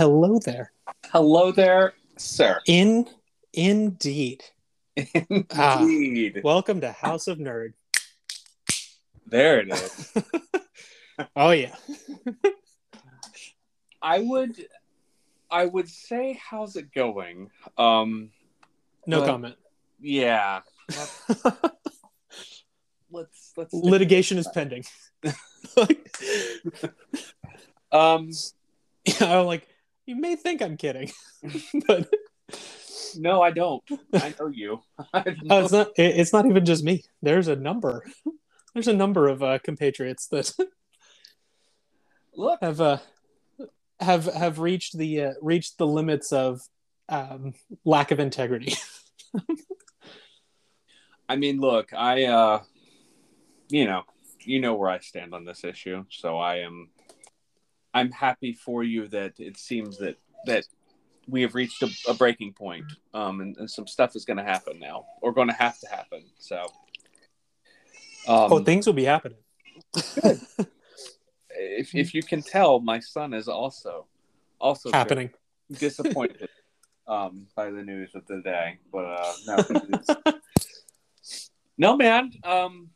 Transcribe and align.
Hello 0.00 0.38
there. 0.38 0.72
Hello 1.12 1.52
there, 1.52 1.92
sir. 2.16 2.62
In 2.66 3.06
indeed. 3.52 4.42
Ah. 5.54 5.82
Indeed. 5.82 6.40
Welcome 6.42 6.80
to 6.80 6.90
House 6.90 7.28
of 7.28 7.36
Nerd. 7.36 7.74
There 9.26 9.60
it 9.60 9.68
is. 9.70 10.12
Oh 11.36 11.50
yeah. 11.50 11.74
I 14.00 14.20
would 14.20 14.56
I 15.50 15.66
would 15.66 15.90
say 15.90 16.40
how's 16.42 16.76
it 16.76 16.94
going? 16.94 17.50
Um 17.76 18.30
No 19.06 19.18
Well, 19.18 19.28
comment. 19.28 19.56
yeah. 20.00 20.60
Let's 23.10 23.52
let's 23.54 23.74
Litigation 23.74 24.38
is 24.38 24.48
pending. 24.54 24.84
um 27.92 28.30
yeah, 29.04 29.40
I'm 29.40 29.44
like, 29.46 29.66
you 30.10 30.16
may 30.16 30.34
think 30.34 30.60
I'm 30.60 30.76
kidding, 30.76 31.12
but 31.86 32.08
no 33.16 33.40
I 33.40 33.52
don't. 33.52 33.82
I 34.12 34.34
know 34.38 34.48
you. 34.48 34.80
I 35.14 35.36
know. 35.42 35.60
it's 35.62 35.72
not. 35.72 35.88
it- 35.96 36.18
It's 36.18 36.32
not 36.32 36.46
even 36.46 36.64
just 36.64 36.82
me. 36.82 37.04
There's 37.22 37.46
a 37.46 37.54
number. 37.54 38.04
There's 38.74 38.88
a 38.88 38.92
number 38.92 39.28
of 39.28 39.40
uh, 39.42 39.60
compatriots 39.60 40.26
that 40.28 40.52
Look, 42.34 42.58
have 42.60 42.80
uh, 42.80 42.98
have 44.00 44.24
have 44.26 44.58
reached 44.58 44.98
the 44.98 45.22
uh, 45.22 45.32
reached 45.40 45.78
the 45.78 45.86
limits 45.86 46.32
of 46.32 46.60
um, 47.08 47.54
lack 47.84 48.10
of 48.10 48.18
integrity. 48.20 48.74
I 51.28 51.36
mean 51.36 51.60
look, 51.60 51.92
I 51.92 52.24
uh 52.24 52.62
you 53.68 53.84
know, 53.86 54.02
you 54.44 54.60
know 54.60 54.74
where 54.74 54.90
I 54.90 54.98
stand 54.98 55.34
on 55.34 55.44
this 55.44 55.62
issue, 55.62 56.04
so 56.10 56.38
I 56.38 56.56
am 56.56 56.90
I'm 57.92 58.10
happy 58.10 58.52
for 58.52 58.82
you 58.84 59.08
that 59.08 59.34
it 59.38 59.56
seems 59.56 59.98
that 59.98 60.16
that 60.46 60.64
we 61.28 61.42
have 61.42 61.54
reached 61.54 61.82
a, 61.82 61.90
a 62.08 62.14
breaking 62.14 62.52
point, 62.52 62.84
um, 63.14 63.40
and, 63.40 63.56
and 63.58 63.70
some 63.70 63.86
stuff 63.86 64.16
is 64.16 64.24
going 64.24 64.36
to 64.36 64.44
happen 64.44 64.78
now, 64.78 65.06
or 65.20 65.32
going 65.32 65.48
to 65.48 65.54
have 65.54 65.78
to 65.80 65.88
happen. 65.88 66.24
So, 66.38 66.62
um, 68.26 68.52
oh, 68.52 68.58
things 68.60 68.86
will 68.86 68.94
be 68.94 69.04
happening. 69.04 69.38
if 71.50 71.94
if 71.94 72.14
you 72.14 72.22
can 72.22 72.42
tell, 72.42 72.80
my 72.80 73.00
son 73.00 73.34
is 73.34 73.48
also 73.48 74.06
also 74.60 74.90
happening. 74.92 75.30
disappointed 75.78 76.48
um, 77.06 77.46
by 77.54 77.70
the 77.70 77.82
news 77.82 78.14
of 78.14 78.26
the 78.26 78.40
day. 78.42 78.78
But 78.92 79.04
uh, 79.04 79.32
no, 79.46 80.32
no, 81.78 81.96
man. 81.96 82.32
Um, 82.44 82.90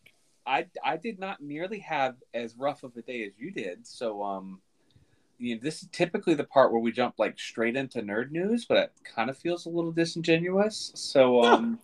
I 0.46 0.66
I 0.84 0.96
did 0.96 1.18
not 1.18 1.40
nearly 1.40 1.80
have 1.80 2.16
as 2.32 2.56
rough 2.56 2.82
of 2.82 2.96
a 2.96 3.02
day 3.02 3.24
as 3.24 3.32
you 3.38 3.50
did. 3.50 3.86
So 3.86 4.22
um, 4.22 4.60
you 5.38 5.54
know, 5.54 5.60
this 5.62 5.82
is 5.82 5.88
typically 5.92 6.34
the 6.34 6.44
part 6.44 6.72
where 6.72 6.80
we 6.80 6.92
jump 6.92 7.14
like 7.18 7.38
straight 7.38 7.76
into 7.76 8.02
nerd 8.02 8.30
news, 8.30 8.64
but 8.64 8.78
it 8.78 8.92
kind 9.04 9.30
of 9.30 9.36
feels 9.36 9.66
a 9.66 9.70
little 9.70 9.92
disingenuous. 9.92 10.92
So 10.94 11.42
um, 11.44 11.78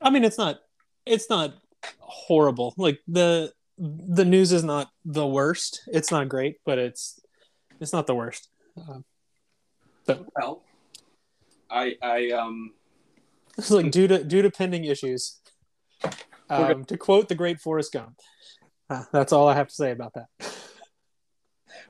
I 0.00 0.10
mean, 0.10 0.24
it's 0.24 0.38
not. 0.38 0.60
It's 1.06 1.30
not 1.30 1.54
horrible. 1.98 2.74
Like 2.76 3.00
the 3.08 3.52
the 3.78 4.24
news 4.24 4.52
is 4.52 4.64
not 4.64 4.90
the 5.04 5.26
worst. 5.26 5.82
It's 5.88 6.10
not 6.10 6.28
great, 6.28 6.56
but 6.64 6.78
it's 6.78 7.20
it's 7.80 7.92
not 7.92 8.06
the 8.06 8.14
worst. 8.14 8.48
Um, 8.76 9.04
so 10.06 10.26
well, 10.36 10.62
I 11.70 11.96
I 12.02 12.30
um 12.30 12.72
it's 13.58 13.70
like 13.70 13.90
due 13.90 14.08
to 14.08 14.24
due 14.24 14.42
to 14.42 14.50
pending 14.50 14.84
issues. 14.84 15.38
Um, 16.48 16.84
to 16.86 16.96
quote 16.96 17.28
the 17.28 17.36
great 17.36 17.60
Forrest 17.60 17.92
Gump, 17.92 18.18
uh, 18.88 19.04
that's 19.12 19.32
all 19.32 19.46
I 19.46 19.54
have 19.54 19.68
to 19.68 19.74
say 19.74 19.92
about 19.92 20.14
that. 20.14 20.26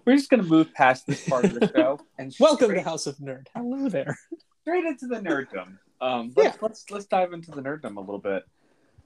We're 0.05 0.17
just 0.17 0.31
gonna 0.31 0.43
move 0.43 0.73
past 0.75 1.06
this 1.06 1.29
part 1.29 1.45
of 1.45 1.55
the 1.55 1.70
show 1.75 1.98
and 2.19 2.34
Welcome 2.41 2.69
to 2.69 2.75
straight- 2.75 2.84
House 2.84 3.06
of 3.06 3.17
Nerd. 3.19 3.47
Hello 3.55 3.89
there. 3.89 4.17
straight 4.62 4.84
into 4.84 5.06
the 5.06 5.17
nerddom. 5.17 5.79
Um, 6.01 6.33
let's, 6.37 6.55
Yeah. 6.56 6.61
let's 6.62 6.91
let's 6.91 7.06
dive 7.06 7.33
into 7.33 7.51
the 7.51 7.61
nerddom 7.62 7.97
a 7.97 8.01
little 8.01 8.19
bit. 8.19 8.45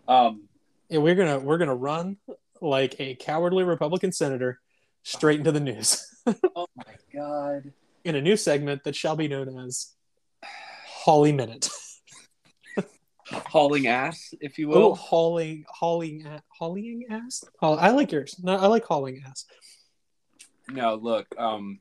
Um, 0.07 0.49
Yeah, 0.89 0.99
we're 0.99 1.15
gonna 1.15 1.39
we're 1.39 1.59
gonna 1.59 1.75
run 1.75 2.17
like 2.61 2.95
a 3.01 3.17
cowardly 3.17 3.65
Republican 3.65 4.13
senator 4.13 4.61
straight 5.03 5.39
into 5.39 5.53
the 5.53 5.61
news 5.61 6.03
oh 6.57 6.67
my 6.77 6.85
god, 7.13 7.73
in 8.05 8.15
a 8.15 8.21
new 8.23 8.37
segment 8.37 8.85
that 8.85 8.95
shall 8.97 9.17
be 9.17 9.29
known 9.29 9.59
as 9.67 9.93
Hawley 10.87 11.33
Minute. 11.33 11.69
hauling 13.29 13.87
ass, 13.89 14.33
if 14.41 14.59
you 14.59 14.73
Oh, 14.73 14.79
will. 14.89 14.95
hauling, 14.95 15.65
hauling, 15.69 16.25
a- 16.27 16.43
hauling 16.49 17.05
ass. 17.11 17.43
Oh, 17.61 17.75
I 17.75 17.91
like 17.91 18.13
yours. 18.13 18.37
No, 18.43 18.55
I 18.57 18.67
like 18.69 18.85
hauling 18.85 19.23
ass. 19.27 19.45
No, 20.69 20.95
look. 20.95 21.27
Um, 21.39 21.81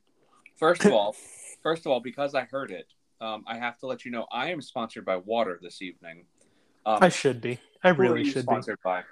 first 0.58 0.86
of 0.86 0.92
all, 0.92 1.16
first 1.62 1.86
of 1.86 1.92
all, 1.92 2.00
because 2.00 2.36
I 2.36 2.44
heard 2.44 2.72
it, 2.72 2.88
um, 3.22 3.44
I 3.48 3.58
have 3.58 3.78
to 3.80 3.88
let 3.88 4.06
you 4.06 4.12
know 4.12 4.26
I 4.32 4.52
am 4.52 4.62
sponsored 4.62 5.06
by 5.06 5.18
water 5.18 5.60
this 5.62 5.82
evening. 5.82 6.26
Um, 6.86 7.00
I 7.02 7.10
should 7.10 7.42
be. 7.42 7.60
I 7.84 7.90
really 7.90 8.26
should 8.26 8.46
be. 8.46 8.52
sponsored 8.52 8.80
by. 8.84 9.04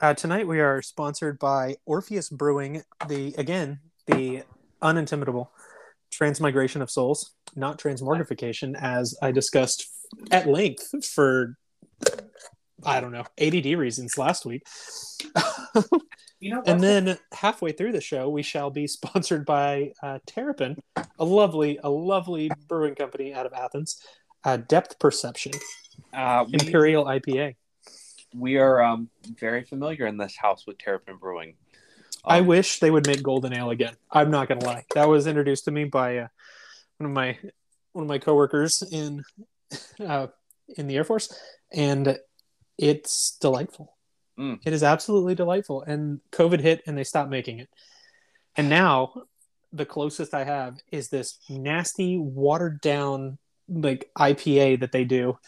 Uh, 0.00 0.12
tonight 0.12 0.46
we 0.46 0.60
are 0.60 0.82
sponsored 0.82 1.38
by 1.38 1.76
Orpheus 1.86 2.28
Brewing. 2.28 2.82
The 3.08 3.34
again 3.38 3.80
the 4.06 4.42
unintimidable 4.82 5.50
transmigration 6.10 6.82
of 6.82 6.90
souls, 6.90 7.34
not 7.56 7.78
transmorgification, 7.78 8.74
as 8.80 9.16
I 9.22 9.32
discussed 9.32 9.88
at 10.30 10.46
length 10.46 11.04
for 11.04 11.56
I 12.84 13.00
don't 13.00 13.12
know 13.12 13.24
ADD 13.40 13.78
reasons 13.78 14.18
last 14.18 14.44
week. 14.44 14.66
You 16.40 16.50
know, 16.50 16.62
And 16.66 16.82
then 16.82 17.16
halfway 17.32 17.72
through 17.72 17.92
the 17.92 18.00
show, 18.00 18.28
we 18.28 18.42
shall 18.42 18.70
be 18.70 18.86
sponsored 18.98 19.46
by 19.46 19.92
uh, 20.02 20.18
Terrapin, 20.26 20.76
a 21.18 21.24
lovely, 21.24 21.78
a 21.82 21.88
lovely 21.90 22.50
brewing 22.68 22.94
company 22.94 23.32
out 23.32 23.46
of 23.46 23.52
Athens. 23.52 24.02
Uh, 24.44 24.58
Depth 24.58 24.98
Perception 24.98 25.52
uh, 26.12 26.44
we, 26.46 26.54
Imperial 26.54 27.06
IPA. 27.06 27.54
we 28.34 28.58
are 28.58 28.82
um, 28.82 29.08
very 29.38 29.64
familiar 29.64 30.06
in 30.06 30.18
this 30.18 30.36
house 30.36 30.66
with 30.66 30.76
Terrapin 30.76 31.16
Brewing. 31.16 31.54
I 32.26 32.40
Um, 32.40 32.46
wish 32.46 32.78
they 32.80 32.90
would 32.90 33.06
make 33.06 33.22
Golden 33.22 33.54
Ale 33.54 33.70
again. 33.70 33.94
I'm 34.10 34.30
not 34.30 34.48
gonna 34.48 34.64
lie. 34.64 34.84
That 34.94 35.08
was 35.08 35.26
introduced 35.26 35.64
to 35.64 35.70
me 35.70 35.84
by 35.84 36.18
uh, 36.18 36.28
one 36.98 37.10
of 37.10 37.14
my 37.14 37.38
one 37.92 38.04
of 38.04 38.08
my 38.08 38.18
coworkers 38.18 38.82
in 38.90 39.22
uh, 40.00 40.26
in 40.76 40.88
the 40.88 40.96
Air 40.96 41.04
Force, 41.04 41.32
and 41.72 42.18
it's 42.76 43.38
delightful. 43.40 43.93
Mm. 44.38 44.60
It 44.64 44.72
is 44.72 44.82
absolutely 44.82 45.34
delightful. 45.34 45.82
And 45.82 46.20
COVID 46.32 46.60
hit, 46.60 46.82
and 46.86 46.96
they 46.96 47.04
stopped 47.04 47.30
making 47.30 47.60
it. 47.60 47.68
And 48.56 48.68
now, 48.68 49.22
the 49.72 49.86
closest 49.86 50.34
I 50.34 50.44
have 50.44 50.78
is 50.92 51.08
this 51.08 51.38
nasty, 51.48 52.16
watered 52.16 52.80
down 52.80 53.38
like 53.68 54.10
IPA 54.18 54.80
that 54.80 54.92
they 54.92 55.04
do. 55.04 55.38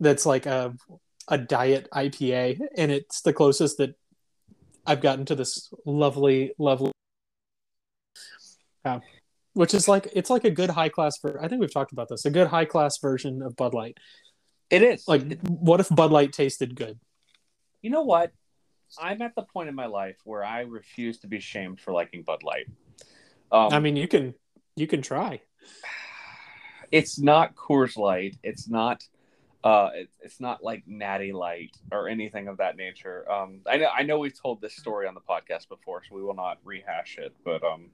That's 0.00 0.26
like 0.26 0.46
a 0.46 0.74
a 1.28 1.38
diet 1.38 1.88
IPA, 1.92 2.60
and 2.76 2.92
it's 2.92 3.22
the 3.22 3.32
closest 3.32 3.78
that 3.78 3.94
I've 4.86 5.00
gotten 5.00 5.24
to 5.26 5.34
this 5.34 5.72
lovely, 5.84 6.52
lovely, 6.58 6.92
uh, 8.84 9.00
which 9.54 9.74
is 9.74 9.88
like 9.88 10.08
it's 10.12 10.30
like 10.30 10.44
a 10.44 10.50
good 10.50 10.70
high 10.70 10.88
class 10.88 11.18
for. 11.18 11.42
I 11.42 11.48
think 11.48 11.60
we've 11.60 11.72
talked 11.72 11.92
about 11.92 12.08
this. 12.08 12.24
A 12.24 12.30
good 12.30 12.46
high 12.46 12.64
class 12.66 12.98
version 12.98 13.42
of 13.42 13.56
Bud 13.56 13.74
Light. 13.74 13.98
It 14.70 14.82
is 14.82 15.06
Like, 15.06 15.40
what 15.42 15.80
if 15.80 15.88
Bud 15.88 16.10
Light 16.10 16.32
tasted 16.32 16.74
good? 16.74 16.98
You 17.82 17.90
know 17.90 18.02
what? 18.02 18.32
I'm 18.98 19.20
at 19.22 19.34
the 19.34 19.42
point 19.42 19.68
in 19.68 19.74
my 19.74 19.86
life 19.86 20.16
where 20.24 20.44
I 20.44 20.60
refuse 20.60 21.18
to 21.20 21.26
be 21.26 21.40
shamed 21.40 21.80
for 21.80 21.92
liking 21.92 22.22
Bud 22.22 22.42
Light. 22.42 22.66
Um, 23.50 23.72
I 23.72 23.80
mean, 23.80 23.96
you 23.96 24.08
can 24.08 24.34
you 24.76 24.86
can 24.86 25.02
try. 25.02 25.40
it's 26.92 27.18
not 27.18 27.54
Coors 27.54 27.96
Light. 27.96 28.36
It's 28.42 28.68
not. 28.68 29.02
Uh, 29.64 29.90
it, 29.94 30.10
it's 30.20 30.40
not 30.40 30.62
like 30.62 30.84
Natty 30.86 31.32
Light 31.32 31.76
or 31.90 32.08
anything 32.08 32.46
of 32.46 32.58
that 32.58 32.76
nature. 32.76 33.30
Um, 33.30 33.60
I 33.66 33.78
know. 33.78 33.88
I 33.88 34.02
know 34.02 34.18
we've 34.18 34.40
told 34.40 34.60
this 34.60 34.76
story 34.76 35.08
on 35.08 35.14
the 35.14 35.20
podcast 35.20 35.68
before, 35.68 36.02
so 36.08 36.14
we 36.14 36.22
will 36.22 36.34
not 36.34 36.58
rehash 36.64 37.18
it. 37.18 37.34
But 37.44 37.64
um, 37.64 37.90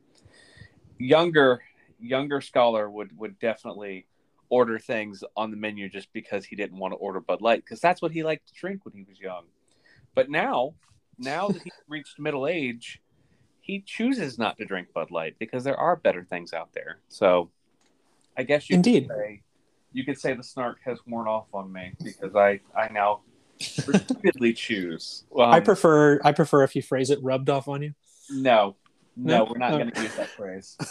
younger 0.98 1.62
younger 1.98 2.40
scholar 2.40 2.90
would 2.90 3.16
would 3.18 3.38
definitely 3.38 4.06
order 4.48 4.78
things 4.78 5.24
on 5.34 5.50
the 5.50 5.56
menu 5.56 5.88
just 5.88 6.12
because 6.12 6.44
he 6.44 6.56
didn't 6.56 6.78
want 6.78 6.92
to 6.92 6.96
order 6.96 7.20
Bud 7.20 7.40
Light 7.40 7.64
because 7.64 7.80
that's 7.80 8.02
what 8.02 8.12
he 8.12 8.22
liked 8.22 8.48
to 8.48 8.54
drink 8.54 8.84
when 8.84 8.92
he 8.92 9.04
was 9.08 9.18
young. 9.18 9.44
But 10.14 10.30
now, 10.30 10.74
now 11.18 11.48
that 11.48 11.62
he's 11.62 11.72
reached 11.88 12.18
middle 12.18 12.46
age, 12.46 13.00
he 13.60 13.80
chooses 13.80 14.38
not 14.38 14.58
to 14.58 14.64
drink 14.64 14.92
Bud 14.92 15.10
Light 15.10 15.36
because 15.38 15.64
there 15.64 15.76
are 15.78 15.96
better 15.96 16.24
things 16.24 16.52
out 16.52 16.72
there. 16.74 16.98
So, 17.08 17.50
I 18.36 18.42
guess 18.42 18.68
you 18.68 18.76
Indeed. 18.76 19.08
could 19.08 19.16
say 19.16 19.42
you 19.94 20.04
could 20.04 20.18
say 20.18 20.32
the 20.34 20.42
snark 20.42 20.78
has 20.84 20.98
worn 21.06 21.28
off 21.28 21.46
on 21.52 21.70
me 21.72 21.92
because 22.02 22.34
I 22.34 22.60
I 22.76 22.88
now 22.92 23.20
repeatedly 23.86 24.52
choose. 24.54 25.24
Um, 25.36 25.50
I 25.50 25.60
prefer 25.60 26.20
I 26.24 26.32
prefer 26.32 26.62
if 26.64 26.74
you 26.74 26.82
phrase 26.82 27.10
it 27.10 27.18
rubbed 27.22 27.50
off 27.50 27.68
on 27.68 27.82
you, 27.82 27.94
no, 28.30 28.76
no, 29.16 29.38
No? 29.38 29.44
we're 29.50 29.58
not 29.58 29.72
going 29.72 29.90
to 29.90 30.02
use 30.02 30.14
that 30.16 30.28
phrase. 30.28 30.76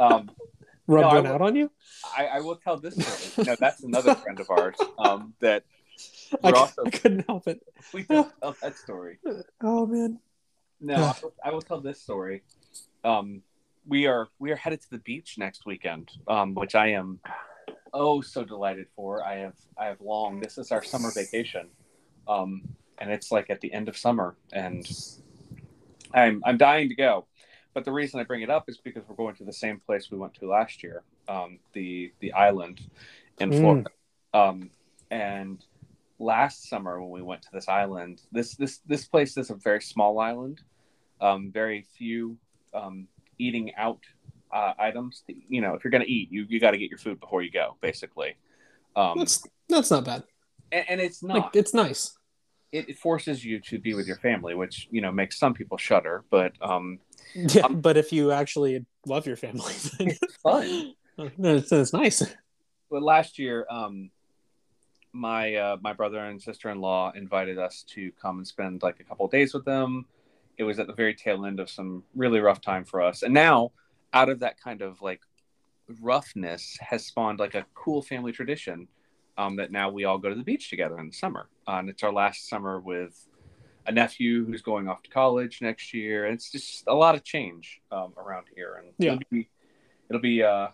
Um, 0.00 0.30
rubbed 0.86 1.02
No, 1.02 1.08
one 1.08 1.16
would- 1.24 1.26
out 1.26 1.42
on 1.42 1.56
you. 1.56 1.70
I, 2.16 2.26
I 2.26 2.40
will 2.40 2.54
tell 2.54 2.76
this 2.78 2.94
story. 2.94 3.46
No, 3.48 3.56
that's 3.58 3.82
another 3.82 4.14
friend 4.14 4.38
of 4.38 4.48
ours 4.48 4.76
um, 4.98 5.34
that 5.40 5.64
I, 6.44 6.50
also 6.52 6.82
I 6.86 6.90
couldn't 6.90 7.26
help 7.26 7.48
it. 7.48 7.60
we 7.92 8.04
tell 8.04 8.32
that 8.62 8.76
story. 8.76 9.18
Oh 9.62 9.86
man. 9.86 10.18
No, 10.80 10.94
I 10.94 11.14
will, 11.22 11.34
I 11.46 11.50
will 11.50 11.62
tell 11.62 11.80
this 11.80 12.00
story. 12.00 12.42
Um, 13.04 13.42
we 13.86 14.06
are 14.06 14.28
we 14.38 14.52
are 14.52 14.56
headed 14.56 14.80
to 14.82 14.90
the 14.90 14.98
beach 14.98 15.36
next 15.38 15.66
weekend, 15.66 16.10
um, 16.28 16.54
which 16.54 16.74
I 16.74 16.88
am 16.88 17.20
oh 17.92 18.20
so 18.20 18.44
delighted 18.44 18.86
for. 18.94 19.24
I 19.24 19.38
have 19.38 19.54
I 19.78 19.86
have 19.86 20.00
long. 20.00 20.40
This 20.40 20.56
is 20.58 20.70
our 20.70 20.84
summer 20.84 21.10
vacation, 21.10 21.68
um, 22.28 22.62
and 22.98 23.10
it's 23.10 23.32
like 23.32 23.50
at 23.50 23.60
the 23.60 23.72
end 23.72 23.88
of 23.88 23.96
summer, 23.96 24.36
and 24.52 24.86
I'm 26.14 26.42
I'm 26.44 26.58
dying 26.58 26.88
to 26.90 26.94
go. 26.94 27.26
But 27.74 27.84
the 27.84 27.92
reason 27.92 28.18
I 28.20 28.24
bring 28.24 28.42
it 28.42 28.50
up 28.50 28.68
is 28.68 28.78
because 28.78 29.02
we're 29.08 29.16
going 29.16 29.36
to 29.36 29.44
the 29.44 29.52
same 29.52 29.80
place 29.80 30.10
we 30.10 30.18
went 30.18 30.34
to 30.34 30.48
last 30.48 30.82
year, 30.82 31.02
um, 31.28 31.58
the 31.72 32.12
the 32.20 32.32
island 32.32 32.80
in 33.40 33.50
Mm. 33.50 33.60
Florida. 33.60 33.90
Um, 34.34 34.70
and 35.10 35.64
last 36.18 36.68
summer 36.68 37.00
when 37.00 37.10
we 37.10 37.22
went 37.22 37.42
to 37.42 37.48
this 37.52 37.68
island, 37.68 38.22
this 38.32 38.54
this 38.56 38.78
this 38.86 39.06
place 39.06 39.36
is 39.36 39.50
a 39.50 39.54
very 39.54 39.80
small 39.80 40.18
island, 40.18 40.60
um, 41.20 41.50
very 41.52 41.86
few 41.96 42.36
um, 42.74 43.06
eating 43.38 43.72
out 43.76 44.00
uh, 44.52 44.72
items. 44.78 45.22
You 45.48 45.60
know, 45.60 45.74
if 45.74 45.84
you're 45.84 45.90
going 45.90 46.04
to 46.04 46.10
eat, 46.10 46.30
you 46.30 46.46
you 46.48 46.60
got 46.60 46.72
to 46.72 46.78
get 46.78 46.90
your 46.90 46.98
food 46.98 47.20
before 47.20 47.42
you 47.42 47.50
go, 47.50 47.76
basically. 47.80 48.36
Um, 48.96 49.18
That's 49.18 49.42
that's 49.68 49.90
not 49.90 50.04
bad. 50.04 50.24
and, 50.72 50.84
and 50.88 51.00
it's 51.00 51.22
not. 51.22 51.36
Like 51.38 51.56
it's 51.56 51.74
nice. 51.74 52.16
it, 52.72 52.88
it 52.90 52.98
forces 52.98 53.44
you 53.44 53.60
to 53.60 53.78
be 53.78 53.94
with 53.94 54.06
your 54.06 54.16
family, 54.16 54.54
which 54.54 54.88
you 54.90 55.00
know 55.00 55.12
makes 55.12 55.38
some 55.38 55.54
people 55.54 55.78
shudder, 55.78 56.24
but 56.30 56.52
um, 56.60 56.98
Yeah, 57.34 57.66
Um, 57.66 57.80
but 57.80 57.96
if 57.96 58.12
you 58.12 58.32
actually 58.32 58.84
love 59.06 59.26
your 59.26 59.36
family, 59.36 59.72
then 59.98 60.08
it's 60.08 60.36
fun. 60.42 60.94
No, 61.36 61.56
it's, 61.56 61.72
it's 61.72 61.92
nice. 61.92 62.22
but 62.88 63.02
last 63.02 63.40
year, 63.40 63.66
um, 63.68 64.10
my 65.12 65.54
uh, 65.54 65.76
my 65.80 65.92
brother 65.92 66.18
and 66.18 66.40
sister 66.40 66.70
in 66.70 66.80
law 66.80 67.12
invited 67.14 67.58
us 67.58 67.84
to 67.88 68.12
come 68.20 68.38
and 68.38 68.46
spend 68.46 68.82
like 68.82 69.00
a 69.00 69.04
couple 69.04 69.26
of 69.26 69.32
days 69.32 69.54
with 69.54 69.64
them. 69.64 70.06
It 70.56 70.64
was 70.64 70.78
at 70.78 70.86
the 70.86 70.92
very 70.92 71.14
tail 71.14 71.46
end 71.46 71.60
of 71.60 71.70
some 71.70 72.04
really 72.14 72.40
rough 72.40 72.60
time 72.60 72.84
for 72.84 73.00
us, 73.00 73.22
and 73.22 73.32
now 73.32 73.72
out 74.12 74.28
of 74.28 74.40
that 74.40 74.60
kind 74.60 74.82
of 74.82 75.00
like 75.02 75.20
roughness 76.00 76.78
has 76.80 77.06
spawned 77.06 77.38
like 77.38 77.54
a 77.54 77.64
cool 77.74 78.02
family 78.02 78.32
tradition 78.32 78.88
um, 79.38 79.56
that 79.56 79.70
now 79.70 79.90
we 79.90 80.04
all 80.04 80.18
go 80.18 80.28
to 80.28 80.34
the 80.34 80.42
beach 80.42 80.68
together 80.68 80.98
in 80.98 81.06
the 81.06 81.12
summer, 81.12 81.48
uh, 81.66 81.72
and 81.72 81.88
it's 81.88 82.02
our 82.02 82.12
last 82.12 82.48
summer 82.48 82.80
with 82.80 83.26
a 83.86 83.92
nephew 83.92 84.44
who's 84.44 84.60
going 84.62 84.86
off 84.88 85.02
to 85.02 85.08
college 85.08 85.60
next 85.62 85.94
year. 85.94 86.26
And 86.26 86.34
it's 86.34 86.50
just 86.50 86.84
a 86.86 86.94
lot 86.94 87.14
of 87.14 87.24
change 87.24 87.80
um, 87.90 88.12
around 88.18 88.46
here, 88.54 88.74
and 88.74 88.92
Yeah. 88.98 89.12
it'll 89.12 89.22
be 89.30 89.48
it'll 90.10 90.22
be 90.22 90.42
uh, 90.42 90.68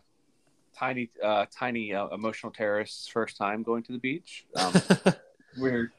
tiny 0.77 1.11
uh, 1.23 1.47
tiny 1.51 1.95
uh, 1.95 2.09
emotional 2.09 2.53
terrorist's 2.53 3.09
first 3.09 3.37
time 3.37 3.63
going 3.63 3.83
to 3.85 3.93
the 3.93 3.99
beach. 3.99 4.47
Um, 4.57 4.75
we're 5.59 5.93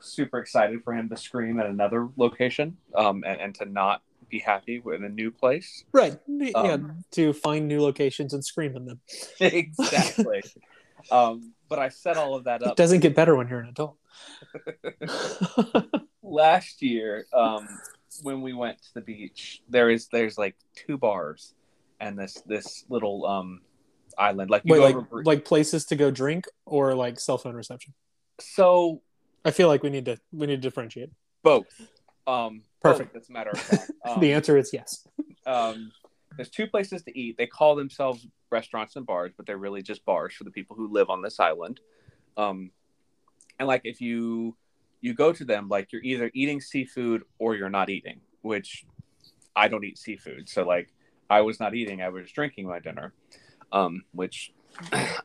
super 0.00 0.38
excited 0.38 0.82
for 0.84 0.92
him 0.94 1.08
to 1.08 1.16
scream 1.16 1.58
at 1.58 1.66
another 1.66 2.08
location 2.16 2.76
um, 2.94 3.24
and, 3.26 3.40
and 3.40 3.54
to 3.56 3.64
not 3.64 4.02
be 4.28 4.38
happy 4.38 4.80
with 4.80 5.02
a 5.02 5.08
new 5.08 5.30
place. 5.30 5.84
right. 5.92 6.18
yeah, 6.28 6.50
Um, 6.54 7.04
to 7.12 7.32
find 7.32 7.66
new 7.66 7.80
locations 7.80 8.34
and 8.34 8.44
scream 8.44 8.76
in 8.76 8.84
them. 8.84 9.00
exactly. 9.40 10.42
um, 11.10 11.54
but 11.68 11.78
I 11.78 11.88
set 11.88 12.16
all 12.16 12.34
of 12.34 12.44
that 12.44 12.62
It 12.62 12.68
up 12.68 12.76
doesn't 12.76 13.00
get 13.00 13.14
better 13.14 13.34
when 13.36 13.48
you're 13.48 13.60
an 13.60 13.68
adult. 13.68 13.96
last 16.22 16.82
year 16.82 17.26
um, 17.32 17.66
when 18.22 18.42
we 18.42 18.52
went 18.52 18.82
to 18.82 18.94
the 18.94 19.00
beach. 19.00 19.62
There 19.68 19.90
is 19.90 20.08
there's 20.08 20.36
like 20.38 20.56
two 20.74 20.98
bars 20.98 21.54
and 22.00 22.18
this 22.18 22.42
this 22.46 22.84
little 22.88 23.26
um, 23.26 23.60
island. 24.18 24.50
Like 24.50 24.62
you 24.64 24.74
Wait, 24.74 24.80
like 24.80 24.96
over, 24.96 25.22
like 25.24 25.44
places 25.44 25.84
to 25.86 25.96
go 25.96 26.10
drink 26.10 26.46
or 26.66 26.94
like 26.94 27.20
cell 27.20 27.38
phone 27.38 27.54
reception. 27.54 27.94
so 28.40 29.02
I 29.44 29.50
feel 29.50 29.68
like 29.68 29.82
we 29.82 29.90
need 29.90 30.04
to 30.06 30.18
we 30.32 30.46
need 30.46 30.56
to 30.56 30.62
differentiate. 30.62 31.10
both. 31.42 31.66
Um, 32.26 32.62
Perfect. 32.82 33.14
Both, 33.14 33.22
as 33.22 33.28
a 33.30 33.32
matter 33.32 33.50
of 33.50 33.58
fact. 33.60 33.90
Um, 34.06 34.20
the 34.20 34.32
answer 34.32 34.58
is 34.58 34.70
yes. 34.72 35.06
um, 35.46 35.90
there's 36.36 36.50
two 36.50 36.66
places 36.66 37.02
to 37.04 37.18
eat. 37.18 37.36
They 37.38 37.46
call 37.46 37.74
themselves 37.74 38.26
restaurants 38.50 38.96
and 38.96 39.06
bars, 39.06 39.32
but 39.36 39.46
they're 39.46 39.58
really 39.58 39.82
just 39.82 40.04
bars 40.04 40.34
for 40.34 40.44
the 40.44 40.50
people 40.50 40.76
who 40.76 40.92
live 40.92 41.08
on 41.10 41.22
this 41.22 41.40
island. 41.40 41.80
Um, 42.36 42.70
and 43.58 43.66
like 43.66 43.82
if 43.84 44.00
you 44.00 44.56
you 45.00 45.14
go 45.14 45.32
to 45.32 45.44
them, 45.44 45.68
like 45.68 45.92
you're 45.92 46.02
either 46.02 46.30
eating 46.34 46.60
seafood 46.60 47.22
or 47.38 47.54
you're 47.56 47.70
not 47.70 47.88
eating. 47.88 48.20
Which 48.42 48.84
I 49.56 49.68
don't 49.68 49.84
eat 49.84 49.98
seafood, 49.98 50.48
so 50.48 50.64
like 50.64 50.92
I 51.28 51.40
was 51.40 51.58
not 51.58 51.74
eating. 51.74 52.02
I 52.02 52.08
was 52.08 52.30
drinking 52.30 52.68
my 52.68 52.78
dinner, 52.78 53.12
um, 53.72 54.04
which 54.12 54.52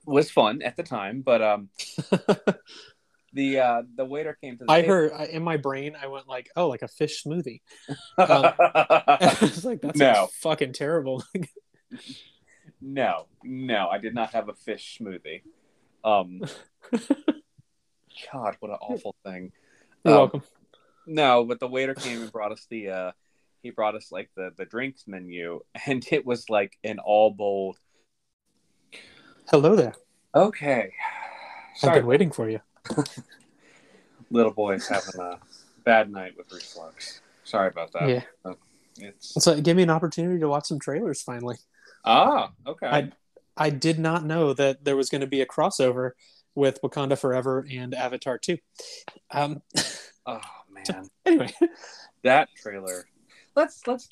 was 0.06 0.30
fun 0.32 0.62
at 0.62 0.76
the 0.76 0.84
time. 0.84 1.22
But 1.22 1.42
um, 1.42 1.70
the 3.34 3.60
uh, 3.60 3.82
the 3.96 4.06
waiter 4.06 4.38
came 4.42 4.58
to 4.58 4.66
the 4.66 4.72
I 4.72 4.82
table. 4.82 4.94
heard 4.94 5.12
I- 5.14 5.26
in 5.26 5.44
my 5.44 5.58
brain 5.58 5.96
I 6.02 6.08
went 6.08 6.28
like, 6.28 6.50
oh, 6.56 6.68
like 6.68 6.82
a 6.82 6.88
fish 6.88 7.24
smoothie. 7.24 7.62
I 8.18 9.38
was 9.42 9.66
like, 9.66 9.82
that's 9.82 9.98
No. 10.00 10.28
fucking 10.42 10.74
terrible. 10.74 11.24
No, 12.82 13.28
no, 13.44 13.88
I 13.90 13.98
did 13.98 14.14
not 14.14 14.32
have 14.34 14.50
a 14.50 14.54
fish 14.54 14.98
smoothie. 15.00 15.42
Um, 16.04 16.42
God, 18.32 18.56
what 18.60 18.72
an 18.72 18.78
awful 18.82 19.16
thing. 19.26 19.52
You're 20.04 20.14
Um, 20.14 20.20
welcome. 20.20 20.44
No, 21.06 21.44
but 21.46 21.60
the 21.60 21.68
waiter 21.68 21.96
came 21.96 22.22
and 22.22 22.32
brought 22.32 22.52
us 22.52 22.66
the. 22.70 22.90
Uh, 22.90 23.12
he 23.62 23.70
brought 23.72 23.96
us 23.96 24.12
like 24.12 24.30
the 24.36 24.52
the 24.58 24.66
drinks 24.66 25.04
menu, 25.08 25.62
and 25.86 26.06
it 26.12 26.26
was 26.26 26.50
like 26.50 26.78
an 26.84 27.00
all 27.00 27.32
bold. 27.32 27.78
Hello 29.50 29.76
there. 29.76 29.94
Okay, 30.34 30.92
I've 31.84 31.94
been 31.94 32.06
waiting 32.06 32.32
for 32.32 32.50
you. 32.50 32.60
little 34.32 34.52
boy's 34.52 34.88
having 34.88 35.20
a 35.20 35.38
bad 35.84 36.12
night 36.12 36.34
with 36.38 36.52
reflux. 36.52 37.22
Sorry 37.44 37.68
about 37.68 37.92
that. 37.94 38.10
yeah. 38.10 38.54
It's 38.98 39.44
So 39.44 39.60
give 39.60 39.76
me 39.76 39.84
an 39.84 39.90
opportunity 39.90 40.40
to 40.40 40.48
watch 40.48 40.66
some 40.66 40.80
trailers 40.80 41.22
finally. 41.22 41.58
ah 42.06 42.52
okay. 42.66 42.88
I 42.88 43.12
I 43.58 43.70
did 43.70 44.00
not 44.00 44.26
know 44.26 44.54
that 44.54 44.86
there 44.86 44.96
was 44.96 45.10
going 45.10 45.22
to 45.22 45.28
be 45.28 45.42
a 45.42 45.46
crossover 45.46 46.12
with 46.56 46.82
Wakanda 46.82 47.18
Forever 47.18 47.66
and 47.72 47.94
Avatar 47.94 48.38
2. 48.38 48.58
Um, 49.32 49.62
oh 50.26 50.40
man, 50.72 51.10
anyway, 51.26 51.54
that 52.24 52.50
trailer. 52.56 53.06
Let's 53.56 53.86
let's. 53.88 54.10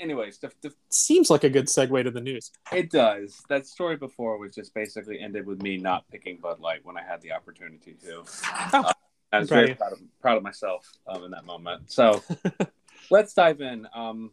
Anyways, 0.00 0.38
the, 0.38 0.50
the 0.62 0.72
seems 0.88 1.28
like 1.30 1.44
a 1.44 1.50
good 1.50 1.66
segue 1.66 2.02
to 2.02 2.10
the 2.10 2.20
news. 2.20 2.50
It 2.72 2.90
does. 2.90 3.42
That 3.48 3.66
story 3.66 3.96
before 3.96 4.38
was 4.38 4.54
just 4.54 4.74
basically 4.74 5.20
ended 5.20 5.46
with 5.46 5.62
me 5.62 5.76
not 5.76 6.08
picking 6.10 6.38
Bud 6.38 6.58
Light 6.58 6.80
when 6.84 6.96
I 6.96 7.02
had 7.02 7.20
the 7.20 7.32
opportunity 7.32 7.96
to. 8.04 8.24
Oh, 8.72 8.90
I 9.32 9.38
was 9.38 9.48
very 9.48 9.74
proud 9.74 9.92
of, 9.92 10.00
proud 10.20 10.36
of 10.38 10.42
myself 10.42 10.90
um, 11.06 11.24
in 11.24 11.30
that 11.32 11.44
moment. 11.44 11.92
So 11.92 12.22
let's 13.10 13.34
dive 13.34 13.60
in. 13.60 13.86
Um, 13.94 14.32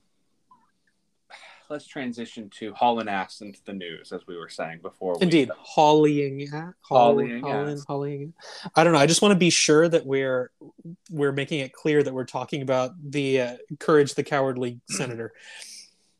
let's 1.69 1.85
transition 1.85 2.49
to 2.51 2.73
hauling 2.73 3.07
ass 3.07 3.41
into 3.41 3.59
the 3.65 3.73
news, 3.73 4.11
as 4.11 4.25
we 4.27 4.37
were 4.37 4.49
saying 4.49 4.79
before. 4.81 5.17
Indeed, 5.21 5.49
hollying, 5.57 6.41
at, 6.43 6.73
haul, 6.81 7.13
Hollying 7.13 7.41
hauling, 7.41 8.33
ass. 8.63 8.69
I 8.75 8.83
don't 8.83 8.93
know. 8.93 8.99
I 8.99 9.05
just 9.05 9.21
want 9.21 9.33
to 9.33 9.37
be 9.37 9.49
sure 9.49 9.87
that 9.87 10.05
we're 10.05 10.51
we're 11.09 11.31
making 11.31 11.59
it 11.59 11.73
clear 11.73 12.03
that 12.03 12.13
we're 12.13 12.25
talking 12.25 12.61
about 12.61 12.91
the 13.11 13.41
uh, 13.41 13.57
Courage 13.79 14.15
the 14.15 14.23
Cowardly 14.23 14.79
Senator 14.89 15.33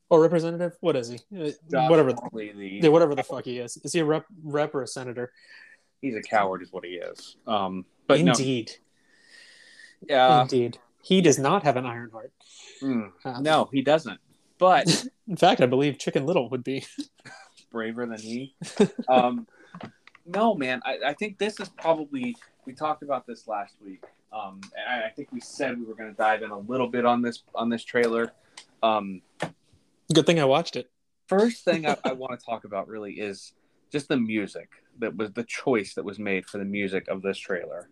or 0.10 0.22
representative. 0.22 0.74
What 0.82 0.96
is 0.96 1.10
he? 1.10 1.20
Uh, 1.38 1.52
Josh 1.72 1.90
whatever. 1.90 2.14
The, 2.14 2.80
Yeah, 2.82 2.90
whatever 2.90 3.16
the 3.16 3.24
fuck 3.24 3.46
he 3.46 3.60
is. 3.60 3.78
Is 3.84 3.94
he 3.94 4.00
a 4.00 4.06
rep, 4.06 4.26
rep 4.44 4.74
or 4.76 4.84
a 4.84 4.88
senator? 4.88 5.32
he's 6.02 6.16
a 6.16 6.22
coward, 6.22 6.62
is 6.62 6.72
what 6.72 6.86
he 6.86 6.92
is. 6.92 7.38
Um, 7.48 7.86
but 8.08 8.20
Indeed, 8.20 8.72
no, 10.08 10.16
yeah, 10.16 10.42
indeed. 10.44 10.78
He 11.02 11.22
does 11.22 11.40
not 11.40 11.64
have 11.64 11.78
an 11.78 11.86
iron 11.86 12.10
heart. 12.12 12.32
mm, 12.82 13.12
Uh, 13.24 13.40
no, 13.40 13.70
he 13.72 13.82
doesn't. 13.82 14.20
But 14.58 15.08
In 15.28 15.36
fact, 15.36 15.62
I 15.62 15.66
believe 15.66 15.98
Chicken 15.98 16.26
Little 16.26 16.50
would 16.50 16.64
be. 16.64 16.86
braver 17.72 18.06
than 18.06 18.20
he. 18.20 18.56
um, 19.10 19.46
no, 20.26 20.56
man, 20.56 20.82
I, 20.86 20.98
I 21.08 21.14
think 21.14 21.38
this 21.38 21.60
is 21.60 21.70
probably 21.70 22.36
we 22.66 22.74
talked 22.74 23.04
about 23.04 23.28
this 23.28 23.48
last 23.48 23.76
week. 23.84 24.04
Um, 24.32 24.62
I, 24.88 25.06
I 25.06 25.10
think 25.10 25.32
we 25.32 25.42
said 25.42 25.78
we 25.78 25.86
were 25.86 25.96
going 25.96 26.10
to 26.10 26.16
dive 26.16 26.44
in 26.44 26.52
a 26.52 26.58
little 26.58 26.88
bit 26.88 27.06
on 27.06 27.22
this 27.22 27.44
on 27.56 27.70
this 27.70 27.84
trailer. 27.84 28.32
Um, 28.82 29.22
Good 30.14 30.26
thing 30.26 30.40
I 30.40 30.46
watched 30.46 30.76
it. 30.78 30.90
first 31.28 31.66
thing 31.66 31.86
I, 31.86 31.98
I 32.06 32.14
want 32.14 32.40
to 32.40 32.46
talk 32.46 32.64
about 32.64 32.88
really 32.88 33.14
is 33.14 33.54
just 33.92 34.08
the 34.08 34.18
music 34.18 34.70
that 35.00 35.16
was 35.16 35.32
the 35.34 35.44
choice 35.44 35.94
that 35.96 36.06
was 36.06 36.20
made 36.20 36.46
for 36.46 36.58
the 36.58 36.66
music 36.66 37.08
of 37.10 37.22
this 37.22 37.38
trailer. 37.38 37.90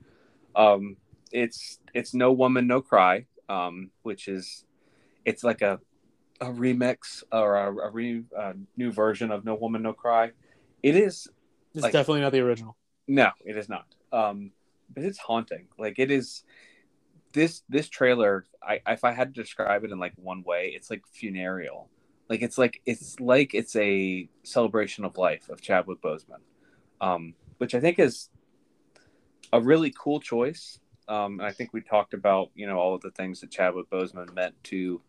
Um, 0.55 0.95
it's 1.31 1.79
it's 1.93 2.13
no 2.13 2.31
woman 2.31 2.65
no 2.65 2.81
cry, 2.81 3.25
um, 3.49 3.91
which 4.03 4.29
is 4.29 4.63
it's 5.25 5.43
like 5.43 5.61
a 5.61 5.79
a 6.41 6.47
remix 6.47 7.23
or 7.31 7.55
a, 7.55 7.75
a 7.87 7.89
re, 7.89 8.23
uh, 8.37 8.53
new 8.77 8.91
version 8.91 9.31
of 9.31 9.45
No 9.45 9.55
Woman 9.55 9.81
No 9.81 9.93
Cry. 9.93 10.31
It 10.83 10.95
is 10.95 11.27
It's 11.73 11.83
Like- 11.83 11.93
definitely 11.93 12.21
not 12.21 12.31
the 12.31 12.39
original. 12.41 12.75
no, 13.07 13.31
it 13.45 13.57
is 13.57 13.69
not. 13.69 13.85
Um, 14.11 14.51
but 14.93 15.03
it's 15.03 15.17
haunting. 15.19 15.67
Like 15.77 15.99
it 15.99 16.11
is. 16.11 16.43
This 17.33 17.63
this 17.67 17.89
trailer, 17.89 18.45
I 18.63 18.79
if 18.87 19.03
I 19.03 19.11
had 19.11 19.33
to 19.35 19.41
describe 19.41 19.83
it 19.83 19.91
in 19.91 19.99
like 19.99 20.13
one 20.15 20.41
way, 20.43 20.71
it's 20.73 20.89
like 20.89 21.05
funereal. 21.11 21.89
Like 22.29 22.41
it's 22.41 22.57
like 22.57 22.81
it's 22.85 23.19
like 23.19 23.53
it's 23.53 23.75
a 23.75 24.29
celebration 24.43 25.03
of 25.03 25.17
life 25.17 25.49
of 25.49 25.59
Chadwick 25.59 26.01
Boseman, 26.01 26.39
um, 27.01 27.33
which 27.57 27.75
I 27.75 27.81
think 27.81 27.99
is 27.99 28.29
a 29.51 29.59
really 29.59 29.93
cool 29.97 30.19
choice. 30.21 30.79
Um, 31.09 31.39
and 31.39 31.43
I 31.47 31.51
think 31.51 31.73
we 31.73 31.81
talked 31.81 32.13
about 32.13 32.51
you 32.55 32.67
know 32.67 32.77
all 32.77 32.95
of 32.95 33.01
the 33.01 33.11
things 33.11 33.41
that 33.41 33.51
Chadwick 33.51 33.89
Boseman 33.89 34.33
meant 34.33 34.55
to 34.65 35.01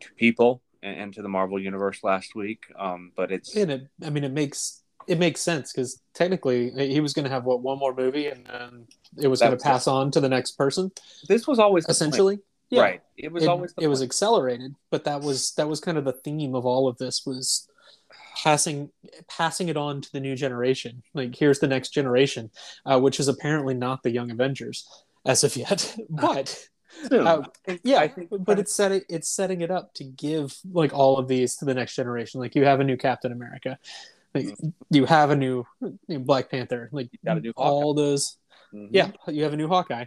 to 0.00 0.12
people 0.14 0.62
into 0.82 1.22
the 1.22 1.28
Marvel 1.28 1.58
universe 1.58 2.02
last 2.02 2.34
week. 2.34 2.64
Um, 2.78 3.12
but 3.16 3.32
it's 3.32 3.54
and 3.56 3.70
it, 3.70 3.88
I 4.04 4.10
mean, 4.10 4.24
it 4.24 4.32
makes 4.32 4.82
it 5.06 5.18
makes 5.18 5.40
sense 5.40 5.72
because 5.72 6.00
technically 6.14 6.70
he 6.70 7.00
was 7.00 7.14
going 7.14 7.24
to 7.24 7.30
have 7.30 7.44
what 7.44 7.62
one 7.62 7.78
more 7.78 7.94
movie, 7.94 8.28
and 8.28 8.46
then 8.46 8.86
it 9.20 9.28
was 9.28 9.40
going 9.40 9.56
to 9.56 9.62
pass 9.62 9.86
on 9.86 10.10
to 10.12 10.20
the 10.20 10.28
next 10.28 10.52
person. 10.52 10.92
This 11.28 11.46
was 11.46 11.58
always 11.58 11.86
essentially. 11.88 12.38
Yeah. 12.70 12.82
Right. 12.82 13.02
It 13.16 13.32
was 13.32 13.44
it, 13.44 13.48
always 13.48 13.74
it 13.80 13.88
was 13.88 14.02
accelerated, 14.02 14.74
but 14.90 15.04
that 15.04 15.22
was 15.22 15.52
that 15.52 15.68
was 15.68 15.80
kind 15.80 15.96
of 15.96 16.04
the 16.04 16.12
theme 16.12 16.54
of 16.54 16.66
all 16.66 16.86
of 16.86 16.98
this 16.98 17.24
was 17.24 17.66
passing 18.36 18.90
passing 19.26 19.68
it 19.68 19.76
on 19.78 20.02
to 20.02 20.12
the 20.12 20.20
new 20.20 20.36
generation. 20.36 21.02
Like 21.14 21.34
here's 21.34 21.60
the 21.60 21.66
next 21.66 21.90
generation, 21.90 22.50
uh, 22.84 23.00
which 23.00 23.18
is 23.20 23.28
apparently 23.28 23.72
not 23.72 24.02
the 24.02 24.10
Young 24.10 24.30
Avengers 24.30 24.86
as 25.24 25.44
of 25.44 25.56
yet, 25.56 25.96
but. 26.10 26.68
Uh, 27.10 27.42
yeah, 27.82 27.98
I 27.98 28.08
think, 28.08 28.30
but 28.40 28.58
it's 28.58 28.74
setting 28.74 29.02
it's 29.08 29.28
setting 29.28 29.60
it 29.60 29.70
up 29.70 29.94
to 29.94 30.04
give 30.04 30.56
like 30.72 30.92
all 30.92 31.18
of 31.18 31.28
these 31.28 31.56
to 31.56 31.64
the 31.64 31.74
next 31.74 31.94
generation. 31.94 32.40
Like 32.40 32.54
you 32.54 32.64
have 32.64 32.80
a 32.80 32.84
new 32.84 32.96
Captain 32.96 33.32
America, 33.32 33.78
like, 34.34 34.46
mm-hmm. 34.46 34.68
you 34.90 35.04
have 35.04 35.30
a 35.30 35.36
new, 35.36 35.66
new 36.08 36.18
Black 36.18 36.50
Panther, 36.50 36.88
like 36.92 37.08
you 37.12 37.18
got 37.24 37.36
a 37.36 37.40
new 37.40 37.52
all 37.56 37.94
those. 37.94 38.36
Mm-hmm. 38.72 38.94
Yeah, 38.94 39.10
you 39.26 39.44
have 39.44 39.52
a 39.52 39.56
new 39.56 39.68
Hawkeye. 39.68 40.06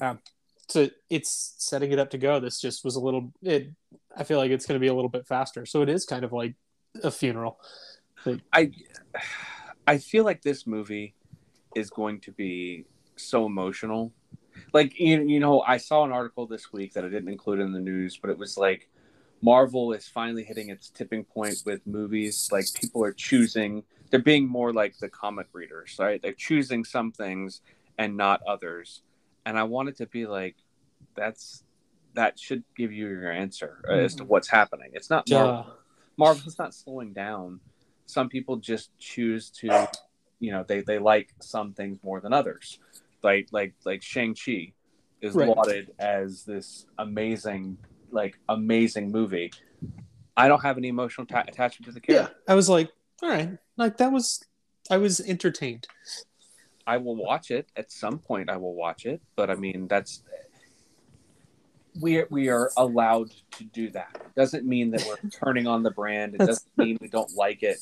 Um, 0.00 0.20
so 0.68 0.88
it's 1.08 1.54
setting 1.58 1.92
it 1.92 1.98
up 1.98 2.10
to 2.10 2.18
go. 2.18 2.40
This 2.40 2.60
just 2.60 2.84
was 2.84 2.96
a 2.96 3.00
little. 3.00 3.32
It. 3.42 3.70
I 4.16 4.24
feel 4.24 4.38
like 4.38 4.50
it's 4.50 4.66
going 4.66 4.78
to 4.78 4.80
be 4.80 4.88
a 4.88 4.94
little 4.94 5.08
bit 5.08 5.26
faster. 5.26 5.66
So 5.66 5.82
it 5.82 5.88
is 5.88 6.04
kind 6.04 6.24
of 6.24 6.32
like 6.32 6.54
a 7.02 7.10
funeral. 7.10 7.58
Like, 8.24 8.40
I. 8.52 8.72
I 9.86 9.98
feel 9.98 10.24
like 10.24 10.42
this 10.42 10.68
movie 10.68 11.14
is 11.74 11.90
going 11.90 12.20
to 12.20 12.32
be 12.32 12.84
so 13.16 13.46
emotional. 13.46 14.12
Like 14.72 14.98
you, 14.98 15.22
you 15.22 15.40
know, 15.40 15.60
I 15.60 15.76
saw 15.76 16.04
an 16.04 16.12
article 16.12 16.46
this 16.46 16.72
week 16.72 16.94
that 16.94 17.04
I 17.04 17.08
didn't 17.08 17.28
include 17.28 17.60
in 17.60 17.72
the 17.72 17.80
news, 17.80 18.18
but 18.20 18.30
it 18.30 18.38
was 18.38 18.56
like 18.56 18.88
Marvel 19.42 19.92
is 19.92 20.06
finally 20.06 20.44
hitting 20.44 20.70
its 20.70 20.90
tipping 20.90 21.24
point 21.24 21.56
with 21.64 21.86
movies. 21.86 22.48
Like 22.52 22.66
people 22.74 23.04
are 23.04 23.12
choosing, 23.12 23.84
they're 24.10 24.20
being 24.20 24.48
more 24.48 24.72
like 24.72 24.98
the 24.98 25.08
comic 25.08 25.48
readers, 25.52 25.96
right? 25.98 26.20
They're 26.20 26.32
choosing 26.32 26.84
some 26.84 27.12
things 27.12 27.60
and 27.98 28.16
not 28.16 28.42
others 28.46 29.02
and 29.46 29.58
I 29.58 29.64
wanted 29.64 29.96
to 29.96 30.06
be 30.06 30.26
like, 30.26 30.56
that's 31.14 31.64
that 32.14 32.38
should 32.38 32.64
give 32.76 32.92
you 32.92 33.08
your 33.08 33.30
answer 33.30 33.82
mm-hmm. 33.84 34.00
as 34.00 34.14
to 34.16 34.24
what's 34.24 34.48
happening. 34.48 34.90
It's 34.92 35.10
not 35.10 35.28
Marvel. 35.30 35.66
Marvel's 36.16 36.58
not 36.58 36.74
slowing 36.74 37.12
down. 37.12 37.60
Some 38.06 38.28
people 38.28 38.56
just 38.56 38.90
choose 38.98 39.50
to, 39.50 39.88
you 40.38 40.52
know, 40.52 40.64
they 40.66 40.80
they 40.80 40.98
like 40.98 41.30
some 41.40 41.72
things 41.72 41.98
more 42.02 42.20
than 42.20 42.32
others. 42.32 42.78
Like 43.22 43.48
like 43.52 43.74
like 43.84 44.02
Shang 44.02 44.34
Chi 44.34 44.72
is 45.20 45.34
right. 45.34 45.48
lauded 45.48 45.92
as 45.98 46.44
this 46.44 46.86
amazing, 46.98 47.78
like 48.10 48.38
amazing 48.48 49.12
movie. 49.12 49.52
I 50.36 50.48
don't 50.48 50.62
have 50.62 50.78
any 50.78 50.88
emotional 50.88 51.26
ta- 51.26 51.44
attachment 51.46 51.86
to 51.86 51.92
the 51.92 52.00
character. 52.00 52.32
Yeah, 52.32 52.52
I 52.52 52.54
was 52.54 52.68
like, 52.68 52.90
all 53.22 53.28
right, 53.28 53.58
like 53.76 53.98
that 53.98 54.10
was, 54.10 54.42
I 54.90 54.96
was 54.96 55.20
entertained. 55.20 55.86
I 56.86 56.96
will 56.96 57.16
watch 57.16 57.50
it 57.50 57.70
at 57.76 57.92
some 57.92 58.18
point. 58.18 58.48
I 58.48 58.56
will 58.56 58.74
watch 58.74 59.04
it, 59.04 59.20
but 59.36 59.50
I 59.50 59.54
mean 59.54 59.86
that's 59.86 60.22
we 62.00 62.24
we 62.30 62.48
are 62.48 62.70
allowed 62.76 63.30
to 63.52 63.64
do 63.64 63.90
that. 63.90 64.10
It 64.14 64.34
doesn't 64.34 64.64
mean 64.64 64.90
that 64.92 65.04
we're 65.06 65.30
turning 65.30 65.66
on 65.66 65.82
the 65.82 65.90
brand. 65.90 66.34
It 66.34 66.38
doesn't 66.38 66.70
mean 66.76 66.98
we 67.00 67.08
don't 67.08 67.32
like 67.34 67.62
it. 67.62 67.78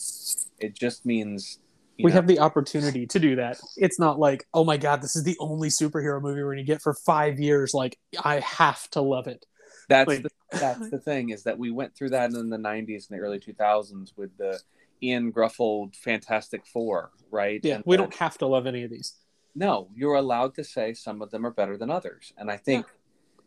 It 0.59 0.75
just 0.75 1.07
means 1.07 1.59
we 1.99 2.11
know, 2.11 2.17
have 2.17 2.27
the 2.27 2.39
opportunity 2.39 3.07
to 3.07 3.19
do 3.19 3.37
that. 3.37 3.59
It's 3.77 3.99
not 3.99 4.19
like, 4.19 4.47
oh 4.55 4.65
my 4.65 4.77
god, 4.77 5.03
this 5.03 5.17
is 5.17 5.25
the 5.25 5.37
only 5.41 5.69
superhero 5.69 6.21
movie 6.21 6.43
we're 6.43 6.55
gonna 6.55 6.65
get 6.65 6.83
for 6.83 6.95
five 6.95 7.39
years. 7.39 7.75
Like 7.75 7.99
I 8.25 8.41
have 8.41 8.89
to 8.91 9.01
love 9.01 9.27
it. 9.27 9.45
That's 9.89 10.09
like, 10.09 10.23
the, 10.23 10.31
that's 10.53 10.91
the 10.91 10.99
thing 10.99 11.31
is 11.31 11.45
that 11.45 11.59
we 11.59 11.71
went 11.71 11.97
through 11.97 12.11
that 12.11 12.31
in 12.33 12.51
the 12.51 12.57
'90s 12.57 13.09
and 13.09 13.19
the 13.19 13.23
early 13.23 13.39
2000s 13.39 14.13
with 14.17 14.37
the 14.37 14.61
Ian 15.03 15.33
Gruffudd 15.33 15.97
Fantastic 15.97 16.67
Four, 16.67 17.11
right? 17.31 17.61
Yeah, 17.63 17.77
and 17.77 17.85
we 17.87 17.97
don't 17.97 18.15
have 18.15 18.39
to 18.39 18.47
love 18.47 18.67
any 18.67 18.83
of 18.85 18.91
these. 18.91 19.15
No, 19.55 19.89
you're 19.95 20.15
allowed 20.15 20.55
to 20.55 20.65
say 20.65 20.95
some 20.95 21.23
of 21.23 21.31
them 21.31 21.45
are 21.47 21.51
better 21.51 21.77
than 21.77 21.91
others, 21.91 22.33
and 22.37 22.51
I 22.51 22.57
think 22.59 22.87
yeah. 22.87 23.43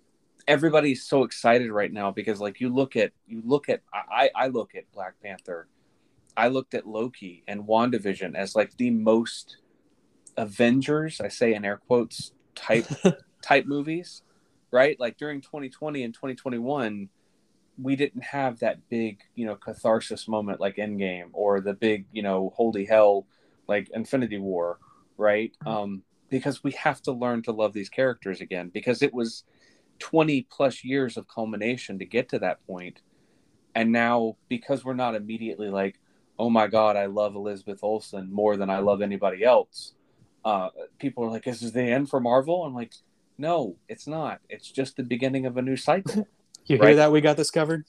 everybody's 0.47 1.03
so 1.05 1.23
excited 1.23 1.71
right 1.71 1.91
now 1.91 2.11
because, 2.11 2.41
like, 2.41 2.59
you 2.59 2.69
look 2.69 2.95
at 2.95 3.11
you 3.27 3.41
look 3.45 3.69
at 3.69 3.81
I 3.93 4.29
I 4.35 4.47
look 4.47 4.75
at 4.75 4.91
Black 4.91 5.13
Panther, 5.21 5.67
I 6.35 6.47
looked 6.47 6.73
at 6.73 6.87
Loki 6.87 7.43
and 7.47 7.63
WandaVision 7.63 8.35
as 8.35 8.55
like 8.55 8.77
the 8.77 8.89
most 8.89 9.57
Avengers, 10.37 11.19
I 11.19 11.27
say 11.27 11.53
in 11.53 11.65
air 11.65 11.77
quotes, 11.77 12.31
type 12.55 12.87
type 13.41 13.65
movies, 13.65 14.23
right? 14.71 14.99
Like 14.99 15.17
during 15.17 15.41
2020 15.41 16.03
and 16.03 16.13
2021 16.13 17.09
we 17.81 17.95
didn't 17.95 18.23
have 18.23 18.59
that 18.59 18.77
big, 18.89 19.21
you 19.35 19.45
know, 19.45 19.55
catharsis 19.55 20.27
moment 20.27 20.59
like 20.59 20.75
Endgame 20.75 21.29
or 21.33 21.61
the 21.61 21.73
big, 21.73 22.05
you 22.11 22.21
know, 22.21 22.53
holy 22.55 22.85
hell 22.85 23.25
like 23.67 23.89
Infinity 23.93 24.37
War, 24.37 24.77
right? 25.17 25.51
Um, 25.65 26.03
because 26.29 26.63
we 26.63 26.71
have 26.71 27.01
to 27.03 27.11
learn 27.11 27.41
to 27.43 27.51
love 27.51 27.73
these 27.73 27.89
characters 27.89 28.41
again 28.41 28.69
because 28.69 29.01
it 29.01 29.13
was 29.13 29.43
20 29.99 30.47
plus 30.49 30.83
years 30.83 31.17
of 31.17 31.27
culmination 31.27 31.99
to 31.99 32.05
get 32.05 32.29
to 32.29 32.39
that 32.39 32.65
point. 32.67 33.01
And 33.75 33.91
now, 33.91 34.35
because 34.49 34.83
we're 34.83 34.93
not 34.93 35.15
immediately 35.15 35.69
like, 35.69 35.99
oh 36.41 36.49
my 36.49 36.65
God, 36.65 36.97
I 36.97 37.05
love 37.05 37.35
Elizabeth 37.35 37.81
Olsen 37.83 38.33
more 38.33 38.57
than 38.57 38.71
I 38.71 38.79
love 38.79 39.03
anybody 39.03 39.43
else, 39.43 39.93
uh, 40.43 40.69
people 40.97 41.23
are 41.23 41.29
like, 41.29 41.45
is 41.45 41.59
this 41.59 41.69
the 41.69 41.83
end 41.83 42.09
for 42.09 42.19
Marvel? 42.19 42.63
I'm 42.65 42.73
like, 42.73 42.93
no, 43.37 43.75
it's 43.87 44.07
not. 44.07 44.39
It's 44.49 44.71
just 44.71 44.97
the 44.97 45.03
beginning 45.03 45.45
of 45.45 45.55
a 45.57 45.61
new 45.61 45.77
cycle. 45.77 46.27
You 46.67 46.77
right? 46.77 46.89
hear 46.89 46.95
that? 46.97 47.11
We 47.11 47.21
got 47.21 47.37
this 47.37 47.49
covered. 47.49 47.85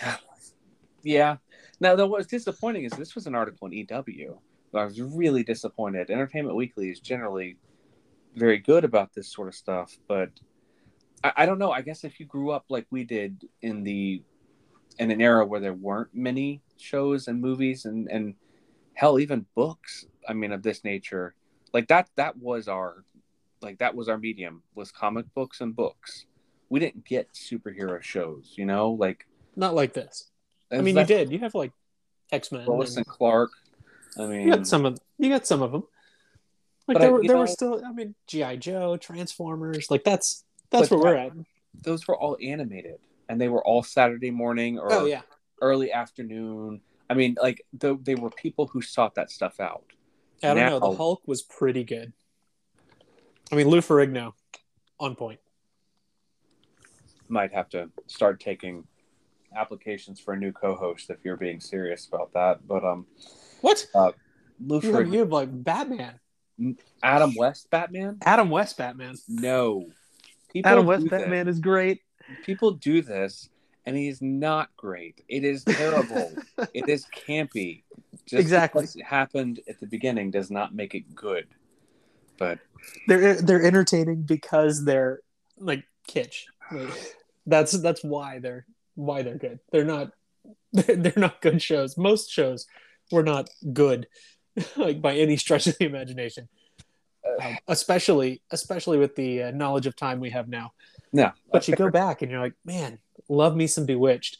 yeah. 1.02 1.36
Now, 1.80 1.96
though, 1.96 2.06
what's 2.06 2.26
disappointing 2.26 2.84
is 2.84 2.92
this 2.92 3.14
was 3.14 3.26
an 3.26 3.34
article 3.34 3.68
in 3.68 3.74
EW. 3.74 4.38
I 4.74 4.84
was 4.84 5.00
really 5.02 5.44
disappointed. 5.44 6.10
Entertainment 6.10 6.56
Weekly 6.56 6.88
is 6.88 6.98
generally 6.98 7.58
very 8.34 8.56
good 8.56 8.84
about 8.84 9.12
this 9.14 9.30
sort 9.30 9.48
of 9.48 9.54
stuff, 9.54 9.98
but 10.08 10.30
I, 11.22 11.32
I 11.36 11.46
don't 11.46 11.58
know. 11.58 11.70
I 11.70 11.82
guess 11.82 12.04
if 12.04 12.18
you 12.18 12.24
grew 12.24 12.52
up 12.52 12.64
like 12.70 12.86
we 12.90 13.04
did 13.04 13.44
in 13.60 13.84
the 13.84 14.22
in 14.98 15.10
an 15.10 15.20
era 15.20 15.44
where 15.44 15.60
there 15.60 15.74
weren't 15.74 16.14
many 16.14 16.60
shows 16.78 17.28
and 17.28 17.40
movies 17.40 17.84
and 17.84 18.08
and 18.10 18.34
hell 18.94 19.18
even 19.18 19.46
books 19.54 20.06
i 20.28 20.32
mean 20.32 20.52
of 20.52 20.62
this 20.62 20.84
nature 20.84 21.34
like 21.72 21.88
that 21.88 22.08
that 22.16 22.36
was 22.36 22.68
our 22.68 23.04
like 23.62 23.78
that 23.78 23.94
was 23.94 24.08
our 24.08 24.18
medium 24.18 24.62
was 24.74 24.90
comic 24.90 25.26
books 25.34 25.60
and 25.60 25.74
books 25.74 26.26
we 26.68 26.80
didn't 26.80 27.04
get 27.04 27.32
superhero 27.32 28.02
shows, 28.02 28.54
you 28.56 28.66
know, 28.66 28.90
like 28.90 29.26
not 29.54 29.74
like 29.74 29.92
this. 29.92 30.30
I 30.70 30.80
mean, 30.80 30.96
you 30.96 31.04
did. 31.04 31.30
You 31.30 31.38
have 31.40 31.54
like 31.54 31.72
X 32.32 32.50
Men, 32.50 32.66
Lois 32.66 32.96
and 32.96 33.06
Clark. 33.06 33.50
I 34.18 34.26
mean, 34.26 34.46
you 34.46 34.54
got 34.54 34.66
some 34.66 34.84
of 34.84 34.98
you 35.18 35.28
got 35.28 35.46
some 35.46 35.62
of 35.62 35.72
them. 35.72 35.84
Like 36.88 36.98
there, 36.98 37.08
I, 37.08 37.12
were, 37.12 37.22
there 37.22 37.34
know, 37.34 37.40
were 37.40 37.46
still. 37.46 37.82
I 37.84 37.92
mean, 37.92 38.14
GI 38.26 38.58
Joe, 38.58 38.96
Transformers. 38.96 39.90
Like 39.90 40.04
that's 40.04 40.44
that's 40.70 40.90
where 40.90 41.00
that, 41.00 41.06
we're 41.06 41.14
at. 41.16 41.32
Those 41.82 42.06
were 42.08 42.16
all 42.16 42.36
animated, 42.42 42.98
and 43.28 43.40
they 43.40 43.48
were 43.48 43.64
all 43.64 43.82
Saturday 43.82 44.30
morning 44.30 44.78
or 44.78 44.92
oh, 44.92 45.06
yeah. 45.06 45.22
early 45.60 45.92
afternoon. 45.92 46.80
I 47.08 47.14
mean, 47.14 47.36
like 47.40 47.62
the, 47.72 47.98
they 48.02 48.14
were 48.14 48.30
people 48.30 48.66
who 48.66 48.82
sought 48.82 49.14
that 49.16 49.30
stuff 49.30 49.60
out. 49.60 49.84
I 50.42 50.48
don't 50.48 50.56
now, 50.56 50.68
know. 50.70 50.90
The 50.90 50.96
Hulk 50.96 51.22
was 51.26 51.42
pretty 51.42 51.84
good. 51.84 52.12
I 53.50 53.54
mean, 53.54 53.68
Lou 53.68 53.80
Ferrigno, 53.80 54.32
on 54.98 55.14
point 55.14 55.40
might 57.28 57.52
have 57.52 57.68
to 57.70 57.90
start 58.06 58.40
taking 58.40 58.84
applications 59.56 60.20
for 60.20 60.34
a 60.34 60.36
new 60.36 60.52
co-host 60.52 61.10
if 61.10 61.18
you're 61.24 61.36
being 61.36 61.60
serious 61.60 62.06
about 62.06 62.32
that. 62.34 62.66
But 62.66 62.84
um, 62.84 63.06
what? 63.60 63.86
Uh, 63.94 64.12
you, 64.64 64.92
have, 64.92 65.12
you 65.12 65.20
have 65.20 65.32
like 65.32 65.48
Batman. 65.52 66.18
Adam 67.02 67.34
West 67.36 67.70
Batman. 67.70 68.18
Adam 68.22 68.50
West 68.50 68.78
Batman. 68.78 69.16
No. 69.28 69.86
People 70.52 70.70
Adam 70.70 70.86
West 70.86 71.08
Batman 71.08 71.48
is 71.48 71.60
great. 71.60 72.00
People 72.44 72.72
do 72.72 73.02
this, 73.02 73.48
and 73.84 73.96
he's 73.96 74.20
not 74.20 74.70
great. 74.76 75.22
It 75.28 75.44
is 75.44 75.64
terrible. 75.64 76.32
it 76.74 76.88
is 76.88 77.06
campy. 77.06 77.82
Just 78.26 78.40
exactly. 78.40 78.86
It 78.94 79.04
happened 79.04 79.60
at 79.68 79.80
the 79.80 79.86
beginning 79.86 80.30
does 80.30 80.50
not 80.50 80.74
make 80.74 80.94
it 80.94 81.14
good. 81.14 81.46
But 82.38 82.58
they're 83.06 83.40
they're 83.40 83.64
entertaining 83.64 84.22
because 84.22 84.84
they're 84.84 85.20
like 85.58 85.84
kitsch. 86.08 86.44
Like, 86.70 87.14
that's 87.46 87.72
that's 87.72 88.02
why 88.02 88.40
they're 88.40 88.66
why 88.94 89.22
they're 89.22 89.38
good. 89.38 89.60
They're 89.70 89.84
not 89.84 90.10
they're 90.72 91.12
not 91.16 91.40
good 91.40 91.62
shows. 91.62 91.96
Most 91.96 92.30
shows 92.30 92.66
were 93.10 93.22
not 93.22 93.48
good, 93.72 94.08
like 94.76 95.00
by 95.00 95.16
any 95.16 95.36
stretch 95.36 95.66
of 95.66 95.78
the 95.78 95.86
imagination. 95.86 96.48
Um, 97.42 97.56
especially 97.68 98.42
especially 98.50 98.98
with 98.98 99.16
the 99.16 99.44
uh, 99.44 99.50
knowledge 99.50 99.86
of 99.86 99.96
time 99.96 100.20
we 100.20 100.30
have 100.30 100.48
now. 100.48 100.72
Yeah. 101.16 101.32
But 101.52 101.68
you 101.68 101.76
go 101.76 101.90
back 101.90 102.20
and 102.20 102.30
you're 102.30 102.40
like, 102.40 102.54
man, 102.64 102.98
love 103.28 103.56
me 103.56 103.66
some 103.66 103.86
Bewitched. 103.86 104.38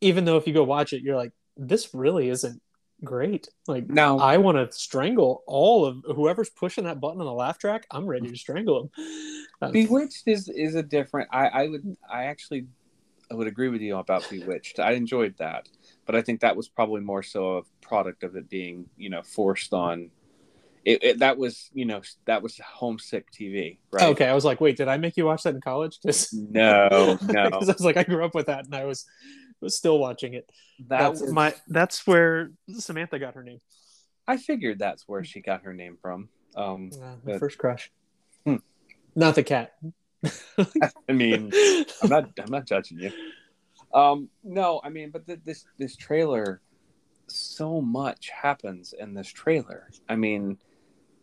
Even 0.00 0.24
though 0.24 0.36
if 0.36 0.46
you 0.46 0.52
go 0.52 0.62
watch 0.62 0.92
it, 0.92 1.02
you're 1.02 1.16
like, 1.16 1.32
this 1.56 1.92
really 1.92 2.28
isn't 2.28 2.60
great. 3.04 3.48
Like 3.66 3.88
now 3.88 4.18
I 4.18 4.36
want 4.36 4.58
to 4.58 4.76
strangle 4.76 5.42
all 5.46 5.84
of 5.84 6.02
whoever's 6.04 6.50
pushing 6.50 6.84
that 6.84 7.00
button 7.00 7.20
on 7.20 7.26
the 7.26 7.32
laugh 7.32 7.58
track. 7.58 7.86
I'm 7.90 8.06
ready 8.06 8.28
to 8.28 8.36
strangle 8.36 8.90
them. 8.96 9.06
Uh, 9.60 9.70
Bewitched 9.72 10.26
is 10.26 10.48
is 10.48 10.74
a 10.74 10.82
different. 10.82 11.28
I 11.32 11.48
I 11.48 11.68
would 11.68 11.96
I 12.10 12.24
actually 12.24 12.66
I 13.30 13.34
would 13.34 13.46
agree 13.46 13.68
with 13.68 13.80
you 13.80 13.96
about 13.96 14.28
Bewitched. 14.30 14.78
I 14.78 14.92
enjoyed 14.92 15.34
that, 15.38 15.68
but 16.06 16.14
I 16.14 16.22
think 16.22 16.40
that 16.40 16.56
was 16.56 16.68
probably 16.68 17.00
more 17.00 17.22
so 17.22 17.58
a 17.58 17.62
product 17.80 18.22
of 18.22 18.36
it 18.36 18.48
being, 18.48 18.86
you 18.96 19.10
know, 19.10 19.22
forced 19.22 19.72
on. 19.72 20.10
It, 20.84 21.02
it 21.04 21.18
that 21.20 21.38
was, 21.38 21.70
you 21.72 21.84
know, 21.84 22.02
that 22.24 22.42
was 22.42 22.58
homesick 22.58 23.30
TV, 23.32 23.78
right? 23.92 24.08
Okay, 24.10 24.26
I 24.26 24.34
was 24.34 24.44
like, 24.44 24.60
wait, 24.60 24.76
did 24.76 24.88
I 24.88 24.96
make 24.96 25.16
you 25.16 25.24
watch 25.26 25.44
that 25.44 25.54
in 25.54 25.60
college? 25.60 25.98
'Cause- 26.04 26.32
No, 26.32 27.18
no. 27.22 27.50
'cause 27.50 27.68
I 27.68 27.72
was 27.72 27.84
like, 27.84 27.96
I 27.96 28.02
grew 28.02 28.24
up 28.24 28.34
with 28.34 28.46
that, 28.46 28.64
and 28.64 28.74
I 28.74 28.84
was 28.84 29.06
was 29.60 29.76
still 29.76 29.98
watching 30.00 30.34
it. 30.34 30.50
That 30.88 30.98
That's 30.98 31.20
was 31.20 31.32
my. 31.32 31.54
That's 31.68 32.04
where 32.06 32.50
Samantha 32.78 33.18
got 33.20 33.34
her 33.34 33.44
name. 33.44 33.60
I 34.26 34.36
figured 34.36 34.78
that's 34.80 35.06
where 35.06 35.22
she 35.24 35.40
got 35.40 35.62
her 35.62 35.72
name 35.72 35.98
from. 36.02 36.28
Um, 36.56 36.90
my 37.00 37.14
But- 37.24 37.38
first 37.38 37.58
crush. 37.58 37.90
Hmm. 38.44 38.56
Not 39.14 39.34
the 39.36 39.42
cat. 39.44 39.74
I 41.08 41.12
mean, 41.12 41.52
I'm 42.02 42.08
not 42.08 42.30
I'm 42.38 42.50
not 42.50 42.66
judging 42.66 42.98
you. 42.98 43.12
Um, 43.94 44.28
no, 44.42 44.80
I 44.82 44.88
mean, 44.88 45.10
but 45.10 45.26
th- 45.26 45.40
this 45.44 45.64
this 45.78 45.94
trailer, 45.96 46.60
so 47.28 47.80
much 47.80 48.30
happens 48.30 48.94
in 48.98 49.14
this 49.14 49.28
trailer. 49.28 49.88
I 50.08 50.16
mean, 50.16 50.58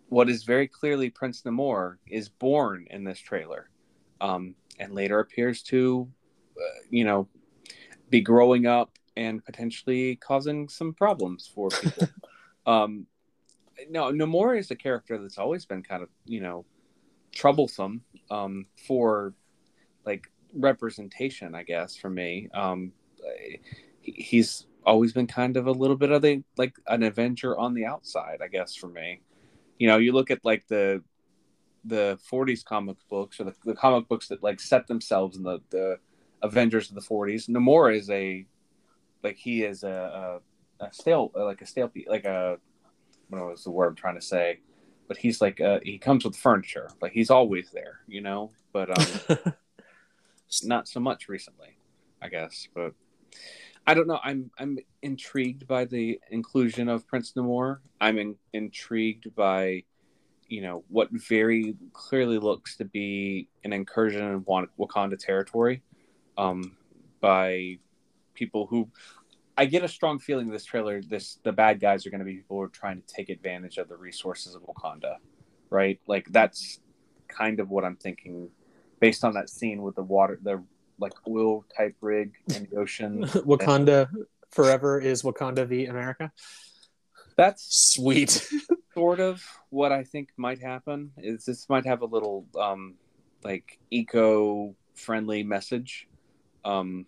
what 0.09 0.29
is 0.29 0.43
very 0.43 0.67
clearly 0.67 1.09
Prince 1.09 1.43
Namor 1.43 1.97
is 2.07 2.29
born 2.29 2.87
in 2.89 3.03
this 3.03 3.19
trailer, 3.19 3.69
um, 4.19 4.55
and 4.79 4.93
later 4.93 5.19
appears 5.19 5.61
to, 5.63 6.09
uh, 6.57 6.79
you 6.89 7.03
know, 7.03 7.27
be 8.09 8.21
growing 8.21 8.65
up 8.65 8.97
and 9.15 9.43
potentially 9.45 10.15
causing 10.15 10.67
some 10.67 10.93
problems 10.93 11.49
for 11.53 11.69
people. 11.81 12.07
um, 12.65 13.05
no, 13.89 14.11
Namor 14.11 14.57
is 14.57 14.71
a 14.71 14.75
character 14.75 15.17
that's 15.17 15.37
always 15.37 15.65
been 15.65 15.83
kind 15.83 16.03
of 16.03 16.09
you 16.25 16.41
know 16.41 16.65
troublesome 17.31 18.01
um, 18.31 18.65
for 18.87 19.33
like 20.05 20.31
representation, 20.53 21.53
I 21.55 21.63
guess, 21.63 21.95
for 21.95 22.09
me. 22.09 22.49
Um, 22.53 22.91
he- 24.01 24.11
he's 24.11 24.65
always 24.85 25.13
been 25.13 25.27
kind 25.27 25.55
of 25.57 25.67
a 25.67 25.71
little 25.71 25.95
bit 25.95 26.11
of 26.11 26.21
the 26.21 26.43
like 26.57 26.75
an 26.87 27.03
Avenger 27.03 27.57
on 27.57 27.73
the 27.73 27.85
outside, 27.85 28.39
I 28.41 28.47
guess, 28.47 28.75
for 28.75 28.87
me. 28.87 29.21
You 29.79 29.88
know, 29.88 29.98
you 29.98 30.12
look 30.12 30.29
at 30.29 30.45
like 30.45 30.67
the 30.67 31.01
the 31.86 32.19
40s 32.31 32.63
comic 32.63 32.98
books 33.09 33.39
or 33.39 33.45
the, 33.45 33.55
the 33.65 33.74
comic 33.74 34.07
books 34.07 34.27
that 34.27 34.43
like 34.43 34.59
set 34.59 34.88
themselves 34.88 35.38
in 35.38 35.43
the 35.43 35.59
the 35.71 35.98
Avengers 36.41 36.89
of 36.89 36.95
the 36.95 37.01
40s. 37.01 37.50
Namor 37.50 37.95
is 37.95 38.09
a 38.09 38.45
like 39.24 39.38
he 39.38 39.63
is 39.63 39.83
a, 39.83 40.39
a, 40.79 40.86
a 40.86 40.93
stale 40.93 41.31
like 41.36 41.62
a 41.62 41.65
stale 41.65 41.91
like 42.07 42.25
a 42.25 42.57
what 43.29 43.45
was 43.45 43.63
the 43.63 43.71
word 43.71 43.89
I'm 43.89 43.95
trying 43.95 44.15
to 44.15 44.21
say? 44.21 44.59
But 45.07 45.17
he's 45.17 45.41
like 45.41 45.59
uh, 45.59 45.79
he 45.83 45.98
comes 45.98 46.25
with 46.25 46.36
furniture. 46.36 46.89
Like 47.01 47.13
he's 47.13 47.29
always 47.29 47.71
there, 47.71 48.01
you 48.07 48.21
know. 48.21 48.51
But 48.71 48.89
um, 48.98 49.38
not 50.63 50.88
so 50.88 51.00
much 51.00 51.27
recently, 51.27 51.77
I 52.21 52.29
guess. 52.29 52.67
But 52.74 52.93
I 53.88 53.93
don't 53.93 54.07
know. 54.07 54.19
I'm 54.24 54.51
I'm 54.59 54.77
intrigued 55.01 55.67
by 55.67 55.86
the 55.86 56.19
inclusion 56.29 56.89
of 56.89 57.07
Prince 57.07 57.33
Namor. 57.36 57.79
I'm 58.00 58.17
in, 58.19 58.36
intrigued 58.53 59.33
by 59.36 59.83
you 60.48 60.62
know 60.62 60.83
what 60.89 61.09
very 61.12 61.75
clearly 61.93 62.38
looks 62.38 62.75
to 62.77 62.86
be 62.86 63.48
an 63.63 63.74
incursion 63.74 64.24
in 64.24 64.41
Wakanda 64.43 65.17
territory 65.17 65.81
um, 66.38 66.75
by 67.19 67.77
people 68.33 68.65
who 68.67 68.89
I 69.57 69.65
get 69.65 69.83
a 69.83 69.88
strong 69.88 70.19
feeling 70.19 70.50
this 70.50 70.65
trailer 70.65 71.01
this 71.01 71.39
the 71.43 71.51
bad 71.51 71.79
guys 71.79 72.05
are 72.05 72.09
going 72.09 72.19
to 72.19 72.25
be 72.25 72.38
people 72.38 72.57
who 72.57 72.63
are 72.63 72.69
trying 72.69 73.01
to 73.01 73.07
take 73.13 73.29
advantage 73.29 73.77
of 73.77 73.89
the 73.89 73.98
resources 73.98 74.55
of 74.55 74.62
Wakanda, 74.63 75.15
right? 75.69 76.00
Like 76.07 76.27
that's 76.31 76.79
kind 77.27 77.59
of 77.59 77.69
what 77.69 77.83
I'm 77.83 77.95
thinking 77.95 78.50
based 79.00 79.24
on 79.24 79.33
that 79.33 79.50
scene 79.50 79.81
with 79.81 79.95
the 79.95 80.03
water 80.03 80.39
the 80.41 80.63
like 81.00 81.13
oil 81.27 81.65
type 81.75 81.96
rig 82.01 82.34
in 82.56 82.68
the 82.70 82.77
ocean. 82.77 83.24
Wakanda 83.25 84.10
forever 84.51 85.00
is 85.00 85.24
Wakanda 85.24 85.68
v 85.68 85.86
America. 85.86 86.32
That's 87.38 87.94
Sweet. 87.94 88.48
sort 88.94 89.20
of 89.20 89.41
what 89.70 89.91
I 89.91 90.03
think 90.03 90.29
might 90.38 90.62
happen. 90.62 91.12
Is 91.18 91.46
this 91.46 91.70
might 91.70 91.85
have 91.85 92.01
a 92.01 92.05
little 92.05 92.46
um 92.59 92.96
like 93.44 93.79
eco 93.92 94.75
friendly 94.96 95.44
message. 95.44 96.07
Um 96.66 97.05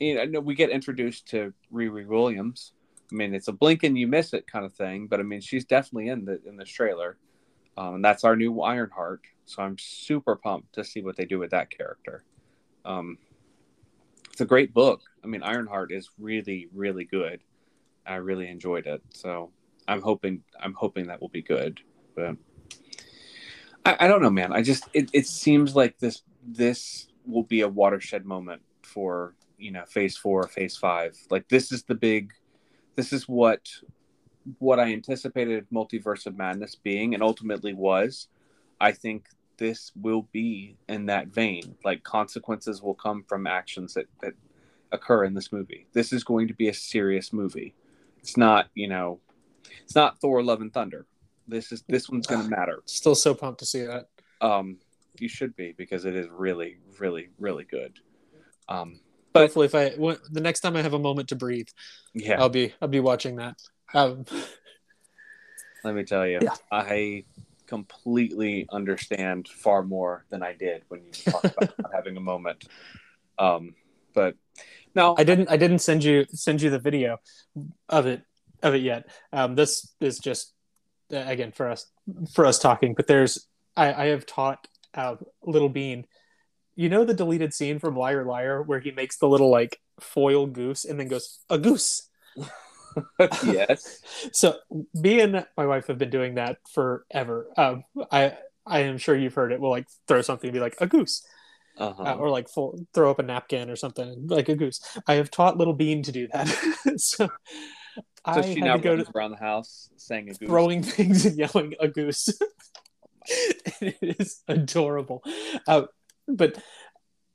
you 0.00 0.14
know, 0.14 0.24
know 0.24 0.40
we 0.40 0.54
get 0.54 0.70
introduced 0.70 1.28
to 1.28 1.52
Riri 1.72 2.06
Williams. 2.06 2.72
I 3.10 3.14
mean, 3.14 3.34
it's 3.34 3.48
a 3.48 3.52
blink 3.52 3.84
and 3.84 3.98
you 3.98 4.06
miss 4.06 4.34
it 4.34 4.46
kind 4.46 4.64
of 4.64 4.74
thing, 4.74 5.06
but 5.06 5.20
I 5.20 5.22
mean, 5.22 5.40
she's 5.40 5.64
definitely 5.64 6.08
in 6.08 6.24
the 6.24 6.40
in 6.46 6.56
this 6.56 6.68
trailer, 6.68 7.16
um, 7.76 7.96
and 7.96 8.04
that's 8.04 8.24
our 8.24 8.36
new 8.36 8.60
Ironheart. 8.60 9.22
So 9.46 9.62
I'm 9.62 9.78
super 9.78 10.36
pumped 10.36 10.74
to 10.74 10.84
see 10.84 11.00
what 11.00 11.16
they 11.16 11.24
do 11.24 11.38
with 11.38 11.50
that 11.52 11.70
character. 11.70 12.22
Um, 12.84 13.16
it's 14.38 14.44
a 14.44 14.46
great 14.46 14.72
book. 14.72 15.00
I 15.24 15.26
mean, 15.26 15.42
Ironheart 15.42 15.90
is 15.90 16.10
really, 16.16 16.68
really 16.72 17.04
good. 17.04 17.40
I 18.06 18.14
really 18.14 18.46
enjoyed 18.46 18.86
it. 18.86 19.02
So 19.10 19.50
I'm 19.88 20.00
hoping 20.00 20.44
I'm 20.60 20.74
hoping 20.74 21.08
that 21.08 21.20
will 21.20 21.28
be 21.28 21.42
good. 21.42 21.80
But 22.14 22.36
I, 23.84 23.96
I 23.98 24.06
don't 24.06 24.22
know, 24.22 24.30
man. 24.30 24.52
I 24.52 24.62
just 24.62 24.88
it, 24.94 25.10
it 25.12 25.26
seems 25.26 25.74
like 25.74 25.98
this 25.98 26.22
this 26.46 27.08
will 27.26 27.42
be 27.42 27.62
a 27.62 27.68
watershed 27.68 28.26
moment 28.26 28.62
for 28.84 29.34
you 29.58 29.72
know 29.72 29.84
phase 29.86 30.16
four, 30.16 30.46
phase 30.46 30.76
five. 30.76 31.18
Like 31.30 31.48
this 31.48 31.72
is 31.72 31.82
the 31.82 31.96
big 31.96 32.32
this 32.94 33.12
is 33.12 33.28
what 33.28 33.68
what 34.60 34.78
I 34.78 34.92
anticipated 34.92 35.66
multiverse 35.74 36.26
of 36.26 36.36
madness 36.36 36.76
being 36.76 37.12
and 37.14 37.24
ultimately 37.24 37.74
was. 37.74 38.28
I 38.80 38.92
think 38.92 39.26
this 39.58 39.92
will 40.00 40.28
be 40.32 40.76
in 40.88 41.06
that 41.06 41.28
vein. 41.28 41.76
Like 41.84 42.02
consequences 42.02 42.82
will 42.82 42.94
come 42.94 43.24
from 43.28 43.46
actions 43.46 43.94
that, 43.94 44.06
that 44.22 44.32
occur 44.92 45.24
in 45.24 45.34
this 45.34 45.52
movie. 45.52 45.86
This 45.92 46.12
is 46.12 46.24
going 46.24 46.48
to 46.48 46.54
be 46.54 46.68
a 46.68 46.74
serious 46.74 47.32
movie. 47.32 47.74
It's 48.20 48.36
not, 48.36 48.68
you 48.74 48.88
know, 48.88 49.20
it's 49.82 49.94
not 49.94 50.18
Thor 50.20 50.42
Love 50.42 50.60
and 50.60 50.72
Thunder. 50.72 51.06
This 51.46 51.72
is 51.72 51.82
this 51.88 52.08
one's 52.08 52.26
gonna 52.26 52.48
matter. 52.48 52.82
Still 52.86 53.14
so 53.14 53.34
pumped 53.34 53.60
to 53.60 53.66
see 53.66 53.84
that. 53.84 54.08
Um 54.40 54.78
you 55.18 55.28
should 55.28 55.56
be 55.56 55.72
because 55.72 56.04
it 56.04 56.14
is 56.14 56.28
really, 56.30 56.78
really, 56.98 57.28
really 57.38 57.64
good. 57.64 57.98
Um 58.68 59.00
but 59.32 59.40
Hopefully, 59.40 59.66
if 59.66 59.74
I 59.74 59.90
when, 59.90 60.16
the 60.30 60.40
next 60.40 60.60
time 60.60 60.76
I 60.76 60.82
have 60.82 60.94
a 60.94 60.98
moment 60.98 61.28
to 61.28 61.36
breathe, 61.36 61.68
yeah, 62.14 62.40
I'll 62.40 62.48
be 62.48 62.72
I'll 62.80 62.88
be 62.88 63.00
watching 63.00 63.36
that. 63.36 63.56
Um, 63.94 64.24
let 65.84 65.94
me 65.94 66.04
tell 66.04 66.26
you, 66.26 66.40
Yeah. 66.42 66.54
I 66.70 67.24
completely 67.68 68.66
understand 68.72 69.46
far 69.46 69.82
more 69.82 70.24
than 70.30 70.42
I 70.42 70.54
did 70.54 70.82
when 70.88 71.04
you 71.04 71.12
talked 71.12 71.44
about 71.44 71.74
having 71.94 72.16
a 72.16 72.20
moment. 72.20 72.64
Um, 73.38 73.74
but 74.14 74.34
no, 74.94 75.14
I 75.16 75.22
didn't 75.22 75.50
I 75.50 75.56
didn't 75.56 75.78
send 75.80 76.02
you 76.02 76.26
send 76.32 76.60
you 76.62 76.70
the 76.70 76.78
video 76.78 77.18
of 77.88 78.06
it 78.06 78.22
of 78.62 78.74
it 78.74 78.82
yet. 78.82 79.08
Um, 79.32 79.54
this 79.54 79.94
is 80.00 80.18
just 80.18 80.52
uh, 81.12 81.18
again 81.18 81.52
for 81.52 81.68
us 81.68 81.86
for 82.32 82.46
us 82.46 82.58
talking. 82.58 82.94
But 82.94 83.06
there's 83.06 83.46
I, 83.76 83.92
I 83.92 84.06
have 84.06 84.26
taught 84.26 84.66
uh, 84.94 85.16
Little 85.42 85.68
Bean. 85.68 86.06
You 86.74 86.88
know 86.88 87.04
the 87.04 87.14
deleted 87.14 87.54
scene 87.54 87.78
from 87.78 87.96
Liar 87.96 88.24
Liar 88.24 88.62
where 88.62 88.80
he 88.80 88.90
makes 88.90 89.18
the 89.18 89.28
little 89.28 89.50
like 89.50 89.78
foil 90.00 90.46
goose 90.46 90.84
and 90.84 90.98
then 90.98 91.08
goes 91.08 91.40
a 91.50 91.58
goose. 91.58 92.08
yes, 93.44 94.02
So 94.32 94.56
me 94.94 95.20
and 95.20 95.46
my 95.56 95.66
wife 95.66 95.86
have 95.88 95.98
been 95.98 96.10
doing 96.10 96.34
that 96.34 96.58
forever. 96.72 97.48
Um, 97.56 97.84
I 98.10 98.36
I 98.66 98.80
am 98.80 98.98
sure 98.98 99.16
you've 99.16 99.34
heard 99.34 99.52
it. 99.52 99.60
We'll 99.60 99.70
like 99.70 99.86
throw 100.06 100.22
something 100.22 100.48
and 100.48 100.54
be 100.54 100.60
like 100.60 100.76
a 100.80 100.86
goose. 100.86 101.26
uh-huh. 101.78 102.02
uh, 102.02 102.14
or 102.16 102.28
like 102.28 102.48
full, 102.48 102.78
throw 102.92 103.10
up 103.10 103.18
a 103.18 103.22
napkin 103.22 103.70
or 103.70 103.76
something 103.76 104.26
like 104.26 104.48
a 104.48 104.56
goose. 104.56 104.80
I 105.06 105.14
have 105.14 105.30
taught 105.30 105.56
little 105.56 105.74
Bean 105.74 106.02
to 106.02 106.12
do 106.12 106.28
that. 106.32 106.48
so 106.96 107.28
so 108.34 108.40
I 108.40 108.42
she 108.42 108.60
now 108.60 108.76
to 108.76 108.82
go 108.82 108.94
runs 108.94 109.06
to 109.06 109.16
around 109.16 109.30
the 109.32 109.38
house 109.38 109.88
saying 109.96 110.28
a 110.28 110.34
goose. 110.34 110.48
throwing 110.48 110.82
things 110.82 111.24
and 111.24 111.36
yelling 111.36 111.74
a 111.80 111.88
goose. 111.88 112.28
it 113.80 114.18
is 114.20 114.42
adorable. 114.48 115.22
Uh, 115.66 115.82
but 116.26 116.58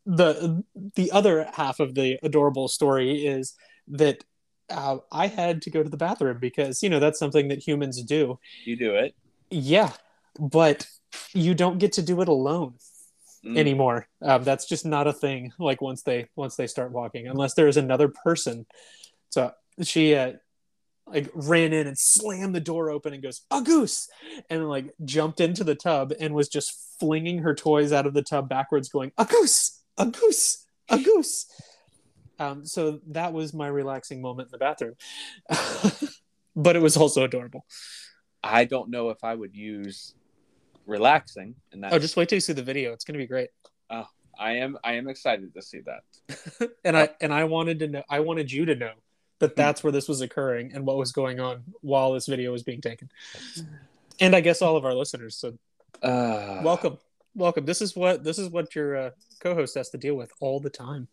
the 0.06 0.64
the 0.96 1.12
other 1.12 1.48
half 1.54 1.80
of 1.80 1.96
the 1.96 2.20
adorable 2.24 2.68
story 2.68 3.26
is 3.26 3.56
that 3.88 4.24
uh, 4.70 4.98
I 5.12 5.28
had 5.28 5.62
to 5.64 5.70
go 5.70 5.84
to 5.84 5.90
the 5.90 5.98
bathroom 5.98 6.38
because 6.40 6.82
you 6.84 6.90
know 6.90 7.00
that's 7.00 7.20
something 7.20 7.48
that 7.50 7.60
humans 7.66 8.02
do. 8.04 8.40
You 8.66 8.76
do 8.76 8.96
it 8.96 9.16
Yeah, 9.50 9.92
but 10.40 10.88
you 11.34 11.54
don't 11.54 11.78
get 11.80 11.94
to 11.94 12.02
do 12.02 12.22
it 12.22 12.28
alone 12.28 12.76
Mm. 13.46 13.58
anymore. 13.58 14.08
Um, 14.22 14.46
that's 14.46 14.66
just 14.66 14.86
not 14.86 15.06
a 15.06 15.12
thing. 15.12 15.52
Like 15.60 15.82
once 15.82 16.02
they 16.04 16.30
once 16.38 16.56
they 16.56 16.66
start 16.66 16.92
walking, 16.94 17.28
unless 17.28 17.56
there 17.56 17.68
is 17.68 17.76
another 17.76 18.08
person. 18.08 18.66
So 19.32 19.52
she 19.82 20.16
uh, 20.16 20.34
like 21.08 21.30
ran 21.34 21.74
in 21.74 21.86
and 21.86 21.98
slammed 21.98 22.56
the 22.56 22.62
door 22.62 22.90
open 22.90 23.14
and 23.14 23.22
goes 23.22 23.42
a 23.52 23.62
goose, 23.62 24.08
and 24.50 24.70
like 24.70 24.94
jumped 25.04 25.42
into 25.42 25.66
the 25.66 25.76
tub 25.76 26.14
and 26.22 26.34
was 26.34 26.48
just 26.48 26.96
flinging 27.02 27.40
her 27.40 27.54
toys 27.54 27.92
out 27.92 28.06
of 28.06 28.14
the 28.14 28.22
tub 28.22 28.48
backwards, 28.48 28.88
going 28.88 29.12
a 29.18 29.26
goose, 29.26 29.82
a 29.98 30.06
goose, 30.06 30.66
a 30.88 31.00
goose. 31.00 31.46
Um, 32.44 32.66
so 32.66 33.00
that 33.08 33.34
was 33.34 33.54
my 33.54 33.68
relaxing 33.68 34.22
moment 34.22 34.48
in 34.48 34.52
the 34.52 34.58
bathroom, 34.58 34.96
but 36.56 36.76
it 36.76 36.82
was 36.82 36.98
also 36.98 37.24
adorable. 37.24 37.66
I 38.44 38.66
don't 38.66 38.90
know 38.90 39.10
if 39.10 39.24
I 39.24 39.36
would 39.36 39.56
use 39.56 40.16
relaxing 40.86 41.56
in 41.72 41.82
that. 41.82 41.94
Oh, 41.94 42.00
just 42.00 42.18
wait 42.18 42.30
till 42.30 42.38
you 42.38 42.42
see 42.42 42.54
the 42.54 42.64
video. 42.64 42.92
It's 42.94 43.06
gonna 43.06 43.20
be 43.20 43.28
great. 43.28 43.50
I 43.90 44.06
I 44.38 44.52
am 44.58 44.78
I 44.84 44.94
am 44.94 45.08
excited 45.08 45.54
to 45.54 45.62
see 45.62 45.82
that. 45.82 46.70
and 46.86 46.98
I 46.98 47.10
and 47.22 47.34
I 47.34 47.46
wanted 47.46 47.80
to 47.80 47.88
know 47.88 48.04
I 48.10 48.20
wanted 48.20 48.52
you 48.52 48.66
to 48.66 48.76
know 48.76 48.94
that 49.40 49.56
that's 49.56 49.84
where 49.84 49.92
this 49.92 50.08
was 50.08 50.22
occurring 50.22 50.72
and 50.74 50.86
what 50.86 50.98
was 50.98 51.12
going 51.12 51.40
on 51.40 51.64
while 51.82 52.14
this 52.14 52.28
video 52.28 52.52
was 52.52 52.64
being 52.64 52.82
taken. 52.82 53.10
And 54.20 54.36
I 54.36 54.42
guess 54.42 54.62
all 54.62 54.76
of 54.76 54.86
our 54.86 54.94
listeners. 54.94 55.36
So 55.36 55.58
Uh, 56.02 56.62
welcome. 56.64 56.98
Welcome. 57.36 57.66
This 57.66 57.82
is 57.82 57.96
what 57.96 58.24
this 58.24 58.38
is 58.38 58.50
what 58.50 58.76
your 58.76 58.96
uh, 58.96 59.10
co-host 59.40 59.76
has 59.76 59.90
to 59.90 59.98
deal 59.98 60.16
with 60.16 60.32
all 60.40 60.60
the 60.60 60.70
time. 60.70 61.08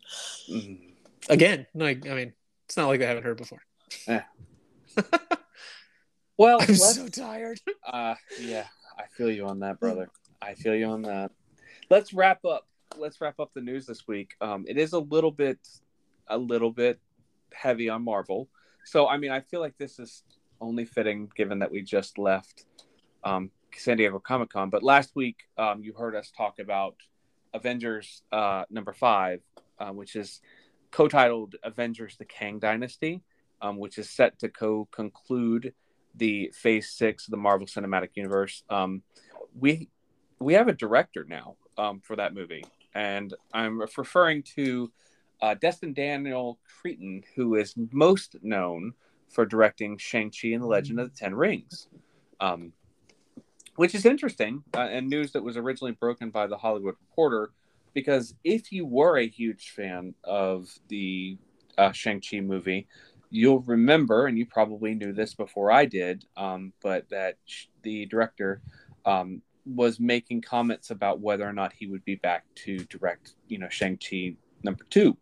mm, 0.51 0.90
Again, 1.29 1.67
like 1.75 2.09
I 2.09 2.15
mean, 2.15 2.33
it's 2.67 2.77
not 2.77 2.89
like 2.89 3.01
they 3.01 3.07
haven't 3.07 3.25
heard 3.25 3.37
before. 3.37 3.63
Yeah. 4.07 4.23
well, 6.39 6.59
I'm 6.61 6.75
so 6.75 7.09
tired. 7.09 7.61
Uh, 7.85 8.15
yeah, 8.41 8.67
I 8.97 9.03
feel 9.17 9.31
you 9.31 9.47
on 9.47 9.59
that, 9.61 9.81
brother. 9.81 10.09
I 10.41 10.55
feel 10.55 10.77
you 10.77 10.87
on 10.87 11.03
that. 11.03 11.33
Let's 11.91 12.15
wrap 12.15 12.45
up. 12.45 12.69
Let's 12.97 13.21
wrap 13.21 13.41
up 13.41 13.51
the 13.53 13.61
news 13.61 13.87
this 13.87 14.07
week. 14.07 14.35
Um, 14.41 14.65
it 14.69 14.79
is 14.79 14.93
a 14.93 15.01
little 15.01 15.33
bit, 15.33 15.59
a 16.29 16.39
little 16.39 16.71
bit 16.71 17.01
heavy 17.53 17.89
on 17.89 18.05
Marvel. 18.05 18.49
So, 18.85 19.09
I 19.09 19.17
mean, 19.17 19.33
I 19.33 19.41
feel 19.41 19.59
like 19.59 19.77
this 19.77 19.99
is 19.99 20.23
only 20.61 20.85
fitting 20.85 21.29
given 21.35 21.59
that 21.61 21.71
we 21.73 21.83
just 21.83 22.17
left 22.17 22.65
um, 23.25 23.51
San 23.77 23.97
Diego 23.97 24.19
Comic 24.19 24.51
Con. 24.51 24.71
But 24.71 24.83
last 24.83 25.17
week, 25.17 25.39
um, 25.59 25.83
you 25.83 25.93
heard 25.93 26.15
us 26.15 26.31
talk 26.37 26.59
about 26.59 26.95
Avengers 27.53 28.23
uh, 28.33 28.65
number 28.71 28.93
five, 28.93 29.41
uh, 29.79 29.91
which 29.91 30.17
is 30.17 30.41
co-titled 30.91 31.57
Avengers: 31.63 32.17
The 32.17 32.25
Kang 32.25 32.59
Dynasty, 32.59 33.23
um, 33.63 33.79
which 33.79 33.99
is 33.99 34.11
set 34.11 34.39
to 34.41 34.49
co-conclude 34.49 35.75
the 36.15 36.53
Phase 36.55 36.91
Six 36.91 37.27
of 37.27 37.31
the 37.31 37.37
Marvel 37.37 37.67
Cinematic 37.67 38.11
Universe. 38.15 38.65
Um, 38.69 39.03
we 39.59 39.89
we 40.39 40.55
have 40.55 40.69
a 40.69 40.73
director 40.73 41.25
now 41.29 41.57
um, 41.79 42.01
for 42.01 42.17
that 42.17 42.35
movie, 42.35 42.65
and 42.95 43.35
I'm 43.53 43.81
referring 43.81 44.43
to 44.57 44.91
uh, 45.43 45.55
Destin 45.55 45.93
Daniel 45.93 46.59
Cretton, 46.65 47.23
who 47.35 47.55
is 47.55 47.75
most 47.93 48.37
known 48.43 48.93
for 49.29 49.47
directing 49.47 49.97
Shang 49.97 50.31
Chi 50.31 50.49
and 50.49 50.63
the 50.63 50.67
Legend 50.67 51.01
of 51.01 51.13
the 51.13 51.17
Ten 51.17 51.35
Rings, 51.35 51.89
um, 52.41 52.73
which 53.77 53.95
is 53.95 54.05
interesting 54.05 54.65
uh, 54.75 54.81
and 54.81 55.09
news 55.09 55.33
that 55.33 55.43
was 55.43 55.57
originally 55.57 55.93
broken 55.93 56.31
by 56.31 56.47
the 56.47 56.57
Hollywood 56.57 56.97
Reporter. 57.01 57.53
Because 57.95 58.35
if 58.45 58.73
you 58.73 58.87
were 58.87 59.19
a 59.19 59.29
huge 59.29 59.71
fan 59.71 60.15
of 60.25 60.69
the 60.89 61.39
uh, 61.79 61.93
Shang 61.93 62.21
Chi 62.21 62.41
movie, 62.41 62.87
you'll 63.31 63.61
remember, 63.61 64.27
and 64.27 64.39
you 64.39 64.47
probably 64.47 64.95
knew 64.95 65.13
this 65.13 65.35
before 65.35 65.71
I 65.71 65.87
did, 65.87 66.25
um, 66.37 66.73
but 66.83 67.09
that 67.11 67.37
the 67.83 68.07
director 68.07 68.61
um, 69.05 69.43
was 69.65 70.01
making 70.01 70.43
comments 70.43 70.91
about 70.91 71.21
whether 71.21 71.49
or 71.49 71.53
not 71.53 71.73
he 71.73 71.87
would 71.87 72.05
be 72.05 72.17
back 72.17 72.45
to 72.57 72.79
direct, 72.85 73.35
you 73.49 73.59
know, 73.59 73.69
Shang 73.69 73.99
Chi 73.99 74.35
number 74.63 74.85
two, 74.91 75.17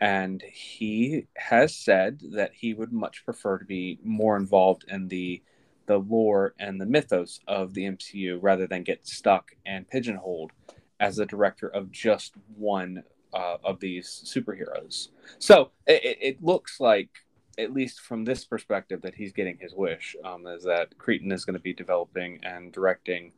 and 0.00 0.42
he 0.42 1.26
has 1.36 1.74
said 1.74 2.20
that 2.32 2.52
he 2.54 2.74
would 2.74 2.92
much 2.92 3.24
prefer 3.24 3.58
to 3.58 3.64
be 3.64 3.98
more 4.02 4.36
involved 4.36 4.84
in 4.88 5.08
the 5.08 5.42
the 5.86 5.98
lore 5.98 6.52
and 6.58 6.80
the 6.80 6.86
mythos 6.86 7.38
of 7.46 7.72
the 7.72 7.84
MCU 7.84 8.38
rather 8.40 8.66
than 8.66 8.82
get 8.82 9.06
stuck 9.06 9.52
and 9.64 9.88
pigeonholed 9.88 10.50
as 11.00 11.18
a 11.18 11.26
director 11.26 11.68
of 11.68 11.90
just 11.92 12.34
one 12.56 13.02
uh, 13.34 13.56
of 13.64 13.80
these 13.80 14.22
superheroes. 14.24 15.08
So 15.38 15.70
it, 15.86 16.18
it- 16.20 16.42
looks 16.42 16.80
like, 16.80 17.10
at 17.58 17.72
least 17.72 18.00
from 18.00 18.24
this 18.24 18.44
perspective, 18.44 19.02
that 19.02 19.14
he's 19.14 19.32
getting 19.32 19.58
his 19.58 19.74
wish. 19.74 20.16
Um, 20.24 20.46
is 20.46 20.64
that 20.64 20.96
Cretton 20.98 21.32
is 21.32 21.44
going 21.44 21.54
to 21.54 21.60
be 21.60 21.72
developing 21.72 22.40
and 22.42 22.72
directing 22.72 23.32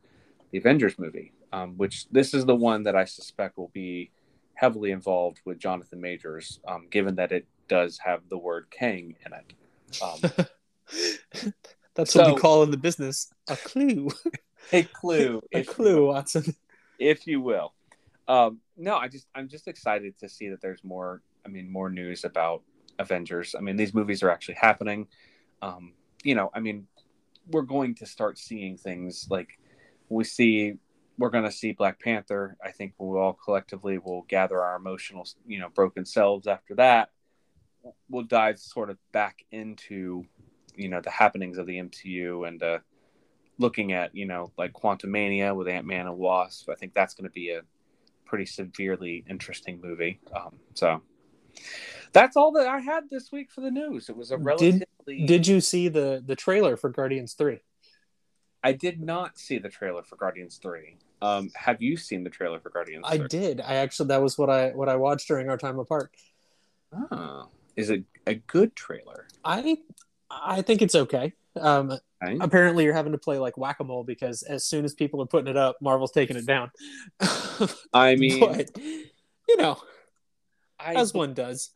the 0.51 0.57
Avengers 0.57 0.97
movie, 0.99 1.31
um, 1.53 1.77
which 1.77 2.07
this 2.09 2.33
is 2.33 2.45
the 2.45 2.55
one 2.55 2.83
that 2.83 2.95
I 2.95 3.05
suspect 3.05 3.57
will 3.57 3.71
be 3.73 4.11
heavily 4.55 4.91
involved 4.91 5.39
with 5.45 5.57
Jonathan 5.59 6.01
Majors, 6.01 6.59
um, 6.67 6.87
given 6.91 7.15
that 7.15 7.31
it 7.31 7.47
does 7.69 7.97
have 7.99 8.21
the 8.29 8.37
word 8.37 8.67
Kang 8.71 9.15
in 9.25 9.33
it. 9.33 9.53
Um, 10.01 10.19
That's 11.95 12.15
what 12.15 12.27
we 12.27 12.39
call 12.41 12.63
in 12.63 12.71
the 12.71 12.77
business 12.77 13.31
a 13.49 13.55
clue. 13.55 14.09
a 14.73 14.83
clue, 14.83 15.41
a 15.53 15.63
clue. 15.63 16.07
Watson. 16.07 16.55
If 16.99 17.25
you 17.25 17.41
will. 17.41 17.73
Um, 18.27 18.59
no, 18.77 18.95
I 18.95 19.07
just 19.07 19.27
I'm 19.33 19.47
just 19.47 19.67
excited 19.67 20.19
to 20.19 20.29
see 20.29 20.49
that 20.49 20.61
there's 20.61 20.83
more. 20.83 21.21
I 21.45 21.49
mean, 21.49 21.71
more 21.71 21.89
news 21.89 22.25
about 22.25 22.61
Avengers. 22.99 23.55
I 23.57 23.61
mean, 23.61 23.77
these 23.77 23.93
movies 23.93 24.21
are 24.21 24.29
actually 24.29 24.57
happening. 24.61 25.07
Um, 25.61 25.93
you 26.23 26.35
know, 26.35 26.51
I 26.53 26.59
mean, 26.59 26.87
we're 27.49 27.63
going 27.63 27.95
to 27.95 28.05
start 28.05 28.37
seeing 28.37 28.77
things 28.77 29.27
like 29.29 29.57
we 30.09 30.23
see. 30.23 30.75
We're 31.17 31.29
going 31.29 31.45
to 31.45 31.51
see 31.51 31.71
Black 31.71 31.99
Panther. 31.99 32.55
I 32.63 32.71
think 32.71 32.93
we 32.97 33.17
all 33.19 33.33
collectively 33.33 33.97
will 33.97 34.23
gather 34.23 34.61
our 34.61 34.75
emotional, 34.75 35.27
you 35.47 35.59
know, 35.59 35.69
broken 35.69 36.05
selves 36.05 36.47
after 36.47 36.75
that. 36.75 37.09
We'll 38.09 38.23
dive 38.23 38.59
sort 38.59 38.89
of 38.89 38.97
back 39.11 39.43
into, 39.51 40.23
you 40.75 40.89
know, 40.89 41.01
the 41.01 41.09
happenings 41.09 41.57
of 41.57 41.65
the 41.65 41.77
MCU 41.77 42.47
and 42.47 42.61
uh, 42.61 42.79
looking 43.59 43.91
at 43.93 44.15
you 44.15 44.25
know 44.25 44.51
like 44.57 44.73
Quantumania 44.73 45.55
with 45.55 45.67
Ant 45.67 45.85
Man 45.85 46.07
and 46.07 46.17
Wasp. 46.17 46.69
I 46.69 46.75
think 46.75 46.93
that's 46.93 47.13
going 47.13 47.29
to 47.29 47.33
be 47.33 47.51
a 47.51 47.61
pretty 48.25 48.45
severely 48.45 49.23
interesting 49.29 49.79
movie. 49.81 50.19
Um, 50.35 50.55
so 50.73 51.01
that's 52.13 52.35
all 52.35 52.51
that 52.53 52.67
I 52.67 52.79
had 52.79 53.09
this 53.09 53.31
week 53.31 53.51
for 53.51 53.61
the 53.61 53.71
news. 53.71 54.09
It 54.09 54.15
was 54.17 54.31
a 54.31 54.37
Did- 54.37 54.45
relatively. 54.45 55.25
Did 55.25 55.47
you 55.47 55.61
see 55.61 55.87
the 55.89 56.23
the 56.25 56.35
trailer 56.35 56.77
for 56.77 56.89
Guardians 56.89 57.33
Three? 57.33 57.59
I 58.63 58.73
did 58.73 58.99
not 59.01 59.37
see 59.37 59.57
the 59.57 59.69
trailer 59.69 60.03
for 60.03 60.15
Guardians 60.15 60.57
Three. 60.61 60.97
Um, 61.21 61.49
have 61.55 61.81
you 61.81 61.97
seen 61.97 62.23
the 62.23 62.29
trailer 62.29 62.59
for 62.59 62.69
Guardians? 62.69 63.05
I 63.07 63.17
did. 63.17 63.61
I 63.61 63.75
actually 63.75 64.07
that 64.07 64.21
was 64.21 64.37
what 64.37 64.49
I 64.49 64.69
what 64.69 64.89
I 64.89 64.95
watched 64.95 65.27
during 65.27 65.49
our 65.49 65.57
time 65.57 65.79
apart. 65.79 66.11
Oh, 67.11 67.49
is 67.75 67.89
it 67.89 68.03
a 68.25 68.35
good 68.35 68.75
trailer? 68.75 69.27
I 69.43 69.77
I 70.29 70.61
think 70.61 70.81
it's 70.81 70.95
okay. 70.95 71.33
Um, 71.59 71.97
Okay. 72.21 72.37
apparently, 72.41 72.83
you're 72.83 72.93
having 72.93 73.13
to 73.13 73.17
play 73.17 73.37
like 73.37 73.57
whack 73.57 73.77
a 73.79 73.83
mole 73.83 74.03
because 74.03 74.43
as 74.43 74.65
soon 74.65 74.83
as 74.83 74.93
people 74.93 75.21
are 75.21 75.25
putting 75.25 75.49
it 75.49 75.57
up, 75.57 75.77
Marvel's 75.81 76.11
taking 76.11 76.35
it 76.35 76.45
down. 76.45 76.69
I 77.93 78.15
mean, 78.15 78.39
but 78.39 78.69
you 78.77 79.57
know, 79.57 79.77
I, 80.79 80.95
as 80.95 81.13
one 81.13 81.33
does 81.33 81.71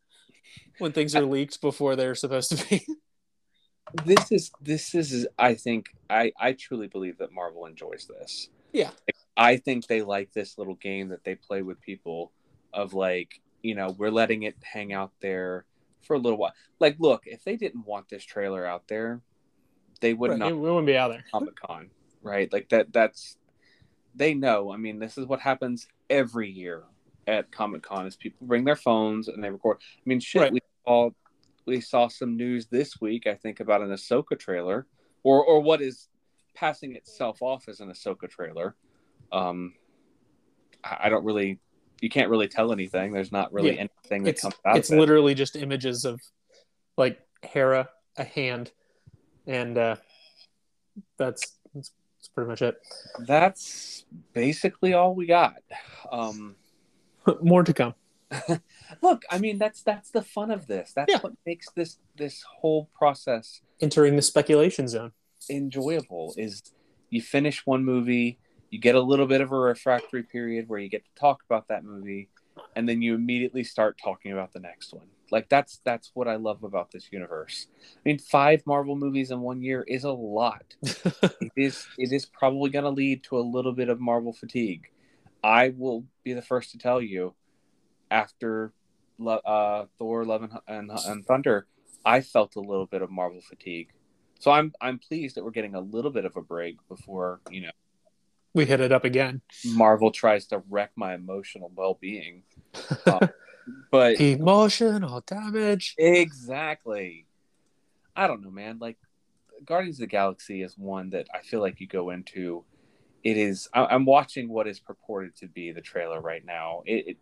when 0.80 0.92
things 0.92 1.16
are 1.16 1.22
leaked 1.22 1.62
before 1.62 1.96
they're 1.96 2.16
supposed 2.16 2.58
to 2.58 2.70
be. 2.70 2.86
this 4.06 4.32
is 4.32 4.52
this 4.62 4.96
is 4.96 5.28
I 5.38 5.54
think 5.56 5.88
I 6.10 6.32
I 6.40 6.54
truly 6.54 6.88
believe 6.88 7.18
that 7.20 7.32
Marvel 7.32 7.66
enjoys 7.66 8.08
this. 8.08 8.50
Yeah. 8.72 8.92
I 9.38 9.58
think 9.58 9.88
they 9.88 10.02
like 10.02 10.34
this 10.34 10.58
little 10.58 10.76
game 10.76 11.10
that 11.10 11.24
they 11.24 11.36
play 11.36 11.62
with 11.62 11.82
people 11.82 12.32
of 12.74 12.94
like, 12.94 13.42
you 13.62 13.76
know, 13.76 13.96
we're 13.98 14.12
letting 14.12 14.44
it 14.44 14.56
hang 14.62 14.94
out 14.94 15.12
there 15.22 15.66
for 16.02 16.16
a 16.16 16.20
little 16.20 16.38
while. 16.38 16.54
Like, 16.80 16.98
look, 17.00 17.24
if 17.26 17.44
they 17.44 17.56
didn't 17.56 17.86
want 17.86 18.10
this 18.10 18.24
trailer 18.24 18.66
out 18.66 18.88
there, 18.88 19.22
they 20.02 20.14
would 20.14 20.32
Right, 20.32 20.40
not 20.40 20.52
it 20.52 20.56
wouldn't 20.58 20.86
be 20.86 20.98
out 20.98 21.10
there. 21.12 21.24
Comic 21.32 21.56
Con, 21.56 21.90
right? 22.22 22.52
Like 22.52 22.70
that. 22.70 22.92
That's 22.94 23.38
they 24.16 24.34
know. 24.34 24.72
I 24.72 24.78
mean, 24.78 25.00
this 25.00 25.18
is 25.18 25.26
what 25.26 25.40
happens 25.40 25.88
every 26.10 26.50
year 26.50 26.84
at 27.28 27.52
Comic 27.52 27.82
Con 27.84 28.06
is 28.06 28.16
people 28.16 28.46
bring 28.48 28.64
their 28.64 28.76
phones 28.76 29.28
and 29.28 29.44
they 29.44 29.50
record. 29.50 29.78
I 29.82 30.02
mean, 30.06 30.20
shit. 30.20 30.42
Right. 30.42 30.54
We 30.54 30.60
saw 30.86 31.10
we 31.66 31.82
saw 31.82 32.08
some 32.08 32.36
news 32.36 32.68
this 32.68 33.00
week. 33.00 33.26
I 33.28 33.36
think 33.36 33.60
about 33.60 33.82
an 33.82 33.90
Ahsoka 33.90 34.38
trailer, 34.38 34.86
or 35.24 35.44
or 35.44 35.62
what 35.62 35.82
is 35.82 36.10
passing 36.54 36.96
itself 36.96 37.42
off 37.42 37.68
as 37.68 37.80
an 37.80 37.90
Ahsoka 37.90 38.30
trailer. 38.30 38.76
Um, 39.32 39.74
I, 40.84 40.98
I 41.04 41.10
don't 41.10 41.24
really. 41.26 41.60
You 42.02 42.10
can't 42.10 42.30
really 42.30 42.50
tell 42.50 42.74
anything. 42.74 43.14
There's 43.14 43.32
not 43.32 43.54
really 43.54 43.76
Yeah. 43.76 43.88
anything 44.04 44.24
that 44.24 44.32
It's 44.32 44.42
comes 44.42 44.56
out 44.66 44.76
it's 44.78 44.90
of 44.90 44.98
it. 44.98 45.00
literally 45.00 45.34
just 45.34 45.56
images 45.56 46.04
of 46.04 46.20
like 46.98 47.18
Hera, 47.44 47.88
a 48.18 48.26
hand, 48.26 48.74
and 49.48 49.78
uh, 49.78 49.96
that's 51.18 51.58
that's, 51.74 51.92
that's 52.20 52.28
pretty 52.30 52.50
much 52.50 52.62
it. 52.62 52.76
That's 53.26 54.06
basically 54.34 54.94
all 54.94 55.16
we 55.16 55.26
got. 55.26 55.56
Um, 56.12 56.56
More 57.42 57.64
to 57.64 57.74
come. 57.74 57.96
look 59.04 59.22
i 59.30 59.38
mean 59.38 59.60
that's 59.60 59.84
that's 59.84 60.10
the 60.10 60.24
fun 60.24 60.50
of 60.50 60.66
this 60.66 60.92
that's 60.96 61.12
Yeah. 61.14 61.20
what 61.20 61.34
makes 61.46 61.70
this 61.76 62.00
this 62.18 62.44
whole 62.62 62.90
process 62.98 63.62
Entering 63.80 64.16
the 64.16 64.24
speculation 64.24 64.88
zone. 64.88 65.12
enjoyable 65.52 66.34
is 66.36 66.64
you 67.12 67.22
finish 67.22 67.64
one 67.68 67.86
movie 67.86 68.40
you 68.72 68.80
get 68.80 68.96
a 68.96 69.00
little 69.00 69.28
bit 69.28 69.40
of 69.42 69.52
a 69.52 69.56
refractory 69.56 70.24
period 70.24 70.68
where 70.68 70.80
you 70.80 70.90
get 70.90 71.04
to 71.06 71.12
talk 71.20 71.44
about 71.48 71.68
that 71.68 71.84
movie 71.84 72.28
and 72.76 72.90
then 72.90 73.04
you 73.04 73.14
immediately 73.14 73.64
start 73.64 74.00
talking 74.04 74.32
about 74.32 74.52
the 74.52 74.60
next 74.60 74.92
one 74.96 75.06
like 75.32 75.50
that's 75.50 75.80
that's 75.84 76.12
what 76.14 76.28
i 76.28 76.36
love 76.36 76.64
about 76.64 76.92
this 76.92 77.10
universe 77.12 77.68
i 77.96 78.00
mean 78.06 78.20
five 78.20 78.62
marvel 78.66 78.96
movies 78.96 79.32
in 79.32 79.42
one 79.42 79.62
year 79.62 79.84
is 79.88 80.04
a 80.04 80.12
lot 80.12 80.76
it 80.82 81.52
is 81.56 81.88
it 81.98 82.12
is 82.12 82.26
probably 82.26 82.70
going 82.70 82.84
to 82.84 82.90
lead 82.90 83.24
to 83.24 83.38
a 83.38 83.42
little 83.42 83.74
bit 83.74 83.90
of 83.90 84.00
marvel 84.00 84.34
fatigue 84.34 84.90
i 85.44 85.74
will 85.78 86.06
be 86.24 86.34
the 86.34 86.42
first 86.42 86.72
to 86.72 86.78
tell 86.78 87.02
you 87.02 87.34
after 88.12 88.74
uh, 89.46 89.86
thor 89.98 90.26
love 90.26 90.44
and, 90.44 90.54
and, 90.68 90.92
and 91.08 91.26
thunder 91.26 91.68
i 92.06 92.22
felt 92.22 92.56
a 92.56 92.60
little 92.60 92.86
bit 92.86 93.02
of 93.02 93.10
marvel 93.10 93.42
fatigue 93.42 93.90
so 94.40 94.52
i'm 94.52 94.74
i'm 94.82 95.00
pleased 95.00 95.36
that 95.36 95.44
we're 95.44 95.52
getting 95.52 95.76
a 95.76 95.82
little 95.82 96.12
bit 96.12 96.26
of 96.26 96.36
a 96.36 96.42
break 96.42 96.78
before 96.90 97.40
you 97.50 97.62
know 97.62 97.72
we 98.54 98.66
hit 98.66 98.82
it 98.82 98.92
up 98.92 99.04
again. 99.04 99.42
Marvel 99.66 100.12
tries 100.12 100.46
to 100.48 100.62
wreck 100.70 100.92
my 100.96 101.16
emotional 101.16 101.72
well 101.76 101.98
being. 102.00 102.44
but 103.92 104.20
Emotional 104.20 105.22
damage. 105.26 105.96
exactly. 105.98 107.26
I 108.16 108.28
don't 108.28 108.44
know, 108.44 108.52
man. 108.52 108.78
Like 108.80 108.98
Guardians 109.66 109.98
of 109.98 110.02
the 110.02 110.08
Galaxy 110.08 110.62
is 110.62 110.78
one 110.78 111.10
that 111.12 111.28
I 111.34 111.40
feel 111.42 111.62
like 111.62 111.80
you 111.80 111.88
go 111.88 112.10
into. 112.10 112.64
It 113.24 113.38
is. 113.38 113.70
I, 113.74 113.86
I'm 113.86 114.06
watching 114.06 114.50
what 114.50 114.68
is 114.68 114.80
purported 114.80 115.36
to 115.38 115.48
be 115.48 115.72
the 115.72 115.82
trailer 115.82 116.20
right 116.20 116.46
now. 116.46 116.84
It 116.86 117.08
it, 117.08 117.18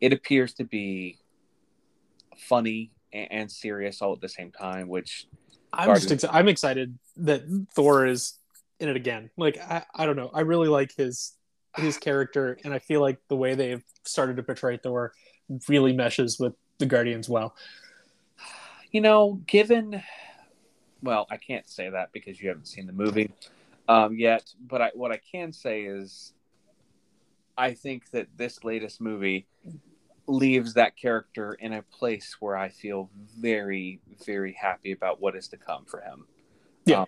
it 0.00 0.12
appears 0.12 0.54
to 0.54 0.64
be 0.64 1.18
funny 2.38 2.90
and, 3.12 3.28
and 3.30 3.52
serious 3.52 4.00
all 4.02 4.12
at 4.14 4.20
the 4.20 4.28
same 4.28 4.50
time, 4.52 4.88
which 4.88 5.26
I'm 5.72 5.86
Guardians- 5.88 6.10
just 6.10 6.24
ex- 6.24 6.34
I'm 6.34 6.48
excited 6.48 6.98
that 7.18 7.42
Thor 7.74 8.06
is 8.06 8.38
in 8.78 8.88
it 8.88 8.96
again. 8.96 9.30
Like 9.36 9.58
I, 9.58 9.84
I 9.94 10.06
don't 10.06 10.16
know. 10.16 10.30
I 10.32 10.40
really 10.40 10.68
like 10.68 10.94
his 10.96 11.34
his 11.76 11.98
character, 11.98 12.58
and 12.64 12.74
I 12.74 12.78
feel 12.78 13.00
like 13.00 13.18
the 13.28 13.36
way 13.36 13.54
they've 13.54 13.84
started 14.04 14.36
to 14.36 14.42
portray 14.42 14.76
Thor 14.78 15.12
really 15.68 15.92
meshes 15.92 16.38
with 16.38 16.54
the 16.78 16.86
Guardians 16.86 17.28
well. 17.28 17.54
you 18.92 19.00
know, 19.00 19.40
given, 19.46 20.02
well, 21.02 21.26
I 21.30 21.36
can't 21.36 21.68
say 21.68 21.90
that 21.90 22.12
because 22.12 22.40
you 22.40 22.48
haven't 22.48 22.68
seen 22.68 22.86
the 22.86 22.92
movie 22.92 23.30
um, 23.88 24.16
yet. 24.16 24.52
But 24.60 24.82
I, 24.82 24.90
what 24.94 25.12
I 25.12 25.20
can 25.30 25.52
say 25.52 25.82
is, 25.82 26.32
I 27.56 27.74
think 27.74 28.10
that 28.12 28.28
this 28.36 28.64
latest 28.64 29.00
movie 29.00 29.46
leaves 30.26 30.74
that 30.74 30.96
character 30.96 31.54
in 31.54 31.72
a 31.72 31.82
place 31.82 32.36
where 32.40 32.56
I 32.56 32.68
feel 32.68 33.10
very, 33.38 34.00
very 34.24 34.52
happy 34.52 34.92
about 34.92 35.20
what 35.20 35.36
is 35.36 35.48
to 35.48 35.56
come 35.56 35.84
for 35.84 36.00
him. 36.00 36.26
Yeah. 36.84 37.02
Um, 37.02 37.06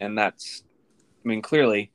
and 0.00 0.18
that's, 0.18 0.64
I 1.24 1.28
mean, 1.28 1.40
clearly, 1.40 1.92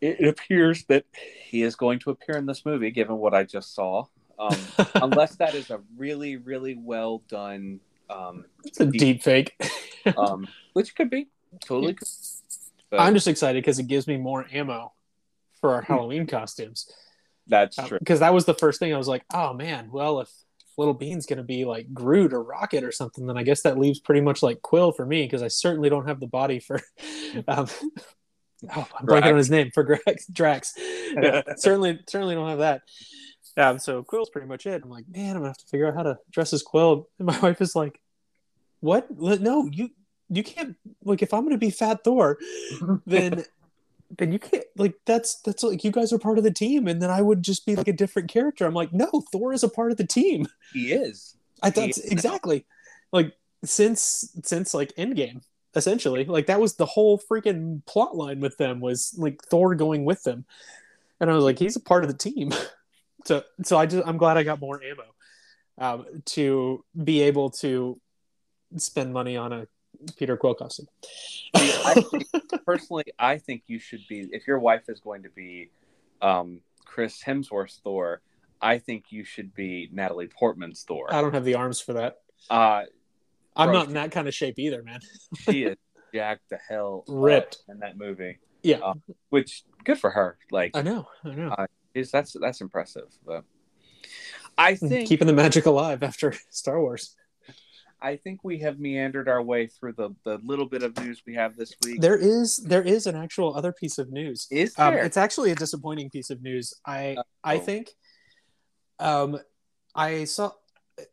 it, 0.00 0.26
appears 0.26 0.84
that 0.84 1.04
he 1.12 1.62
is 1.62 1.76
going 1.76 1.98
to 2.00 2.10
appear 2.10 2.36
in 2.36 2.46
this 2.46 2.64
movie, 2.64 2.90
given 2.90 3.16
what 3.16 3.34
I 3.34 3.44
just 3.44 3.74
saw. 3.74 4.06
Um, 4.38 4.56
unless 4.96 5.36
that 5.36 5.54
is 5.54 5.70
a 5.70 5.80
really, 5.96 6.36
really 6.36 6.74
well 6.74 7.22
done, 7.28 7.80
um, 8.10 8.44
it's 8.64 8.80
a 8.80 8.86
deep 8.86 9.22
fake. 9.22 9.54
um, 10.16 10.46
which 10.72 10.94
could 10.94 11.10
be 11.10 11.28
totally. 11.60 11.94
Could. 11.94 12.08
But 12.90 13.00
I'm 13.00 13.14
just 13.14 13.28
excited 13.28 13.62
because 13.62 13.78
it 13.78 13.86
gives 13.86 14.06
me 14.06 14.16
more 14.16 14.46
ammo 14.52 14.92
for 15.60 15.74
our 15.74 15.82
Halloween 15.82 16.26
costumes. 16.26 16.90
that's 17.46 17.76
true. 17.76 17.98
Because 17.98 18.20
that 18.20 18.34
was 18.34 18.44
the 18.44 18.54
first 18.54 18.78
thing 18.78 18.92
I 18.92 18.98
was 18.98 19.08
like, 19.08 19.24
oh 19.32 19.52
man, 19.52 19.90
well 19.90 20.20
if 20.20 20.30
Little 20.76 20.94
Bean's 20.94 21.26
gonna 21.26 21.44
be 21.44 21.64
like 21.64 21.92
Groot 21.94 22.32
or 22.32 22.42
Rocket 22.42 22.84
or 22.84 22.92
something, 22.92 23.26
then 23.26 23.38
I 23.38 23.42
guess 23.44 23.62
that 23.62 23.78
leaves 23.78 24.00
pretty 24.00 24.20
much 24.20 24.42
like 24.42 24.60
Quill 24.62 24.92
for 24.92 25.06
me 25.06 25.22
because 25.22 25.42
I 25.42 25.48
certainly 25.48 25.88
don't 25.88 26.06
have 26.06 26.20
the 26.20 26.26
body 26.26 26.58
for. 26.58 26.80
Um, 27.48 27.66
oh, 28.76 28.86
I'm 28.98 29.06
blanking 29.06 29.30
on 29.32 29.36
his 29.36 29.50
name 29.50 29.70
for 29.72 29.82
Drax. 29.82 30.26
Drax. 30.32 30.74
Yeah, 30.78 31.42
certainly, 31.56 31.98
certainly 32.08 32.34
don't 32.34 32.48
have 32.48 32.58
that. 32.58 32.82
Um, 33.56 33.78
so 33.78 34.02
Quill's 34.02 34.30
pretty 34.30 34.48
much 34.48 34.66
it. 34.66 34.82
I'm 34.82 34.90
like, 34.90 35.04
man, 35.08 35.30
I'm 35.36 35.42
gonna 35.42 35.48
have 35.50 35.58
to 35.58 35.66
figure 35.66 35.86
out 35.86 35.94
how 35.94 36.02
to 36.02 36.18
dress 36.30 36.52
as 36.52 36.62
Quill. 36.62 37.08
And 37.18 37.26
my 37.26 37.38
wife 37.42 37.60
is 37.60 37.76
like, 37.76 38.00
what? 38.80 39.10
No, 39.18 39.68
you 39.70 39.90
you 40.28 40.42
can't. 40.42 40.76
Like, 41.04 41.22
if 41.22 41.32
I'm 41.32 41.44
gonna 41.44 41.58
be 41.58 41.70
Fat 41.70 42.02
Thor, 42.04 42.38
then 43.06 43.44
then 44.18 44.32
you 44.32 44.38
can't 44.38 44.64
like 44.76 44.94
that's 45.06 45.40
that's 45.42 45.62
like 45.62 45.82
you 45.82 45.90
guys 45.90 46.12
are 46.12 46.18
part 46.18 46.38
of 46.38 46.44
the 46.44 46.50
team 46.52 46.86
and 46.86 47.02
then 47.02 47.10
i 47.10 47.20
would 47.20 47.42
just 47.42 47.66
be 47.66 47.74
like 47.74 47.88
a 47.88 47.92
different 47.92 48.28
character 48.28 48.64
i'm 48.64 48.74
like 48.74 48.92
no 48.92 49.08
thor 49.32 49.52
is 49.52 49.64
a 49.64 49.68
part 49.68 49.90
of 49.90 49.96
the 49.96 50.06
team 50.06 50.46
He 50.72 50.92
is. 50.92 51.36
i 51.62 51.72
Yeah. 51.74 51.86
exactly 52.04 52.64
like 53.12 53.32
since 53.64 54.30
since 54.44 54.72
like 54.74 54.94
endgame 54.96 55.40
essentially 55.76 56.24
like 56.24 56.46
that 56.46 56.60
was 56.60 56.74
the 56.76 56.86
whole 56.86 57.18
freaking 57.18 57.84
plot 57.86 58.16
line 58.16 58.40
with 58.40 58.56
them 58.58 58.80
was 58.80 59.14
like 59.18 59.42
thor 59.44 59.74
going 59.74 60.04
with 60.04 60.22
them 60.22 60.44
and 61.20 61.30
i 61.30 61.34
was 61.34 61.44
like 61.44 61.58
he's 61.58 61.76
a 61.76 61.80
part 61.80 62.04
of 62.04 62.10
the 62.10 62.16
team 62.16 62.52
so 63.24 63.42
so 63.62 63.76
i 63.76 63.86
just 63.86 64.06
i'm 64.06 64.16
glad 64.16 64.36
i 64.36 64.42
got 64.42 64.60
more 64.60 64.80
ammo 64.82 65.04
um, 65.78 66.06
to 66.24 66.84
be 67.02 67.22
able 67.22 67.50
to 67.50 68.00
spend 68.76 69.12
money 69.12 69.36
on 69.36 69.52
a 69.52 69.66
peter 70.16 70.36
quill 70.36 70.54
costume 70.54 70.86
I 71.54 71.94
think, 71.94 72.24
personally, 72.66 73.04
I 73.18 73.38
think 73.38 73.62
you 73.68 73.78
should 73.78 74.06
be 74.08 74.28
if 74.32 74.46
your 74.46 74.58
wife 74.58 74.88
is 74.88 75.00
going 75.00 75.22
to 75.22 75.30
be 75.30 75.70
um, 76.20 76.60
Chris 76.84 77.22
Hemsworth's 77.22 77.80
Thor. 77.84 78.20
I 78.60 78.78
think 78.78 79.06
you 79.10 79.24
should 79.24 79.54
be 79.54 79.88
Natalie 79.92 80.26
Portman's 80.28 80.82
Thor. 80.82 81.06
i 81.14 81.20
don't 81.20 81.32
have 81.34 81.44
the 81.44 81.54
arms 81.54 81.80
for 81.80 81.92
that 81.94 82.18
Uh, 82.50 82.82
i'm 83.56 83.68
Bro. 83.68 83.72
not 83.78 83.88
in 83.88 83.94
that 83.94 84.10
kind 84.12 84.28
of 84.28 84.34
shape 84.34 84.58
either 84.58 84.82
man 84.82 85.00
she 85.48 85.64
is 85.64 85.76
jacked 86.14 86.48
the 86.50 86.58
hell 86.68 87.04
Ripped. 87.08 87.58
in 87.68 87.80
that 87.80 87.98
movie. 87.98 88.38
Yeah. 88.62 88.78
Uh, 88.78 88.94
which 89.30 89.64
good 89.82 89.98
for 89.98 90.10
her. 90.10 90.38
Like, 90.52 90.70
I 90.76 90.82
know, 90.82 91.08
I 91.24 91.30
know. 91.34 91.54
is 91.92 92.12
that's 92.12 92.36
that's 92.40 92.60
impressive. 92.60 93.08
But 93.26 93.42
I 94.56 94.76
think 94.76 95.08
Keeping 95.08 95.26
the 95.26 95.32
magic 95.32 95.66
alive 95.66 96.04
after 96.04 96.32
Star 96.50 96.80
Wars. 96.80 97.16
I 98.00 98.14
think 98.16 98.44
we 98.44 98.60
have 98.60 98.78
meandered 98.78 99.28
our 99.28 99.42
way 99.42 99.66
through 99.66 99.94
the 99.94 100.10
the 100.24 100.38
little 100.44 100.66
bit 100.66 100.84
of 100.84 100.96
news 100.98 101.20
we 101.26 101.34
have 101.34 101.56
this 101.56 101.74
week. 101.84 102.00
There 102.00 102.16
is 102.16 102.58
there 102.58 102.82
is 102.82 103.08
an 103.08 103.16
actual 103.16 103.54
other 103.56 103.72
piece 103.72 103.98
of 103.98 104.12
news. 104.12 104.46
is 104.52 104.72
Um, 104.78 104.94
there? 104.94 105.04
it's 105.04 105.16
actually 105.16 105.50
a 105.50 105.56
disappointing 105.56 106.10
piece 106.10 106.30
of 106.30 106.40
news. 106.42 106.74
I 106.86 107.16
I 107.42 107.56
oh. 107.56 107.58
think 107.58 107.90
um 109.00 109.40
I 109.96 110.24
saw 110.24 110.52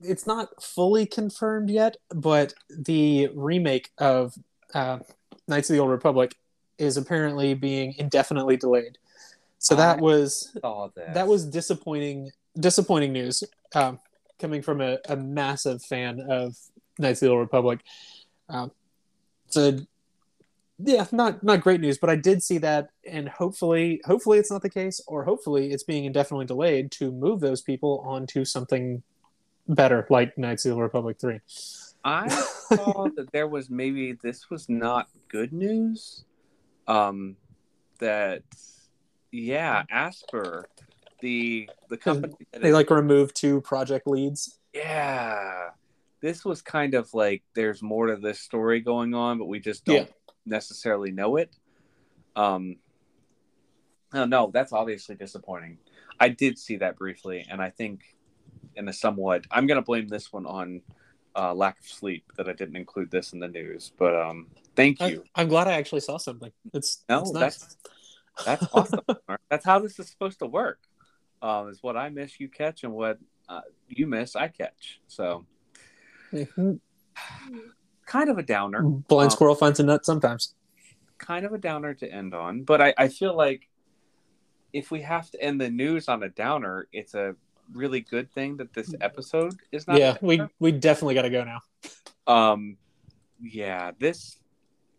it's 0.01 0.27
not 0.27 0.61
fully 0.61 1.05
confirmed 1.05 1.69
yet, 1.69 1.97
but 2.09 2.53
the 2.69 3.29
remake 3.33 3.89
of 3.97 4.33
uh, 4.73 4.99
Knights 5.47 5.69
of 5.69 5.75
the 5.75 5.79
Old 5.79 5.91
Republic 5.91 6.35
is 6.77 6.97
apparently 6.97 7.53
being 7.53 7.95
indefinitely 7.97 8.57
delayed. 8.57 8.97
So 9.59 9.75
that 9.75 9.99
I 9.99 10.01
was 10.01 10.55
that 11.13 11.27
was 11.27 11.45
disappointing 11.45 12.31
disappointing 12.59 13.13
news 13.13 13.43
um, 13.75 13.99
coming 14.39 14.61
from 14.61 14.81
a, 14.81 14.97
a 15.07 15.15
massive 15.15 15.83
fan 15.83 16.19
of 16.19 16.57
Knights 16.97 17.21
of 17.21 17.27
the 17.27 17.31
Old 17.31 17.41
Republic. 17.41 17.81
Um, 18.49 18.71
so 19.47 19.77
yeah, 20.79 21.05
not 21.11 21.43
not 21.43 21.61
great 21.61 21.79
news, 21.79 21.97
but 21.97 22.09
I 22.09 22.15
did 22.15 22.41
see 22.41 22.57
that, 22.59 22.89
and 23.07 23.29
hopefully, 23.29 24.01
hopefully 24.05 24.39
it's 24.39 24.51
not 24.51 24.61
the 24.61 24.69
case, 24.69 25.01
or 25.07 25.23
hopefully 25.23 25.71
it's 25.71 25.83
being 25.83 26.05
indefinitely 26.05 26.45
delayed 26.45 26.91
to 26.93 27.11
move 27.11 27.39
those 27.39 27.61
people 27.61 28.03
onto 28.05 28.45
something 28.45 29.03
better, 29.67 30.05
like 30.09 30.37
Knights 30.37 30.65
of 30.65 30.75
the 30.75 30.81
Republic 30.81 31.17
Three. 31.19 31.39
I 32.03 32.27
saw 32.29 33.07
that 33.15 33.31
there 33.31 33.47
was 33.47 33.69
maybe 33.69 34.13
this 34.13 34.49
was 34.49 34.67
not 34.69 35.07
good 35.29 35.53
news. 35.53 36.23
Um, 36.87 37.37
that 37.99 38.43
yeah, 39.31 39.83
Aspyr, 39.93 40.63
the 41.21 41.69
the 41.89 41.97
company 41.97 42.33
They 42.53 42.69
is- 42.69 42.73
like 42.73 42.89
removed 42.89 43.35
two 43.35 43.61
project 43.61 44.07
leads. 44.07 44.59
yeah, 44.73 45.69
this 46.21 46.43
was 46.43 46.61
kind 46.61 46.93
of 46.95 47.13
like 47.13 47.43
there's 47.53 47.81
more 47.83 48.07
to 48.07 48.15
this 48.17 48.39
story 48.39 48.79
going 48.81 49.13
on, 49.13 49.37
but 49.37 49.45
we 49.47 49.59
just 49.59 49.85
don't 49.85 50.09
necessarily 50.45 51.11
know 51.11 51.35
it. 51.37 51.55
Um, 52.35 52.77
oh 54.13 54.25
no, 54.25 54.49
that's 54.53 54.73
obviously 54.73 55.15
disappointing. 55.15 55.77
I 56.19 56.29
did 56.29 56.57
see 56.57 56.77
that 56.77 56.97
briefly, 56.97 57.45
and 57.49 57.61
I 57.61 57.69
think 57.69 58.01
in 58.75 58.87
a 58.87 58.93
somewhat, 58.93 59.45
I'm 59.51 59.67
gonna 59.67 59.81
blame 59.81 60.07
this 60.07 60.31
one 60.31 60.45
on 60.45 60.81
uh, 61.35 61.53
lack 61.53 61.79
of 61.79 61.85
sleep 61.85 62.25
that 62.37 62.47
I 62.49 62.53
didn't 62.53 62.75
include 62.75 63.09
this 63.11 63.33
in 63.33 63.39
the 63.39 63.47
news. 63.47 63.91
But 63.97 64.15
um, 64.15 64.47
thank 64.75 64.99
you. 65.01 65.23
I'm 65.35 65.47
glad 65.47 65.67
I 65.67 65.73
actually 65.73 66.01
saw 66.01 66.17
something. 66.17 66.51
It's 66.73 67.03
No, 67.09 67.21
it's 67.21 67.31
nice. 67.33 67.57
that's 67.57 67.77
that's 68.45 68.67
awesome. 68.73 69.01
That's 69.49 69.65
how 69.65 69.79
this 69.79 69.97
is 69.99 70.09
supposed 70.09 70.39
to 70.39 70.45
work. 70.47 70.79
Um, 71.41 71.69
is 71.69 71.81
what 71.81 71.97
I 71.97 72.09
miss 72.09 72.39
you 72.39 72.49
catch, 72.49 72.83
and 72.83 72.93
what 72.93 73.17
uh, 73.49 73.61
you 73.87 74.07
miss 74.07 74.35
I 74.35 74.47
catch. 74.47 74.99
So 75.07 75.45
Mhm. 76.33 76.79
kind 78.05 78.29
of 78.29 78.37
a 78.37 78.43
downer. 78.43 78.81
Blind 78.83 79.31
Um, 79.31 79.35
squirrel 79.35 79.55
finds 79.55 79.79
a 79.79 79.83
nut 79.83 80.05
sometimes. 80.05 80.55
kind 81.17 81.45
of 81.45 81.53
a 81.53 81.57
downer 81.57 81.93
to 81.93 82.11
end 82.11 82.33
on, 82.33 82.63
but 82.63 82.81
I, 82.81 82.93
I 82.97 83.07
feel 83.07 83.35
like 83.35 83.67
if 84.73 84.89
we 84.91 85.01
have 85.01 85.29
to 85.31 85.41
end 85.41 85.61
the 85.61 85.69
news 85.69 86.07
on 86.07 86.23
a 86.23 86.29
downer, 86.29 86.87
it's 86.91 87.13
a 87.13 87.35
really 87.73 88.01
good 88.01 88.31
thing 88.33 88.57
that 88.57 88.73
this 88.73 88.93
episode 89.01 89.55
is 89.71 89.87
not. 89.87 89.97
a 89.97 89.99
Yeah, 89.99 90.17
we 90.21 90.41
we 90.59 90.71
definitely 90.71 91.15
got 91.15 91.23
to 91.23 91.29
go 91.29 91.43
now. 91.43 91.61
um, 92.27 92.77
yeah, 93.41 93.91
this. 93.99 94.37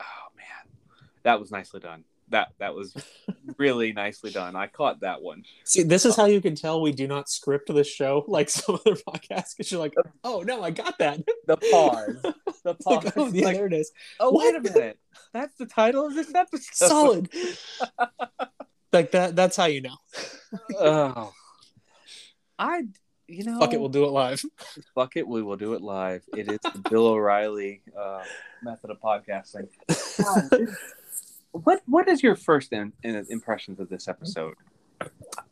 Oh 0.01 0.29
man, 0.37 0.75
that 1.23 1.39
was 1.41 1.51
nicely 1.51 1.81
done. 1.81 2.05
That 2.29 2.53
that 2.59 2.75
was 2.75 2.95
really 3.59 3.93
nicely 3.93 4.31
done. 4.31 4.57
I 4.57 4.67
caught 4.67 5.01
that 5.01 5.21
one. 5.21 5.45
See, 5.65 5.83
this 5.83 6.05
is 6.07 6.17
how 6.17 6.25
you 6.27 6.41
can 6.41 6.55
tell 6.55 6.81
we 6.81 6.93
do 6.93 7.07
not 7.07 7.29
script 7.29 7.73
this 7.73 7.87
show 7.89 8.25
like 8.29 8.49
some 8.49 8.77
other 8.77 8.97
podcasts 8.97 9.57
because 9.57 9.71
you're 9.71 9.81
like, 9.81 9.95
oh 10.25 10.43
no, 10.43 10.63
I 10.63 10.71
got 10.71 10.99
that. 10.99 11.21
The 11.47 11.57
pause. 11.57 12.17
The 12.65 12.71
It's 12.75 12.87
like, 12.87 13.03
pause. 13.03 13.13
oh 13.17 13.31
yeah, 13.33 13.47
Like, 13.47 13.57
there 13.57 13.67
it 13.67 13.73
is. 13.73 13.91
oh 14.21 14.31
wait 14.39 14.55
a 14.55 14.61
minute. 14.61 14.97
That's 15.33 15.53
the 15.57 15.67
title 15.67 16.07
of 16.07 16.15
this 16.15 16.33
episode. 16.33 16.89
Solid. 16.89 17.31
like 18.93 19.11
that. 19.11 19.35
That's 19.35 19.57
how 19.57 19.65
you 19.65 19.81
know. 19.81 19.97
oh. 20.79 21.33
I. 22.59 22.85
You 23.29 23.45
know. 23.45 23.61
Fuck 23.61 23.73
it, 23.73 23.81
we'll 23.81 23.89
do 23.89 24.05
it 24.05 24.11
live. 24.11 24.43
Fuck 24.95 25.17
it, 25.17 25.27
we 25.27 25.43
will 25.43 25.57
do 25.57 25.75
it 25.75 25.81
live. 25.81 26.23
It 26.37 26.51
is 26.51 26.59
the 26.59 26.83
Bill 26.91 27.07
O'Reilly 27.07 27.81
uh, 27.99 28.23
method 28.63 28.91
of 28.91 29.01
podcasting. 29.01 29.69
what 31.53 31.83
what 31.87 32.09
is 32.09 32.23
your 32.23 32.37
first 32.37 32.73
in, 32.73 32.93
in 33.03 33.25
impressions 33.31 33.81
of 33.81 33.89
this 33.89 34.09
episode? 34.09 34.55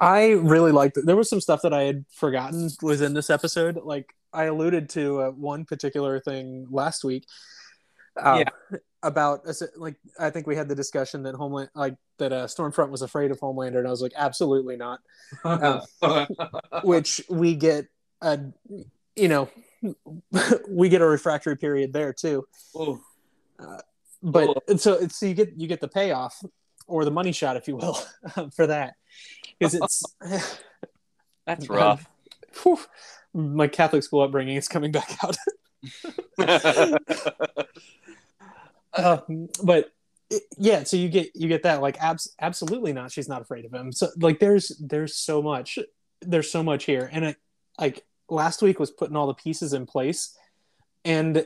I 0.00 0.30
really 0.30 0.72
liked 0.72 0.96
it. 0.96 1.06
There 1.06 1.16
was 1.16 1.28
some 1.28 1.40
stuff 1.40 1.62
that 1.62 1.72
I 1.72 1.82
had 1.84 2.04
forgotten 2.10 2.70
was 2.82 3.00
in 3.00 3.14
this 3.14 3.30
episode. 3.30 3.76
Like 3.82 4.14
I 4.32 4.44
alluded 4.44 4.88
to 4.90 5.22
uh, 5.22 5.30
one 5.30 5.64
particular 5.64 6.20
thing 6.20 6.66
last 6.70 7.04
week. 7.04 7.24
Uh, 8.16 8.44
yeah. 8.44 8.79
About 9.03 9.46
like 9.77 9.96
I 10.18 10.29
think 10.29 10.46
we 10.46 10.55
had 10.55 10.68
the 10.68 10.75
discussion 10.75 11.23
that 11.23 11.35
Homeland 11.35 11.70
like 11.75 11.96
that 12.18 12.35
uh, 12.35 12.46
Stormfront 12.46 12.90
was 12.90 13.01
afraid 13.01 13.31
of 13.31 13.40
Homelander, 13.40 13.79
and 13.79 13.87
I 13.87 13.90
was 13.90 14.03
like, 14.03 14.12
absolutely 14.14 14.77
not. 14.77 15.01
Uh, 15.42 15.81
which 16.85 17.23
we 17.31 17.55
get 17.55 17.87
a, 18.20 18.40
you 19.16 19.29
know, 19.29 19.49
we 20.68 20.90
get 20.90 21.01
a 21.01 21.07
refractory 21.07 21.57
period 21.57 21.94
there 21.94 22.12
too. 22.12 22.46
Uh, 23.59 23.79
but 24.23 24.79
so 24.79 24.92
it's 24.92 25.18
so 25.18 25.25
you 25.25 25.33
get 25.33 25.55
you 25.57 25.66
get 25.66 25.81
the 25.81 25.88
payoff 25.88 26.38
or 26.87 27.07
the 27.07 27.11
money 27.11 27.33
shot, 27.33 27.57
if 27.57 27.68
you 27.68 27.77
will, 27.77 27.99
for 28.55 28.66
that 28.66 28.96
because 29.59 29.75
it's 29.75 30.05
that's 31.46 31.68
rough. 31.68 32.07
Whew, 32.62 32.79
my 33.33 33.68
Catholic 33.68 34.03
school 34.03 34.23
upbringing 34.23 34.57
is 34.57 34.68
coming 34.68 34.92
back 34.92 35.16
out. 35.25 35.37
Um, 38.96 39.48
but 39.62 39.90
yeah, 40.57 40.85
so 40.85 40.96
you 40.96 41.09
get 41.09 41.31
you 41.35 41.48
get 41.48 41.64
that 41.64 41.81
like 41.81 42.00
abs- 42.00 42.35
absolutely 42.40 42.92
not. 42.92 43.12
She's 43.12 43.29
not 43.29 43.42
afraid 43.42 43.64
of 43.64 43.72
him. 43.72 43.92
So 43.92 44.09
like 44.18 44.38
there's 44.38 44.72
there's 44.81 45.16
so 45.16 45.42
much 45.42 45.79
there's 46.20 46.50
so 46.50 46.62
much 46.62 46.85
here, 46.85 47.09
and 47.12 47.24
it, 47.26 47.37
like 47.79 48.05
last 48.29 48.62
week 48.62 48.79
was 48.79 48.90
putting 48.90 49.16
all 49.16 49.26
the 49.26 49.35
pieces 49.35 49.72
in 49.72 49.87
place, 49.87 50.37
and 51.05 51.44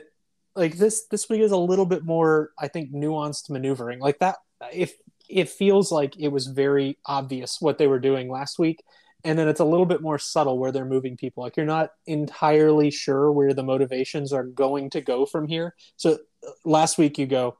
like 0.55 0.77
this 0.77 1.05
this 1.07 1.29
week 1.29 1.41
is 1.41 1.51
a 1.51 1.57
little 1.57 1.85
bit 1.85 2.03
more 2.03 2.51
I 2.59 2.67
think 2.67 2.93
nuanced 2.93 3.49
maneuvering 3.49 3.99
like 3.99 4.19
that. 4.19 4.37
If 4.71 4.93
it 5.27 5.49
feels 5.49 5.91
like 5.91 6.17
it 6.19 6.27
was 6.27 6.47
very 6.47 6.99
obvious 7.05 7.57
what 7.59 7.77
they 7.77 7.87
were 7.87 7.99
doing 7.99 8.29
last 8.29 8.59
week 8.59 8.83
and 9.25 9.39
then 9.39 9.47
it's 9.47 9.59
a 9.59 9.65
little 9.65 9.87
bit 9.87 10.01
more 10.01 10.19
subtle 10.19 10.59
where 10.59 10.71
they're 10.71 10.85
moving 10.85 11.17
people 11.17 11.43
like 11.43 11.57
you're 11.57 11.65
not 11.65 11.89
entirely 12.05 12.91
sure 12.91 13.31
where 13.31 13.53
the 13.53 13.63
motivations 13.63 14.31
are 14.31 14.43
going 14.43 14.89
to 14.89 15.01
go 15.01 15.25
from 15.25 15.47
here 15.47 15.75
so 15.97 16.13
uh, 16.13 16.17
last 16.63 16.97
week 16.97 17.17
you 17.17 17.25
go 17.25 17.57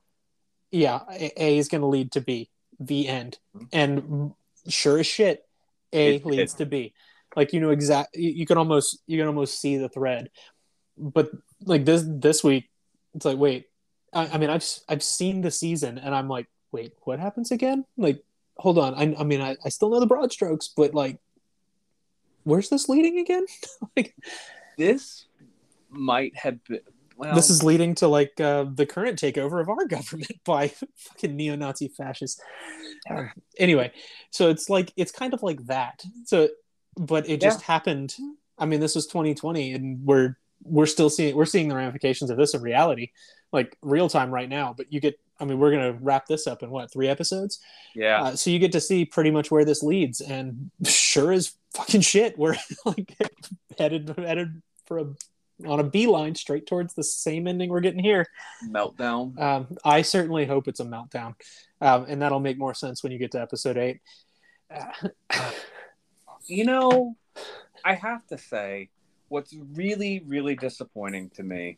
yeah 0.71 1.01
a 1.09 1.57
is 1.57 1.67
going 1.67 1.81
to 1.81 1.87
lead 1.87 2.11
to 2.11 2.21
b 2.21 2.49
the 2.79 3.07
end 3.07 3.37
mm-hmm. 3.55 3.65
and 3.71 4.33
sure 4.67 4.99
as 4.99 5.07
shit 5.07 5.43
a 5.93 6.15
it, 6.15 6.25
leads 6.25 6.53
it, 6.53 6.57
to 6.57 6.65
b 6.65 6.93
like 7.35 7.53
you 7.53 7.59
know 7.59 7.69
exact 7.69 8.15
you, 8.15 8.31
you 8.31 8.45
can 8.45 8.57
almost 8.57 8.99
you 9.07 9.17
can 9.17 9.27
almost 9.27 9.59
see 9.59 9.77
the 9.77 9.89
thread 9.89 10.29
but 10.97 11.29
like 11.61 11.85
this 11.85 12.03
this 12.05 12.43
week 12.43 12.69
it's 13.13 13.25
like 13.25 13.37
wait 13.37 13.65
I, 14.13 14.27
I 14.27 14.37
mean 14.37 14.49
i've 14.49 14.65
i've 14.89 15.03
seen 15.03 15.41
the 15.41 15.51
season 15.51 15.97
and 15.97 16.13
i'm 16.13 16.27
like 16.27 16.47
wait, 16.75 16.91
what 17.03 17.19
happens 17.19 17.51
again? 17.51 17.85
Like, 17.95 18.21
hold 18.57 18.77
on. 18.77 18.93
I, 18.95 19.15
I 19.17 19.23
mean, 19.23 19.39
I, 19.39 19.55
I 19.63 19.69
still 19.69 19.89
know 19.89 20.01
the 20.01 20.05
broad 20.05 20.33
strokes, 20.33 20.67
but 20.67 20.93
like, 20.93 21.17
where's 22.43 22.67
this 22.67 22.89
leading 22.89 23.19
again? 23.19 23.45
like, 23.95 24.13
this 24.77 25.25
might 25.89 26.35
have 26.35 26.61
been. 26.65 26.81
Well, 27.17 27.33
this 27.33 27.49
is 27.49 27.63
leading 27.63 27.95
to 27.95 28.07
like 28.07 28.39
uh, 28.41 28.65
the 28.73 28.85
current 28.85 29.19
takeover 29.19 29.61
of 29.61 29.69
our 29.69 29.85
government 29.87 30.39
by 30.45 30.67
fucking 30.95 31.35
neo-Nazi 31.35 31.89
fascists. 31.89 32.41
Uh, 33.09 33.25
anyway, 33.57 33.91
so 34.31 34.49
it's 34.49 34.69
like 34.69 34.91
it's 34.97 35.11
kind 35.11 35.33
of 35.33 35.41
like 35.41 35.65
that. 35.65 36.03
So, 36.25 36.49
but 36.97 37.29
it 37.29 37.41
just 37.41 37.61
happened. 37.61 38.15
I 38.57 38.65
mean, 38.65 38.79
this 38.79 38.95
was 38.95 39.07
2020, 39.07 39.73
and 39.73 40.05
we're 40.05 40.37
we're 40.63 40.85
still 40.85 41.09
seeing 41.09 41.35
we're 41.35 41.45
seeing 41.45 41.67
the 41.67 41.75
ramifications 41.75 42.29
of 42.29 42.37
this 42.37 42.53
in 42.53 42.61
reality, 42.61 43.11
like 43.51 43.77
real 43.81 44.09
time 44.09 44.31
right 44.31 44.49
now. 44.49 44.73
But 44.75 44.91
you 44.91 44.99
get 44.99 45.17
I 45.39 45.45
mean, 45.45 45.59
we're 45.59 45.71
gonna 45.71 45.93
wrap 45.93 46.27
this 46.27 46.47
up 46.47 46.63
in 46.63 46.69
what 46.69 46.91
three 46.91 47.07
episodes? 47.07 47.59
Yeah. 47.93 48.21
Uh, 48.21 48.35
so 48.35 48.49
you 48.49 48.59
get 48.59 48.71
to 48.73 48.81
see 48.81 49.05
pretty 49.05 49.31
much 49.31 49.51
where 49.51 49.65
this 49.65 49.83
leads, 49.83 50.21
and 50.21 50.71
sure 50.85 51.31
as 51.31 51.53
fucking 51.73 52.01
shit, 52.01 52.37
we're 52.37 52.55
like 52.85 53.15
headed 53.77 54.13
headed 54.17 54.61
for 54.85 54.99
a 54.99 55.05
on 55.65 55.79
a 55.79 55.83
beeline 55.83 56.35
straight 56.35 56.67
towards 56.67 56.93
the 56.93 57.03
same 57.03 57.47
ending 57.47 57.69
we're 57.69 57.79
getting 57.79 58.03
here. 58.03 58.25
Meltdown. 58.67 59.39
Um, 59.39 59.77
I 59.83 60.01
certainly 60.01 60.45
hope 60.45 60.67
it's 60.67 60.79
a 60.79 60.85
meltdown, 60.85 61.35
um, 61.81 62.05
and 62.07 62.21
that'll 62.21 62.39
make 62.39 62.57
more 62.57 62.73
sense 62.73 63.03
when 63.03 63.11
you 63.11 63.19
get 63.19 63.31
to 63.31 63.41
episode 63.41 63.77
eight. 63.77 64.01
Uh, 64.73 65.09
you 66.47 66.65
know, 66.65 67.15
I 67.83 67.93
have 67.93 68.25
to 68.27 68.37
say, 68.37 68.89
what's 69.29 69.55
really 69.73 70.23
really 70.27 70.55
disappointing 70.55 71.29
to 71.31 71.43
me, 71.43 71.77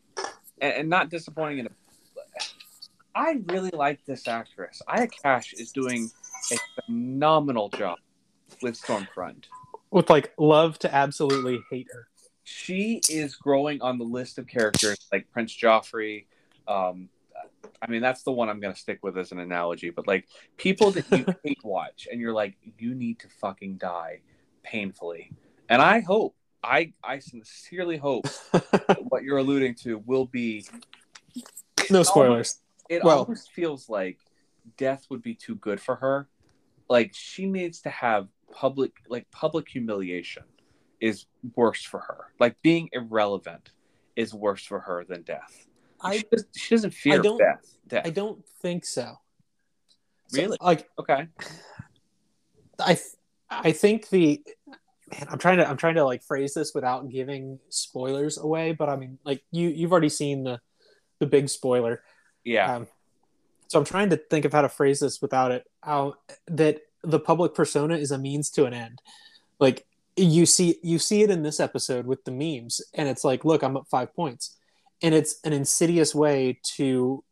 and, 0.59 0.73
and 0.73 0.89
not 0.89 1.09
disappointing 1.09 1.59
in 1.59 1.67
a 1.67 1.69
I 3.17 3.41
really 3.47 3.71
like 3.73 4.05
this 4.05 4.27
actress. 4.27 4.79
Aya 4.87 5.07
Cash 5.07 5.53
is 5.53 5.71
doing 5.71 6.11
a 6.51 6.57
phenomenal 6.85 7.67
job 7.69 7.97
with 8.61 8.79
Stormfront. 8.79 9.45
With 9.89 10.09
like 10.11 10.33
love 10.37 10.77
to 10.79 10.93
absolutely 10.93 11.59
hate 11.71 11.87
her. 11.91 12.07
She 12.49 13.01
is 13.09 13.35
growing 13.35 13.81
on 13.81 13.97
the 13.97 14.05
list 14.05 14.37
of 14.37 14.47
characters 14.47 15.07
like 15.11 15.29
Prince 15.31 15.55
Joffrey. 15.55 16.25
Um, 16.67 17.09
I 17.81 17.87
mean, 17.87 18.01
that's 18.01 18.23
the 18.23 18.31
one 18.31 18.49
I'm 18.49 18.59
going 18.59 18.73
to 18.73 18.79
stick 18.79 18.99
with 19.03 19.17
as 19.17 19.31
an 19.31 19.39
analogy. 19.39 19.89
But 19.89 20.07
like 20.07 20.27
people 20.55 20.91
that 20.91 21.11
you 21.11 21.25
hate 21.43 21.63
watch, 21.63 22.07
and 22.09 22.21
you're 22.21 22.33
like, 22.33 22.55
you 22.79 22.95
need 22.95 23.19
to 23.19 23.27
fucking 23.41 23.75
die 23.75 24.21
painfully. 24.63 25.31
And 25.67 25.81
I 25.81 25.99
hope, 25.99 26.35
I 26.63 26.93
I 27.03 27.19
sincerely 27.19 27.97
hope 27.97 28.27
what 29.09 29.23
you're 29.23 29.37
alluding 29.37 29.75
to 29.83 29.99
will 30.05 30.25
be. 30.25 30.65
No 31.89 32.03
spoilers 32.03 32.59
it 32.89 33.03
well, 33.03 33.19
almost 33.19 33.51
feels 33.51 33.89
like 33.89 34.17
death 34.77 35.05
would 35.09 35.21
be 35.21 35.35
too 35.35 35.55
good 35.55 35.79
for 35.79 35.95
her. 35.95 36.27
Like 36.89 37.11
she 37.13 37.45
needs 37.45 37.81
to 37.81 37.89
have 37.89 38.27
public 38.51 38.93
like 39.09 39.29
public 39.31 39.67
humiliation 39.67 40.43
is 40.99 41.25
worse 41.55 41.83
for 41.83 41.99
her. 41.99 42.25
Like 42.39 42.55
being 42.61 42.89
irrelevant 42.91 43.71
is 44.15 44.33
worse 44.33 44.63
for 44.63 44.79
her 44.79 45.05
than 45.07 45.23
death. 45.23 45.67
I, 46.01 46.17
she, 46.17 46.23
does, 46.31 46.45
she 46.55 46.75
doesn't 46.75 46.93
fear 46.93 47.21
death, 47.21 47.77
death. 47.87 48.05
I 48.05 48.09
don't 48.09 48.43
think 48.61 48.85
so. 48.85 49.15
Really? 50.33 50.57
So, 50.59 50.65
like 50.65 50.87
okay. 50.99 51.27
I 52.79 52.99
I 53.49 53.71
think 53.71 54.09
the 54.09 54.43
man, 55.11 55.27
I'm 55.29 55.39
trying 55.39 55.57
to 55.57 55.67
I'm 55.67 55.77
trying 55.77 55.95
to 55.95 56.05
like 56.05 56.23
phrase 56.23 56.53
this 56.53 56.73
without 56.73 57.09
giving 57.09 57.59
spoilers 57.69 58.37
away, 58.37 58.73
but 58.73 58.89
I 58.89 58.95
mean 58.95 59.17
like 59.23 59.43
you 59.51 59.69
you've 59.69 59.91
already 59.91 60.09
seen 60.09 60.43
the 60.43 60.59
the 61.19 61.25
big 61.25 61.49
spoiler. 61.49 62.03
Yeah. 62.43 62.75
Um, 62.75 62.87
so 63.67 63.79
I'm 63.79 63.85
trying 63.85 64.11
to 64.11 64.17
think 64.17 64.45
of 64.45 64.53
how 64.53 64.61
to 64.61 64.69
phrase 64.69 64.99
this 64.99 65.21
without 65.21 65.51
it. 65.51 65.65
How 65.81 66.15
that 66.47 66.81
the 67.03 67.19
public 67.19 67.53
persona 67.53 67.95
is 67.97 68.11
a 68.11 68.17
means 68.17 68.49
to 68.51 68.65
an 68.65 68.73
end. 68.73 69.01
Like 69.59 69.85
you 70.17 70.45
see 70.45 70.79
you 70.83 70.99
see 70.99 71.21
it 71.21 71.29
in 71.29 71.43
this 71.43 71.59
episode 71.59 72.05
with 72.05 72.23
the 72.25 72.31
memes, 72.31 72.81
and 72.93 73.07
it's 73.07 73.23
like, 73.23 73.45
look, 73.45 73.63
I'm 73.63 73.77
up 73.77 73.87
five 73.89 74.13
points, 74.15 74.57
and 75.01 75.13
it's 75.13 75.39
an 75.43 75.53
insidious 75.53 76.13
way 76.13 76.59
to 76.75 77.23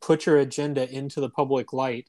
put 0.00 0.26
your 0.26 0.38
agenda 0.38 0.88
into 0.90 1.20
the 1.20 1.28
public 1.28 1.72
light, 1.72 2.08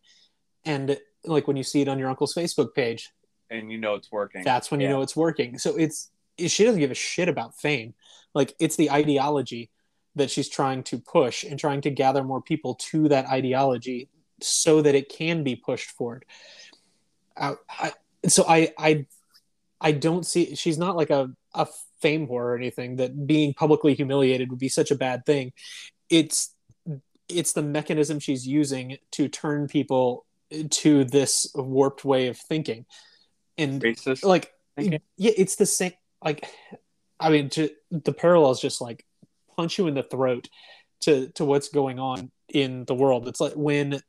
and 0.65 0.97
like 1.25 1.47
when 1.47 1.57
you 1.57 1.63
see 1.63 1.81
it 1.81 1.87
on 1.87 1.99
your 1.99 2.09
uncle's 2.09 2.33
Facebook 2.33 2.73
page, 2.73 3.09
and 3.49 3.71
you 3.71 3.77
know 3.77 3.95
it's 3.95 4.11
working. 4.11 4.43
That's 4.43 4.71
when 4.71 4.79
yeah. 4.79 4.87
you 4.87 4.93
know 4.93 5.01
it's 5.01 5.15
working. 5.15 5.57
So 5.57 5.75
it's 5.75 6.11
she 6.37 6.63
doesn't 6.63 6.79
give 6.79 6.91
a 6.91 6.95
shit 6.95 7.27
about 7.27 7.55
fame. 7.55 7.93
Like 8.33 8.53
it's 8.59 8.75
the 8.75 8.91
ideology 8.91 9.71
that 10.15 10.29
she's 10.29 10.49
trying 10.49 10.83
to 10.83 10.99
push 10.99 11.43
and 11.43 11.59
trying 11.59 11.81
to 11.81 11.89
gather 11.89 12.23
more 12.23 12.41
people 12.41 12.75
to 12.75 13.09
that 13.09 13.27
ideology 13.27 14.09
so 14.41 14.81
that 14.81 14.95
it 14.95 15.09
can 15.09 15.43
be 15.43 15.55
pushed 15.55 15.91
forward. 15.91 16.25
I, 17.35 17.55
I, 17.69 17.93
so 18.27 18.45
I, 18.47 18.73
I, 18.77 19.05
I 19.81 19.91
don't 19.91 20.25
see 20.25 20.55
she's 20.55 20.77
not 20.77 20.95
like 20.95 21.09
a, 21.09 21.31
a 21.53 21.67
fame 22.01 22.27
whore 22.27 22.31
or 22.31 22.55
anything 22.55 22.97
that 22.97 23.27
being 23.27 23.53
publicly 23.53 23.93
humiliated 23.93 24.49
would 24.49 24.59
be 24.59 24.69
such 24.69 24.91
a 24.91 24.95
bad 24.95 25.25
thing. 25.25 25.53
It's 26.09 26.53
it's 27.27 27.53
the 27.53 27.61
mechanism 27.61 28.19
she's 28.19 28.47
using 28.47 28.97
to 29.11 29.27
turn 29.27 29.67
people 29.67 30.25
to 30.69 31.03
this 31.05 31.47
warped 31.55 32.03
way 32.03 32.27
of 32.27 32.37
thinking. 32.37 32.85
And 33.57 33.81
Racist 33.81 34.23
like 34.23 34.51
thinking? 34.75 35.01
yeah, 35.17 35.31
it's 35.37 35.55
the 35.55 35.65
same 35.65 35.93
like 36.23 36.45
I 37.19 37.29
mean 37.29 37.49
to, 37.51 37.69
the 37.91 38.13
parallels 38.13 38.61
just 38.61 38.81
like 38.81 39.05
punch 39.55 39.77
you 39.77 39.87
in 39.87 39.93
the 39.93 40.03
throat 40.03 40.49
to 41.01 41.29
to 41.29 41.45
what's 41.45 41.69
going 41.69 41.99
on 41.99 42.31
in 42.47 42.85
the 42.85 42.95
world. 42.95 43.27
It's 43.27 43.39
like 43.39 43.53
when 43.53 44.01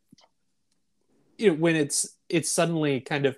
you 1.38 1.50
know 1.50 1.54
when 1.54 1.76
it's 1.76 2.16
it's 2.28 2.50
suddenly 2.50 3.00
kind 3.00 3.26
of 3.26 3.36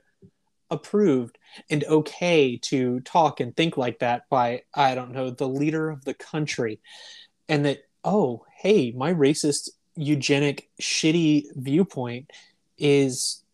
approved 0.72 1.38
and 1.70 1.84
okay 1.84 2.56
to 2.56 3.00
talk 3.00 3.40
and 3.40 3.54
think 3.54 3.76
like 3.76 3.98
that 3.98 4.28
by 4.30 4.62
I 4.74 4.94
don't 4.94 5.12
know 5.12 5.30
the 5.30 5.48
leader 5.48 5.90
of 5.90 6.04
the 6.04 6.14
country, 6.14 6.80
and 7.48 7.66
that 7.66 7.84
oh 8.02 8.44
hey 8.58 8.90
my 8.92 9.12
racist 9.12 9.68
eugenic 9.94 10.70
shitty 10.80 11.44
viewpoint 11.54 12.30
is 12.78 13.44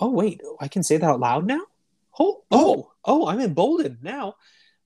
oh 0.00 0.10
wait 0.10 0.40
I 0.60 0.68
can 0.68 0.82
say 0.82 0.98
that 0.98 1.08
out 1.08 1.20
loud 1.20 1.46
now? 1.46 1.62
Oh, 2.20 2.42
oh 2.50 2.74
oh 2.74 2.92
oh. 3.04 3.26
I'm 3.26 3.40
emboldened 3.40 3.98
now. 4.02 4.34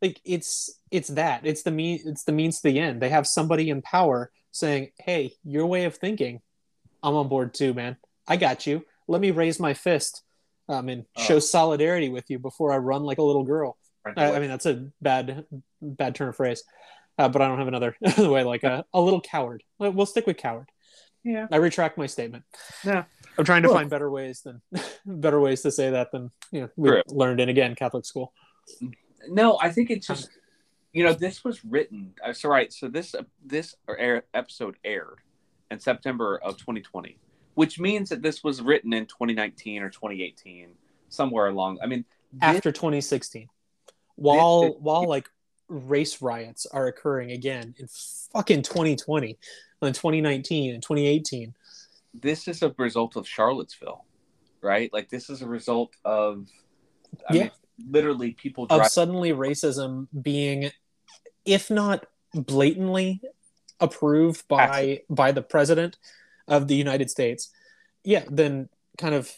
Like 0.00 0.20
it's 0.24 0.78
it's 0.90 1.08
that. 1.08 1.44
It's 1.44 1.62
the 1.62 1.70
mean 1.70 2.00
it's 2.04 2.24
the 2.24 2.32
means 2.32 2.60
to 2.60 2.68
the 2.68 2.78
end. 2.78 3.02
They 3.02 3.08
have 3.08 3.26
somebody 3.26 3.70
in 3.70 3.82
power 3.82 4.30
saying 4.52 4.92
hey 4.98 5.34
your 5.44 5.66
way 5.66 5.84
of 5.84 5.96
thinking 5.96 6.42
i'm 7.02 7.14
on 7.14 7.28
board 7.28 7.54
too 7.54 7.74
man. 7.74 7.96
I 8.28 8.36
got 8.36 8.66
you. 8.66 8.84
Let 9.08 9.20
me 9.20 9.32
raise 9.32 9.58
my 9.58 9.74
fist 9.74 10.22
um, 10.68 10.88
and 10.88 11.04
Oh. 11.16 11.22
show 11.22 11.38
solidarity 11.38 12.08
with 12.08 12.30
you 12.30 12.38
before 12.38 12.72
I 12.72 12.78
run 12.78 13.02
like 13.02 13.18
a 13.18 13.22
little 13.22 13.44
girl. 13.44 13.76
I. 14.16 14.32
I 14.32 14.38
mean, 14.40 14.48
that's 14.50 14.66
a 14.66 14.88
bad, 15.00 15.44
bad 15.80 16.14
turn 16.14 16.28
of 16.28 16.36
phrase, 16.36 16.64
uh, 17.18 17.28
but 17.28 17.40
I 17.42 17.48
don't 17.48 17.58
have 17.58 17.68
another 17.68 17.96
way. 18.18 18.42
Like 18.42 18.64
a, 18.64 18.84
a 18.92 19.00
little 19.00 19.20
coward. 19.20 19.62
We'll 19.78 19.92
we'll 19.92 20.06
stick 20.06 20.26
with 20.26 20.36
coward. 20.38 20.68
yeah. 21.24 21.46
I 21.52 21.56
retract 21.56 21.96
my 21.98 22.06
statement. 22.06 22.44
Yeah. 22.84 23.04
I'm 23.38 23.44
trying 23.44 23.62
to 23.62 23.68
Well- 23.68 23.78
find 23.78 23.88
better 23.90 24.10
ways 24.10 24.42
than 24.42 24.60
better 25.06 25.40
ways 25.40 25.62
to 25.62 25.70
say 25.70 25.90
that 25.90 26.10
than 26.12 26.30
you 26.50 26.62
know 26.62 26.68
we 26.76 26.88
True. 26.90 27.02
learned 27.08 27.40
in 27.40 27.48
again 27.48 27.74
Catholic 27.76 28.04
school. 28.04 28.32
No, 29.28 29.58
I 29.60 29.70
think 29.70 29.90
it's 29.90 30.06
just 30.06 30.28
you 30.92 31.04
know 31.04 31.12
this 31.12 31.44
was 31.44 31.64
written. 31.64 32.14
uh, 32.24 32.32
So 32.32 32.48
right, 32.48 32.72
so 32.72 32.88
this 32.88 33.14
this 33.44 33.74
air, 33.88 34.24
episode 34.34 34.76
aired 34.84 35.18
in 35.70 35.78
September 35.80 36.38
of 36.42 36.56
2020, 36.58 37.18
which 37.54 37.78
means 37.78 38.08
that 38.08 38.22
this 38.22 38.42
was 38.42 38.60
written 38.62 38.92
in 38.92 39.06
2019 39.06 39.82
or 39.82 39.90
2018, 39.90 40.74
somewhere 41.08 41.48
along. 41.48 41.78
I 41.82 41.86
mean, 41.86 42.04
this- 42.32 42.42
After 42.42 42.72
2016, 42.72 43.48
while 44.16 44.62
This- 44.62 44.80
while 44.80 45.06
like 45.08 45.28
race 45.68 46.20
riots 46.22 46.66
are 46.66 46.86
occurring 46.86 47.30
again 47.32 47.74
in 47.78 47.86
fucking 48.32 48.62
2020, 48.62 49.38
in 49.82 49.92
2019 49.92 50.74
and 50.74 50.82
2018. 50.82 51.54
this 52.14 52.46
is 52.46 52.62
a 52.62 52.74
result 52.76 53.16
of 53.16 53.26
Charlottesville, 53.26 54.04
right? 54.60 54.92
Like 54.92 55.08
this 55.08 55.30
is 55.30 55.40
a 55.42 55.46
result 55.46 55.96
of, 56.04 56.46
I 57.28 57.34
Yeah. 57.34 57.42
mean, 57.44 57.50
literally 57.90 58.32
people 58.32 58.66
of 58.68 58.86
suddenly 58.86 59.32
racism 59.32 60.08
being, 60.22 60.70
if 61.46 61.70
not 61.70 62.06
blatantly 62.34 63.20
approved 63.80 64.46
by 64.46 65.02
by 65.10 65.32
the 65.32 65.42
president 65.42 65.98
of 66.48 66.68
the 66.68 66.74
United 66.74 67.10
States, 67.10 67.50
yeah, 68.04 68.24
then 68.30 68.68
kind 68.98 69.14
of 69.14 69.30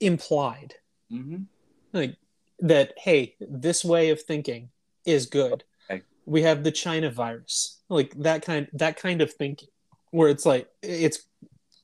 implied 0.00 0.74
Mhm. 1.12 1.46
like 1.92 2.16
that. 2.58 2.92
Hey, 2.98 3.36
this 3.40 3.84
way 3.84 4.10
of 4.10 4.22
thinking 4.22 4.70
is 5.04 5.26
good. 5.26 5.64
Okay. 5.90 6.02
We 6.26 6.42
have 6.42 6.62
the 6.64 6.72
China 6.72 7.10
virus, 7.10 7.80
like 7.88 8.14
that 8.22 8.42
kind 8.42 8.68
that 8.72 8.96
kind 8.96 9.20
of 9.20 9.32
thinking, 9.32 9.68
where 10.10 10.28
it's 10.28 10.46
like 10.46 10.68
it's 10.82 11.26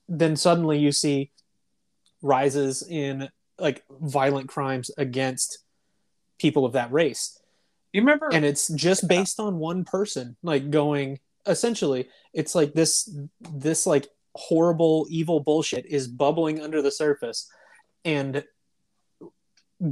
then 0.09 0.37
suddenly 0.37 0.79
you 0.79 0.93
see 0.93 1.31
rises 2.23 2.83
in 2.83 3.29
like 3.59 3.85
violent 4.01 4.49
crimes 4.49 4.91
against 4.99 5.59
people 6.39 6.65
of 6.65 6.73
that 6.73 6.93
race 6.93 7.39
You 7.93 8.01
remember? 8.03 8.29
and 8.33 8.45
it's 8.45 8.69
just 8.69 9.09
based 9.09 9.41
on 9.41 9.59
one 9.59 9.85
person 9.85 10.37
like 10.43 10.71
going 10.71 11.19
essentially 11.47 12.09
it's 12.33 12.55
like 12.55 12.75
this 12.75 13.09
this 13.55 13.87
like 13.87 14.09
horrible 14.37 15.07
evil 15.11 15.41
bullshit 15.41 15.87
is 15.87 16.09
bubbling 16.09 16.61
under 16.61 16.83
the 16.83 16.91
surface 16.91 17.49
and 18.05 18.45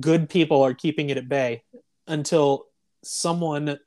good 0.01 0.29
people 0.31 0.63
are 0.63 0.75
keeping 0.75 1.11
it 1.11 1.17
at 1.17 1.29
bay 1.29 1.63
until 2.07 2.67
someone 3.03 3.79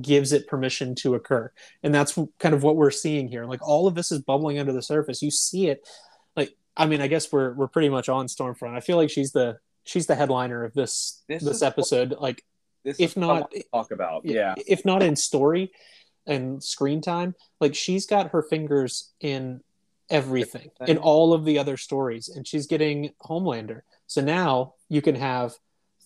gives 0.00 0.32
it 0.32 0.46
permission 0.46 0.94
to 0.94 1.14
occur. 1.14 1.50
And 1.82 1.94
that's 1.94 2.18
kind 2.38 2.54
of 2.54 2.62
what 2.62 2.76
we're 2.76 2.90
seeing 2.90 3.28
here. 3.28 3.46
Like 3.46 3.66
all 3.66 3.86
of 3.86 3.94
this 3.94 4.12
is 4.12 4.20
bubbling 4.20 4.58
under 4.58 4.72
the 4.72 4.82
surface. 4.82 5.22
You 5.22 5.30
see 5.30 5.68
it 5.68 5.86
like 6.36 6.54
i 6.76 6.86
mean 6.86 7.00
i 7.02 7.06
guess 7.06 7.30
we're 7.30 7.52
we're 7.54 7.68
pretty 7.68 7.88
much 7.88 8.08
on 8.08 8.26
stormfront. 8.26 8.76
I 8.76 8.80
feel 8.80 8.96
like 8.96 9.10
she's 9.10 9.32
the 9.32 9.58
she's 9.84 10.06
the 10.06 10.14
headliner 10.14 10.64
of 10.64 10.74
this 10.74 11.22
This 11.28 11.42
this, 11.42 11.56
is- 11.56 11.62
episode. 11.62 12.14
Like 12.18 12.44
this 12.84 12.98
if 13.00 13.16
what 13.16 13.20
not- 13.26 13.52
talk 13.72 13.90
about. 13.90 14.22
Yeah. 14.24 14.54
if 14.66 14.84
not 14.84 15.02
in 15.02 15.16
story 15.16 15.72
and 16.26 16.62
screen 16.62 17.00
time 17.00 17.34
like 17.60 17.74
she's 17.74 18.06
got 18.06 18.30
her 18.30 18.42
fingers 18.42 19.12
in 19.20 19.60
everything 20.10 20.70
in 20.88 20.98
all 20.98 21.32
of 21.32 21.44
the 21.44 21.58
other 21.58 21.76
stories 21.76 22.28
and 22.28 22.46
she's 22.46 22.66
getting 22.66 23.10
homelander. 23.22 23.82
So 24.06 24.20
now 24.20 24.74
you 24.88 25.00
can 25.02 25.14
have 25.14 25.54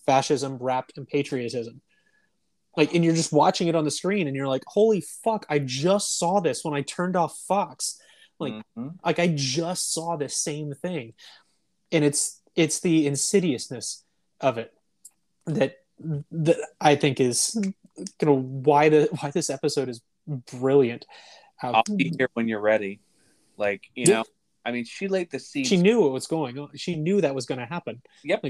fascism 0.05 0.57
wrapped 0.57 0.97
in 0.97 1.05
patriotism. 1.05 1.81
Like 2.77 2.93
and 2.93 3.03
you're 3.03 3.15
just 3.15 3.33
watching 3.33 3.67
it 3.67 3.75
on 3.75 3.83
the 3.83 3.91
screen 3.91 4.27
and 4.27 4.35
you're 4.35 4.47
like 4.47 4.63
holy 4.67 5.01
fuck 5.01 5.45
i 5.49 5.57
just 5.59 6.17
saw 6.19 6.39
this 6.39 6.63
when 6.63 6.73
i 6.73 6.81
turned 6.83 7.15
off 7.15 7.37
fox. 7.47 7.99
Like 8.39 8.53
Mhm. 8.77 8.95
like 9.03 9.19
i 9.19 9.27
just 9.27 9.93
saw 9.93 10.15
this 10.15 10.37
same 10.37 10.73
thing. 10.73 11.13
And 11.91 12.03
it's 12.05 12.41
it's 12.55 12.79
the 12.79 13.07
insidiousness 13.07 14.03
of 14.41 14.57
it 14.57 14.73
that 15.45 15.77
that 16.31 16.57
i 16.79 16.95
think 16.95 17.19
is 17.19 17.57
you 17.97 18.25
know 18.27 18.37
why 18.39 18.89
the 18.89 19.09
why 19.19 19.31
this 19.31 19.49
episode 19.49 19.89
is 19.89 20.01
brilliant. 20.27 21.05
I'll 21.63 21.81
be 21.95 22.13
here 22.15 22.29
when 22.35 22.47
you're 22.47 22.59
ready. 22.61 22.99
Like 23.57 23.83
you 23.95 24.05
Yeah. 24.07 24.13
know, 24.19 24.23
I 24.65 24.71
mean, 24.71 24.85
she 24.85 25.07
laid 25.07 25.31
the 25.31 25.39
seeds. 25.39 25.69
she 25.69 25.77
knew 25.77 26.01
what 26.01 26.11
was 26.11 26.27
going 26.27 26.57
on 26.59 26.69
she 26.75 26.95
knew 26.95 27.21
that 27.21 27.33
was 27.33 27.45
going 27.45 27.59
to 27.59 27.65
happen 27.65 28.01
Yep. 28.23 28.45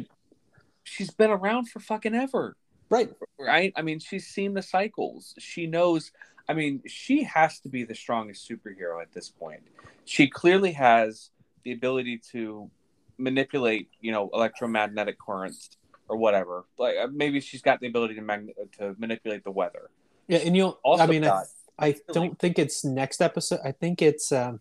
She's 0.84 1.12
been 1.12 1.30
around 1.32 1.70
for 1.70 1.80
fucking 1.80 2.16
ever. 2.16 2.55
right 2.89 3.10
right? 3.39 3.74
I 3.76 3.82
mean, 3.82 3.99
she's 3.99 4.26
seen 4.28 4.53
the 4.53 4.62
cycles. 4.62 5.36
She 5.38 5.68
knows. 5.68 6.12
I 6.49 6.53
mean, 6.53 6.82
she 6.88 7.24
has 7.24 7.60
to 7.62 7.70
be 7.70 7.84
the 7.84 7.93
strongest 7.95 8.49
superhero 8.49 9.01
at 9.01 9.12
this 9.14 9.28
point. 9.30 9.62
She 10.05 10.28
clearly 10.30 10.72
has 10.72 11.30
the 11.64 11.74
ability 11.74 12.22
to 12.32 12.72
manipulate, 13.18 13.89
you 13.99 14.12
know, 14.14 14.30
electromagnetic 14.34 15.18
currents 15.20 15.72
or 16.08 16.16
whatever. 16.18 16.66
Like 16.80 16.95
uh, 16.97 17.08
maybe 17.12 17.41
she's 17.41 17.62
got 17.62 17.82
the 17.82 17.88
ability 17.88 18.16
to 18.16 18.22
mag- 18.22 18.53
to 18.78 18.95
manipulate 18.97 19.43
the 19.43 19.51
weather. 19.51 19.89
yeah 20.30 20.39
and 20.39 20.55
you'll 20.55 20.80
Also 20.84 21.03
i 21.03 21.08
mean 21.08 21.26
I, 21.26 21.43
I 21.80 21.95
don't 22.14 22.38
think 22.39 22.58
it's 22.60 22.84
next 22.86 23.22
episode 23.22 23.60
i 23.64 23.72
think 23.72 24.01
it's 24.01 24.32
um 24.32 24.60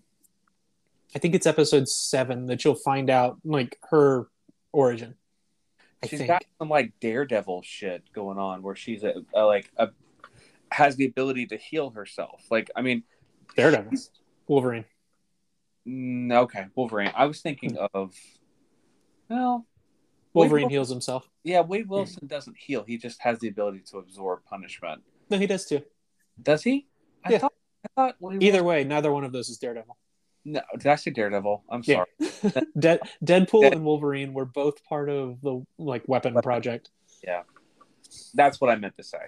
i 1.15 1.19
think 1.19 1.35
it's 1.35 1.47
episode 1.47 1.89
seven 1.89 2.47
that 2.47 2.65
you'll 2.65 2.75
find 2.75 3.09
out 3.11 3.39
like 3.45 3.79
her 3.91 4.29
origin 4.73 5.15
i 6.03 6.07
She's 6.07 6.19
think 6.19 6.29
got 6.29 6.45
some 6.59 6.69
like 6.69 6.93
daredevil 7.01 7.63
shit 7.65 8.03
going 8.13 8.39
on 8.39 8.63
where 8.63 8.75
she's 8.77 9.03
a, 9.05 9.15
a 9.35 9.43
like 9.45 9.71
a 9.77 9.89
has 10.73 10.97
the 10.97 11.07
ability 11.07 11.47
to 11.47 11.57
heal 11.57 11.91
herself. 11.91 12.45
Like 12.51 12.71
I 12.75 12.83
mean, 12.83 13.05
daredevil 13.57 13.93
wolverine 14.49 14.85
Mm, 15.89 16.33
okay, 16.33 16.67
Wolverine. 16.75 17.13
I 17.15 17.27
was 17.27 17.41
thinking 17.41 17.77
of 17.95 18.13
well, 19.29 19.65
wolverine 20.35 20.65
Wade- 20.65 20.73
heals 20.73 20.89
himself 20.91 21.29
Yeah, 21.45 21.61
Wade 21.61 21.89
Wilson 21.89 22.27
doesn't 22.27 22.57
heal. 22.57 22.83
He 22.85 22.99
just 22.99 23.21
has 23.23 23.39
the 23.39 23.49
ability 23.49 23.83
to 23.91 23.99
absorb 23.99 24.45
punishment. 24.45 25.03
no 25.31 25.39
he 25.39 25.47
does 25.47 25.65
too 25.67 25.83
Does 26.43 26.63
he? 26.65 26.89
I 27.25 27.33
Yeah. 27.33 27.39
thought. 27.39 27.53
I 27.85 27.89
thought 27.95 28.17
either 28.41 28.63
Wilson- 28.63 28.65
way 28.65 28.85
neither 28.85 29.13
one 29.13 29.25
of 29.25 29.33
those 29.33 29.49
is 29.49 29.59
daredevil 29.59 29.97
No, 30.49 30.61
did 30.79 30.87
I 30.87 30.95
say 30.95 31.11
Daredevil? 31.11 31.65
I'm 31.69 31.83
Yeah. 31.85 32.05
sorry. 32.21 32.67
De- 32.79 33.01
Deadpool 33.25 33.63
Dead- 33.63 33.73
and 33.75 33.85
Wolverine 33.85 34.33
were 34.33 34.45
both 34.45 34.85
part 34.85 35.11
of 35.11 35.41
the 35.41 35.67
like 35.77 36.05
weapon 36.07 36.35
Weapon. 36.35 36.47
project. 36.47 36.91
Yeah, 37.25 37.43
that's 38.33 38.61
what 38.61 38.71
I 38.71 38.77
meant 38.77 38.97
to 38.97 39.03
say. 39.03 39.19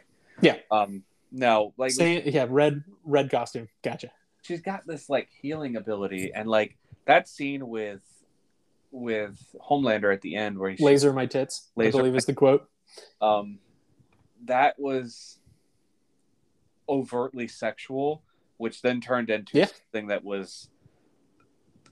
Yeah. 0.40 0.58
Um. 0.70 1.02
No, 1.32 1.74
like 1.76 1.90
Say, 1.90 2.22
yeah, 2.24 2.46
red 2.48 2.84
red 3.04 3.30
costume. 3.30 3.68
Gotcha. 3.82 4.10
she's 4.42 4.60
got 4.62 4.86
this 4.86 5.10
like 5.10 5.28
healing 5.42 5.74
ability, 5.76 6.30
and 6.32 6.48
like 6.48 6.76
that 7.06 7.28
scene 7.28 7.68
with 7.68 8.00
with 8.92 9.38
Homelander 9.68 10.10
at 10.14 10.20
the 10.22 10.36
end 10.36 10.56
where 10.58 10.70
he 10.70 10.82
Laser 10.82 11.12
my 11.12 11.26
tits. 11.26 11.68
Laser 11.74 11.98
I 11.98 12.00
believe 12.00 12.12
my- 12.12 12.18
is 12.18 12.26
the 12.26 12.32
quote. 12.34 12.70
um 13.20 13.58
that 14.44 14.78
was 14.78 15.38
overtly 16.88 17.48
sexual 17.48 18.22
which 18.56 18.82
then 18.82 19.00
turned 19.00 19.30
into 19.30 19.58
Yeah. 19.58 19.66
something 19.66 20.08
that 20.08 20.24
was 20.24 20.68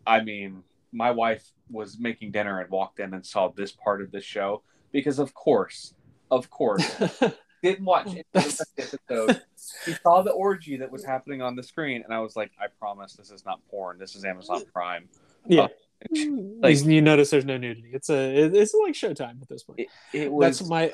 i 0.06 0.22
mean 0.22 0.62
my 0.92 1.10
wife 1.10 1.50
was 1.70 1.98
making 1.98 2.30
dinner 2.30 2.60
and 2.60 2.70
walked 2.70 3.00
in 3.00 3.12
and 3.14 3.24
saw 3.24 3.48
this 3.48 3.72
part 3.72 4.00
of 4.00 4.10
the 4.10 4.20
show 4.20 4.62
because 4.92 5.18
of 5.18 5.34
course 5.34 5.94
of 6.30 6.48
course 6.50 6.84
didn't 7.62 7.84
watch 7.84 8.08
any 8.08 8.24
of 8.34 8.42
the 8.44 8.66
episode 8.78 9.42
she 9.84 9.92
saw 10.02 10.22
the 10.22 10.30
orgy 10.30 10.76
that 10.76 10.90
was 10.90 11.04
happening 11.04 11.42
on 11.42 11.56
the 11.56 11.62
screen 11.62 12.02
and 12.04 12.12
i 12.12 12.20
was 12.20 12.36
like 12.36 12.52
i 12.60 12.66
promise 12.78 13.14
this 13.14 13.30
is 13.30 13.44
not 13.44 13.60
porn. 13.70 13.98
This 13.98 14.14
is 14.14 14.24
amazon 14.24 14.62
prime. 14.72 15.08
Yeah. 15.46 15.68
Like- 16.10 16.84
you 16.84 17.00
notice 17.00 17.30
there's 17.30 17.44
no 17.44 17.56
nudity. 17.56 17.90
It's 17.92 18.10
a 18.10 18.44
it's 18.54 18.74
like 18.74 18.94
Showtime 18.94 19.40
at 19.40 19.48
this 19.48 19.62
point. 19.62 19.80
it, 19.80 19.88
it 20.12 20.32
was 20.32 20.58
That's 20.58 20.68
my 20.68 20.90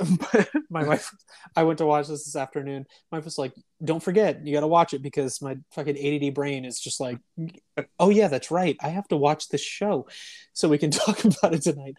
my 0.71 0.85
wife. 0.85 1.11
I 1.57 1.65
went 1.65 1.79
to 1.79 1.87
watch 1.87 2.09
this 2.09 2.25
this 2.25 2.37
afternoon. 2.37 2.87
My 3.11 3.19
wife 3.19 3.25
was 3.25 3.39
like, 3.39 3.53
"Don't 3.85 4.03
forget, 4.03 4.47
you 4.47 4.53
got 4.53 4.61
to 4.61 4.67
watch 4.67 4.95
it 4.95 5.03
because 5.03 5.43
my 5.43 5.57
fucking 5.75 5.99
ADD 5.99 6.35
brain 6.35 6.65
is 6.65 6.81
just 6.81 7.01
like, 7.01 7.19
oh 7.99 8.11
yeah, 8.11 8.29
that's 8.29 8.51
right. 8.51 8.77
I 8.81 8.89
have 8.91 9.09
to 9.09 9.17
watch 9.17 9.49
this 9.49 9.61
show, 9.63 10.07
so 10.53 10.69
we 10.69 10.79
can 10.79 10.91
talk 10.93 11.25
about 11.25 11.55
it 11.55 11.63
tonight." 11.63 11.97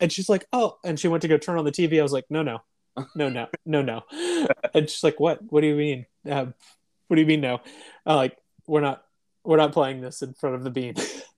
And 0.00 0.10
she's 0.10 0.28
like, 0.28 0.46
"Oh," 0.52 0.78
and 0.84 0.98
she 0.98 1.08
went 1.08 1.22
to 1.22 1.28
go 1.28 1.38
turn 1.38 1.58
on 1.58 1.64
the 1.64 1.72
TV. 1.72 1.98
I 1.98 2.02
was 2.02 2.12
like, 2.12 2.26
"No, 2.30 2.42
no, 2.42 2.62
no, 3.14 3.28
no, 3.28 3.48
no, 3.64 3.82
no." 3.82 4.02
And 4.74 4.88
she's 4.88 5.04
like, 5.04 5.20
"What? 5.20 5.40
What 5.50 5.60
do 5.60 5.66
you 5.66 5.76
mean? 5.76 6.06
Uh, 6.28 6.46
what 7.08 7.16
do 7.16 7.20
you 7.20 7.26
mean 7.26 7.40
no?" 7.42 7.60
I'm 8.04 8.16
like, 8.16 8.36
"We're 8.66 8.80
not, 8.80 9.04
we're 9.44 9.56
not 9.58 9.72
playing 9.72 10.00
this 10.00 10.22
in 10.22 10.34
front 10.34 10.56
of 10.56 10.64
the 10.64 10.70
bean." 10.70 10.94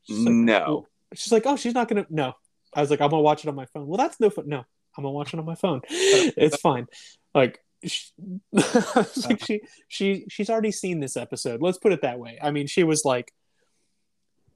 Like, 0.09 0.33
no 0.33 0.87
She's 1.15 1.33
like, 1.33 1.45
oh, 1.47 1.57
she's 1.57 1.75
not 1.75 1.89
gonna. 1.89 2.07
No, 2.11 2.35
I 2.75 2.81
was 2.81 2.91
like, 2.91 3.01
I'm 3.01 3.11
gonna 3.11 3.23
watch 3.23 3.45
it 3.45 3.49
on 3.49 3.55
my 3.55 3.67
phone. 3.67 3.87
Well, 3.87 3.97
that's 3.99 4.21
no 4.21 4.31
fun. 4.31 4.49
No, 4.49 4.59
I'm 4.59 5.05
gonna 5.05 5.11
watch 5.11 5.33
it 5.35 5.39
on 5.41 5.47
my 5.47 5.55
phone. 5.55 5.81
It's 5.91 6.61
fine. 6.61 6.87
Like, 7.35 7.61
she, 7.85 8.05
like 8.53 9.45
she 9.45 9.61
she 9.89 10.25
she's 10.29 10.51
already 10.51 10.73
seen 10.73 11.01
this 11.01 11.17
episode. 11.17 11.63
Let's 11.63 11.79
put 11.79 11.93
it 11.93 12.03
that 12.03 12.19
way. 12.19 12.39
I 12.43 12.51
mean, 12.51 12.67
she 12.67 12.85
was 12.85 13.05
like, 13.05 13.33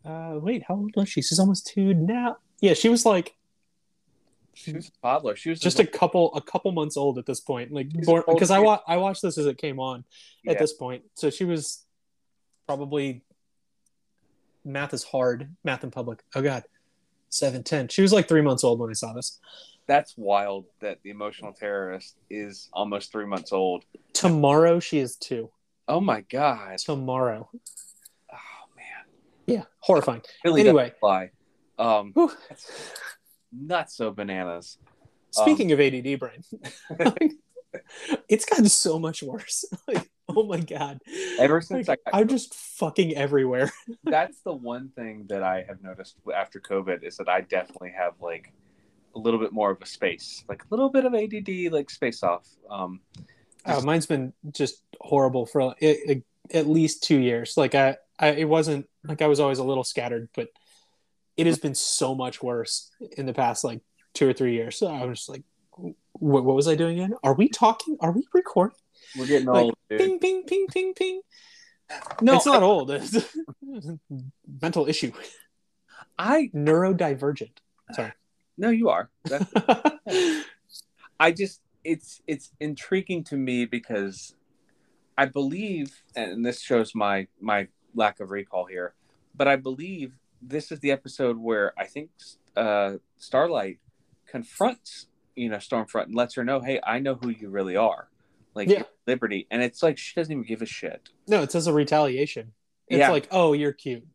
Uh, 0.04 0.34
wait, 0.42 0.64
how 0.66 0.74
old 0.74 0.92
was 0.96 1.08
she? 1.08 1.22
She's 1.22 1.38
almost 1.38 1.66
two 1.66 1.94
now. 1.94 2.36
Yeah, 2.60 2.74
she 2.74 2.88
was 2.88 3.06
like 3.06 3.34
She 4.54 4.72
was 4.72 4.88
a 4.88 4.92
toddler. 5.00 5.36
She 5.36 5.50
was 5.50 5.60
just 5.60 5.78
a 5.80 5.86
couple 5.86 6.34
a 6.34 6.40
couple 6.42 6.70
months 6.72 6.96
old 6.96 7.18
at 7.18 7.26
this 7.26 7.40
point. 7.40 7.72
Like 7.72 7.88
She's 7.94 8.06
born 8.06 8.22
old 8.26 8.36
because 8.36 8.50
I 8.50 8.58
wa- 8.58 8.82
I 8.86 8.96
watched 8.98 9.22
this 9.22 9.38
as 9.38 9.46
it 9.46 9.56
came 9.58 9.78
on 9.80 10.04
Yeah. 10.44 10.52
at 10.52 10.58
this 10.58 10.72
point. 10.72 11.04
So 11.14 11.30
she 11.30 11.44
was 11.44 11.84
probably 12.66 13.22
math 14.64 14.94
is 14.94 15.04
hard. 15.04 15.54
Math 15.64 15.84
in 15.84 15.90
public. 15.90 16.22
Oh 16.34 16.42
god. 16.42 16.64
Seven, 17.28 17.62
ten. 17.62 17.88
She 17.88 18.02
was 18.02 18.12
like 18.12 18.28
three 18.28 18.42
months 18.42 18.62
old 18.64 18.78
when 18.80 18.90
I 18.90 18.94
saw 18.94 19.12
this. 19.12 19.38
That's 19.86 20.14
wild 20.16 20.66
that 20.80 20.98
the 21.02 21.10
emotional 21.10 21.52
terrorist 21.52 22.16
is 22.30 22.68
almost 22.72 23.10
three 23.10 23.26
months 23.26 23.52
old. 23.52 23.84
Tomorrow 24.12 24.80
she 24.80 24.98
is 24.98 25.16
two. 25.16 25.50
Oh 25.88 26.00
my 26.00 26.20
god. 26.22 26.78
Tomorrow. 26.78 27.48
Oh 28.32 28.36
man. 28.76 29.04
Yeah. 29.46 29.64
Horrifying. 29.80 30.22
Really 30.44 30.60
Anyway. 30.60 30.92
fly. 31.00 31.30
Um 31.78 32.12
not 33.52 33.90
so 33.90 34.10
bananas. 34.10 34.78
Speaking 35.30 35.72
of 35.72 35.80
ADD 35.80 36.18
brain, 36.20 36.44
it's 38.28 38.44
gotten 38.44 38.68
so 38.68 38.98
much 38.98 39.22
worse. 39.22 39.64
Like, 39.88 40.10
oh 40.36 40.44
my 40.44 40.60
god. 40.60 41.00
Ever 41.38 41.60
since 41.60 41.88
Like, 41.88 42.00
I 42.06 42.10
got 42.10 42.20
I'm 42.20 42.28
just 42.28 42.54
fucking 42.54 43.16
everywhere. 43.16 43.70
that's 44.04 44.40
the 44.42 44.52
one 44.52 44.90
thing 44.96 45.26
that 45.28 45.42
I 45.42 45.64
have 45.68 45.82
noticed 45.82 46.16
after 46.34 46.60
COVID 46.60 47.02
is 47.04 47.16
that 47.16 47.28
I 47.28 47.42
definitely 47.42 47.92
have 47.96 48.14
like 48.20 48.52
a 49.14 49.18
little 49.18 49.38
bit 49.40 49.52
more 49.52 49.70
of 49.70 49.82
a 49.82 49.86
space, 49.86 50.44
like 50.48 50.62
a 50.62 50.66
little 50.70 50.88
bit 50.90 51.04
of 51.04 51.14
ADD, 51.14 51.72
like 51.72 51.90
space 51.90 52.22
off. 52.22 52.48
Um, 52.70 53.00
Oh, 53.64 53.80
mine's 53.82 54.06
been 54.06 54.32
just 54.50 54.82
horrible 55.00 55.46
for 55.46 55.74
it, 55.78 55.98
it- 56.08 56.24
at 56.52 56.66
least 56.66 57.04
two 57.04 57.18
years. 57.18 57.56
Like 57.56 57.74
I, 57.74 57.96
I, 58.18 58.28
it 58.30 58.48
wasn't 58.48 58.88
like 59.04 59.22
I 59.22 59.26
was 59.28 59.38
always 59.40 59.58
a 59.58 59.64
little 59.64 59.84
scattered, 59.84 60.28
but 60.34 60.48
it 61.36 61.46
has 61.46 61.58
been 61.58 61.74
so 61.74 62.14
much 62.14 62.42
worse 62.42 62.90
in 63.16 63.24
the 63.26 63.32
past 63.32 63.62
like 63.64 63.80
two 64.14 64.28
or 64.28 64.32
three 64.32 64.54
years. 64.54 64.76
So 64.76 64.88
I 64.88 65.04
was 65.04 65.18
just 65.20 65.28
like, 65.30 65.44
what, 66.12 66.44
what 66.44 66.56
was 66.56 66.68
I 66.68 66.74
doing 66.74 66.98
again? 66.98 67.14
Are 67.22 67.34
we 67.34 67.48
talking? 67.48 67.96
Are 68.00 68.10
we 68.12 68.26
recording? 68.34 68.76
We're 69.16 69.26
getting 69.26 69.48
Like, 69.48 69.64
old, 69.64 69.74
dude. 69.88 69.98
Ping, 69.98 70.18
ping, 70.18 70.44
ping, 70.44 70.66
ping, 70.68 70.94
ping. 70.94 71.22
No, 72.20 72.36
it's 72.36 72.46
not 72.46 72.62
old. 72.62 72.90
It's 72.90 73.14
a 73.14 73.98
mental 74.60 74.88
issue, 74.88 75.12
I 76.18 76.50
neurodivergent. 76.54 77.58
Sorry. 77.92 78.12
No, 78.56 78.70
you 78.70 78.88
are. 78.88 79.10
I 81.20 81.32
just 81.32 81.60
it's 81.84 82.22
it's 82.26 82.50
intriguing 82.60 83.24
to 83.24 83.36
me 83.36 83.64
because 83.64 84.34
I 85.16 85.26
believe, 85.26 86.02
and 86.16 86.44
this 86.44 86.60
shows 86.60 86.94
my 86.94 87.26
my 87.40 87.68
lack 87.94 88.20
of 88.20 88.30
recall 88.30 88.66
here, 88.66 88.94
but 89.34 89.48
I 89.48 89.56
believe 89.56 90.12
this 90.40 90.72
is 90.72 90.80
the 90.80 90.90
episode 90.90 91.38
where 91.38 91.72
I 91.78 91.84
think 91.84 92.10
uh, 92.56 92.94
Starlight 93.18 93.78
confronts 94.26 95.06
you 95.36 95.48
know 95.48 95.56
Stormfront 95.56 96.06
and 96.06 96.14
lets 96.14 96.34
her 96.34 96.44
know, 96.44 96.60
hey, 96.60 96.80
I 96.84 96.98
know 96.98 97.14
who 97.14 97.30
you 97.30 97.50
really 97.50 97.76
are, 97.76 98.08
like 98.54 98.68
Yeah. 98.68 98.82
Liberty, 99.06 99.46
and 99.50 99.62
it's 99.62 99.82
like 99.82 99.98
she 99.98 100.14
doesn't 100.14 100.32
even 100.32 100.44
give 100.44 100.62
a 100.62 100.66
shit. 100.66 101.08
no, 101.26 101.42
it's 101.42 101.54
as 101.54 101.66
a 101.66 101.72
retaliation. 101.72 102.52
It's 102.88 102.98
Yeah. 102.98 103.10
like, 103.10 103.28
oh, 103.30 103.52
you're 103.54 103.72
cute. 103.72 104.06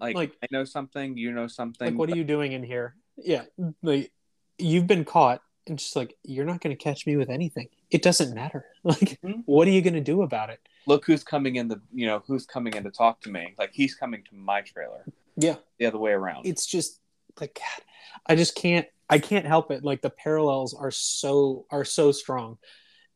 Like, 0.00 0.16
Like- 0.16 0.36
I 0.42 0.46
know 0.50 0.64
something, 0.64 1.16
you 1.16 1.32
know 1.32 1.46
something. 1.46 1.88
like 1.90 1.98
what 1.98 2.10
are 2.10 2.16
you 2.16 2.24
doing 2.24 2.52
in 2.52 2.62
here 2.62 2.96
yeah 3.18 3.42
like 3.82 4.10
you've 4.58 4.86
been 4.86 5.04
caught 5.04 5.42
and 5.66 5.78
just 5.78 5.94
like 5.94 6.16
you're 6.24 6.46
not 6.46 6.62
going 6.62 6.74
to 6.74 6.82
catch 6.82 7.06
me 7.06 7.14
with 7.16 7.28
anything 7.28 7.68
it 7.90 8.00
doesn't 8.00 8.34
matter 8.34 8.64
like 8.84 9.20
Mhm. 9.22 9.42
what 9.44 9.68
are 9.68 9.70
you 9.70 9.82
going 9.82 9.92
to 9.94 10.00
do 10.00 10.22
about 10.22 10.48
it 10.48 10.60
Look 10.86 11.04
who's 11.04 11.22
coming 11.22 11.56
in 11.56 11.68
the 11.68 11.80
you 11.92 12.06
know 12.06 12.22
who's 12.26 12.46
coming 12.46 12.72
in 12.74 12.84
to 12.84 12.90
talk 12.90 13.20
to 13.20 13.30
me. 13.30 13.54
Like 13.58 13.70
he's 13.74 13.94
coming 13.94 14.24
to 14.30 14.34
my 14.34 14.62
trailer, 14.62 15.04
yeah 15.36 15.56
the 15.78 15.86
other 15.86 15.98
way 15.98 16.12
around. 16.12 16.46
it's 16.46 16.64
just 16.66 17.00
like 17.38 17.54
God, 17.54 17.84
i 18.26 18.34
just 18.34 18.54
can't 18.56 18.86
i 19.10 19.18
can't 19.18 19.44
help 19.46 19.70
it 19.70 19.84
like 19.84 20.00
the 20.00 20.10
parallels 20.10 20.72
are 20.74 20.90
so 20.90 21.66
are 21.70 21.84
so 21.84 22.12
strong 22.12 22.56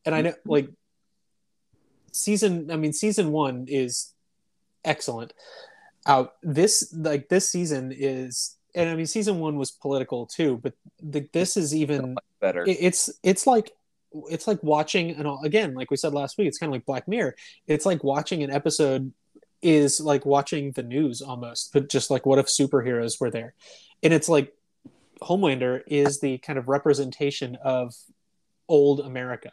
and 0.07 0.15
i 0.15 0.21
know 0.21 0.33
like 0.45 0.69
season 2.11 2.71
i 2.71 2.75
mean 2.75 2.93
season 2.93 3.31
one 3.31 3.65
is 3.67 4.13
excellent. 4.83 5.33
Out 6.07 6.35
this 6.41 6.93
like 6.95 7.27
this 7.27 7.49
season 7.49 7.93
is 7.95 8.55
and 8.73 8.89
i 8.89 8.95
mean 8.95 9.05
season 9.05 9.39
one 9.39 9.57
was 9.57 9.71
political 9.71 10.25
too 10.25 10.57
but 10.63 10.73
the, 11.03 11.27
this 11.33 11.57
is 11.57 11.75
even 11.75 12.15
Better. 12.39 12.63
it- 12.63 12.77
it's 12.79 13.09
it's 13.23 13.45
like 13.45 13.71
it's 14.31 14.47
like 14.47 14.63
watching 14.63 15.11
and 15.11 15.27
again 15.43 15.73
like 15.73 15.91
we 15.91 15.97
said 15.97 16.13
last 16.13 16.37
week 16.37 16.47
it's 16.47 16.57
kind 16.57 16.69
of 16.69 16.75
like 16.75 16.85
black 16.85 17.07
mirror. 17.09 17.35
It's 17.67 17.85
like 17.85 18.03
watching 18.05 18.41
an 18.41 18.49
episode 18.51 19.11
is 19.61 19.99
like 19.99 20.25
watching 20.25 20.71
the 20.71 20.83
news 20.83 21.21
almost 21.21 21.73
but 21.73 21.89
just 21.89 22.09
like 22.09 22.25
what 22.25 22.39
if 22.39 22.45
superheroes 22.45 23.19
were 23.19 23.29
there? 23.29 23.53
And 24.01 24.13
it's 24.13 24.29
like 24.29 24.53
homelander 25.21 25.81
is 25.87 26.21
the 26.21 26.37
kind 26.37 26.57
of 26.57 26.69
representation 26.69 27.57
of 27.63 27.93
old 28.69 28.99
america 29.01 29.51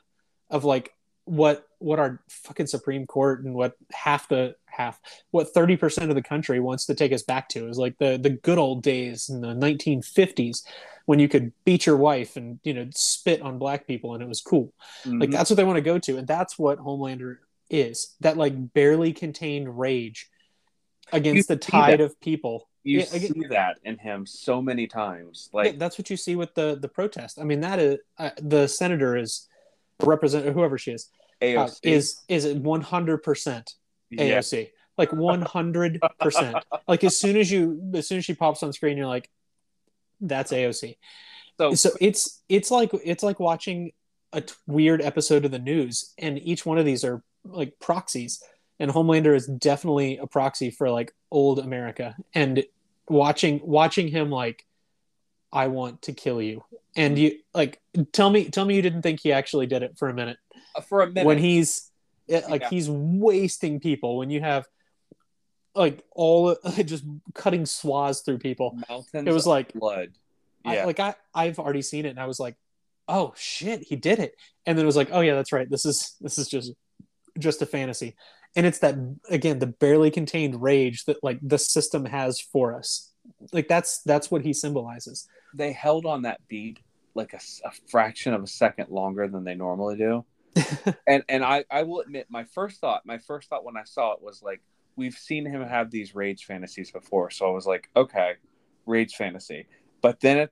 of 0.55 0.64
like 0.64 0.94
what 1.26 1.66
what 1.78 1.98
our 1.98 2.22
fucking 2.28 2.66
supreme 2.66 3.07
court 3.07 3.42
and 3.44 3.55
what 3.55 3.72
half 3.92 4.28
the 4.28 4.55
half 4.66 5.00
what 5.30 5.52
30% 5.55 6.09
of 6.11 6.14
the 6.14 6.22
country 6.22 6.61
wants 6.61 6.86
to 6.86 6.94
take 6.94 7.12
us 7.12 7.22
back 7.22 7.48
to 7.48 7.68
is 7.68 7.78
like 7.78 7.96
the 7.98 8.18
the 8.18 8.30
good 8.30 8.59
old 8.59 8.82
days 8.82 9.28
in 9.28 9.40
the 9.40 9.55
1950s 9.55 10.62
when 11.07 11.18
you 11.18 11.28
could 11.28 11.52
beat 11.64 11.86
your 11.86 11.96
wife 11.96 12.36
and 12.36 12.61
you 12.62 12.72
know 12.74 12.86
spit 12.94 13.40
on 13.42 13.59
black 13.59 13.86
people 13.86 14.14
and 14.14 14.22
it 14.22 14.28
was 14.28 14.40
cool 14.42 14.72
like 15.07 15.28
Mhm. 15.30 15.32
that's 15.32 15.50
what 15.50 15.57
they 15.57 15.64
want 15.64 15.76
to 15.76 15.90
go 15.92 15.98
to 15.98 16.16
and 16.18 16.26
that's 16.26 16.59
what 16.59 16.78
homelander 16.78 17.38
is 17.70 18.14
that 18.20 18.36
like 18.36 18.72
barely 18.74 19.12
contained 19.12 19.78
rage 19.78 20.28
against 21.12 21.48
You 21.48 21.55
the 21.57 21.61
tide 21.61 22.00
that. 22.00 22.05
of 22.05 22.20
people 22.20 22.68
you 22.82 22.98
yeah, 22.98 23.07
again- 23.14 23.32
see 23.34 23.46
that 23.48 23.78
in 23.84 23.96
him 23.96 24.26
so 24.26 24.61
many 24.61 24.86
times. 24.86 25.48
Yeah, 25.55 25.57
Like 25.61 25.78
that's 25.78 25.96
what 25.98 26.11
you 26.11 26.18
see 26.18 26.36
with 26.36 26.55
the 26.55 26.76
the 26.80 26.88
protest 26.88 27.38
i 27.38 27.44
mean 27.44 27.61
that 27.62 27.78
is 27.78 27.98
uh, 28.18 28.30
the 28.42 28.66
senator 28.68 29.16
is 29.16 29.48
represent 30.03 30.47
whoever 30.53 30.78
she 30.78 30.92
is 30.92 31.09
uh, 31.42 31.68
is 31.82 32.22
is 32.28 32.47
100% 32.47 33.74
yeah. 34.11 34.38
AOC. 34.38 34.70
Like 34.97 35.11
100%. 35.11 36.62
like 36.88 37.05
as 37.05 37.18
soon 37.18 37.36
as 37.36 37.51
you 37.51 37.90
as 37.95 38.09
soon 38.09 38.18
as 38.18 38.24
she 38.24 38.34
pops 38.34 38.62
on 38.62 38.72
screen 38.72 38.97
you're 38.97 39.07
like 39.07 39.28
that's 40.20 40.53
AOC. 40.53 40.97
So, 41.59 41.74
So 41.74 41.90
it's 42.01 42.42
it's 42.49 42.70
like 42.70 42.90
it's 43.05 43.22
like 43.22 43.40
watching 43.40 43.92
a 44.32 44.40
t- 44.40 44.55
weird 44.66 45.01
episode 45.03 45.45
of 45.45 45.51
the 45.51 45.59
news 45.59 46.12
and 46.18 46.38
each 46.38 46.66
one 46.66 46.78
of 46.78 46.84
these 46.84 47.05
are 47.05 47.22
like 47.45 47.78
proxies 47.80 48.42
and 48.80 48.90
Homelander 48.90 49.34
is 49.34 49.47
definitely 49.47 50.18
a 50.18 50.26
proxy 50.26 50.70
for 50.70 50.90
like 50.90 51.12
old 51.30 51.59
America 51.59 52.16
and 52.34 52.64
watching 53.09 53.61
watching 53.62 54.09
him 54.09 54.30
like 54.30 54.64
I 55.53 55.68
want 55.68 56.03
to 56.03 56.12
kill 56.12 56.42
you 56.42 56.64
and 56.97 57.18
you 57.18 57.38
like 57.53 57.80
tell 58.12 58.30
me 58.30 58.49
tell 58.49 58.64
me 58.64 58.76
you 58.76 58.82
didn't 58.82 59.03
think 59.03 59.20
he 59.20 59.32
actually 59.32 59.66
did 59.66 59.82
it 59.82 59.99
for 59.99 60.09
a 60.09 60.14
minute. 60.14 60.38
Uh, 60.76 60.80
for 60.80 61.03
a 61.03 61.07
minute, 61.07 61.26
when 61.26 61.38
he's 61.38 61.90
like 62.28 62.62
Yeah. 62.62 62.70
he's 62.70 62.88
wasting 62.88 63.80
people. 63.80 64.16
When 64.16 64.30
you 64.30 64.40
have 64.40 64.66
like 65.74 66.05
all 66.12 66.57
just 66.84 67.05
cutting 67.34 67.66
swaths 67.66 68.20
through 68.20 68.38
people. 68.38 68.78
Mountains 68.88 69.28
it 69.28 69.32
was 69.32 69.47
like 69.47 69.72
blood. 69.72 70.11
I, 70.64 70.76
Yeah, 70.76 70.84
like 70.86 71.01
I 71.01 71.14
I've 71.34 71.59
already 71.59 71.82
seen 71.82 72.07
it 72.07 72.11
and 72.11 72.20
I 72.20 72.26
was 72.26 72.40
like 72.40 72.57
oh 73.09 73.34
shit 73.36 73.82
he 73.82 73.97
did 73.97 74.18
it. 74.18 74.34
And 74.66 74.78
then 74.78 74.84
it 74.84 74.86
was 74.86 74.97
like 74.97 75.09
oh 75.12 75.20
yeah 75.20 75.34
that's 75.34 75.53
right. 75.53 75.68
This 75.68 75.84
is 75.84 76.16
this 76.20 76.38
is 76.38 76.49
just 76.49 76.72
just 77.38 77.62
a 77.62 77.66
fantasy. 77.66 78.14
And 78.57 78.66
it's 78.66 78.78
that 78.78 78.95
again 79.28 79.59
the 79.59 79.66
barely 79.66 80.11
contained 80.11 80.62
rage 80.62 81.05
that 81.07 81.22
like 81.24 81.38
the 81.42 81.59
system 81.59 82.05
has 82.05 82.40
for 82.40 82.74
us. 82.74 83.11
Like 83.53 83.66
that's 83.66 84.01
that's 84.03 84.30
what 84.30 84.42
he 84.42 84.53
symbolizes 84.53 85.26
they 85.55 85.72
held 85.72 86.07
on 86.07 86.22
that 86.22 86.40
beat 86.48 86.80
like 87.14 87.32
a 87.32 87.40
fraction 87.88 88.34
of 88.34 88.42
a 88.42 88.46
second 88.46 88.90
longer 88.90 89.28
than 89.28 89.44
they 89.44 89.55
normally 89.55 89.96
do. 89.96 90.24
and 91.07 91.24
and 91.28 91.44
I 91.44 91.64
I 91.70 91.82
will 91.82 92.00
admit, 92.00 92.26
my 92.28 92.44
first 92.44 92.80
thought, 92.80 93.02
my 93.05 93.18
first 93.18 93.48
thought 93.48 93.64
when 93.64 93.76
I 93.76 93.84
saw 93.84 94.12
it 94.12 94.22
was 94.22 94.42
like, 94.42 94.61
we've 94.96 95.14
seen 95.14 95.46
him 95.46 95.62
have 95.62 95.90
these 95.90 96.14
rage 96.14 96.44
fantasies 96.44 96.90
before, 96.90 97.30
so 97.30 97.48
I 97.48 97.50
was 97.50 97.66
like, 97.66 97.88
okay, 97.96 98.34
rage 98.86 99.14
fantasy. 99.14 99.66
But 100.00 100.20
then 100.20 100.38
at 100.38 100.50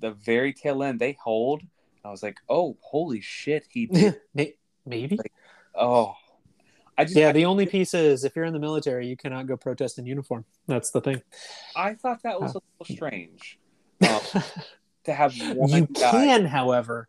the 0.00 0.12
very 0.12 0.52
tail 0.52 0.82
end, 0.82 1.00
they 1.00 1.16
hold. 1.22 1.62
I 2.04 2.10
was 2.10 2.22
like, 2.22 2.38
oh, 2.48 2.76
holy 2.80 3.20
shit, 3.20 3.66
he 3.70 3.86
did. 3.92 4.20
May- 4.34 4.56
maybe 4.86 5.18
oh, 5.74 6.14
I 6.96 7.04
just 7.04 7.16
yeah 7.16 7.32
the 7.32 7.44
only 7.44 7.66
piece 7.66 7.94
is 7.94 8.24
if 8.24 8.36
you're 8.36 8.44
in 8.44 8.52
the 8.52 8.58
military 8.58 9.06
you 9.06 9.16
cannot 9.16 9.46
go 9.46 9.56
protest 9.56 9.98
in 9.98 10.06
uniform 10.06 10.44
that's 10.66 10.90
the 10.90 11.00
thing 11.00 11.22
I 11.76 11.94
thought 11.94 12.22
that 12.24 12.40
was 12.40 12.54
uh, 12.54 12.58
a 12.58 12.62
little 12.80 12.96
strange 12.96 13.58
um, 14.04 14.42
to 15.04 15.12
have 15.14 15.34
you 15.36 15.86
guy. 15.86 16.10
can, 16.10 16.44
however, 16.46 17.08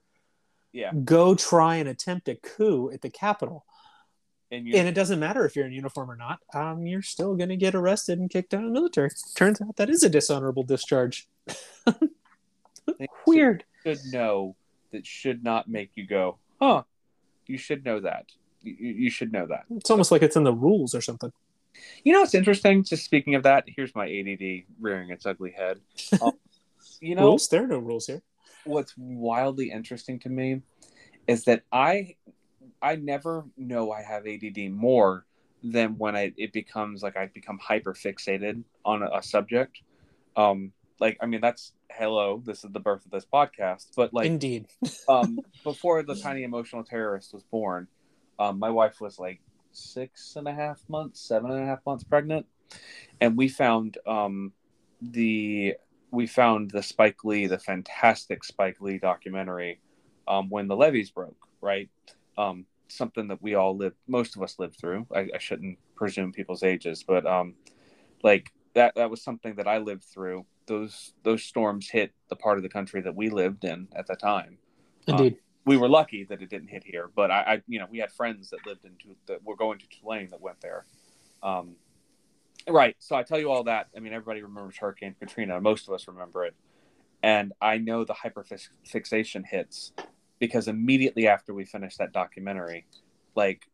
Yeah. 0.71 0.91
go 1.03 1.35
try 1.35 1.75
and 1.77 1.87
attempt 1.89 2.27
a 2.29 2.35
coup 2.35 2.89
at 2.93 3.01
the 3.01 3.09
Capitol, 3.09 3.65
And 4.51 4.67
and 4.67 4.87
it 4.87 4.93
doesn't 4.93 5.19
matter 5.19 5.45
if 5.45 5.55
you're 5.55 5.65
in 5.65 5.71
uniform 5.73 6.09
or 6.11 6.15
not. 6.15 6.39
Um, 6.53 6.85
you're 6.85 7.01
still 7.01 7.35
going 7.35 7.49
to 7.49 7.55
get 7.57 7.75
arrested 7.75 8.19
and 8.19 8.29
kicked 8.29 8.53
out 8.53 8.61
of 8.63 8.67
the 8.67 8.73
military. 8.73 9.09
Turns 9.35 9.61
out 9.61 9.75
that 9.77 9.89
is 9.89 10.03
a 10.03 10.09
dishonorable 10.09 10.63
discharge. 10.63 11.27
Weird. 13.25 13.63
should 13.85 13.99
know 14.11 14.55
that 14.91 15.05
should 15.05 15.43
not 15.43 15.67
make 15.69 15.91
you 15.95 16.05
go, 16.05 16.37
huh? 16.61 16.83
You 17.47 17.57
should 17.57 17.83
know 17.85 17.99
that. 18.01 18.31
You, 18.61 18.75
you 18.79 18.93
you 19.05 19.09
should 19.09 19.31
know 19.31 19.45
that. 19.47 19.65
It's 19.75 19.89
almost 19.89 20.11
like 20.11 20.21
it's 20.21 20.35
in 20.35 20.43
the 20.43 20.53
rules 20.53 20.93
or 20.93 21.01
something. 21.01 21.31
You 22.03 22.13
know 22.13 22.21
it's 22.21 22.35
interesting? 22.35 22.83
Just 22.83 23.03
speaking 23.03 23.35
of 23.35 23.43
that, 23.43 23.63
here's 23.67 23.95
my 23.95 24.05
ADD 24.05 24.63
rearing 24.79 25.09
its 25.09 25.25
ugly 25.25 25.51
head. 25.51 25.79
Um, 26.21 26.31
you 27.03 27.15
know, 27.15 27.27
rules? 27.27 27.47
There 27.47 27.63
are 27.63 27.67
no 27.67 27.79
rules 27.79 28.07
here. 28.07 28.21
what's 28.63 28.93
wildly 28.97 29.69
interesting 29.69 30.19
to 30.19 30.29
me 30.29 30.61
is 31.27 31.43
that 31.45 31.63
I 31.71 32.15
I 32.81 32.95
never 32.95 33.45
know 33.57 33.91
I 33.91 34.01
have 34.01 34.25
ADD 34.25 34.71
more 34.71 35.25
than 35.63 35.97
when 35.97 36.15
I 36.15 36.33
it 36.37 36.53
becomes 36.53 37.03
like 37.03 37.17
I 37.17 37.27
become 37.27 37.59
hyper 37.59 37.93
fixated 37.93 38.63
on 38.85 39.03
a, 39.03 39.17
a 39.17 39.23
subject. 39.23 39.81
Um, 40.35 40.71
like 40.99 41.17
I 41.21 41.25
mean 41.25 41.41
that's 41.41 41.73
hello, 41.91 42.41
this 42.43 42.63
is 42.63 42.71
the 42.71 42.79
birth 42.79 43.05
of 43.05 43.11
this 43.11 43.25
podcast. 43.25 43.87
But 43.95 44.13
like 44.13 44.27
Indeed. 44.27 44.67
um, 45.09 45.39
before 45.63 46.03
the 46.03 46.15
tiny 46.15 46.43
emotional 46.43 46.83
terrorist 46.83 47.33
was 47.33 47.43
born, 47.43 47.87
um, 48.39 48.59
my 48.59 48.69
wife 48.69 49.01
was 49.01 49.19
like 49.19 49.41
six 49.71 50.35
and 50.35 50.47
a 50.47 50.53
half 50.53 50.81
months, 50.87 51.19
seven 51.19 51.51
and 51.51 51.61
a 51.61 51.65
half 51.65 51.79
months 51.85 52.03
pregnant, 52.03 52.45
and 53.19 53.37
we 53.37 53.49
found 53.49 53.97
um, 54.07 54.53
the 55.01 55.75
we 56.13 56.27
found 56.27 56.71
the 56.71 56.83
Spike 56.83 57.23
Lee, 57.23 57.47
the 57.47 57.57
fantastic 57.57 58.43
Spike 58.43 58.79
Lee 58.79 58.99
documentary, 58.99 59.79
um, 60.27 60.47
when 60.49 60.67
the 60.67 60.75
levees 60.75 61.09
broke, 61.09 61.47
right? 61.59 61.89
Um, 62.37 62.65
something 62.87 63.27
that 63.29 63.41
we 63.41 63.55
all 63.55 63.75
lived, 63.75 63.95
most 64.07 64.35
of 64.35 64.43
us 64.43 64.59
lived 64.59 64.77
through. 64.79 65.07
I, 65.13 65.27
I 65.33 65.39
shouldn't 65.39 65.79
presume 65.95 66.31
people's 66.31 66.63
ages, 66.63 67.03
but 67.03 67.25
um, 67.25 67.55
like 68.21 68.53
that 68.75 68.93
that 68.95 69.09
was 69.09 69.23
something 69.23 69.55
that 69.55 69.67
I 69.67 69.79
lived 69.79 70.03
through. 70.03 70.45
Those 70.67 71.13
those 71.23 71.43
storms 71.43 71.89
hit 71.89 72.13
the 72.29 72.35
part 72.35 72.57
of 72.57 72.63
the 72.63 72.69
country 72.69 73.01
that 73.01 73.15
we 73.15 73.29
lived 73.29 73.65
in 73.65 73.87
at 73.95 74.05
the 74.07 74.15
time. 74.15 74.59
Indeed. 75.07 75.37
We 75.65 75.77
were 75.77 75.89
lucky 75.89 76.25
that 76.25 76.41
it 76.41 76.49
didn't 76.49 76.67
hit 76.67 76.83
here, 76.83 77.09
but 77.15 77.31
I, 77.31 77.41
I 77.41 77.61
you 77.67 77.79
know, 77.79 77.87
we 77.89 77.97
had 77.97 78.11
friends 78.11 78.49
that 78.51 78.65
lived 78.67 78.85
in 78.85 78.91
that 79.27 79.43
were 79.43 79.55
going 79.55 79.79
to 79.79 79.85
Tulane 79.87 80.29
that 80.29 80.41
went 80.41 80.61
there. 80.61 80.85
Um, 81.41 81.75
right. 82.69 82.95
So 82.99 83.15
I 83.15 83.23
tell 83.23 83.39
you 83.39 83.51
all 83.51 83.63
that. 83.65 83.87
I 83.95 83.99
mean, 83.99 84.13
everybody 84.13 84.41
remembers 84.41 84.77
Hurricane 84.77 85.15
Katrina. 85.19 85.59
Most 85.61 85.87
of 85.87 85.93
us 85.93 86.07
remember 86.07 86.45
it, 86.45 86.55
and 87.21 87.53
I 87.61 87.77
know 87.77 88.03
the 88.03 88.13
hyperfixation 88.13 89.45
hits 89.45 89.93
because 90.39 90.67
immediately 90.67 91.27
after 91.27 91.53
we 91.53 91.65
finished 91.65 91.97
that 91.99 92.11
documentary, 92.11 92.85
like 93.35 93.67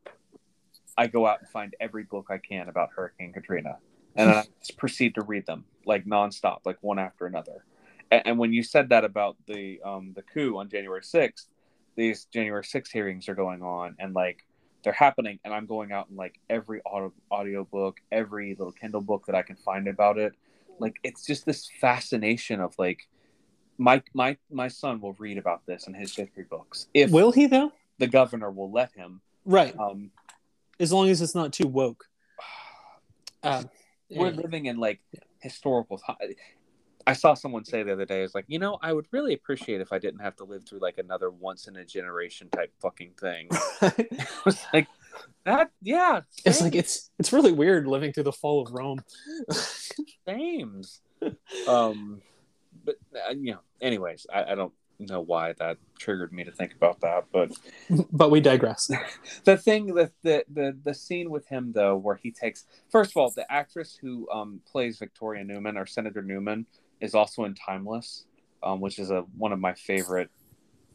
I 0.98 1.08
go 1.08 1.26
out 1.26 1.40
and 1.40 1.50
find 1.50 1.76
every 1.80 2.04
book 2.04 2.28
I 2.30 2.38
can 2.38 2.70
about 2.70 2.90
Hurricane 2.96 3.34
Katrina, 3.34 3.78
and 4.16 4.30
I 4.30 4.44
just 4.60 4.78
proceed 4.78 5.16
to 5.16 5.22
read 5.22 5.46
them 5.46 5.66
like 5.86 6.06
nonstop, 6.06 6.60
like 6.66 6.78
one 6.82 7.00
after 7.00 7.26
another. 7.26 7.66
And, 8.12 8.22
and 8.26 8.38
when 8.40 8.54
you 8.54 8.64
said 8.64 8.90
that 8.90 9.06
about 9.06 9.38
the 9.48 9.82
um, 9.84 10.14
the 10.16 10.22
coup 10.22 10.58
on 10.58 10.70
January 10.70 11.04
sixth, 11.04 11.48
these 11.96 12.26
January 12.26 12.64
sixth 12.64 12.92
hearings 12.92 13.30
are 13.30 13.36
going 13.36 13.62
on, 13.62 13.96
and 14.00 14.14
like 14.14 14.46
they're 14.84 14.94
happening, 14.94 15.40
and 15.44 15.54
I'm 15.54 15.66
going 15.66 15.92
out 15.92 16.10
and 16.10 16.18
like 16.18 16.40
every 16.50 16.82
audio 16.86 17.14
audio 17.32 17.64
book, 17.66 18.00
every 18.12 18.56
little 18.56 18.72
Kindle 18.72 19.02
book 19.02 19.26
that 19.28 19.36
I 19.36 19.42
can 19.42 19.56
find 19.56 19.88
about 19.88 20.18
it. 20.18 20.34
Like 20.80 20.98
it's 21.04 21.26
just 21.26 21.46
this 21.46 21.70
fascination 21.82 22.62
of 22.62 22.74
like 22.78 23.08
my 23.78 24.02
my 24.14 24.38
my 24.52 24.68
son 24.68 25.02
will 25.02 25.14
read 25.14 25.38
about 25.38 25.66
this 25.66 25.88
in 25.88 25.94
his 25.94 26.16
history 26.16 26.46
books 26.50 26.88
if 26.94 27.12
Will 27.12 27.32
he 27.32 27.48
though? 27.48 27.72
the 27.98 28.08
governor 28.08 28.50
will 28.52 28.72
let 28.72 28.92
him. 28.94 29.22
Right. 29.46 29.76
Um, 29.78 30.12
As 30.80 30.94
long 30.94 31.10
as 31.10 31.22
it's 31.22 31.36
not 31.36 31.54
too 31.54 31.68
woke. 31.68 32.06
Um, 33.42 33.70
we're 34.10 34.32
yeah. 34.32 34.36
living 34.36 34.66
in 34.66 34.80
like 34.80 35.00
historical 35.40 35.98
ti- 35.98 36.36
I 37.10 37.14
saw 37.14 37.34
someone 37.34 37.66
say 37.66 37.82
the 37.82 37.94
other 37.94 38.06
day, 38.06 38.22
"Is 38.22 38.36
like, 38.36 38.46
you 38.48 38.60
know, 38.60 38.78
I 38.84 38.94
would 38.94 39.08
really 39.12 39.34
appreciate 39.34 39.82
if 39.82 39.92
I 39.92 39.98
didn't 39.98 40.20
have 40.20 40.36
to 40.36 40.44
live 40.44 40.64
through 40.64 40.78
like 40.78 41.00
another 41.00 41.32
once 41.32 41.68
in 41.68 41.76
a 41.76 41.84
generation 41.84 42.50
type 42.50 42.72
fucking 42.80 43.14
thing." 43.20 43.48
I 43.82 44.28
was 44.46 44.64
like, 44.72 44.88
that, 45.44 45.72
yeah, 45.82 46.22
it's 46.46 46.62
like 46.62 46.76
it's 46.76 47.10
it's 47.18 47.34
really 47.34 47.52
weird 47.52 47.88
living 47.88 48.14
through 48.14 48.26
the 48.26 48.32
fall 48.32 48.62
of 48.62 48.72
Rome. 48.72 49.04
sames. 50.28 51.02
um, 51.68 52.22
but 52.86 52.98
uh, 53.28 53.32
you 53.32 53.54
know, 53.54 53.60
anyways, 53.82 54.28
I, 54.32 54.52
I 54.52 54.56
don't 54.56 54.74
know 55.00 55.22
why 55.22 55.54
that 55.54 55.78
triggered 55.98 56.32
me 56.32 56.44
to 56.44 56.52
think 56.52 56.74
about 56.76 57.02
that, 57.02 57.26
but 57.32 57.52
but 58.12 58.30
we 58.30 58.40
digress. 58.40 58.92
the 59.46 59.58
thing 59.58 59.96
that 59.96 60.12
the, 60.22 60.44
the 60.54 60.78
the 60.84 60.94
scene 60.94 61.32
with 61.32 61.48
him 61.48 61.72
though 61.72 61.96
where 61.96 62.16
he 62.22 62.30
takes 62.30 62.66
first 62.92 63.14
of 63.14 63.18
all 63.18 63.32
the 63.32 63.52
actress 63.52 63.98
who 64.00 64.30
um 64.30 64.60
plays 64.70 65.00
victoria 65.00 65.44
neuman 65.44 65.78
or 65.78 65.86
senator 65.86 66.22
neuman 66.22 66.66
is 67.02 67.16
also 67.16 67.44
in 67.46 67.54
timeless 67.56 68.26
um 68.64 68.80
which 68.82 69.00
is 69.00 69.10
a 69.12 69.22
one 69.38 69.52
of 69.52 69.60
my 69.60 69.74
favorite 69.74 70.30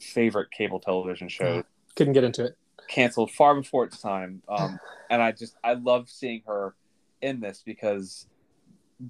favorite 0.01 0.51
cable 0.51 0.81
television 0.81 1.29
shows 1.29 1.65
Couldn't 1.97 2.13
get 2.15 2.25
into 2.25 2.45
it. 2.45 2.57
canceled 2.89 3.31
far 3.31 3.55
before 3.55 3.85
its 3.85 4.01
time 4.01 4.43
um 4.49 4.79
and 5.11 5.23
i 5.23 5.33
just 5.33 5.57
i 5.65 5.75
love 5.75 6.09
seeing 6.11 6.43
her 6.47 6.75
in 7.23 7.41
this 7.41 7.63
because 7.65 8.27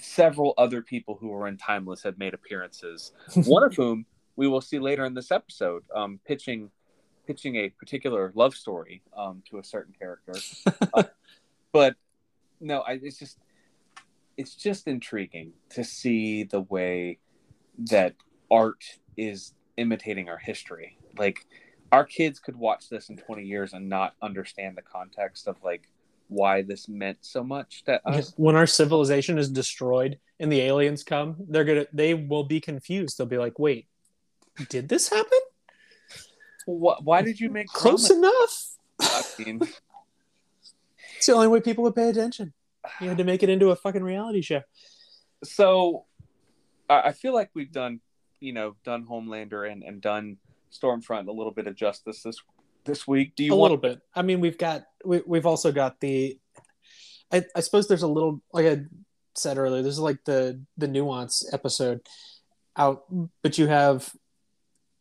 several 0.01 0.55
other 0.59 0.83
people 0.83 1.17
who 1.21 1.29
were 1.29 1.47
in 1.47 1.57
timeless 1.57 2.03
have 2.03 2.17
made 2.19 2.35
appearances 2.35 3.13
one 3.45 3.63
of 3.63 3.75
whom 3.75 4.07
we 4.37 4.49
will 4.49 4.61
see 4.61 4.81
later 4.81 5.05
in 5.05 5.15
this 5.15 5.31
episode, 5.31 5.85
um, 5.95 6.19
pitching 6.27 6.69
pitching 7.25 7.55
a 7.55 7.69
particular 7.69 8.33
love 8.35 8.53
story 8.53 9.01
um, 9.17 9.45
to 9.49 9.59
a 9.59 9.63
certain 9.65 9.95
character. 9.97 10.33
Uh, 10.93 11.05
but 11.71 11.95
no, 12.61 12.81
I, 12.81 12.99
it's 13.01 13.17
just 13.17 13.39
it's 14.37 14.55
just 14.55 14.87
intriguing 14.87 15.53
to 15.71 15.85
see 15.85 16.45
the 16.45 16.61
way 16.61 17.19
that 17.91 18.15
art 18.51 18.83
is 19.17 19.55
imitating 19.77 20.29
our 20.29 20.39
history. 20.39 20.99
Like 21.17 21.47
our 21.93 22.05
kids 22.05 22.41
could 22.41 22.57
watch 22.57 22.89
this 22.89 23.09
in 23.09 23.17
20 23.17 23.45
years 23.45 23.73
and 23.73 23.89
not 23.89 24.15
understand 24.23 24.77
the 24.77 24.83
context 24.83 25.47
of 25.47 25.57
like 25.63 25.89
why 26.29 26.63
this 26.63 26.89
meant 26.89 27.19
so 27.21 27.45
much 27.45 27.85
to 27.85 28.01
us. 28.09 28.33
when 28.37 28.57
our 28.57 28.67
civilization 28.67 29.39
is 29.39 29.49
destroyed 29.49 30.19
and 30.41 30.51
the 30.51 30.61
aliens 30.61 31.05
come, 31.05 31.37
they're 31.49 31.65
gonna 31.65 31.87
they 31.93 32.15
will 32.15 32.45
be 32.45 32.61
confused. 32.61 33.19
They'll 33.19 33.27
be 33.27 33.39
like, 33.39 33.59
"Wait, 33.59 33.87
did 34.69 34.89
this 34.89 35.09
happen? 35.09 35.39
Wh- 36.67 37.05
why 37.05 37.23
did 37.23 37.39
you 37.39 37.51
make 37.51 37.69
Close 37.69 38.11
enough." 38.11 38.77
I 39.01 39.23
mean, 39.39 39.61
It's 41.17 41.27
the 41.27 41.33
only 41.33 41.49
way 41.49 41.61
people 41.61 41.85
would 41.85 41.95
pay 41.95 42.09
attention. 42.09 42.53
You 43.01 43.09
had 43.09 43.19
to 43.19 43.25
make 43.25 43.43
it 43.43 43.49
into 43.49 43.71
a 43.71 43.77
fucking 43.77 44.03
reality 44.03 44.43
show. 44.43 44.63
so 45.43 46.05
I 46.89 47.13
feel 47.13 47.33
like 47.33 47.51
we've 47.55 47.73
done, 47.73 48.01
you 48.41 48.53
know, 48.53 48.77
done 48.85 49.07
Homelander 49.07 49.71
and, 49.71 49.83
and 49.83 50.01
done 50.03 50.37
Stormfront 50.73 51.29
a 51.29 51.33
little 51.33 51.53
bit 51.53 51.67
of 51.67 51.75
justice 51.77 52.23
this 52.23 52.37
this 52.85 53.09
week. 53.09 53.35
Do 53.37 53.45
you 53.45 53.53
want 53.53 53.59
a 53.59 53.61
want? 53.61 53.83
little 53.83 53.97
bit. 53.97 54.03
I 54.15 54.23
mean, 54.23 54.41
we've 54.41 54.59
got 54.59 54.85
we, 55.05 55.23
we've 55.27 55.47
also 55.47 55.73
got 55.73 56.01
the. 56.01 56.39
I, 57.33 57.45
I 57.57 57.61
suppose 57.61 57.89
there's 57.89 58.03
a 58.03 58.09
little 58.09 58.43
like 58.53 58.67
I 58.67 58.83
said 59.35 59.57
earlier. 59.57 59.83
There's 59.83 59.99
like 59.99 60.23
the 60.25 60.61
the 60.77 60.89
nuance 60.89 61.49
episode 61.53 62.01
out, 62.77 63.05
but 63.43 63.57
you 63.57 63.67
have 63.67 64.13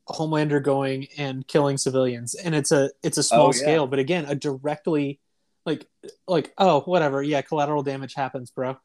Homelander 0.10 0.64
going 0.64 1.08
and 1.18 1.46
killing 1.48 1.78
civilians, 1.78 2.34
and 2.36 2.56
it's 2.56 2.72
a 2.72 2.92
it's 3.04 3.18
a 3.18 3.24
small 3.24 3.48
Oh, 3.48 3.52
yeah. 3.54 3.60
scale, 3.60 3.88
but 3.88 4.00
again, 4.00 4.26
a 4.26 4.36
directly 4.36 5.20
like 5.66 5.88
like 6.28 6.53
oh 6.57 6.82
whatever. 6.82 7.22
Yeah 7.22 7.41
collateral 7.41 7.84
damage 7.84 8.14
happens, 8.14 8.51
bro, 8.51 8.78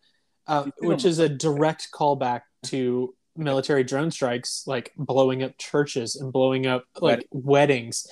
uh, 0.47 0.67
which 0.79 1.05
is 1.05 1.19
a 1.19 1.29
direct 1.29 1.89
callback 1.93 2.43
to 2.65 3.15
military 3.37 3.85
drone 3.85 4.11
strikes 4.11 4.65
like 4.67 4.93
blowing 4.97 5.43
up 5.43 5.57
churches 5.59 6.17
and 6.17 6.33
blowing 6.33 6.67
up 6.67 6.85
like 7.01 7.27
weddings. 7.31 8.07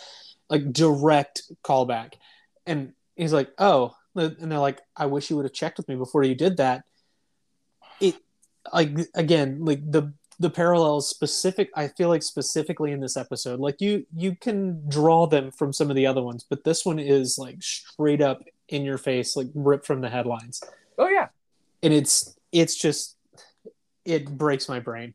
Like 0.48 0.72
direct 0.72 1.42
callback. 1.64 2.14
And 2.66 2.92
he's 3.16 3.32
like 3.32 3.50
oh 3.58 3.94
and 4.14 4.50
they're 4.50 4.58
like 4.58 4.80
i 4.96 5.06
wish 5.06 5.28
you 5.28 5.36
would 5.36 5.44
have 5.44 5.52
checked 5.52 5.76
with 5.76 5.88
me 5.88 5.96
before 5.96 6.22
you 6.22 6.34
did 6.34 6.58
that. 6.58 6.84
It 8.00 8.16
like 8.72 8.90
again 9.14 9.64
like 9.64 9.80
the 9.90 10.12
the 10.38 10.50
parallels 10.50 11.08
specific 11.08 11.70
i 11.74 11.88
feel 11.88 12.08
like 12.08 12.22
specifically 12.22 12.92
in 12.92 13.00
this 13.00 13.16
episode 13.16 13.58
like 13.58 13.80
you 13.80 14.06
you 14.14 14.36
can 14.36 14.82
draw 14.88 15.26
them 15.26 15.50
from 15.50 15.72
some 15.72 15.88
of 15.88 15.96
the 15.96 16.06
other 16.06 16.22
ones 16.22 16.44
but 16.48 16.64
this 16.64 16.84
one 16.84 16.98
is 16.98 17.38
like 17.38 17.62
straight 17.62 18.20
up 18.20 18.42
in 18.68 18.84
your 18.84 18.98
face 18.98 19.36
like 19.36 19.48
ripped 19.54 19.86
from 19.86 20.00
the 20.00 20.08
headlines. 20.08 20.62
Oh 20.98 21.08
yeah, 21.08 21.28
and 21.82 21.92
it's 21.92 22.36
it's 22.52 22.76
just 22.76 23.16
it 24.04 24.30
breaks 24.36 24.68
my 24.68 24.80
brain. 24.80 25.14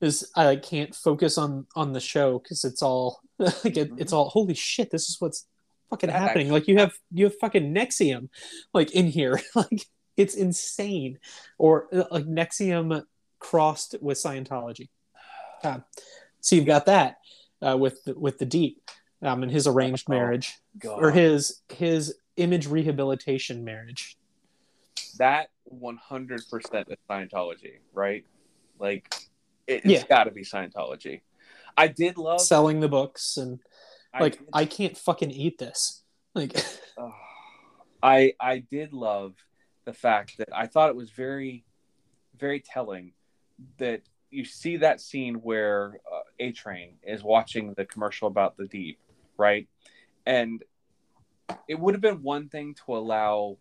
Because 0.00 0.30
I 0.34 0.46
like, 0.46 0.62
can't 0.64 0.94
focus 0.94 1.38
on 1.38 1.66
on 1.76 1.92
the 1.92 2.00
show 2.00 2.38
because 2.38 2.64
it's 2.64 2.82
all 2.82 3.20
like 3.38 3.76
it, 3.76 3.92
it's 3.98 4.12
all 4.12 4.28
holy 4.28 4.54
shit 4.54 4.90
this 4.90 5.08
is 5.08 5.16
what's 5.20 5.46
fucking 5.90 6.08
That 6.10 6.20
happening. 6.20 6.46
actually- 6.48 6.58
like 6.60 6.68
you 6.68 6.78
have 6.78 6.92
you 7.12 7.24
have 7.26 7.38
fucking 7.40 7.72
NXIVM 7.74 8.28
like 8.74 8.90
in 8.92 9.06
here. 9.06 9.40
Like 9.54 9.86
it's 10.16 10.34
insane. 10.34 11.18
Or 11.56 11.86
uh, 11.94 12.04
like 12.10 12.26
NXIVM 12.26 13.04
crossed 13.38 13.94
with 14.00 14.18
Scientology. 14.18 14.88
Uh, 15.64 15.78
so 16.40 16.56
you've 16.56 16.66
got 16.66 16.86
that 16.86 17.18
uh, 17.64 17.76
with 17.78 18.02
the, 18.02 18.18
with 18.18 18.36
the 18.38 18.44
deep 18.44 18.82
um, 19.22 19.44
and 19.44 19.52
his 19.52 19.68
arranged 19.68 20.06
Oh, 20.08 20.12
marriage. 20.12 20.54
Or 20.84 21.12
his 21.12 21.60
his 21.68 22.16
image 22.36 22.66
rehabilitation 22.66 23.64
marriage 23.64 24.16
that 25.18 25.48
one 25.64 25.96
hundred 25.96 26.42
percent 26.50 26.88
is 26.90 26.96
Scientology, 27.08 27.78
right? 27.92 28.24
Like, 28.78 29.14
it, 29.66 29.84
Yeah. 29.84 29.98
it's 29.98 30.08
got 30.08 30.24
to 30.24 30.30
be 30.30 30.42
Scientology. 30.42 31.20
I 31.76 31.88
did 31.88 32.16
love 32.18 32.40
selling 32.40 32.80
the 32.80 32.88
books 32.88 33.36
and 33.36 33.60
like 34.18 34.38
did- 34.38 34.48
I 34.52 34.64
can't 34.64 34.96
fucking 34.96 35.30
eat 35.30 35.58
this. 35.58 36.02
Like 36.34 36.54
Oh, 36.98 37.12
I 38.02 38.34
I 38.40 38.58
did 38.58 38.92
love 38.92 39.34
the 39.84 39.92
fact 39.92 40.38
that 40.38 40.48
I 40.54 40.66
thought 40.66 40.90
it 40.90 40.96
was 40.96 41.10
very, 41.10 41.64
very 42.38 42.60
telling 42.60 43.12
that 43.78 44.02
you 44.30 44.44
see 44.44 44.78
that 44.78 45.00
scene 45.00 45.36
where 45.36 45.98
uh, 46.12 46.20
A 46.38 46.52
Train 46.52 46.94
is 47.02 47.22
watching 47.22 47.74
the 47.76 47.84
commercial 47.84 48.28
about 48.28 48.56
the 48.56 48.66
deep, 48.66 48.98
right? 49.36 49.68
And 50.24 50.62
it 51.68 51.78
would 51.78 51.94
have 51.94 52.00
been 52.00 52.22
one 52.22 52.48
thing 52.48 52.74
to 52.86 52.96
allow, 52.96 53.58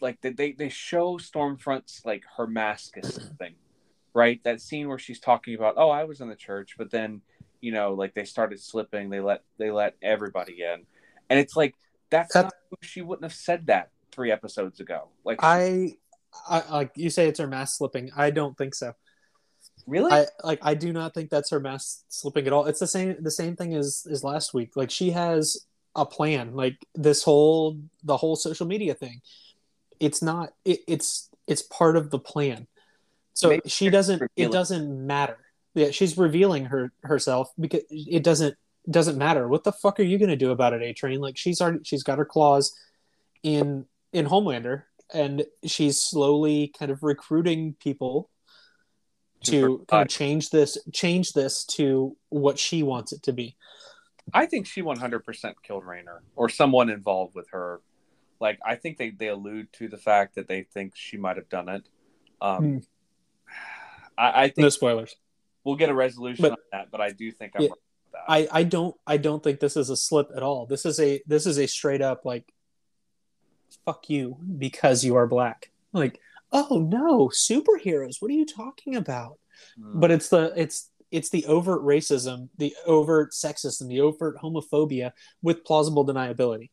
like 0.00 0.20
they 0.20 0.52
they 0.52 0.68
show 0.68 1.18
Stormfront's 1.18 2.02
like 2.04 2.24
her 2.36 2.46
mask 2.46 2.96
is 2.96 3.14
something, 3.14 3.54
right? 4.14 4.42
That 4.44 4.60
scene 4.60 4.88
where 4.88 4.98
she's 4.98 5.20
talking 5.20 5.54
about, 5.54 5.74
oh, 5.76 5.90
I 5.90 6.04
was 6.04 6.20
in 6.20 6.28
the 6.28 6.36
church, 6.36 6.76
but 6.78 6.90
then 6.90 7.20
you 7.60 7.72
know, 7.72 7.94
like 7.94 8.14
they 8.14 8.24
started 8.24 8.60
slipping, 8.60 9.08
they 9.08 9.20
let 9.20 9.42
they 9.58 9.70
let 9.70 9.94
everybody 10.02 10.62
in, 10.62 10.84
and 11.30 11.40
it's 11.40 11.56
like 11.56 11.74
that's 12.10 12.34
not, 12.34 12.52
she 12.82 13.00
wouldn't 13.00 13.24
have 13.24 13.32
said 13.32 13.66
that 13.66 13.90
three 14.12 14.30
episodes 14.30 14.80
ago. 14.80 15.08
Like 15.24 15.38
I, 15.42 15.94
I 16.48 16.62
like 16.70 16.92
you 16.94 17.10
say 17.10 17.28
it's 17.28 17.40
her 17.40 17.46
mask 17.46 17.78
slipping. 17.78 18.10
I 18.16 18.30
don't 18.30 18.56
think 18.56 18.74
so. 18.74 18.92
Really? 19.86 20.12
I 20.12 20.26
like 20.42 20.60
I 20.62 20.74
do 20.74 20.92
not 20.92 21.14
think 21.14 21.30
that's 21.30 21.50
her 21.50 21.60
mask 21.60 22.04
slipping 22.08 22.46
at 22.46 22.52
all. 22.52 22.66
It's 22.66 22.80
the 22.80 22.86
same 22.86 23.16
the 23.20 23.30
same 23.30 23.56
thing 23.56 23.74
as 23.74 24.06
as 24.10 24.22
last 24.22 24.54
week. 24.54 24.76
Like 24.76 24.90
she 24.90 25.10
has 25.10 25.66
a 25.94 26.06
plan. 26.06 26.54
Like 26.54 26.84
this 26.94 27.22
whole 27.22 27.78
the 28.02 28.16
whole 28.16 28.36
social 28.36 28.66
media 28.66 28.94
thing. 28.94 29.20
It's 30.00 30.22
not 30.22 30.52
it, 30.64 30.80
it's 30.86 31.30
it's 31.46 31.62
part 31.62 31.96
of 31.96 32.10
the 32.10 32.18
plan. 32.18 32.66
So 33.32 33.50
Maybe 33.50 33.68
she 33.68 33.90
doesn't 33.90 34.22
it 34.36 34.52
doesn't 34.52 35.06
matter. 35.06 35.38
Yeah, 35.74 35.90
she's 35.90 36.16
revealing 36.16 36.66
her 36.66 36.92
herself 37.02 37.52
because 37.58 37.82
it 37.90 38.22
doesn't 38.22 38.56
doesn't 38.90 39.18
matter. 39.18 39.48
What 39.48 39.64
the 39.64 39.72
fuck 39.72 39.98
are 39.98 40.04
you 40.04 40.18
going 40.18 40.30
to 40.30 40.36
do 40.36 40.50
about 40.50 40.72
it, 40.72 40.82
A 40.82 40.92
Train? 40.92 41.20
Like 41.20 41.36
she's 41.36 41.60
already 41.60 41.80
she's 41.84 42.02
got 42.02 42.18
her 42.18 42.24
claws 42.24 42.74
in 43.42 43.86
in 44.12 44.26
Homelander 44.26 44.84
and 45.12 45.44
she's 45.64 46.00
slowly 46.00 46.72
kind 46.78 46.90
of 46.90 47.02
recruiting 47.02 47.74
people 47.80 48.30
to 49.44 49.84
kind 49.88 50.02
of 50.02 50.08
change 50.08 50.50
this 50.50 50.78
change 50.92 51.32
this 51.32 51.64
to 51.64 52.16
what 52.30 52.58
she 52.58 52.82
wants 52.82 53.12
it 53.12 53.22
to 53.24 53.32
be. 53.32 53.56
I 54.32 54.46
think 54.46 54.66
she 54.66 54.82
100% 54.82 55.54
killed 55.62 55.84
Raynor 55.84 56.22
or 56.36 56.48
someone 56.48 56.90
involved 56.90 57.34
with 57.34 57.48
her. 57.50 57.80
Like 58.40 58.58
I 58.64 58.74
think 58.76 58.98
they 58.98 59.10
they 59.10 59.28
allude 59.28 59.72
to 59.74 59.88
the 59.88 59.96
fact 59.96 60.34
that 60.34 60.48
they 60.48 60.62
think 60.62 60.92
she 60.96 61.16
might 61.16 61.36
have 61.36 61.48
done 61.48 61.68
it. 61.68 61.88
Um, 62.40 62.64
hmm. 62.64 62.78
I, 64.18 64.42
I, 64.42 64.48
think 64.48 64.58
no 64.58 64.68
spoilers. 64.68 65.14
We'll 65.62 65.76
get 65.76 65.88
a 65.88 65.94
resolution 65.94 66.42
but, 66.42 66.52
on 66.52 66.58
that, 66.72 66.90
but 66.90 67.00
I 67.00 67.10
do 67.10 67.30
think 67.30 67.52
I'm. 67.54 67.62
Yeah, 67.62 67.68
I 68.28 68.48
I 68.50 68.62
don't 68.64 68.96
I 69.06 69.16
don't 69.16 69.42
think 69.42 69.60
this 69.60 69.76
is 69.76 69.88
a 69.88 69.96
slip 69.96 70.30
at 70.36 70.42
all. 70.42 70.66
This 70.66 70.84
is 70.84 71.00
a 71.00 71.22
this 71.26 71.46
is 71.46 71.58
a 71.58 71.66
straight 71.66 72.02
up 72.02 72.24
like, 72.24 72.52
fuck 73.84 74.10
you 74.10 74.36
because 74.58 75.04
you 75.04 75.16
are 75.16 75.26
black. 75.26 75.70
Like 75.92 76.20
oh 76.52 76.86
no, 76.88 77.28
superheroes. 77.28 78.16
What 78.20 78.30
are 78.30 78.34
you 78.34 78.46
talking 78.46 78.96
about? 78.96 79.38
Mm. 79.78 80.00
But 80.00 80.10
it's 80.10 80.28
the 80.28 80.52
it's 80.56 80.90
it's 81.14 81.28
the 81.28 81.46
overt 81.46 81.82
racism, 81.82 82.48
the 82.58 82.74
overt 82.86 83.30
sexism, 83.30 83.86
the 83.86 84.00
overt 84.00 84.36
homophobia 84.42 85.12
with 85.42 85.64
plausible 85.64 86.04
deniability. 86.04 86.70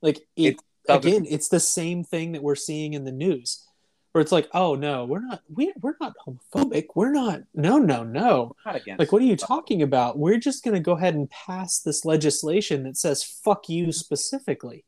Like 0.00 0.18
it, 0.36 0.54
it's 0.54 0.62
again, 0.88 1.26
it's 1.28 1.48
the 1.48 1.58
same 1.58 2.04
thing 2.04 2.32
that 2.32 2.42
we're 2.42 2.54
seeing 2.54 2.94
in 2.94 3.04
the 3.04 3.10
news, 3.10 3.66
where 4.12 4.22
it's 4.22 4.30
like, 4.30 4.48
oh 4.54 4.76
no, 4.76 5.06
we're 5.06 5.26
not 5.26 5.42
we 5.52 5.72
we're 5.80 5.96
not 6.00 6.14
homophobic. 6.24 6.86
We're 6.94 7.10
not. 7.10 7.40
No, 7.52 7.78
no, 7.78 8.04
no. 8.04 8.54
Not 8.64 8.76
Like, 8.96 9.10
what 9.10 9.22
are 9.22 9.26
you 9.26 9.36
talking 9.36 9.82
about? 9.82 10.16
We're 10.16 10.38
just 10.38 10.62
going 10.62 10.74
to 10.74 10.80
go 10.80 10.92
ahead 10.92 11.16
and 11.16 11.28
pass 11.28 11.80
this 11.80 12.04
legislation 12.04 12.84
that 12.84 12.96
says 12.96 13.24
"fuck 13.24 13.68
you" 13.68 13.84
mm-hmm. 13.84 13.90
specifically. 13.90 14.84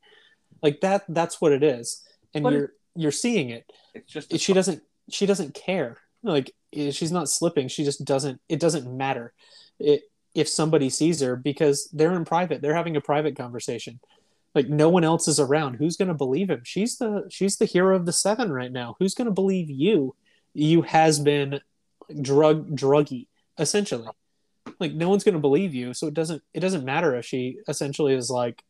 Like 0.61 0.79
that. 0.79 1.03
That's 1.09 1.41
what 1.41 1.51
it 1.51 1.61
is, 1.61 2.01
and 2.33 2.45
but 2.45 2.53
you're 2.53 2.73
you're 2.95 3.11
seeing 3.11 3.49
it. 3.49 3.69
It's 3.93 4.13
just 4.13 4.39
she 4.39 4.53
doesn't 4.53 4.81
she 5.09 5.25
doesn't 5.25 5.53
care. 5.53 5.97
Like 6.23 6.51
eh, 6.73 6.91
she's 6.91 7.11
not 7.11 7.29
slipping. 7.29 7.67
She 7.67 7.83
just 7.83 8.03
doesn't. 8.05 8.39
It 8.49 8.59
doesn't 8.59 8.95
matter. 8.95 9.33
It, 9.79 10.03
if 10.33 10.47
somebody 10.47 10.89
sees 10.89 11.21
her 11.21 11.35
because 11.35 11.89
they're 11.93 12.15
in 12.15 12.25
private. 12.25 12.61
They're 12.61 12.75
having 12.75 12.95
a 12.95 13.01
private 13.01 13.35
conversation. 13.35 13.99
Like 14.55 14.67
no 14.67 14.89
one 14.89 15.03
else 15.03 15.27
is 15.27 15.39
around. 15.39 15.75
Who's 15.75 15.97
going 15.97 16.07
to 16.09 16.13
believe 16.13 16.49
him? 16.49 16.61
She's 16.63 16.97
the 16.97 17.27
she's 17.29 17.57
the 17.57 17.65
hero 17.65 17.95
of 17.95 18.05
the 18.05 18.13
seven 18.13 18.51
right 18.51 18.71
now. 18.71 18.95
Who's 18.99 19.15
going 19.15 19.27
to 19.27 19.33
believe 19.33 19.69
you? 19.69 20.15
You 20.53 20.83
has 20.83 21.19
been 21.19 21.59
drug 22.21 22.75
druggy 22.75 23.27
essentially. 23.57 24.07
Like 24.79 24.93
no 24.93 25.09
one's 25.09 25.23
going 25.23 25.33
to 25.33 25.39
believe 25.39 25.73
you. 25.73 25.93
So 25.93 26.07
it 26.07 26.13
doesn't 26.13 26.43
it 26.53 26.59
doesn't 26.59 26.85
matter 26.85 27.15
if 27.15 27.25
she 27.25 27.57
essentially 27.67 28.13
is 28.13 28.29
like, 28.29 28.63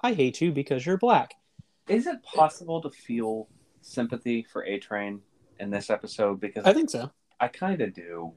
I 0.00 0.14
hate 0.14 0.40
you 0.40 0.52
because 0.52 0.86
you're 0.86 0.98
black. 0.98 1.34
Is 1.88 2.06
it 2.06 2.22
possible 2.22 2.80
to 2.82 2.90
feel 2.90 3.48
sympathy 3.80 4.46
for 4.52 4.64
A 4.64 4.78
Train 4.78 5.20
in 5.58 5.70
this 5.70 5.90
episode 5.90 6.40
because 6.40 6.64
I 6.64 6.72
think 6.72 6.90
so. 6.90 7.10
I 7.40 7.48
kind 7.48 7.80
of 7.80 7.94
do, 7.94 8.32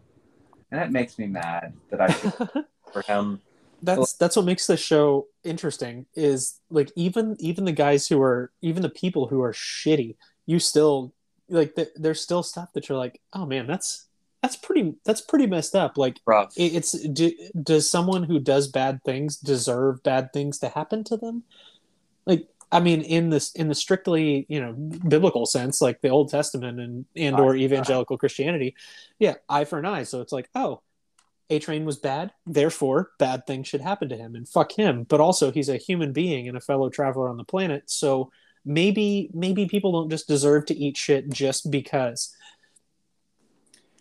and 0.72 0.80
that 0.80 0.92
makes 0.92 1.18
me 1.18 1.28
mad 1.28 1.74
that 1.90 2.02
I 2.02 2.12
for 2.94 3.02
him. 3.02 3.42
That's 3.82 4.14
that's 4.14 4.36
what 4.36 4.46
makes 4.46 4.68
the 4.68 4.78
show 4.78 5.28
interesting. 5.44 6.06
Is 6.16 6.60
like 6.70 6.92
even 6.96 7.38
even 7.40 7.66
the 7.66 7.72
guys 7.72 8.08
who 8.08 8.22
are 8.22 8.52
even 8.62 8.82
the 8.82 8.90
people 8.90 9.28
who 9.28 9.42
are 9.42 9.54
shitty, 9.54 10.16
you 10.46 10.60
still 10.60 11.14
like 11.48 11.78
there's 11.96 12.22
still 12.22 12.44
stuff 12.44 12.74
that 12.74 12.90
you're 12.90 12.98
like, 12.98 13.22
oh 13.34 13.46
man, 13.46 13.68
that's 13.68 14.08
that's 14.42 14.56
pretty 14.56 14.96
that's 15.06 15.22
pretty 15.22 15.48
messed 15.48 15.76
up. 15.76 15.98
Like 15.98 16.20
Rough. 16.26 16.54
it's 16.56 16.92
do, 16.92 17.32
does 17.62 17.90
someone 17.90 18.24
who 18.24 18.40
does 18.40 18.68
bad 18.68 19.02
things 19.04 19.38
deserve 19.38 20.04
bad 20.04 20.32
things 20.32 20.60
to 20.60 20.70
happen 20.70 21.04
to 21.06 21.18
them? 21.18 21.44
Like 22.26 22.48
I 22.72 22.80
mean, 22.80 23.02
in 23.02 23.30
this 23.30 23.52
in 23.54 23.68
the 23.68 23.76
strictly 23.76 24.46
you 24.48 24.62
know 24.62 24.74
biblical 24.74 25.46
sense, 25.46 25.82
like 25.82 26.02
the 26.02 26.10
Old 26.10 26.30
Testament 26.30 26.80
and 26.80 27.06
and 27.16 27.40
or 27.40 27.56
evangelical 27.56 28.18
Christianity, 28.18 28.76
yeah, 29.18 29.36
eye 29.48 29.66
for 29.66 29.80
an 29.80 29.86
eye. 29.86 30.04
So 30.04 30.22
it's 30.22 30.32
like, 30.32 30.50
oh, 30.54 30.82
A 31.50 31.60
Train 31.60 31.86
was 31.86 31.98
bad, 31.98 32.32
therefore 32.46 33.12
bad 33.18 33.48
things 33.48 33.68
should 33.68 33.82
happen 33.82 34.10
to 34.10 34.18
him, 34.18 34.36
and 34.36 34.48
fuck 34.48 34.72
him. 34.72 35.04
But 35.04 35.20
also, 35.20 35.52
he's 35.52 35.70
a 35.70 35.78
human 35.78 36.14
being 36.14 36.48
and 36.48 36.58
a 36.58 36.62
fellow 36.62 36.90
traveler 36.90 37.28
on 37.28 37.38
the 37.38 37.44
planet. 37.44 37.84
So 37.90 38.32
maybe 38.64 39.30
maybe 39.34 39.66
people 39.66 39.92
don't 39.92 40.10
just 40.10 40.28
deserve 40.28 40.66
to 40.68 40.78
eat 40.78 40.98
shit 40.98 41.30
just 41.30 41.72
because. 41.72 42.36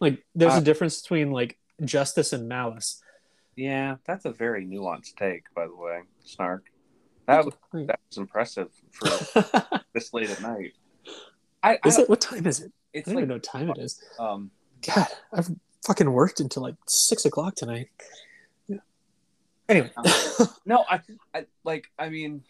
Like, 0.01 0.25
there's 0.35 0.55
uh, 0.55 0.59
a 0.59 0.63
difference 0.63 1.01
between 1.01 1.33
like 1.33 1.59
justice 1.85 2.33
and 2.33 2.49
malice. 2.49 3.03
Yeah, 3.57 3.97
that's 4.07 4.25
a 4.27 4.31
very 4.31 4.65
nuanced 4.65 5.17
take, 5.17 5.53
by 5.55 5.67
the 5.67 5.75
way, 5.75 6.03
Snark. 6.23 6.68
That 7.29 7.45
was, 7.45 7.55
that 7.75 8.01
was 8.09 8.17
impressive 8.17 8.71
for 8.91 9.07
this 9.93 10.15
late 10.15 10.31
at 10.31 10.41
night. 10.41 10.73
I, 11.63 11.79
is 11.85 11.99
I 11.99 12.03
it? 12.03 12.09
What 12.09 12.23
time 12.23 12.47
is 12.47 12.61
it? 12.61 12.73
It's 12.95 13.07
I 13.07 13.13
don't 13.13 13.17
like, 13.17 13.23
even 13.23 13.29
know 13.29 13.35
what 13.35 13.43
time 13.43 13.71
it 13.71 13.79
is. 13.79 14.03
Um, 14.19 14.51
God, 14.95 15.09
I've 15.31 15.51
fucking 15.87 16.11
worked 16.11 16.41
until 16.41 16.63
like 16.63 16.77
six 16.87 17.27
o'clock 17.27 17.55
tonight. 17.55 17.91
Yeah. 18.67 18.79
Anyway, 19.69 19.91
no, 20.65 20.87
I, 20.89 21.01
I 21.35 21.45
like. 21.65 21.91
I 21.99 22.09
mean, 22.09 22.45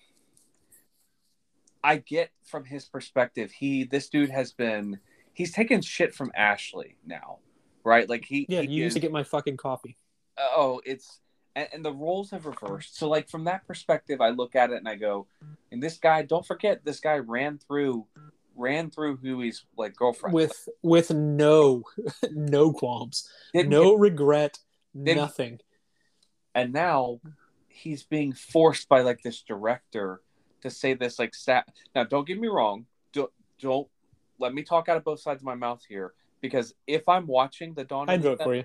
I 1.82 1.96
get 1.96 2.30
from 2.44 2.64
his 2.64 2.84
perspective. 2.84 3.50
He, 3.50 3.82
this 3.82 4.08
dude, 4.08 4.30
has 4.30 4.52
been. 4.52 5.00
He's 5.32 5.52
taken 5.52 5.82
shit 5.82 6.14
from 6.14 6.30
Ashley 6.36 6.98
now, 7.04 7.38
right? 7.82 8.08
Like 8.08 8.24
he. 8.24 8.46
Yeah, 8.48 8.60
he 8.60 8.68
you 8.68 8.84
used 8.84 8.94
to 8.94 9.00
get 9.00 9.10
my 9.10 9.24
fucking 9.24 9.56
coffee. 9.56 9.96
Oh, 10.38 10.80
it's 10.86 11.18
and, 11.54 11.68
and, 11.72 11.84
the 11.84 11.92
roles 11.92 12.30
have 12.30 12.46
reversed. 12.46 12.96
So 12.96 13.08
like 13.08 13.28
from 13.28 13.44
that 13.44 13.66
perspective, 13.66 14.20
I 14.20 14.30
look 14.30 14.54
at 14.54 14.70
it 14.70 14.76
and 14.76 14.88
I 14.88 14.94
go, 14.94 15.26
and 15.72 15.82
this 15.82 15.98
guy, 15.98 16.22
don't 16.22 16.46
forget, 16.46 16.84
this 16.84 17.00
guy 17.00 17.18
ran 17.18 17.58
through 17.58 18.06
ran 18.54 18.90
through 18.90 19.16
Hughie's 19.18 19.64
like 19.76 19.94
girlfriend 19.94 20.34
with 20.34 20.68
with 20.82 21.12
no 21.12 21.84
no 22.30 22.72
qualms, 22.72 23.30
no 23.54 23.94
regret, 23.94 24.58
nothing. 24.94 25.60
And 26.54 26.72
now 26.72 27.20
he's 27.68 28.02
being 28.02 28.32
forced 28.32 28.88
by 28.88 29.02
like 29.02 29.22
this 29.22 29.42
director 29.42 30.20
to 30.62 30.70
say 30.70 30.94
this 30.94 31.18
like 31.18 31.34
sat. 31.34 31.68
Now, 31.94 32.04
don't 32.04 32.26
get 32.26 32.38
me 32.38 32.48
wrong. 32.48 32.86
Don't 33.12 33.30
don't 33.60 33.88
let 34.38 34.54
me 34.54 34.62
talk 34.62 34.88
out 34.88 34.96
of 34.96 35.04
both 35.04 35.20
sides 35.20 35.42
of 35.42 35.46
my 35.46 35.54
mouth 35.54 35.82
here 35.88 36.12
because 36.40 36.74
if 36.86 37.08
I'm 37.08 37.26
watching 37.26 37.74
the 37.74 37.84
Dawn, 37.84 38.08
I'd 38.08 38.22
vote 38.22 38.42
for 38.42 38.54
you. 38.54 38.64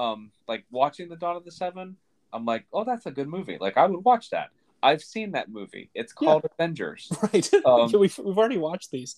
Um, 0.00 0.30
like 0.48 0.64
watching 0.70 1.08
the 1.08 1.16
Dawn 1.16 1.36
of 1.36 1.44
the 1.44 1.50
Seven, 1.50 1.96
I'm 2.32 2.46
like, 2.46 2.64
oh, 2.72 2.84
that's 2.84 3.06
a 3.06 3.10
good 3.10 3.28
movie. 3.28 3.58
Like 3.60 3.76
I 3.76 3.86
would 3.86 4.04
watch 4.04 4.30
that. 4.30 4.50
I've 4.82 5.02
seen 5.02 5.32
that 5.32 5.50
movie. 5.50 5.90
It's 5.94 6.12
called 6.12 6.42
yeah. 6.58 6.64
Avengers. 6.64 7.12
Right. 7.22 7.48
Um, 7.64 7.92
we've 7.92 8.16
we've 8.18 8.38
already 8.38 8.58
watched 8.58 8.90
these. 8.90 9.16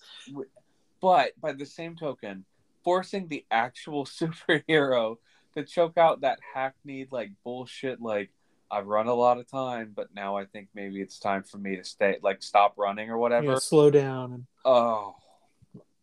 But 1.01 1.41
by 1.41 1.53
the 1.53 1.67
same 1.67 1.97
token, 1.97 2.45
forcing 2.83 3.29
the 3.29 3.45
actual 3.51 4.05
superhero 4.21 5.19
to 5.55 5.65
choke 5.65 5.99
out 5.99 6.23
that 6.23 6.39
hackneyed 6.55 7.13
like 7.13 7.31
bullshit 7.45 8.01
like 8.01 8.31
I've 8.71 8.87
run 8.87 9.07
a 9.07 9.15
lot 9.15 9.39
of 9.39 9.49
time, 9.49 9.93
but 9.95 10.15
now 10.15 10.37
I 10.37 10.47
think 10.47 10.69
maybe 10.75 11.03
it's 11.03 11.19
time 11.19 11.43
for 11.43 11.59
me 11.59 11.77
to 11.77 11.85
stay 11.85 12.19
like 12.23 12.43
stop 12.43 12.75
running 12.77 13.11
or 13.11 13.19
whatever. 13.19 13.53
Yeah, 13.53 13.59
slow 13.59 13.91
down. 13.91 14.33
And... 14.33 14.47
Oh, 14.65 15.15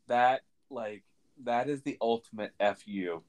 that 0.07 0.41
like 0.69 1.03
that 1.43 1.67
is 1.67 1.81
the 1.81 1.97
ultimate 1.99 2.53
fu. 2.59 3.23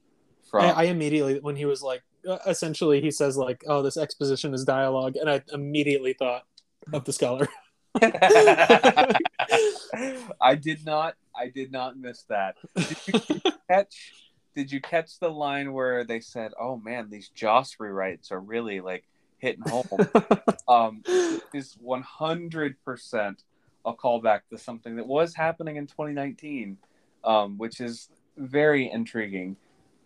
From 0.49 0.65
I, 0.65 0.71
I 0.71 0.83
immediately 0.83 1.39
when 1.39 1.55
he 1.55 1.65
was 1.65 1.81
like, 1.81 2.03
uh, 2.27 2.39
essentially 2.47 3.01
he 3.01 3.11
says 3.11 3.37
like, 3.37 3.63
"Oh, 3.67 3.81
this 3.81 3.97
exposition 3.97 4.53
is 4.53 4.63
dialogue," 4.63 5.15
and 5.15 5.29
I 5.29 5.41
immediately 5.53 6.13
thought 6.13 6.43
of 6.93 7.05
the 7.05 7.13
scholar. 7.13 7.47
I 10.41 10.55
did 10.59 10.85
not. 10.85 11.15
I 11.35 11.49
did 11.49 11.71
not 11.71 11.97
miss 11.97 12.23
that. 12.23 12.55
Did 12.75 12.97
you 13.07 13.41
catch? 13.69 14.13
Did 14.55 14.71
you 14.71 14.81
catch 14.81 15.19
the 15.19 15.29
line 15.29 15.73
where 15.73 16.03
they 16.03 16.19
said, 16.19 16.51
"Oh 16.59 16.77
man, 16.77 17.09
these 17.09 17.29
Joss 17.29 17.75
rewrites 17.75 18.31
are 18.31 18.39
really 18.39 18.81
like 18.81 19.03
hitting 19.39 19.63
home"? 19.67 19.85
um, 20.67 21.03
is 21.53 21.75
one 21.79 22.01
hundred 22.01 22.75
percent 22.83 23.43
a 23.85 23.93
callback 23.93 24.41
to 24.49 24.57
something 24.57 24.95
that 24.95 25.07
was 25.07 25.35
happening 25.35 25.75
in 25.77 25.87
2019, 25.87 26.77
um, 27.23 27.57
which 27.57 27.81
is 27.81 28.09
very 28.37 28.89
intriguing. 28.89 29.55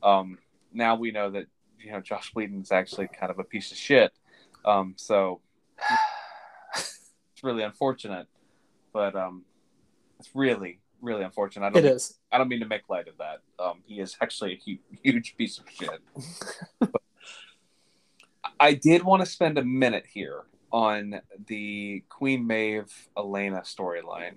Um, 0.05 0.37
now 0.71 0.95
we 0.95 1.11
know 1.11 1.31
that 1.31 1.47
you 1.79 1.91
know 1.91 1.99
Joss 1.99 2.31
Whedon's 2.35 2.71
actually 2.71 3.07
kind 3.07 3.31
of 3.31 3.39
a 3.39 3.43
piece 3.43 3.71
of 3.71 3.77
shit. 3.77 4.13
Um, 4.63 4.93
so 4.97 5.41
it's 6.75 7.43
really 7.43 7.63
unfortunate, 7.63 8.27
but 8.93 9.15
um, 9.15 9.43
it's 10.19 10.29
really 10.33 10.79
really 11.01 11.23
unfortunate. 11.23 11.65
I 11.65 11.69
don't 11.69 11.77
It 11.79 11.83
mean, 11.87 11.93
is. 11.95 12.17
I 12.31 12.37
don't 12.37 12.47
mean 12.47 12.61
to 12.61 12.65
make 12.67 12.89
light 12.89 13.07
of 13.07 13.17
that. 13.17 13.39
Um, 13.59 13.81
he 13.85 13.99
is 13.99 14.15
actually 14.21 14.53
a 14.53 14.61
hu- 14.65 14.97
huge 15.03 15.35
piece 15.37 15.59
of 15.59 15.65
shit. 15.69 15.99
I 18.59 18.73
did 18.73 19.03
want 19.03 19.21
to 19.21 19.25
spend 19.25 19.57
a 19.57 19.63
minute 19.63 20.05
here 20.11 20.43
on 20.71 21.21
the 21.47 22.03
Queen 22.09 22.47
Maeve 22.47 22.91
Elena 23.17 23.61
storyline, 23.61 24.35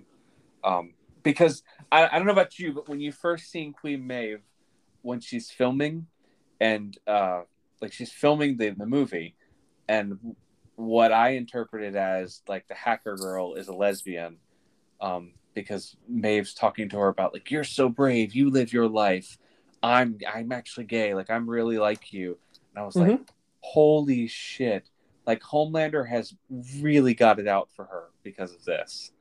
um, 0.63 0.93
because 1.23 1.63
I, 1.91 2.07
I 2.07 2.17
don't 2.17 2.25
know 2.25 2.33
about 2.33 2.59
you, 2.59 2.73
but 2.73 2.87
when 2.89 2.99
you 2.99 3.11
first 3.11 3.49
seen 3.49 3.73
Queen 3.73 4.05
Maeve 4.05 4.41
when 5.01 5.19
she's 5.19 5.49
filming, 5.49 6.07
and 6.59 6.97
uh, 7.07 7.41
like 7.81 7.93
she's 7.93 8.11
filming 8.11 8.57
the 8.57 8.71
the 8.71 8.85
movie, 8.85 9.35
and 9.87 10.35
what 10.75 11.11
I 11.11 11.31
interpreted 11.31 11.95
as 11.95 12.41
like 12.47 12.67
the 12.67 12.73
hacker 12.73 13.15
girl 13.15 13.55
is 13.55 13.67
a 13.67 13.73
lesbian, 13.73 14.37
um, 15.01 15.33
because 15.53 15.95
Maeve's 16.07 16.53
talking 16.53 16.89
to 16.89 16.97
her 16.97 17.09
about 17.09 17.33
like 17.33 17.51
you're 17.51 17.63
so 17.63 17.89
brave, 17.89 18.33
you 18.33 18.49
live 18.49 18.71
your 18.71 18.87
life. 18.87 19.37
I'm 19.83 20.17
I'm 20.31 20.51
actually 20.51 20.85
gay, 20.85 21.13
like 21.13 21.29
I'm 21.29 21.49
really 21.49 21.77
like 21.77 22.13
you. 22.13 22.37
And 22.73 22.81
I 22.81 22.85
was 22.85 22.95
like, 22.95 23.19
holy 23.61 24.27
shit! 24.27 24.89
Like 25.25 25.41
Homelander 25.41 26.07
has 26.07 26.33
really 26.79 27.13
got 27.13 27.39
it 27.39 27.47
out 27.47 27.69
for 27.75 27.85
her 27.85 28.05
because 28.23 28.53
of 28.53 28.63
this. 28.65 29.11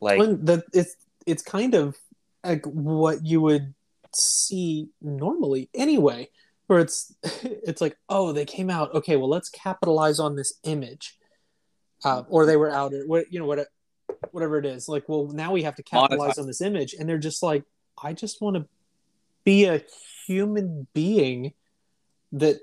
Like 0.00 0.18
Well, 0.18 0.36
the, 0.36 0.64
it's 0.72 0.96
it's 1.26 1.42
kind 1.42 1.74
of 1.74 1.96
like 2.44 2.64
what 2.66 3.24
you 3.24 3.40
would 3.40 3.74
see 4.14 4.88
normally 5.00 5.68
anyway 5.74 6.28
where 6.66 6.80
it's 6.80 7.14
it's 7.42 7.80
like 7.80 7.96
oh 8.08 8.32
they 8.32 8.44
came 8.44 8.70
out. 8.70 8.94
Okay 8.94 9.16
well 9.16 9.28
let's 9.28 9.48
capitalize 9.48 10.18
on 10.18 10.36
this 10.36 10.54
image. 10.64 11.18
Uh, 12.04 12.24
or 12.28 12.46
they 12.46 12.56
were 12.56 12.70
out 12.70 12.92
or 12.92 13.06
what 13.06 13.32
you 13.32 13.38
know 13.38 13.46
what 13.46 13.68
whatever 14.30 14.58
it 14.58 14.66
is. 14.66 14.88
Like 14.88 15.08
well 15.08 15.28
now 15.28 15.52
we 15.52 15.62
have 15.62 15.76
to 15.76 15.82
capitalize 15.82 16.38
on 16.38 16.46
this 16.46 16.60
image. 16.60 16.94
And 16.94 17.08
they're 17.08 17.18
just 17.18 17.42
like 17.42 17.64
i 18.02 18.12
just 18.12 18.40
want 18.40 18.56
to 18.56 18.66
be 19.44 19.64
a 19.66 19.82
human 20.26 20.86
being 20.94 21.52
that 22.32 22.56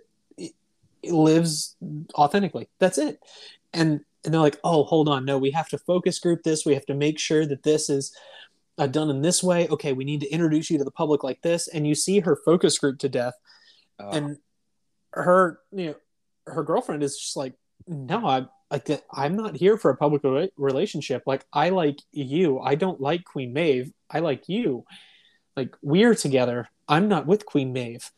lives 1.03 1.75
authentically. 2.15 2.67
That's 2.79 2.97
it. 2.97 3.19
And 3.73 4.01
and 4.25 4.33
they're 4.33 4.41
like 4.41 4.59
oh 4.63 4.83
hold 4.83 5.07
on. 5.07 5.25
No 5.25 5.37
we 5.37 5.51
have 5.51 5.69
to 5.69 5.77
focus 5.77 6.19
group 6.19 6.43
this. 6.43 6.65
We 6.65 6.73
have 6.73 6.85
to 6.87 6.95
make 6.95 7.19
sure 7.19 7.45
that 7.45 7.63
this 7.63 7.89
is 7.89 8.15
uh, 8.79 8.87
done 8.87 9.09
in 9.11 9.21
this 9.21 9.43
way. 9.43 9.67
Okay 9.67 9.93
we 9.93 10.03
need 10.05 10.21
to 10.21 10.29
introduce 10.29 10.71
you 10.71 10.77
to 10.79 10.83
the 10.83 10.91
public 10.91 11.23
like 11.23 11.41
this. 11.43 11.67
And 11.67 11.85
you 11.85 11.93
see 11.93 12.19
her 12.21 12.35
focus 12.43 12.79
group 12.79 12.97
to 12.99 13.09
death. 13.09 13.35
And 13.99 14.37
her 15.13 15.59
you 15.71 15.87
know 15.87 15.95
her 16.47 16.63
girlfriend 16.63 17.03
is 17.03 17.17
just 17.17 17.35
like 17.35 17.53
no 17.87 18.25
i'm 18.27 18.47
like 18.71 18.87
i'm 19.11 19.35
not 19.35 19.55
here 19.55 19.77
for 19.77 19.91
a 19.91 19.97
public 19.97 20.21
rela- 20.23 20.51
relationship. 20.57 21.23
Like 21.25 21.45
i 21.53 21.69
like 21.69 21.99
you. 22.11 22.59
I 22.59 22.75
don't 22.75 23.01
like 23.01 23.23
queen 23.25 23.53
maeve. 23.53 23.91
I 24.09 24.19
like 24.19 24.47
you. 24.47 24.85
Like 25.57 25.75
we're 25.81 26.15
together. 26.15 26.69
I'm 26.87 27.07
not 27.07 27.25
with 27.27 27.45
queen 27.45 27.73
maeve. 27.73 28.09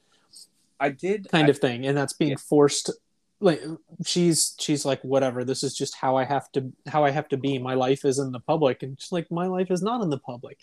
I 0.79 0.89
did 0.89 1.29
kind 1.29 1.47
I- 1.47 1.49
of 1.49 1.57
thing. 1.59 1.85
And 1.87 1.97
that's 1.97 2.13
being 2.13 2.31
Yeah. 2.31 2.37
forced 2.49 2.91
like 3.41 3.61
she's 4.05 4.55
she's 4.59 4.85
like 4.85 5.01
whatever 5.01 5.43
this 5.43 5.63
is 5.63 5.75
just 5.75 5.95
how 5.95 6.15
i 6.15 6.23
have 6.23 6.49
to 6.51 6.71
how 6.87 7.03
i 7.03 7.09
have 7.09 7.27
to 7.27 7.37
be 7.37 7.57
my 7.57 7.73
life 7.73 8.05
is 8.05 8.19
in 8.19 8.31
the 8.31 8.39
public 8.39 8.83
and 8.83 8.99
she's 9.01 9.11
like 9.11 9.29
my 9.31 9.47
life 9.47 9.71
is 9.71 9.81
not 9.81 10.01
in 10.01 10.09
the 10.09 10.17
public 10.19 10.57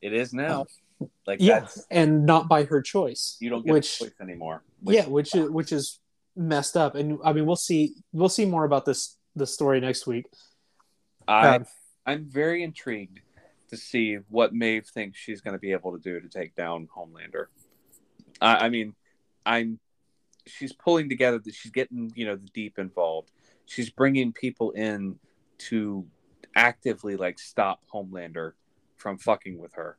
It 0.00 0.12
is 0.12 0.32
now. 0.32 0.66
Like 1.26 1.40
yeah 1.40 1.66
and 1.90 2.26
not 2.26 2.48
by 2.48 2.64
her 2.64 2.80
choice 2.80 3.36
you 3.40 3.50
don't 3.50 3.64
get 3.66 3.72
which 3.72 4.00
a 4.00 4.04
choice 4.04 4.14
anymore. 4.20 4.62
Which- 4.82 4.96
yeah 4.96 5.06
which 5.06 5.34
is 5.34 5.50
which 5.50 5.72
is 5.72 5.98
messed 6.36 6.76
up 6.76 6.94
and 6.94 7.18
i 7.24 7.32
mean 7.32 7.44
we'll 7.44 7.56
see 7.56 7.94
we'll 8.12 8.28
see 8.28 8.44
more 8.44 8.64
about 8.64 8.84
this 8.84 9.16
this 9.34 9.52
story 9.52 9.80
next 9.80 10.06
week 10.06 10.26
I 11.26 11.56
Um, 11.56 11.66
I'm 12.04 12.24
very 12.28 12.62
intrigued 12.62 13.20
to 13.70 13.76
see 13.76 14.16
what 14.28 14.52
Maeve 14.52 14.86
thinks 14.86 15.18
she's 15.18 15.40
going 15.40 15.54
to 15.54 15.58
be 15.58 15.72
able 15.72 15.92
to 15.92 15.98
do 15.98 16.20
to 16.20 16.28
take 16.28 16.54
down 16.54 16.88
Homelander. 16.94 17.46
I, 18.40 18.66
I 18.66 18.68
mean, 18.68 18.94
I'm 19.46 19.78
she's 20.46 20.72
pulling 20.72 21.08
together 21.08 21.38
that 21.38 21.54
she's 21.54 21.72
getting 21.72 22.12
you 22.14 22.26
know 22.26 22.36
the 22.36 22.48
deep 22.54 22.78
involved. 22.78 23.30
She's 23.66 23.90
bringing 23.90 24.32
people 24.32 24.72
in 24.72 25.18
to 25.58 26.06
actively 26.54 27.16
like 27.16 27.38
stop 27.38 27.80
Homelander 27.92 28.52
from 28.96 29.18
fucking 29.18 29.58
with 29.58 29.74
her. 29.74 29.96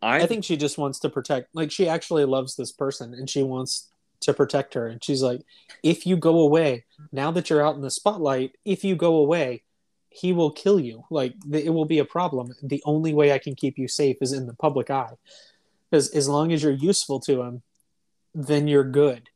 I'm, 0.00 0.20
i 0.20 0.26
think 0.26 0.42
she 0.42 0.56
just 0.56 0.78
wants 0.78 0.98
to 1.00 1.08
protect 1.08 1.54
like 1.54 1.70
she 1.70 1.88
actually 1.88 2.24
loves 2.24 2.56
this 2.56 2.72
person 2.72 3.14
and 3.14 3.30
she 3.30 3.42
wants 3.42 3.88
to 4.20 4.32
protect 4.32 4.74
her. 4.74 4.86
And 4.86 5.02
she's 5.02 5.22
like 5.22 5.42
if 5.82 6.06
you 6.06 6.16
go 6.16 6.40
away 6.40 6.84
now 7.12 7.30
that 7.32 7.50
you're 7.50 7.64
out 7.64 7.76
in 7.76 7.82
the 7.82 7.90
spotlight 7.90 8.52
if 8.64 8.84
you 8.84 8.96
go 8.96 9.16
away 9.16 9.62
he 10.14 10.32
will 10.32 10.50
kill 10.50 10.78
you. 10.78 11.04
Like 11.10 11.34
it 11.50 11.72
will 11.72 11.86
be 11.86 11.98
a 11.98 12.04
problem. 12.04 12.52
The 12.62 12.82
only 12.84 13.14
way 13.14 13.32
i 13.32 13.38
can 13.38 13.54
keep 13.54 13.78
you 13.78 13.88
safe 13.88 14.16
is 14.20 14.32
in 14.32 14.46
the 14.46 14.54
public 14.54 14.90
eye. 14.90 15.16
Because 15.90 16.10
as 16.10 16.28
long 16.28 16.52
as 16.52 16.62
you're 16.62 16.72
useful 16.72 17.20
to 17.20 17.42
him 17.42 17.62
then 18.34 18.66
you're 18.66 18.84
good 18.84 19.28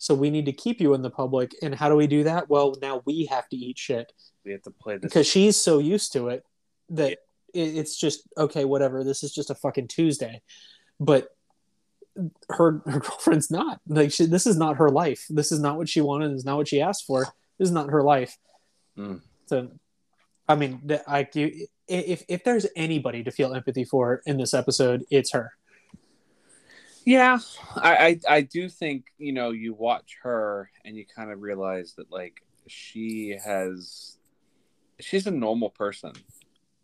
so 0.00 0.14
we 0.14 0.30
need 0.30 0.46
to 0.46 0.52
keep 0.52 0.80
you 0.80 0.94
in 0.94 1.02
the 1.02 1.10
public. 1.10 1.54
And 1.62 1.74
how 1.74 1.88
do 1.88 1.94
we 1.94 2.06
do 2.06 2.24
that? 2.24 2.48
Well 2.48 2.74
now 2.82 3.02
we 3.04 3.26
have 3.26 3.48
to 3.50 3.56
eat 3.56 3.78
shit. 3.78 4.12
We 4.44 4.52
have 4.52 4.62
to 4.62 4.70
play 4.70 4.96
this. 4.96 5.02
because 5.02 5.26
she's 5.26 5.56
so 5.56 5.78
used 5.78 6.12
to 6.14 6.28
it 6.28 6.42
that 6.88 7.18
it, 7.52 7.76
it's 7.76 7.96
just 7.96 8.26
okay 8.36 8.64
whatever. 8.64 9.04
This 9.04 9.22
is 9.22 9.32
just 9.32 9.50
a 9.50 9.54
fucking 9.54 9.88
tuesday. 9.88 10.40
But 10.98 11.28
her 12.48 12.82
her 12.86 13.00
girlfriend's 13.00 13.50
not. 13.50 13.80
Like 13.86 14.10
she, 14.10 14.24
this 14.24 14.46
is 14.46 14.56
not 14.56 14.78
her 14.78 14.88
life. 14.88 15.26
This 15.28 15.52
is 15.52 15.60
not 15.60 15.76
what 15.76 15.88
she 15.88 16.00
wanted. 16.00 16.30
This 16.30 16.38
is 16.38 16.46
not 16.46 16.56
what 16.56 16.68
she 16.68 16.80
asked 16.80 17.06
for. 17.06 17.26
This 17.58 17.68
is 17.68 17.72
not 17.72 17.90
her 17.90 18.02
life. 18.02 18.36
Mm. 18.98 19.20
so 19.46 19.70
i 20.48 20.54
mean 20.56 20.90
i 21.06 21.26
if 21.88 22.24
if 22.28 22.44
there's 22.44 22.66
anybody 22.74 23.22
to 23.22 23.30
feel 23.30 23.54
empathy 23.54 23.84
for 23.84 24.20
in 24.26 24.36
this 24.36 24.52
episode 24.52 25.04
it's 25.10 25.30
her 25.30 25.52
Yeah, 27.04 27.38
I, 27.76 27.96
I 28.28 28.36
I 28.36 28.40
do 28.42 28.68
think 28.68 29.06
you 29.18 29.32
know 29.32 29.50
you 29.50 29.74
watch 29.74 30.18
her 30.22 30.70
and 30.84 30.96
you 30.96 31.04
kind 31.06 31.30
of 31.30 31.40
realize 31.40 31.94
that 31.96 32.10
like 32.10 32.42
she 32.66 33.36
has 33.42 34.18
she's 35.00 35.26
a 35.26 35.30
normal 35.30 35.70
person 35.70 36.12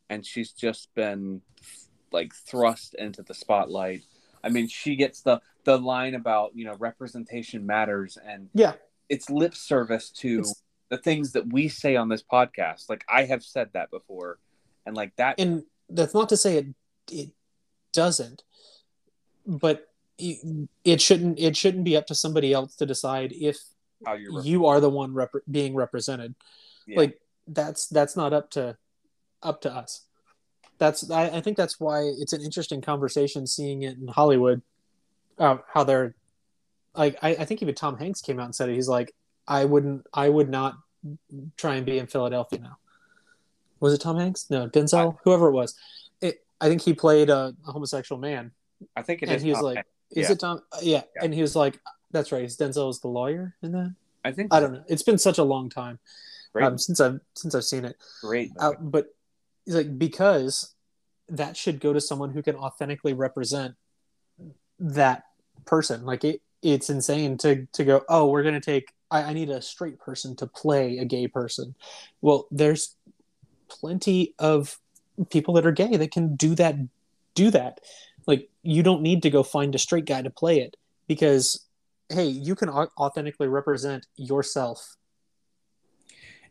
and 0.08 0.24
she's 0.24 0.52
just 0.52 0.94
been 0.94 1.42
like 2.12 2.34
thrust 2.34 2.94
into 2.94 3.22
the 3.22 3.34
spotlight. 3.34 4.02
I 4.42 4.48
mean, 4.48 4.68
she 4.68 4.96
gets 4.96 5.20
the 5.22 5.40
the 5.64 5.78
line 5.78 6.14
about 6.14 6.52
you 6.54 6.64
know 6.64 6.74
representation 6.78 7.66
matters 7.66 8.16
and 8.24 8.48
yeah 8.54 8.74
it's 9.08 9.28
lip 9.30 9.54
service 9.54 10.10
to 10.10 10.38
It's- 10.40 10.62
the 10.88 10.98
things 10.98 11.32
that 11.32 11.52
we 11.52 11.66
say 11.68 11.96
on 11.96 12.08
this 12.08 12.22
podcast. 12.22 12.88
Like 12.88 13.04
I 13.08 13.24
have 13.24 13.42
said 13.42 13.70
that 13.72 13.90
before, 13.90 14.38
and 14.86 14.94
like 14.96 15.14
that 15.16 15.38
and 15.40 15.64
that's 15.90 16.14
not 16.14 16.28
to 16.28 16.36
say 16.36 16.58
it 16.58 16.66
it 17.10 17.30
doesn't 17.92 18.42
but 19.46 19.88
it, 20.18 20.68
it 20.84 21.00
shouldn't 21.00 21.38
it 21.38 21.56
shouldn't 21.56 21.84
be 21.84 21.96
up 21.96 22.06
to 22.06 22.14
somebody 22.14 22.52
else 22.52 22.76
to 22.76 22.86
decide 22.86 23.32
if 23.32 23.58
you 24.42 24.66
are 24.66 24.80
the 24.80 24.90
one 24.90 25.14
rep- 25.14 25.32
being 25.50 25.74
represented. 25.74 26.34
Yeah. 26.86 26.98
like 26.98 27.20
that's 27.48 27.86
that's 27.88 28.16
not 28.16 28.32
up 28.32 28.50
to 28.50 28.76
up 29.42 29.60
to 29.62 29.72
us. 29.72 30.02
That's 30.78 31.10
I, 31.10 31.24
I 31.28 31.40
think 31.40 31.56
that's 31.56 31.80
why 31.80 32.02
it's 32.02 32.32
an 32.32 32.42
interesting 32.42 32.80
conversation 32.80 33.46
seeing 33.46 33.82
it 33.82 33.96
in 33.96 34.08
hollywood 34.08 34.62
uh, 35.38 35.58
how 35.72 35.84
they're 35.84 36.14
like 36.94 37.18
I, 37.22 37.30
I 37.30 37.44
think 37.44 37.62
even 37.62 37.74
tom 37.74 37.98
hanks 37.98 38.20
came 38.20 38.38
out 38.38 38.46
and 38.46 38.54
said 38.54 38.68
it. 38.68 38.74
He's 38.74 38.88
like 38.88 39.14
i 39.48 39.64
wouldn't 39.64 40.06
i 40.12 40.28
would 40.28 40.48
not 40.48 40.74
try 41.56 41.76
and 41.76 41.86
be 41.86 41.98
in 41.98 42.06
philadelphia 42.06 42.60
now. 42.60 42.78
Was 43.80 43.94
it 43.94 44.00
tom 44.00 44.18
hanks? 44.18 44.48
No 44.50 44.68
denzel 44.68 45.18
whoever 45.24 45.48
it 45.48 45.52
was. 45.52 45.74
It, 46.20 46.44
i 46.60 46.68
think 46.68 46.82
he 46.82 46.94
played 46.94 47.30
a, 47.30 47.54
a 47.66 47.72
homosexual 47.72 48.20
man. 48.20 48.52
I 48.94 49.02
think 49.02 49.22
it 49.22 49.28
and 49.28 49.36
is 49.36 49.42
he 49.42 49.50
was 49.50 49.58
Tom 49.58 49.64
like 49.64 49.76
Hanks. 49.76 49.90
Is 50.10 50.28
Yeah. 50.28 50.32
it 50.32 50.40
tom 50.40 50.62
uh, 50.72 50.78
yeah. 50.82 51.02
Yeah. 51.14 51.24
and 51.24 51.34
he 51.34 51.42
was 51.42 51.56
like 51.56 51.78
that's 52.10 52.32
right 52.32 52.46
denzel 52.48 52.90
is 52.90 53.00
the 53.00 53.08
lawyer 53.08 53.54
in 53.62 53.72
that 53.72 53.94
I 54.24 54.32
think 54.32 54.52
i 54.52 54.60
don't 54.60 54.72
know 54.72 54.84
it's 54.88 55.02
been 55.02 55.18
such 55.18 55.38
a 55.38 55.44
long 55.44 55.68
time 55.70 55.98
um, 56.62 56.78
since 56.78 57.00
I've 57.00 57.20
since 57.34 57.54
I've 57.54 57.64
seen 57.64 57.84
it. 57.84 57.96
great. 58.22 58.50
Uh, 58.58 58.72
but 58.80 59.14
he's 59.66 59.74
like 59.74 59.98
because 59.98 60.74
that 61.28 61.56
should 61.56 61.80
go 61.80 61.92
to 61.92 62.00
someone 62.00 62.30
who 62.30 62.42
can 62.42 62.56
authentically 62.56 63.12
represent 63.12 63.74
that 64.78 65.24
person. 65.64 66.04
Like 66.04 66.24
it, 66.24 66.40
it's 66.62 66.88
insane 66.88 67.36
to 67.38 67.66
to 67.72 67.84
go. 67.84 68.04
Oh, 68.08 68.26
we're 68.28 68.42
gonna 68.42 68.60
take. 68.60 68.92
I, 69.10 69.22
I 69.24 69.32
need 69.34 69.50
a 69.50 69.60
straight 69.60 69.98
person 69.98 70.34
to 70.36 70.46
play 70.46 70.98
a 70.98 71.04
gay 71.04 71.28
person. 71.28 71.74
Well, 72.22 72.46
there's 72.50 72.96
plenty 73.68 74.34
of 74.38 74.78
people 75.30 75.54
that 75.54 75.66
are 75.66 75.72
gay 75.72 75.96
that 75.96 76.10
can 76.10 76.36
do 76.36 76.54
that 76.54 76.76
do 77.34 77.50
that 77.50 77.80
like 78.26 78.48
you 78.62 78.82
don't 78.82 79.02
need 79.02 79.22
to 79.22 79.30
go 79.30 79.42
find 79.42 79.74
a 79.74 79.78
straight 79.78 80.06
guy 80.06 80.22
to 80.22 80.30
play 80.30 80.60
it 80.60 80.76
because 81.06 81.66
hey 82.08 82.26
you 82.26 82.54
can 82.54 82.68
authentically 82.68 83.48
represent 83.48 84.06
yourself 84.16 84.96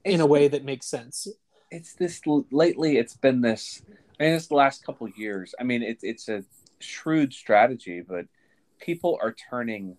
in 0.03 0.21
a 0.21 0.25
way 0.25 0.47
that 0.47 0.63
makes 0.63 0.85
sense. 0.85 1.27
It's 1.71 1.93
this 1.95 2.21
lately 2.51 2.97
it's 2.97 3.15
been 3.15 3.41
this 3.41 3.81
i 4.19 4.23
mean 4.23 4.33
it's 4.33 4.47
the 4.47 4.55
last 4.55 4.85
couple 4.85 5.05
of 5.07 5.17
years 5.17 5.53
i 5.59 5.63
mean 5.63 5.81
it's 5.81 6.03
it's 6.03 6.29
a 6.29 6.41
shrewd 6.79 7.33
strategy 7.33 8.01
but 8.07 8.25
people 8.79 9.17
are 9.21 9.35
turning 9.49 9.97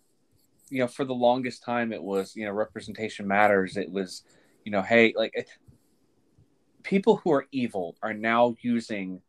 you 0.70 0.78
know 0.78 0.88
for 0.88 1.04
the 1.04 1.14
longest 1.14 1.62
time 1.62 1.92
it 1.92 2.02
was 2.02 2.34
you 2.34 2.44
know 2.44 2.52
representation 2.52 3.26
matters. 3.26 3.76
It 3.76 3.90
was 3.90 4.22
you 4.64 4.72
know 4.72 4.82
hey 4.82 5.12
like 5.16 5.48
people 6.82 7.16
who 7.16 7.32
are 7.32 7.46
evil 7.52 7.96
are 8.02 8.14
now 8.14 8.54
using 8.62 9.20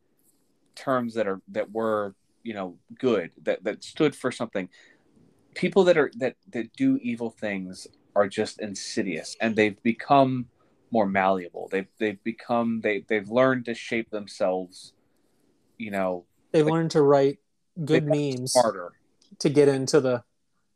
terms 0.76 1.14
that 1.16 1.28
are 1.28 1.42
that 1.50 1.72
were 1.72 2.16
you 2.48 2.54
know 2.54 2.78
good 2.98 3.32
that 3.44 3.62
that 3.66 3.84
stood 3.84 4.16
for 4.16 4.32
something 4.32 4.70
people 5.54 5.84
that 5.84 5.98
are 5.98 6.10
that 6.16 6.36
that 6.54 6.72
do 6.74 6.98
evil 7.02 7.30
things 7.30 7.88
are 8.16 8.28
just 8.28 8.62
insidious 8.62 9.36
and 9.42 9.56
they've 9.56 9.82
become 9.84 10.46
more 10.92 11.06
malleable 11.06 11.68
they've 11.72 11.90
they've 12.00 12.24
become 12.24 12.80
they 12.82 13.04
they've 13.10 13.30
learned 13.30 13.66
to 13.66 13.74
shape 13.74 14.10
themselves 14.12 14.94
you 15.78 15.92
know 15.92 16.26
they've 16.54 16.66
like, 16.66 16.74
learned 16.74 16.92
to 16.92 17.02
write 17.02 17.40
good 17.84 18.06
memes 18.06 18.54
harder 18.56 18.94
to 19.40 19.50
get 19.50 19.68
into 19.68 20.00
the 20.00 20.24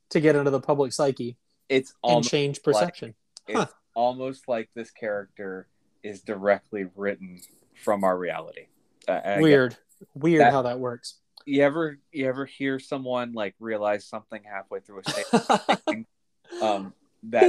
to 0.10 0.20
get 0.20 0.36
into 0.36 0.52
the 0.52 0.60
public 0.60 0.92
psyche 0.92 1.38
it's 1.70 1.94
and 2.04 2.28
change 2.28 2.62
perception 2.62 3.16
like, 3.48 3.56
huh. 3.56 3.64
it's 3.64 3.74
almost 3.96 4.50
like 4.50 4.70
this 4.76 4.92
character 4.92 5.68
is 6.04 6.22
directly 6.22 6.88
written 6.96 7.40
from 7.76 8.04
our 8.04 8.18
reality. 8.18 8.68
Uh, 9.08 9.38
Weird, 9.40 9.78
weird 10.14 10.42
that, 10.42 10.52
how 10.52 10.62
that 10.64 10.80
works. 10.80 11.18
You 11.46 11.64
ever 11.64 12.00
you 12.12 12.28
ever 12.28 12.46
hear 12.46 12.80
someone 12.80 13.34
like 13.34 13.56
realize 13.60 14.06
something 14.06 14.42
halfway 14.44 14.80
through 14.80 15.02
a 15.06 15.10
statement? 15.10 16.08
um, 16.62 16.94
that 17.24 17.44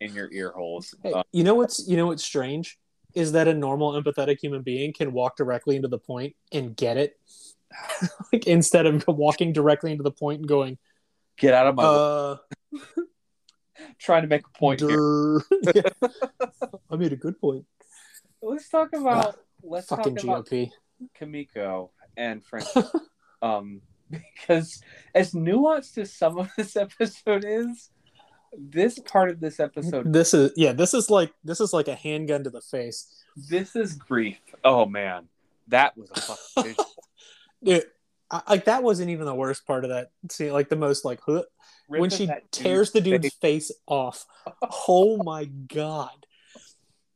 in 0.00 0.14
your 0.14 0.32
ear 0.32 0.50
holes. 0.50 0.94
Hey, 1.02 1.12
um, 1.12 1.22
you 1.32 1.44
know 1.44 1.54
what's 1.54 1.86
you 1.88 1.96
know 1.96 2.06
what's 2.06 2.24
strange 2.24 2.78
is 3.14 3.32
that 3.32 3.48
a 3.48 3.54
normal 3.54 3.92
empathetic 3.92 4.38
human 4.40 4.62
being 4.62 4.92
can 4.92 5.12
walk 5.12 5.36
directly 5.36 5.76
into 5.76 5.88
the 5.88 5.98
point 5.98 6.34
and 6.52 6.76
get 6.76 6.96
it, 6.96 7.18
like 8.32 8.46
instead 8.46 8.86
of 8.86 9.04
walking 9.06 9.52
directly 9.52 9.92
into 9.92 10.02
the 10.02 10.10
point 10.10 10.40
and 10.40 10.48
going, 10.48 10.78
"Get 11.36 11.54
out 11.54 11.66
of 11.66 11.74
my." 11.74 11.84
Uh, 11.84 12.36
trying 13.98 14.22
to 14.22 14.28
make 14.28 14.42
a 14.46 14.58
point 14.58 14.80
here. 14.80 15.42
I 16.90 16.96
made 16.96 17.12
a 17.12 17.16
good 17.16 17.40
point. 17.40 17.64
Let's 18.40 18.68
talk 18.68 18.92
about 18.92 19.36
let's 19.62 19.86
fucking 19.86 20.16
talk 20.16 20.24
about 20.24 20.46
GOP. 20.46 20.70
Kimiko 22.16 22.32
and 22.32 22.44
French. 22.44 22.66
um, 23.42 23.80
because 24.10 24.82
as 25.14 25.32
nuanced 25.32 25.98
as 25.98 26.12
some 26.12 26.38
of 26.38 26.50
this 26.56 26.76
episode 26.76 27.44
is, 27.46 27.90
this 28.54 28.98
part 28.98 29.30
of 29.30 29.40
this 29.40 29.58
episode 29.58 30.12
this 30.12 30.34
is 30.34 30.52
yeah 30.56 30.72
this 30.72 30.92
is 30.92 31.08
like 31.08 31.32
this 31.42 31.58
is 31.58 31.72
like 31.72 31.88
a 31.88 31.94
handgun 31.94 32.44
to 32.44 32.50
the 32.50 32.60
face 32.60 33.24
this 33.48 33.74
is 33.74 33.94
grief 33.94 34.36
oh 34.62 34.84
man 34.84 35.26
that 35.68 35.96
was 35.96 36.10
a 36.10 36.20
fucking 36.20 36.76
Dude, 37.64 37.84
I, 38.30 38.42
like 38.48 38.64
that 38.64 38.82
wasn't 38.82 39.10
even 39.10 39.26
the 39.26 39.34
worst 39.34 39.66
part 39.66 39.84
of 39.84 39.90
that 39.90 40.10
scene 40.30 40.52
like 40.52 40.68
the 40.68 40.76
most 40.76 41.04
like 41.04 41.20
huh, 41.24 41.44
when 41.86 42.10
she 42.10 42.28
tears 42.50 42.90
the 42.92 43.00
dude's 43.00 43.32
face. 43.34 43.68
face 43.68 43.72
off. 43.86 44.26
oh 44.88 45.22
my 45.22 45.44
god, 45.44 46.26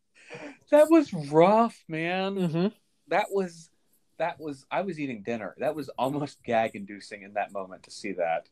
that 0.70 0.88
was 0.90 1.12
rough, 1.12 1.76
man. 1.88 2.34
Mm-hmm. 2.36 2.66
That 3.09 3.26
was 3.30 3.70
that 4.18 4.40
was. 4.40 4.64
I 4.70 4.82
was 4.82 4.98
eating 5.00 5.22
dinner. 5.22 5.54
That 5.58 5.74
was 5.74 5.88
almost 5.90 6.42
gag 6.44 6.74
inducing 6.74 7.22
in 7.22 7.34
that 7.34 7.52
moment 7.52 7.82
to 7.84 7.90
see 7.90 8.12
that. 8.12 8.48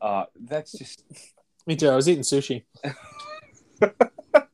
Uh, 0.00 0.24
that's 0.40 0.72
just. 0.72 1.04
Me 1.66 1.76
too. 1.76 1.88
I 1.88 1.96
was 1.96 2.08
eating 2.08 2.22
sushi. 2.22 2.64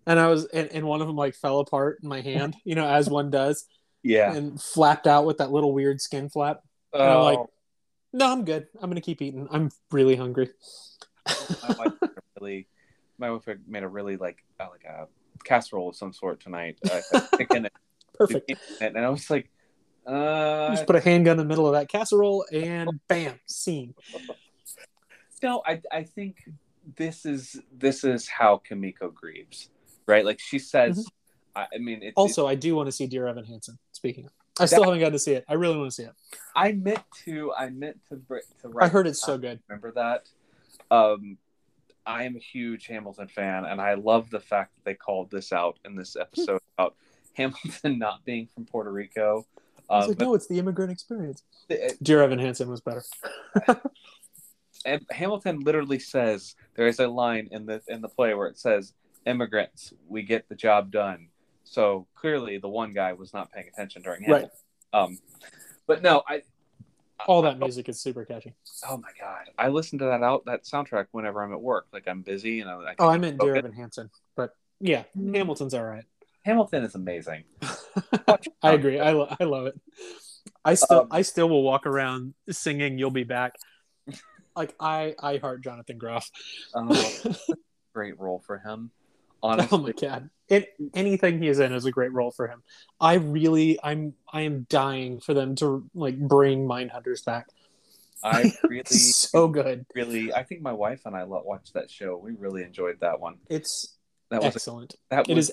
and 0.06 0.18
I 0.18 0.26
was, 0.26 0.46
and, 0.46 0.68
and 0.72 0.84
one 0.84 1.00
of 1.00 1.06
them 1.06 1.16
like 1.16 1.36
fell 1.36 1.60
apart 1.60 2.00
in 2.02 2.08
my 2.08 2.20
hand, 2.20 2.56
you 2.64 2.74
know, 2.74 2.88
as 2.88 3.08
one 3.08 3.30
does. 3.30 3.66
Yeah. 4.02 4.34
And 4.34 4.60
flapped 4.60 5.06
out 5.06 5.24
with 5.24 5.38
that 5.38 5.52
little 5.52 5.72
weird 5.72 6.00
skin 6.00 6.28
flap. 6.28 6.62
And 6.92 7.02
I'm 7.02 7.22
like, 7.22 7.38
oh. 7.38 7.50
no, 8.12 8.32
I'm 8.32 8.44
good. 8.44 8.66
I'm 8.80 8.90
gonna 8.90 9.00
keep 9.00 9.22
eating. 9.22 9.46
I'm 9.52 9.70
really 9.92 10.16
hungry 10.16 10.50
my 11.26 11.74
wife 11.78 11.92
really, 12.40 12.66
my 13.18 13.30
wife 13.30 13.48
made 13.66 13.82
a 13.82 13.88
really 13.88 14.16
like 14.16 14.44
uh, 14.60 14.68
like 14.70 14.84
a 14.84 15.06
casserole 15.44 15.90
of 15.90 15.96
some 15.96 16.12
sort 16.12 16.40
tonight. 16.40 16.78
Uh, 16.90 17.20
chicken 17.36 17.68
Perfect. 18.14 18.52
And 18.80 18.96
I 18.96 19.08
was 19.08 19.28
like, 19.28 19.50
uh, 20.06 20.70
just 20.70 20.86
put 20.86 20.96
a 20.96 21.00
handgun 21.00 21.32
in 21.32 21.38
the 21.38 21.44
middle 21.44 21.66
of 21.66 21.72
that 21.72 21.88
casserole 21.88 22.44
and 22.52 22.88
bam, 23.08 23.38
scene. 23.46 23.94
No, 25.42 25.62
I 25.66 25.80
I 25.92 26.04
think 26.04 26.48
this 26.96 27.26
is 27.26 27.60
this 27.72 28.04
is 28.04 28.28
how 28.28 28.58
Kimiko 28.58 29.10
grieves, 29.10 29.70
right? 30.06 30.24
Like 30.24 30.40
she 30.40 30.58
says. 30.58 31.00
Mm-hmm. 31.00 31.08
I, 31.56 31.66
I, 31.72 31.78
mean, 31.78 32.02
it's, 32.02 32.14
also, 32.16 32.48
it's, 32.48 32.50
I 32.50 32.54
do 32.56 32.74
want 32.74 32.88
to 32.88 32.92
see 32.92 33.06
Dear 33.06 33.28
Evan 33.28 33.44
Hansen. 33.44 33.78
Speaking, 33.92 34.24
of. 34.24 34.32
I 34.58 34.66
still 34.66 34.80
that, 34.80 34.86
haven't 34.86 34.98
gotten 34.98 35.12
to 35.12 35.20
see 35.20 35.34
it. 35.34 35.44
I 35.48 35.54
really 35.54 35.76
want 35.76 35.88
to 35.88 35.94
see 35.94 36.02
it. 36.02 36.12
I 36.56 36.72
meant 36.72 37.04
to. 37.24 37.52
I 37.52 37.70
meant 37.70 38.00
to. 38.08 38.20
to 38.62 38.68
write 38.68 38.86
I 38.86 38.88
heard 38.88 39.06
it's 39.06 39.22
so 39.22 39.38
good. 39.38 39.60
Remember 39.68 39.92
that? 39.92 40.28
Um, 40.90 41.38
I 42.06 42.24
am 42.24 42.36
a 42.36 42.40
huge 42.40 42.86
Hamilton 42.86 43.28
fan, 43.28 43.64
and 43.64 43.80
I 43.80 43.94
love 43.94 44.30
the 44.30 44.40
fact 44.40 44.74
that 44.74 44.84
they 44.84 44.94
called 44.94 45.30
this 45.30 45.52
out 45.52 45.78
in 45.84 45.96
this 45.96 46.16
episode 46.16 46.60
about 46.76 46.96
Hamilton 47.34 47.98
not 47.98 48.24
being 48.24 48.48
from 48.54 48.64
Puerto 48.64 48.92
Rico. 48.92 49.46
Um, 49.90 50.08
like, 50.08 50.18
no, 50.18 50.34
it's 50.34 50.46
the 50.46 50.58
immigrant 50.58 50.90
experience. 50.90 51.42
It, 51.68 52.02
Dear 52.02 52.22
Evan 52.22 52.38
Hansen 52.38 52.68
was 52.68 52.80
better. 52.80 53.02
and 54.86 55.04
Hamilton 55.10 55.60
literally 55.60 55.98
says 55.98 56.54
there 56.74 56.86
is 56.86 56.98
a 57.00 57.08
line 57.08 57.48
in 57.50 57.66
the 57.66 57.82
in 57.88 58.00
the 58.00 58.08
play 58.08 58.34
where 58.34 58.46
it 58.46 58.58
says, 58.58 58.94
"Immigrants, 59.26 59.92
we 60.08 60.22
get 60.22 60.48
the 60.48 60.54
job 60.54 60.90
done." 60.90 61.28
So 61.64 62.06
clearly, 62.14 62.58
the 62.58 62.68
one 62.68 62.92
guy 62.92 63.12
was 63.12 63.32
not 63.32 63.52
paying 63.52 63.68
attention 63.68 64.02
during 64.02 64.22
Hamilton. 64.22 64.50
Right. 64.92 65.02
Um, 65.02 65.18
but 65.86 66.02
no, 66.02 66.22
I 66.28 66.42
all 67.26 67.42
that 67.42 67.58
music 67.58 67.88
is 67.88 68.00
super 68.00 68.24
catchy. 68.24 68.54
Oh 68.88 68.96
my 68.96 69.10
god, 69.18 69.50
I 69.58 69.68
listen 69.68 69.98
to 70.00 70.04
that 70.06 70.22
out 70.22 70.44
that 70.46 70.64
soundtrack 70.64 71.06
whenever 71.12 71.42
I'm 71.42 71.52
at 71.52 71.60
work. 71.60 71.86
Like 71.92 72.06
I'm 72.06 72.22
busy 72.22 72.60
and 72.60 72.70
I. 72.70 72.74
I 72.74 72.94
oh, 72.98 73.08
I'm 73.08 73.20
meant 73.20 73.40
Dear 73.40 73.56
Evan 73.56 73.72
Hansen, 73.72 74.10
but 74.36 74.56
yeah, 74.80 75.04
mm. 75.16 75.34
Hamilton's 75.36 75.74
all 75.74 75.84
right. 75.84 76.04
Hamilton 76.44 76.84
is 76.84 76.94
amazing. 76.94 77.44
I 78.62 78.72
agree. 78.72 78.98
I, 78.98 79.12
lo- 79.12 79.34
I 79.38 79.44
love 79.44 79.66
it. 79.66 79.80
I 80.64 80.74
still 80.74 81.00
um, 81.00 81.08
I 81.10 81.22
still 81.22 81.48
will 81.48 81.62
walk 81.62 81.86
around 81.86 82.34
singing 82.50 82.98
"You'll 82.98 83.10
Be 83.10 83.24
Back." 83.24 83.56
Like 84.56 84.74
I 84.80 85.14
I 85.18 85.38
heart 85.38 85.62
Jonathan 85.62 85.98
Groff. 85.98 86.30
Oh, 86.74 87.34
great 87.92 88.18
role 88.18 88.42
for 88.46 88.58
him. 88.58 88.90
Honestly. 89.42 89.68
Oh 89.78 89.82
my 89.82 89.92
god! 89.92 90.30
It, 90.48 90.68
anything 90.94 91.40
he 91.40 91.48
is 91.48 91.58
in 91.58 91.72
is 91.72 91.84
a 91.84 91.90
great 91.90 92.12
role 92.12 92.30
for 92.30 92.48
him. 92.48 92.62
I 93.00 93.14
really, 93.14 93.78
I'm, 93.82 94.14
I 94.32 94.42
am 94.42 94.66
dying 94.68 95.20
for 95.20 95.34
them 95.34 95.54
to 95.56 95.88
like 95.94 96.18
bring 96.18 96.66
Mindhunters 96.66 97.24
back. 97.24 97.46
I 98.22 98.52
really, 98.68 98.84
so 98.84 99.48
good. 99.48 99.84
Really, 99.94 100.32
I 100.32 100.44
think 100.44 100.62
my 100.62 100.72
wife 100.72 101.02
and 101.04 101.14
I 101.14 101.24
watched 101.24 101.74
that 101.74 101.90
show. 101.90 102.16
We 102.16 102.32
really 102.32 102.62
enjoyed 102.62 103.00
that 103.00 103.20
one. 103.20 103.36
It's 103.50 103.96
that 104.30 104.42
was 104.42 104.54
excellent. 104.54 104.94
A, 104.94 105.16
that 105.16 105.28
was, 105.28 105.36
it 105.36 105.38
is 105.38 105.52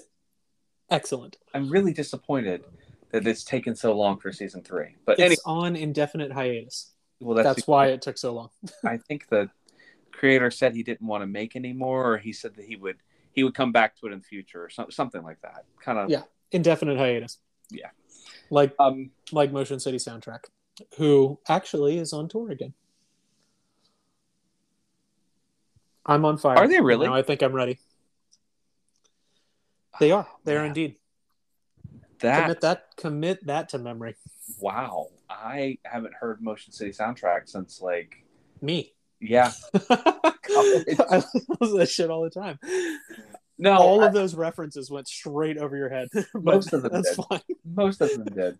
excellent. 0.92 1.38
I'm 1.54 1.70
really 1.70 1.94
disappointed 1.94 2.64
that 3.12 3.28
it's 3.28 3.44
taken 3.44 3.76
so 3.76 3.94
long 3.94 4.20
for 4.20 4.32
season 4.32 4.62
three. 4.62 4.96
But 5.06 5.14
it's 5.14 5.22
anyway, 5.22 5.36
on 5.46 5.76
indefinite 5.76 6.32
hiatus. 6.32 6.92
Well, 7.20 7.36
that's, 7.36 7.56
that's 7.56 7.68
why 7.68 7.88
it 7.88 8.02
took 8.02 8.18
so 8.18 8.34
long. 8.34 8.50
I 8.86 8.98
think 8.98 9.28
the 9.30 9.50
creator 10.12 10.52
said 10.52 10.76
he 10.76 10.84
didn't 10.84 11.08
want 11.08 11.22
to 11.22 11.28
make 11.28 11.56
anymore, 11.56 12.14
or 12.14 12.18
he 12.18 12.34
said 12.34 12.56
that 12.56 12.66
he 12.66 12.76
would 12.76 12.98
he 13.34 13.44
would 13.44 13.54
come 13.54 13.72
back 13.72 13.98
to 13.98 14.08
it 14.08 14.12
in 14.12 14.20
the 14.20 14.26
future 14.26 14.64
or 14.64 14.89
something 14.89 15.24
like 15.24 15.42
that. 15.42 15.66
Kind 15.84 15.98
of 15.98 16.10
yeah, 16.10 16.24
indefinite 16.52 16.98
hiatus. 16.98 17.38
Yeah, 17.70 17.89
like 18.50 18.74
um 18.80 19.12
like 19.32 19.52
Motion 19.52 19.80
City 19.80 19.98
Soundtrack, 19.98 20.46
who 20.98 21.39
actually 21.48 21.98
is 21.98 22.14
on 22.14 22.28
tour 22.28 22.52
again. 22.52 22.74
I'm 26.06 26.26
on 26.26 26.38
fire. 26.38 26.58
Are 26.58 26.68
they 26.68 26.82
really? 26.82 27.08
Now 27.08 27.14
I 27.14 27.22
think 27.22 27.42
I'm 27.42 27.54
ready. 27.54 27.78
They 30.02 30.10
are. 30.10 30.28
They 30.45 30.58
are 30.58 30.66
indeed. 30.66 30.95
That 32.22 32.41
commit 32.41 32.62
that 32.62 32.86
commit 32.97 33.45
that 33.45 33.70
to 33.70 33.78
memory. 33.78 34.16
Wow, 34.60 35.10
I 35.30 35.78
haven't 35.84 36.16
heard 36.16 36.41
Motion 36.41 36.74
City 36.74 36.89
Soundtrack 36.89 37.47
since 37.47 37.82
like 37.82 38.26
me. 38.64 38.93
Yeah. 39.20 39.52
I 39.91 40.34
listen 40.49 41.45
to 41.60 41.78
that 41.78 41.89
shit 41.89 42.10
all 42.10 42.24
the 42.24 42.32
time. 42.32 42.58
No, 43.60 43.74
all 43.78 44.02
I, 44.02 44.08
of 44.08 44.14
those 44.14 44.34
references 44.34 44.89
went 44.89 45.08
straight 45.08 45.60
over 45.60 45.78
your 45.78 45.89
head. 45.89 46.10
most 46.34 46.74
of 46.74 46.82
them 46.82 46.93
that's 46.93 47.16
did. 47.16 47.24
Fine. 47.30 47.41
Most 47.64 48.02
of 48.02 48.10
them 48.10 48.26
did. 48.26 48.58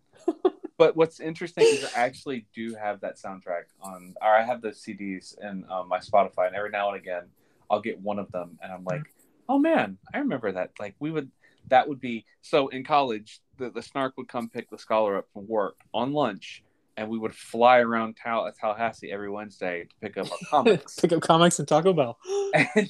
but 0.78 0.96
what's 0.96 1.20
interesting 1.20 1.64
is 1.66 1.92
I 1.98 2.02
actually 2.02 2.46
do 2.54 2.76
have 2.76 3.02
that 3.02 3.18
soundtrack 3.18 3.64
on, 3.82 4.14
or 4.22 4.30
I 4.30 4.44
have 4.44 4.62
those 4.62 4.80
CDs 4.80 5.36
in 5.42 5.66
um, 5.72 5.88
my 5.88 5.98
Spotify, 5.98 6.46
and 6.46 6.56
every 6.56 6.70
now 6.70 6.90
and 6.92 7.02
again 7.02 7.24
I'll 7.68 7.82
get 7.82 8.00
one 8.00 8.20
of 8.20 8.32
them, 8.32 8.60
and 8.62 8.72
I'm 8.72 8.84
like, 8.84 9.12
oh 9.52 9.60
man, 9.60 9.98
I 10.14 10.20
remember 10.20 10.52
that. 10.54 10.72
Like 10.80 10.96
we 11.00 11.12
would, 11.12 11.30
that 11.68 11.88
would 11.90 12.00
be 12.00 12.26
so 12.42 12.70
in 12.70 12.84
college 12.86 13.40
the, 13.58 13.70
the 13.70 13.82
snark 13.82 14.16
would 14.18 14.28
come 14.30 14.50
pick 14.50 14.70
the 14.70 14.78
scholar 14.78 15.18
up 15.18 15.28
from 15.34 15.48
work 15.48 15.76
on 15.94 16.14
lunch 16.14 16.64
and 16.98 17.10
we 17.10 17.18
would 17.18 17.36
fly 17.36 17.80
around 17.80 18.16
Tal- 18.16 18.46
uh, 18.46 18.52
Tallahassee 18.60 19.12
every 19.12 19.30
Wednesday 19.30 19.84
to 19.84 19.96
pick 20.02 20.18
up 20.18 20.32
our 20.32 20.38
comics. 20.50 20.96
Pick 21.00 21.12
up 21.12 21.22
comics 21.22 21.60
and 21.60 21.68
Taco 21.68 21.94
Bell. 21.94 22.18
and 22.54 22.90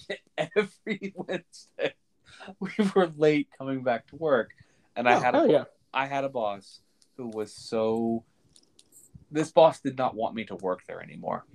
every 0.56 1.14
Wednesday 1.16 1.94
we 2.60 2.70
were 2.96 3.12
late 3.18 3.48
coming 3.58 3.84
back 3.84 4.08
to 4.08 4.16
work. 4.16 4.52
And 4.96 5.10
I 5.10 5.16
Oh, 5.16 5.20
had 5.20 5.36
a 5.36 5.48
yeah. 5.50 5.64
I 5.94 6.06
had 6.06 6.24
a 6.24 6.30
boss 6.30 6.82
who 7.18 7.28
was 7.28 7.54
so 7.54 8.24
this 9.32 9.52
boss 9.52 9.80
did 9.82 9.98
not 9.98 10.16
want 10.16 10.36
me 10.36 10.46
to 10.46 10.56
work 10.56 10.82
there 10.88 11.02
anymore. 11.02 11.46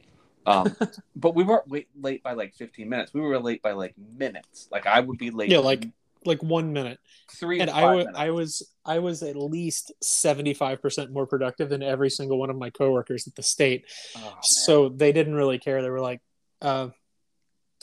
Um, 0.47 0.77
but 1.17 1.35
we 1.35 1.45
weren't 1.45 1.69
wait, 1.69 1.89
late 2.01 2.23
by 2.23 2.33
like 2.33 2.55
15 2.55 2.89
minutes. 2.89 3.13
We 3.13 3.21
were 3.21 3.39
late 3.39 3.63
by 3.63 3.73
like 3.73 3.95
minutes. 4.19 4.69
Like 4.71 4.87
I 4.87 5.01
would 5.01 5.19
be 5.19 5.31
late. 5.31 5.51
Yeah, 5.51 5.59
like 5.59 5.87
like 6.27 6.43
one 6.43 6.73
minute. 6.73 6.99
three 7.31 7.61
And 7.61 7.71
I 7.71 7.95
was 7.95 8.07
minutes. 8.07 8.19
I 8.19 8.31
was 8.31 8.71
I 8.85 8.99
was 8.99 9.23
at 9.23 9.37
least 9.37 9.93
seventy 10.03 10.55
five 10.55 10.83
percent 10.83 11.13
more 11.13 11.27
productive 11.27 11.69
than 11.69 11.83
every 11.83 12.11
single 12.11 12.39
one 12.39 12.51
of 12.51 12.57
my 12.57 12.71
coworkers 12.71 13.27
at 13.27 13.35
the 13.35 13.43
state. 13.43 13.85
Oh, 14.17 14.39
so 14.43 14.89
they 14.89 15.13
didn't 15.13 15.35
really 15.35 15.59
care. 15.59 15.83
They 15.83 15.91
were 15.91 16.01
like, 16.01 16.21
uh, 16.63 16.89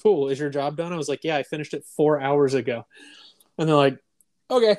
"Cool, 0.01 0.29
is 0.29 0.39
your 0.39 0.49
job 0.49 0.77
done?" 0.77 0.93
I 0.93 0.97
was 0.97 1.09
like, 1.09 1.23
"Yeah, 1.23 1.37
I 1.37 1.43
finished 1.43 1.73
it 1.73 1.85
four 1.85 2.19
hours 2.19 2.53
ago," 2.53 2.85
and 3.57 3.67
they're 3.67 3.75
like, 3.75 3.97
"Okay." 4.51 4.77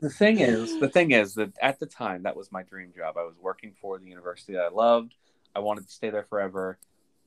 the 0.00 0.10
thing 0.10 0.40
is, 0.40 0.78
the 0.80 0.88
thing 0.88 1.12
is 1.12 1.34
that 1.34 1.52
at 1.62 1.78
the 1.78 1.86
time 1.86 2.24
that 2.24 2.36
was 2.36 2.52
my 2.52 2.62
dream 2.62 2.92
job. 2.96 3.16
I 3.16 3.22
was 3.22 3.36
working 3.40 3.74
for 3.80 3.98
the 3.98 4.06
university 4.06 4.54
that 4.54 4.64
I 4.64 4.68
loved. 4.68 5.14
I 5.58 5.60
wanted 5.60 5.88
to 5.88 5.92
stay 5.92 6.08
there 6.10 6.22
forever. 6.22 6.78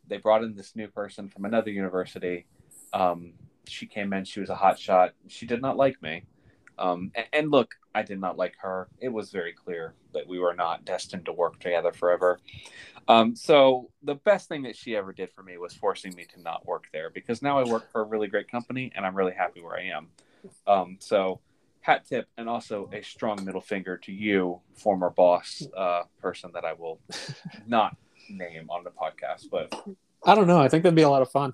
They 0.07 0.15
brought 0.15 0.41
in 0.41 0.55
this 0.55 0.73
new 0.73 0.87
person 0.87 1.27
from 1.27 1.43
another 1.43 1.69
university. 1.69 2.45
Um, 2.93 3.33
she 3.67 3.85
came 3.85 4.13
in. 4.13 4.23
She 4.23 4.39
was 4.39 4.49
a 4.49 4.55
hot 4.55 4.79
shot. 4.79 5.13
She 5.27 5.45
did 5.45 5.61
not 5.61 5.75
like 5.75 6.01
me. 6.01 6.23
Um, 6.79 7.11
and, 7.13 7.27
and 7.33 7.51
look, 7.51 7.75
I 7.93 8.03
did 8.03 8.21
not 8.21 8.37
like 8.37 8.55
her. 8.61 8.87
It 9.01 9.09
was 9.09 9.31
very 9.31 9.51
clear 9.51 9.95
that 10.13 10.25
we 10.25 10.39
were 10.39 10.53
not 10.53 10.85
destined 10.85 11.25
to 11.25 11.33
work 11.33 11.59
together 11.59 11.91
forever. 11.91 12.39
Um, 13.09 13.35
so 13.35 13.89
the 14.01 14.15
best 14.15 14.47
thing 14.47 14.63
that 14.63 14.77
she 14.77 14.95
ever 14.95 15.11
did 15.11 15.29
for 15.33 15.43
me 15.43 15.57
was 15.57 15.73
forcing 15.73 16.15
me 16.15 16.25
to 16.33 16.41
not 16.41 16.65
work 16.65 16.85
there 16.93 17.09
because 17.09 17.41
now 17.41 17.59
I 17.59 17.65
work 17.65 17.91
for 17.91 17.99
a 17.99 18.05
really 18.05 18.27
great 18.27 18.49
company 18.49 18.93
and 18.95 19.05
I'm 19.05 19.15
really 19.15 19.33
happy 19.33 19.61
where 19.61 19.77
I 19.77 19.87
am. 19.87 20.07
Um, 20.65 20.97
so 21.01 21.41
hat 21.81 22.05
tip 22.07 22.29
and 22.37 22.47
also 22.47 22.89
a 22.93 23.01
strong 23.01 23.43
middle 23.43 23.61
finger 23.61 23.97
to 23.97 24.13
you, 24.13 24.61
former 24.73 25.09
boss 25.09 25.67
uh, 25.75 26.03
person 26.21 26.51
that 26.53 26.63
I 26.63 26.73
will 26.73 26.99
not 27.67 27.97
name 28.29 28.69
on 28.69 28.83
the 28.83 28.91
podcast, 28.91 29.49
but 29.51 29.73
I 30.25 30.35
don't 30.35 30.47
know. 30.47 30.59
I 30.59 30.67
think 30.67 30.83
that'd 30.83 30.95
be 30.95 31.01
a 31.01 31.09
lot 31.09 31.21
of 31.21 31.31
fun. 31.31 31.53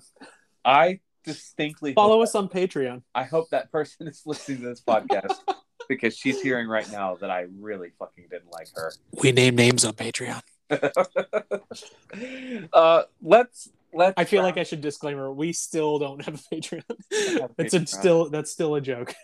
I 0.64 1.00
distinctly 1.24 1.94
Follow 1.94 2.16
hope, 2.16 2.24
us 2.24 2.34
on 2.34 2.48
Patreon. 2.48 3.02
I 3.14 3.24
hope 3.24 3.50
that 3.50 3.70
person 3.70 4.08
is 4.08 4.22
listening 4.26 4.60
to 4.62 4.68
this 4.68 4.80
podcast 4.80 5.36
because 5.88 6.16
she's 6.16 6.40
hearing 6.40 6.68
right 6.68 6.90
now 6.90 7.16
that 7.16 7.30
I 7.30 7.46
really 7.58 7.90
fucking 7.98 8.26
didn't 8.30 8.52
like 8.52 8.68
her. 8.74 8.92
We 9.22 9.32
name 9.32 9.54
names 9.54 9.84
on 9.84 9.94
Patreon. 9.94 10.42
uh, 12.72 13.02
let's 13.22 13.70
let's. 13.92 14.14
I 14.16 14.24
feel 14.24 14.42
like 14.42 14.58
I 14.58 14.64
should 14.64 14.80
disclaimer: 14.80 15.32
we 15.32 15.52
still 15.52 15.98
don't 15.98 16.24
have 16.24 16.34
a 16.34 16.54
Patreon. 16.54 16.84
have 17.40 17.50
a 17.58 17.62
It's 17.62 17.74
a, 17.74 17.86
still 17.86 18.28
that's 18.30 18.50
still 18.50 18.74
a 18.74 18.80
joke. 18.80 19.14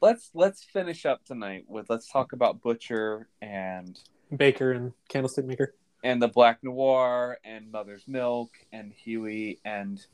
let's 0.00 0.30
let's 0.34 0.64
finish 0.64 1.04
up 1.04 1.24
tonight 1.24 1.64
with 1.68 1.90
let's 1.90 2.10
talk 2.10 2.32
about 2.32 2.62
Butcher 2.62 3.28
and 3.42 3.98
Baker 4.34 4.72
and 4.72 4.92
Candlestick 5.08 5.44
Maker, 5.44 5.74
and 6.04 6.22
the 6.22 6.28
Black 6.28 6.62
Noir 6.62 7.38
and 7.44 7.72
Mother's 7.72 8.06
Milk 8.06 8.52
and 8.72 8.92
Hughie 8.92 9.58
and 9.64 10.04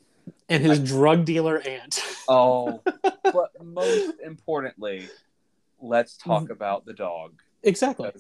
and 0.48 0.64
his 0.64 0.78
drug 0.78 1.24
dealer 1.26 1.60
aunt. 1.60 2.02
oh, 2.28 2.80
but 3.02 3.50
most 3.62 4.14
importantly, 4.24 5.08
let's 5.80 6.16
talk 6.16 6.44
Mm-hmm. 6.44 6.52
about 6.52 6.86
the 6.86 6.92
dog. 6.94 7.40
exactly. 7.62 8.10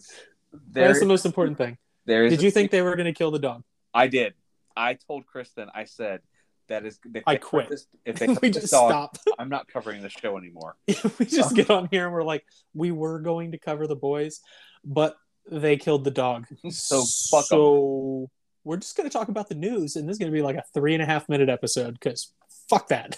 There, 0.72 0.88
That's 0.88 0.98
the 1.00 1.06
most 1.06 1.24
important 1.24 1.56
thing. 1.58 1.78
there 2.06 2.24
is 2.26 2.32
Did 2.32 2.42
you 2.42 2.50
think 2.50 2.72
they 2.72 2.82
were 2.82 2.96
going 2.96 3.06
to 3.06 3.12
kill 3.12 3.30
the 3.30 3.38
dog? 3.38 3.62
I 3.94 4.08
did. 4.08 4.34
I 4.76 4.94
told 4.94 5.26
Kristen. 5.26 5.68
I 5.72 5.84
said 5.84 6.20
that 6.68 6.84
is. 6.84 6.98
I 7.26 7.36
quit. 7.36 7.68
This, 7.68 7.86
if 8.04 8.18
they 8.18 8.26
we 8.42 8.50
just 8.50 8.72
dog, 8.72 8.90
stop. 8.90 9.16
I'm 9.38 9.48
not 9.48 9.68
covering 9.68 10.02
the 10.02 10.08
show 10.08 10.36
anymore. 10.36 10.74
we 11.18 11.26
just 11.26 11.54
get 11.54 11.70
on 11.70 11.88
here 11.92 12.04
and 12.06 12.12
we're 12.12 12.24
like, 12.24 12.44
we 12.74 12.90
were 12.90 13.20
going 13.20 13.52
to 13.52 13.58
cover 13.58 13.86
the 13.86 13.94
boys, 13.96 14.40
but 14.84 15.16
they 15.50 15.76
killed 15.76 16.04
the 16.04 16.10
dog. 16.10 16.46
So 16.70 17.04
fuck 17.30 17.40
'em. 17.44 17.46
So 17.46 18.30
we're 18.64 18.76
just 18.76 18.96
going 18.96 19.08
to 19.08 19.12
talk 19.12 19.28
about 19.28 19.48
the 19.48 19.54
news, 19.54 19.96
and 19.96 20.08
this 20.08 20.14
is 20.14 20.18
going 20.18 20.30
to 20.30 20.36
be 20.36 20.42
like 20.42 20.56
a 20.56 20.64
three 20.74 20.94
and 20.94 21.02
a 21.02 21.06
half 21.06 21.28
minute 21.28 21.48
episode 21.48 21.94
because 21.94 22.32
fuck 22.68 22.88
that. 22.88 23.16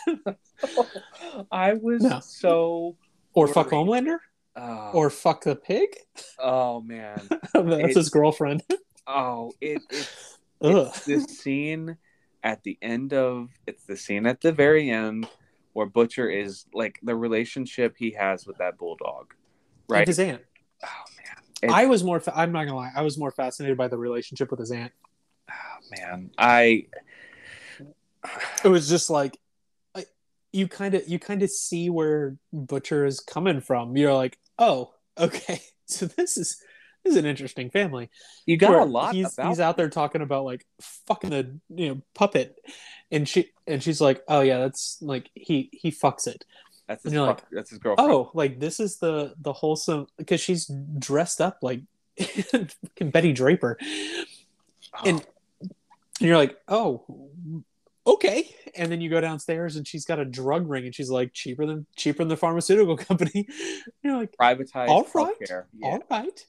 I 1.50 1.74
was 1.74 2.02
No. 2.02 2.20
so. 2.20 2.96
or 3.34 3.48
fuck 3.48 3.70
Homelander, 3.70 4.18
Oh, 4.54 4.90
or 4.92 5.10
fuck 5.10 5.44
the 5.44 5.56
pig. 5.56 5.88
oh 6.38 6.80
man. 6.82 7.20
That's 7.54 7.96
his 7.96 8.08
girlfriend. 8.10 8.62
Oh, 9.06 9.52
it, 9.60 9.82
it's 9.90 10.38
it's 10.60 11.04
this 11.06 11.24
scene 11.24 11.96
at 12.44 12.62
the 12.62 12.78
end 12.82 13.12
of 13.14 13.48
it's 13.66 13.84
the 13.84 13.96
scene 13.96 14.26
at 14.26 14.40
the 14.42 14.52
very 14.52 14.90
end 14.90 15.28
where 15.72 15.86
Butcher 15.86 16.28
is 16.28 16.66
like 16.74 16.98
the 17.02 17.16
relationship 17.16 17.94
he 17.98 18.10
has 18.12 18.46
with 18.46 18.58
that 18.58 18.76
bulldog, 18.78 19.32
right? 19.88 20.06
his 20.06 20.18
aunt. 20.20 20.42
oh 20.84 20.88
I 21.70 21.86
was 21.86 22.02
more. 22.02 22.20
Fa- 22.20 22.36
I'm 22.36 22.52
not 22.52 22.64
gonna 22.64 22.76
lie. 22.76 22.92
I 22.94 23.02
was 23.02 23.18
more 23.18 23.30
fascinated 23.30 23.76
by 23.76 23.88
the 23.88 23.98
relationship 23.98 24.50
with 24.50 24.60
his 24.60 24.70
aunt. 24.70 24.92
oh, 25.50 25.54
man, 25.96 26.30
I 26.38 26.86
It 28.64 28.68
was 28.68 28.88
just 28.88 29.10
like, 29.10 29.38
I, 29.94 30.06
you 30.52 30.68
kind 30.68 30.94
of 30.94 31.08
you 31.08 31.18
kind 31.18 31.42
of 31.42 31.50
see 31.50 31.90
where 31.90 32.36
Butcher 32.52 33.04
is 33.04 33.20
coming 33.20 33.60
from. 33.60 33.96
You're 33.96 34.14
like, 34.14 34.38
oh, 34.58 34.92
okay. 35.18 35.60
So 35.86 36.06
this 36.06 36.38
is 36.38 36.62
this 37.04 37.12
is 37.12 37.16
an 37.18 37.26
interesting 37.26 37.68
family. 37.68 38.08
you 38.46 38.56
got 38.56 38.72
a 38.72 38.84
lot 38.84 39.14
He's 39.14 39.36
he's 39.36 39.60
out 39.60 39.76
there 39.76 39.90
talking 39.90 40.22
about 40.22 40.44
like 40.44 40.64
fucking 40.80 41.28
the 41.28 41.58
you 41.68 41.88
know 41.88 42.02
puppet, 42.14 42.56
and 43.10 43.28
she 43.28 43.50
and 43.66 43.82
she's 43.82 44.00
like, 44.00 44.22
oh 44.26 44.40
yeah, 44.40 44.58
that's 44.60 44.98
like 45.02 45.28
he 45.34 45.68
he 45.72 45.90
fucks 45.90 46.26
it. 46.26 46.46
That's 46.88 47.04
his 47.04 47.12
and 47.12 47.22
you're 47.22 47.36
that's 47.50 47.70
his 47.70 47.78
girlfriend. 47.78 48.10
Oh, 48.10 48.30
like 48.34 48.58
this 48.60 48.80
is 48.80 48.98
the 48.98 49.34
the 49.40 49.52
wholesome 49.52 50.06
because 50.18 50.40
she's 50.40 50.70
dressed 50.98 51.40
up 51.40 51.58
like 51.62 51.82
Betty 53.00 53.32
Draper, 53.32 53.78
Oh, 54.94 55.00
and 55.06 55.26
you're 56.20 56.36
like, 56.36 56.58
oh, 56.68 57.30
okay. 58.06 58.54
And 58.76 58.90
then 58.90 59.00
you 59.00 59.10
go 59.10 59.20
downstairs 59.20 59.76
and 59.76 59.86
she's 59.86 60.04
got 60.04 60.18
a 60.18 60.24
drug 60.24 60.68
ring 60.68 60.84
and 60.84 60.94
she's 60.94 61.10
like 61.10 61.32
cheaper 61.32 61.66
than 61.66 61.86
cheaper 61.96 62.18
than 62.18 62.28
the 62.28 62.36
pharmaceutical 62.36 62.96
company. 63.08 63.46
you're 64.02 64.16
like, 64.16 64.34
privatized 64.36 64.88
All 64.88 65.06
right, 65.14 65.34
yeah. 65.74 65.86
all 65.88 66.02
right. 66.10 66.46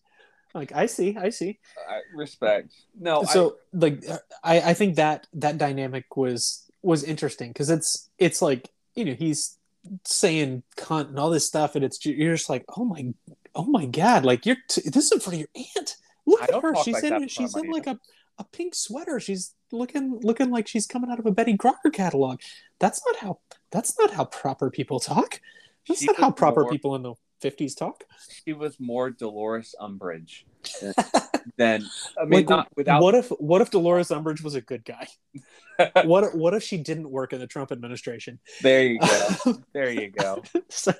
Like 0.53 0.71
I 0.71 0.85
see, 0.85 1.17
I 1.17 1.29
see. 1.29 1.59
I 1.89 2.01
respect. 2.15 2.73
No, 2.99 3.23
so 3.23 3.57
like 3.73 4.03
I 4.43 4.61
I 4.61 4.73
think 4.73 4.97
that 4.97 5.25
that 5.33 5.57
dynamic 5.57 6.15
was 6.15 6.69
was 6.83 7.03
interesting 7.03 7.49
because 7.49 7.69
it's 7.71 8.09
it's 8.19 8.41
like 8.41 8.69
you 8.93 9.05
know 9.05 9.13
he's 9.13 9.57
saying 10.05 10.63
cunt 10.77 11.09
and 11.09 11.19
all 11.19 11.29
this 11.29 11.45
stuff 11.47 11.75
and 11.75 11.83
it's 11.83 12.05
you're 12.05 12.35
just 12.35 12.49
like 12.49 12.63
oh 12.77 12.85
my 12.85 13.13
oh 13.55 13.65
my 13.65 13.85
god 13.85 14.23
like 14.25 14.45
you're 14.45 14.57
t- 14.69 14.89
this 14.89 15.11
is 15.11 15.27
of 15.27 15.33
your 15.33 15.47
aunt. 15.55 15.97
Look 16.25 16.41
I 16.41 16.55
at 16.55 16.61
her. 16.61 16.73
she's 16.83 16.93
like 16.93 17.03
in 17.03 17.27
she's 17.27 17.55
in 17.57 17.69
like 17.69 17.85
a, 17.87 17.99
a 18.39 18.45
pink 18.45 18.73
sweater. 18.75 19.19
She's 19.19 19.53
looking 19.71 20.19
looking 20.23 20.51
like 20.51 20.67
she's 20.69 20.87
coming 20.87 21.11
out 21.11 21.19
of 21.19 21.25
a 21.25 21.31
Betty 21.31 21.57
Crocker 21.57 21.89
catalog. 21.89 22.39
That's 22.79 23.01
not 23.05 23.17
how 23.17 23.39
that's 23.71 23.99
not 23.99 24.11
how 24.11 24.25
proper 24.25 24.69
people 24.71 24.99
talk. 25.01 25.41
That's 25.87 25.99
She 25.99 26.05
not 26.07 26.15
how 26.17 26.31
proper 26.31 26.61
more- 26.61 26.71
people 26.71 26.95
in 26.95 27.03
the 27.03 27.15
50s 27.41 27.75
talk. 27.77 28.05
She 28.45 28.53
was 28.53 28.79
more 28.79 29.09
Dolores 29.09 29.75
Umbridge 29.81 30.43
than, 31.57 31.81
than 31.81 31.89
I 32.19 32.25
mean, 32.25 32.31
like 32.31 32.49
not 32.49 32.67
without. 32.75 33.01
what 33.01 33.15
if 33.15 33.29
what 33.29 33.61
if 33.61 33.71
Dolores 33.71 34.09
Umbridge 34.09 34.43
was 34.43 34.55
a 34.55 34.61
good 34.61 34.85
guy 34.85 35.07
what 36.03 36.35
what 36.35 36.53
if 36.53 36.63
she 36.63 36.77
didn't 36.77 37.09
work 37.09 37.33
in 37.33 37.39
the 37.39 37.47
Trump 37.47 37.71
administration 37.71 38.39
there 38.61 38.83
you 38.83 38.99
go. 38.99 39.53
There 39.73 39.89
you 39.89 40.09
go. 40.09 40.43
So, 40.69 40.93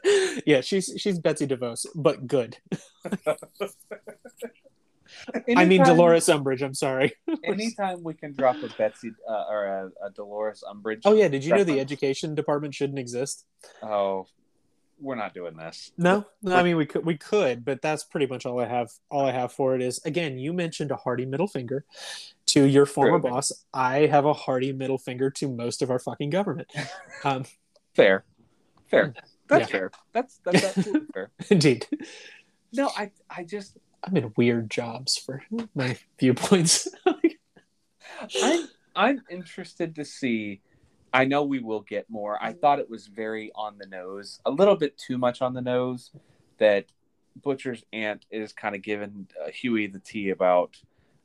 yeah, 0.46 0.62
she's 0.62 0.94
she's 0.98 1.20
Betsy 1.20 1.48
DeVos, 1.48 1.86
but 1.96 2.28
good. 2.28 2.58
I 5.56 5.66
mean 5.66 5.84
Dolores 5.84 6.28
Umbridge. 6.28 6.62
I'm 6.62 6.74
sorry. 6.74 7.14
Anytime 7.44 8.04
we 8.04 8.14
can 8.14 8.34
drop 8.34 8.58
a 8.64 8.70
Betsy 8.78 9.12
uh, 9.30 9.44
or 9.50 9.66
a, 9.66 10.08
a 10.08 10.10
Dolores 10.12 10.64
Umbridge. 10.68 11.02
Oh 11.06 11.14
yeah, 11.14 11.28
did 11.28 11.44
you 11.44 11.56
know 11.56 11.64
the 11.64 11.80
education 11.80 12.36
department 12.36 12.74
shouldn't 12.74 13.00
exist? 13.00 13.46
Oh, 13.82 14.28
we're 15.04 15.16
not 15.16 15.34
doing 15.34 15.56
this. 15.58 15.92
No, 15.98 16.26
no. 16.42 16.56
I 16.56 16.64
mean 16.64 16.78
we 16.78 16.86
could 16.86 17.06
we 17.06 17.18
could, 17.18 17.64
but 17.66 17.82
that's 17.82 18.04
pretty 18.04 18.26
much 18.26 18.46
all 18.46 18.60
I 18.60 18.66
have. 18.68 18.90
All 19.12 19.26
I 19.26 19.32
have 19.32 19.52
for 19.52 19.76
it 19.76 19.82
is 19.82 20.00
again, 20.06 20.38
you 20.38 20.54
mentioned 20.54 20.92
a 20.92 20.96
hearty 20.96 21.26
middle 21.26 21.48
finger 21.48 21.86
to 22.48 22.64
your 22.64 22.86
former 22.86 23.20
True. 23.20 23.30
boss. 23.32 23.52
I 23.74 24.06
have 24.08 24.26
a 24.26 24.34
hearty 24.34 24.72
middle 24.74 24.98
finger 24.98 25.30
to 25.32 25.48
most 25.50 25.82
of 25.82 25.92
our 25.92 26.00
fucking 26.00 26.30
government. 26.32 26.72
Um, 27.24 27.46
Fair, 27.94 28.26
fair. 28.90 29.14
That's 29.48 29.62
Yeah. 29.62 29.66
fair. 29.78 29.92
That's 30.14 30.40
that's 30.44 30.64
absolutely 30.64 31.08
fair. 31.14 31.30
indeed, 31.50 31.86
No, 32.74 32.90
I 32.98 33.12
I 33.30 33.44
just 33.44 33.78
I'm 34.04 34.18
in 34.18 34.34
weird 34.36 34.70
jobs 34.72 35.18
for 35.18 35.44
my 35.76 35.98
viewpoints. 36.20 36.88
I'm 38.42 38.68
I'm 38.96 39.22
interested 39.30 39.96
to 39.96 40.06
see 40.06 40.62
I 41.14 41.26
know 41.26 41.44
we 41.44 41.60
will 41.60 41.82
get 41.82 42.10
more. 42.10 42.38
I 42.42 42.54
thought 42.54 42.80
it 42.80 42.90
was 42.90 43.08
very 43.08 43.52
on 43.56 43.78
the 43.78 43.86
nose, 43.86 44.40
a 44.46 44.52
little 44.52 44.76
bit 44.76 44.98
too 44.98 45.18
much 45.18 45.42
on 45.42 45.54
the 45.54 45.62
nose. 45.62 46.12
That 46.58 46.86
Butcher's 47.42 47.84
aunt 47.94 48.26
is 48.32 48.54
kind 48.54 48.76
of 48.76 48.82
giving 48.82 49.28
uh, 49.44 49.50
Hughie 49.50 49.88
the 49.88 50.00
tea 50.00 50.30
about 50.30 50.76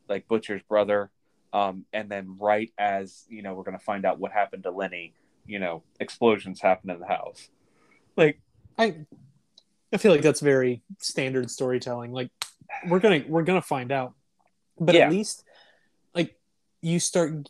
like 0.09 0.29
Butcher's 0.29 0.63
brother, 0.63 1.11
um, 1.53 1.85
and 1.93 2.11
then 2.11 2.37
right 2.39 2.71
as 2.79 3.25
you 3.29 3.43
know 3.43 3.55
we're 3.55 3.63
gonna 3.63 3.79
find 3.79 4.05
out 4.05 4.19
what 4.19 4.33
happened 4.33 4.65
to 4.65 4.71
Lenny, 4.71 5.15
you 5.47 5.59
know, 5.59 5.83
explosions 6.01 6.61
happen 6.61 6.91
in 6.91 6.99
the 7.01 7.07
house. 7.07 7.49
Like 8.17 8.41
I 8.77 9.07
I 9.93 9.97
feel 9.97 10.13
like 10.13 10.23
that's 10.23 10.41
very 10.41 10.83
standard 10.99 11.51
storytelling. 11.51 12.13
Like 12.13 12.31
we're 12.89 13.01
gonna 13.01 13.25
we're 13.27 13.43
gonna 13.43 13.63
find 13.63 13.91
out, 13.93 14.15
but 14.79 14.95
Yeah. 14.95 15.07
at 15.07 15.13
least 15.13 15.45
like 16.15 16.37
you 16.83 17.01
start. 17.01 17.49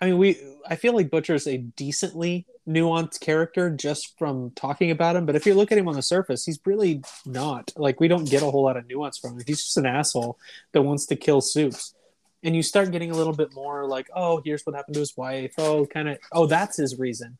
I 0.00 0.06
mean, 0.06 0.18
we. 0.18 0.38
I 0.66 0.76
feel 0.76 0.94
like 0.94 1.10
Butcher's 1.10 1.46
a 1.46 1.56
decently 1.58 2.46
nuanced 2.68 3.20
character 3.20 3.70
just 3.70 4.16
from 4.18 4.50
talking 4.54 4.90
about 4.90 5.16
him. 5.16 5.26
But 5.26 5.36
if 5.36 5.46
you 5.46 5.54
look 5.54 5.72
at 5.72 5.78
him 5.78 5.88
on 5.88 5.94
the 5.94 6.02
surface, 6.02 6.44
he's 6.44 6.60
really 6.64 7.02
not. 7.26 7.72
Like 7.76 8.00
we 8.00 8.08
don't 8.08 8.28
get 8.28 8.42
a 8.42 8.50
whole 8.50 8.64
lot 8.64 8.76
of 8.76 8.86
nuance 8.86 9.18
from 9.18 9.32
him. 9.32 9.42
He's 9.46 9.62
just 9.62 9.76
an 9.76 9.86
asshole 9.86 10.38
that 10.72 10.82
wants 10.82 11.06
to 11.06 11.16
kill 11.16 11.40
Supes. 11.40 11.94
And 12.42 12.56
you 12.56 12.62
start 12.62 12.90
getting 12.92 13.10
a 13.10 13.14
little 13.14 13.34
bit 13.34 13.52
more 13.54 13.86
like, 13.86 14.08
oh, 14.14 14.40
here's 14.44 14.62
what 14.64 14.74
happened 14.74 14.94
to 14.94 15.00
his 15.00 15.16
wife. 15.16 15.52
Oh, 15.58 15.86
kind 15.86 16.08
of. 16.08 16.18
Oh, 16.32 16.46
that's 16.46 16.76
his 16.76 16.98
reason. 16.98 17.36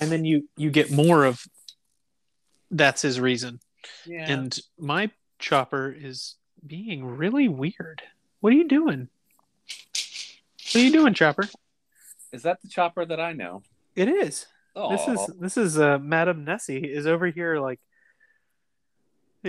And 0.00 0.10
then 0.10 0.24
you 0.24 0.48
you 0.56 0.70
get 0.70 0.90
more 0.90 1.24
of 1.24 1.44
that's 2.70 3.02
his 3.02 3.20
reason. 3.20 3.60
yeah, 4.06 4.24
And 4.26 4.58
my 4.78 5.10
chopper 5.38 5.94
is 5.96 6.36
being 6.66 7.04
really 7.04 7.48
weird. 7.48 8.02
What 8.40 8.52
are 8.52 8.56
you 8.56 8.68
doing? 8.68 9.08
What 10.72 10.76
are 10.76 10.84
you 10.84 10.92
doing, 10.92 11.12
Chopper? 11.12 11.48
Is 12.32 12.42
that 12.42 12.60
the 12.62 12.68
chopper 12.68 13.04
that 13.04 13.20
I 13.20 13.32
know? 13.32 13.62
It 13.96 14.08
is. 14.08 14.46
Oh, 14.74 14.90
This 14.90 15.06
is 15.08 15.30
this 15.38 15.56
is 15.56 15.78
uh, 15.78 15.98
Madame 15.98 16.44
Nessie 16.44 16.78
is 16.84 17.06
over 17.06 17.26
here 17.26 17.58
like 17.58 17.78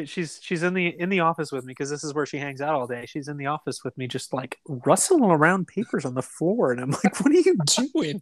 she's 0.05 0.39
she's 0.41 0.63
in 0.63 0.73
the 0.73 0.87
in 0.99 1.07
the 1.09 1.21
office 1.21 1.51
with 1.51 1.63
me 1.65 1.71
because 1.71 1.89
this 1.89 2.03
is 2.03 2.13
where 2.13 2.25
she 2.25 2.37
hangs 2.37 2.59
out 2.61 2.73
all 2.73 2.87
day. 2.87 3.05
She's 3.05 3.27
in 3.27 3.37
the 3.37 3.45
office 3.45 3.83
with 3.85 3.97
me, 3.97 4.07
just 4.07 4.33
like 4.33 4.57
rustling 4.67 5.23
around 5.23 5.67
papers 5.67 6.03
on 6.03 6.13
the 6.15 6.21
floor, 6.21 6.71
and 6.71 6.81
I'm 6.81 6.89
like, 7.03 7.19
"What 7.21 7.31
are 7.31 7.35
you 7.39 7.55
doing?" 7.93 8.21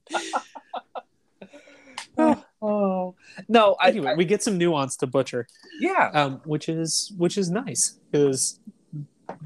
Oh, 2.18 2.44
oh 2.62 3.16
no. 3.48 3.76
I, 3.80 3.90
anyway, 3.90 4.12
I- 4.12 4.16
we 4.16 4.26
get 4.26 4.44
some 4.44 4.58
nuance 4.58 4.96
to 4.98 5.08
Butcher. 5.08 5.48
yeah, 5.80 6.12
um, 6.14 6.42
which 6.46 6.70
is 6.70 7.12
which 7.18 7.38
is 7.38 7.50
nice 7.50 7.98
because 8.12 8.60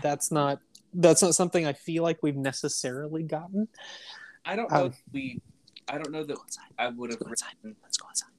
that's 0.02 0.32
not 0.32 0.60
that's 0.94 1.22
not 1.22 1.36
something 1.36 1.66
I 1.66 1.74
feel 1.74 2.04
like 2.04 2.20
we've 2.24 2.36
necessarily 2.36 3.24
gotten. 3.24 3.68
I 4.46 4.56
don't 4.56 4.72
know. 4.72 4.78
um, 4.78 4.86
if 4.88 5.02
we, 5.12 5.42
I 5.88 5.98
don't 5.98 6.12
know 6.12 6.24
that 6.24 6.38
I 6.78 6.88
would 6.90 7.12
have 7.12 7.20
Let's 7.22 7.42
go 7.42 7.48
inside. 7.48 7.56
written. 7.64 7.76
Let's 7.84 7.98
go 7.98 8.08
inside. 8.10 8.30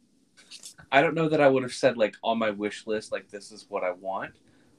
I 0.93 1.03
don't 1.03 1.15
know 1.15 1.28
that 1.28 1.41
I 1.41 1.49
would 1.49 1.62
have 1.62 1.74
said 1.74 1.97
like 1.97 2.15
on 2.23 2.39
my 2.39 2.51
wish 2.51 2.87
list 2.87 3.12
like 3.12 3.28
this 3.31 3.51
is 3.51 3.66
what 3.69 3.83
I 3.85 3.91
want. 3.93 4.33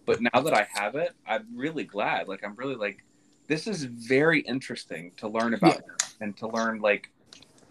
But 0.06 0.22
now 0.22 0.42
that 0.42 0.54
I 0.54 0.66
have 0.74 0.96
it, 0.96 1.14
I'm 1.28 1.46
really 1.54 1.84
glad. 1.84 2.28
Like 2.28 2.44
I'm 2.44 2.56
really 2.56 2.76
like 2.76 3.04
this 3.48 3.68
is 3.68 3.84
very 3.84 4.40
interesting 4.42 5.12
to 5.18 5.28
learn 5.28 5.54
about 5.54 5.76
him 5.76 5.96
and 6.22 6.38
to 6.38 6.48
learn 6.48 6.80
like 6.80 7.12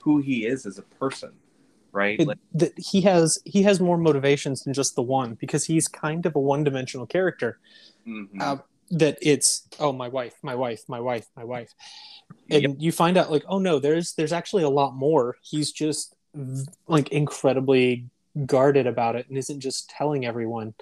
who 0.01 0.21
he 0.21 0.47
is 0.47 0.67
as 0.67 0.79
a 0.79 0.83
person, 0.83 1.33
right? 1.93 2.21
It- 2.21 2.29
like 2.29 2.39
that 2.53 2.79
he 2.79 3.01
has 3.03 3.39
he 3.45 3.63
has 3.63 3.81
more 3.81 3.97
motivations 3.97 4.63
than 4.65 4.75
just 4.75 4.95
the 4.97 5.03
one 5.03 5.35
because 5.35 5.65
he's 5.65 5.89
kind 5.89 6.27
of 6.27 6.37
a 6.37 6.41
one 6.41 6.63
dimensional 6.63 7.07
character. 7.07 7.59
mhm. 8.07 8.29
uh, 8.41 8.57
That 8.91 9.19
it's 9.21 9.67
oh 9.81 9.93
my 9.93 10.09
wife, 10.09 10.35
my 10.43 10.55
wife, 10.55 10.83
my 10.89 11.01
wife, 11.01 11.27
my 11.37 11.43
wife, 11.45 11.75
and 12.51 12.63
Yep. 12.63 12.77
you 12.79 12.93
find 12.93 13.17
out 13.17 13.31
like 13.33 13.45
oh 13.49 13.59
no, 13.59 13.79
there's 13.81 14.15
there's 14.15 14.33
actually 14.33 14.63
a 14.63 14.69
lot 14.69 14.95
more. 14.95 15.37
He's 15.43 15.73
just 15.73 16.15
like 16.87 17.09
incredibly 17.11 18.09
guarded 18.45 18.87
about 18.87 19.17
it 19.17 19.29
and 19.29 19.37
isn't 19.39 19.61
just 19.61 19.89
telling 19.91 20.25
everyone. 20.25 20.75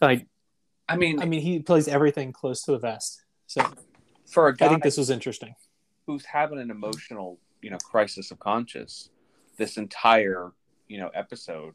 Like 0.00 0.26
I 0.88 0.96
mean, 0.96 1.20
I 1.20 1.24
mean, 1.24 1.40
he 1.40 1.58
plays 1.60 1.88
everything 1.88 2.30
close 2.32 2.62
to 2.62 2.72
the 2.72 2.78
vest. 2.78 3.22
So 3.48 3.62
for 4.30 4.46
a 4.48 4.56
guy 4.56 4.66
I 4.66 4.68
think 4.68 4.82
this 4.84 4.96
was 4.98 5.10
interesting. 5.10 5.54
who's 6.06 6.24
having 6.26 6.58
an 6.60 6.70
emotional, 6.70 7.38
you 7.62 7.70
know, 7.70 7.78
crisis 7.78 8.30
of 8.30 8.38
conscience 8.38 9.08
this 9.56 9.76
entire, 9.76 10.52
you 10.88 10.98
know, 10.98 11.08
episode, 11.14 11.74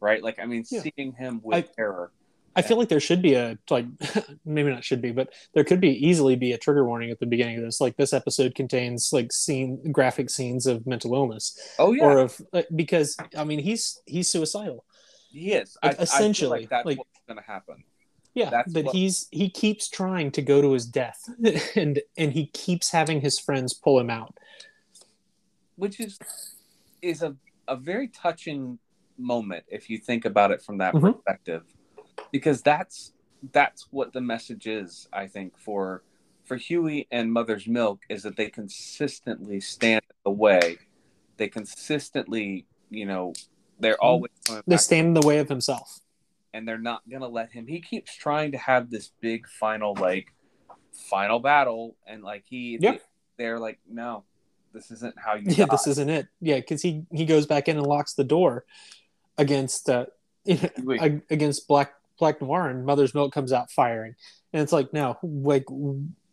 right? 0.00 0.22
Like 0.22 0.38
I 0.38 0.46
mean, 0.46 0.64
Yeah. 0.70 0.82
seeing 0.82 1.12
him 1.14 1.40
with 1.42 1.56
I- 1.56 1.74
terror. 1.74 2.12
I 2.56 2.62
feel 2.62 2.76
like 2.78 2.88
there 2.88 3.00
should 3.00 3.22
be 3.22 3.34
a 3.34 3.56
like 3.70 3.86
maybe 4.44 4.70
not 4.70 4.84
should 4.84 5.00
be, 5.00 5.12
but 5.12 5.32
there 5.54 5.64
could 5.64 5.80
be 5.80 5.90
easily 6.06 6.34
be 6.36 6.52
a 6.52 6.58
trigger 6.58 6.84
warning 6.84 7.10
at 7.10 7.20
the 7.20 7.26
beginning 7.26 7.58
of 7.58 7.64
this. 7.64 7.80
Like 7.80 7.96
this 7.96 8.12
episode 8.12 8.54
contains 8.54 9.10
like 9.12 9.32
scene 9.32 9.92
graphic 9.92 10.30
scenes 10.30 10.66
of 10.66 10.86
mental 10.86 11.14
illness 11.14 11.56
Oh 11.78 11.92
yeah, 11.92 12.04
or 12.04 12.18
of 12.18 12.40
because 12.74 13.16
I 13.36 13.44
mean 13.44 13.60
he's 13.60 14.00
he's 14.06 14.28
suicidal. 14.28 14.84
he 15.30 15.52
is. 15.52 15.76
like, 15.82 15.96
I, 15.96 16.00
I 16.00 16.02
essentially, 16.02 16.60
like 16.62 16.70
that's 16.70 16.86
like- 16.86 16.98
what's 16.98 17.20
going 17.28 17.38
to 17.38 17.44
happen. 17.44 17.84
Yeah, 18.32 18.48
That's 18.50 18.72
that 18.74 18.84
what- 18.86 18.94
he's 18.94 19.26
he 19.32 19.50
keeps 19.50 19.88
trying 19.88 20.30
to 20.32 20.42
go 20.42 20.62
to 20.62 20.72
his 20.72 20.86
death 20.86 21.20
and 21.76 22.00
and 22.16 22.32
he 22.32 22.46
keeps 22.46 22.90
having 22.90 23.20
his 23.20 23.38
friends 23.40 23.74
pull 23.74 23.98
him 23.98 24.08
out. 24.10 24.34
which 25.76 25.98
is 26.00 26.18
is 27.02 27.22
a, 27.22 27.34
a 27.68 27.76
very 27.76 28.08
touching 28.08 28.78
moment 29.18 29.64
if 29.68 29.88
you 29.90 29.98
think 29.98 30.24
about 30.24 30.50
it 30.50 30.62
from 30.62 30.78
that 30.78 30.94
Mhm. 30.94 31.14
perspective 31.14 31.62
because 32.32 32.62
that's 32.62 33.12
that's 33.52 33.86
what 33.90 34.12
the 34.12 34.20
message 34.20 34.66
is 34.66 35.08
i 35.12 35.26
think 35.26 35.58
for 35.58 36.02
for 36.44 36.56
hughie 36.56 37.06
and 37.10 37.32
mother's 37.32 37.66
milk 37.66 38.00
is 38.08 38.22
that 38.22 38.36
they 38.36 38.48
consistently 38.50 39.60
stand 39.60 40.02
in 40.10 40.16
the 40.24 40.30
way 40.30 40.76
they 41.36 41.48
consistently 41.48 42.66
you 42.90 43.06
know 43.06 43.32
they're 43.78 43.96
always 44.02 44.30
They 44.66 44.76
stand 44.76 45.06
in 45.08 45.14
the 45.14 45.26
way 45.26 45.38
of 45.38 45.48
himself. 45.48 46.00
and 46.52 46.66
they're 46.68 46.76
not 46.78 47.02
gonna 47.08 47.28
let 47.28 47.50
him 47.52 47.66
he 47.66 47.80
keeps 47.80 48.14
trying 48.14 48.52
to 48.52 48.58
have 48.58 48.90
this 48.90 49.10
big 49.20 49.46
final 49.48 49.94
like 49.94 50.32
final 50.92 51.38
battle 51.38 51.96
and 52.06 52.22
like 52.22 52.44
he 52.46 52.78
Yeah. 52.80 52.96
they're 53.38 53.58
like 53.58 53.78
no 53.88 54.24
this 54.72 54.90
isn't 54.90 55.14
how 55.18 55.34
you 55.34 55.44
Yeah, 55.50 55.64
die." 55.66 55.70
this 55.74 55.86
isn't 55.86 56.10
it. 56.10 56.28
Yeah, 56.40 56.56
because 56.56 56.82
he 56.82 57.04
he 57.12 57.24
goes 57.24 57.46
back 57.46 57.68
in 57.68 57.76
and 57.76 57.86
locks 57.86 58.14
the 58.14 58.22
door 58.24 58.66
against 59.38 59.88
uh 59.88 60.06
against 60.46 61.66
Black 61.68 61.92
Black 62.20 62.40
Noir, 62.40 62.68
and 62.68 62.86
Mother's 62.86 63.14
Milk 63.14 63.32
comes 63.32 63.52
out 63.52 63.70
firing, 63.72 64.14
and 64.52 64.62
it's 64.62 64.72
like 64.72 64.92
no, 64.92 65.18
like 65.22 65.64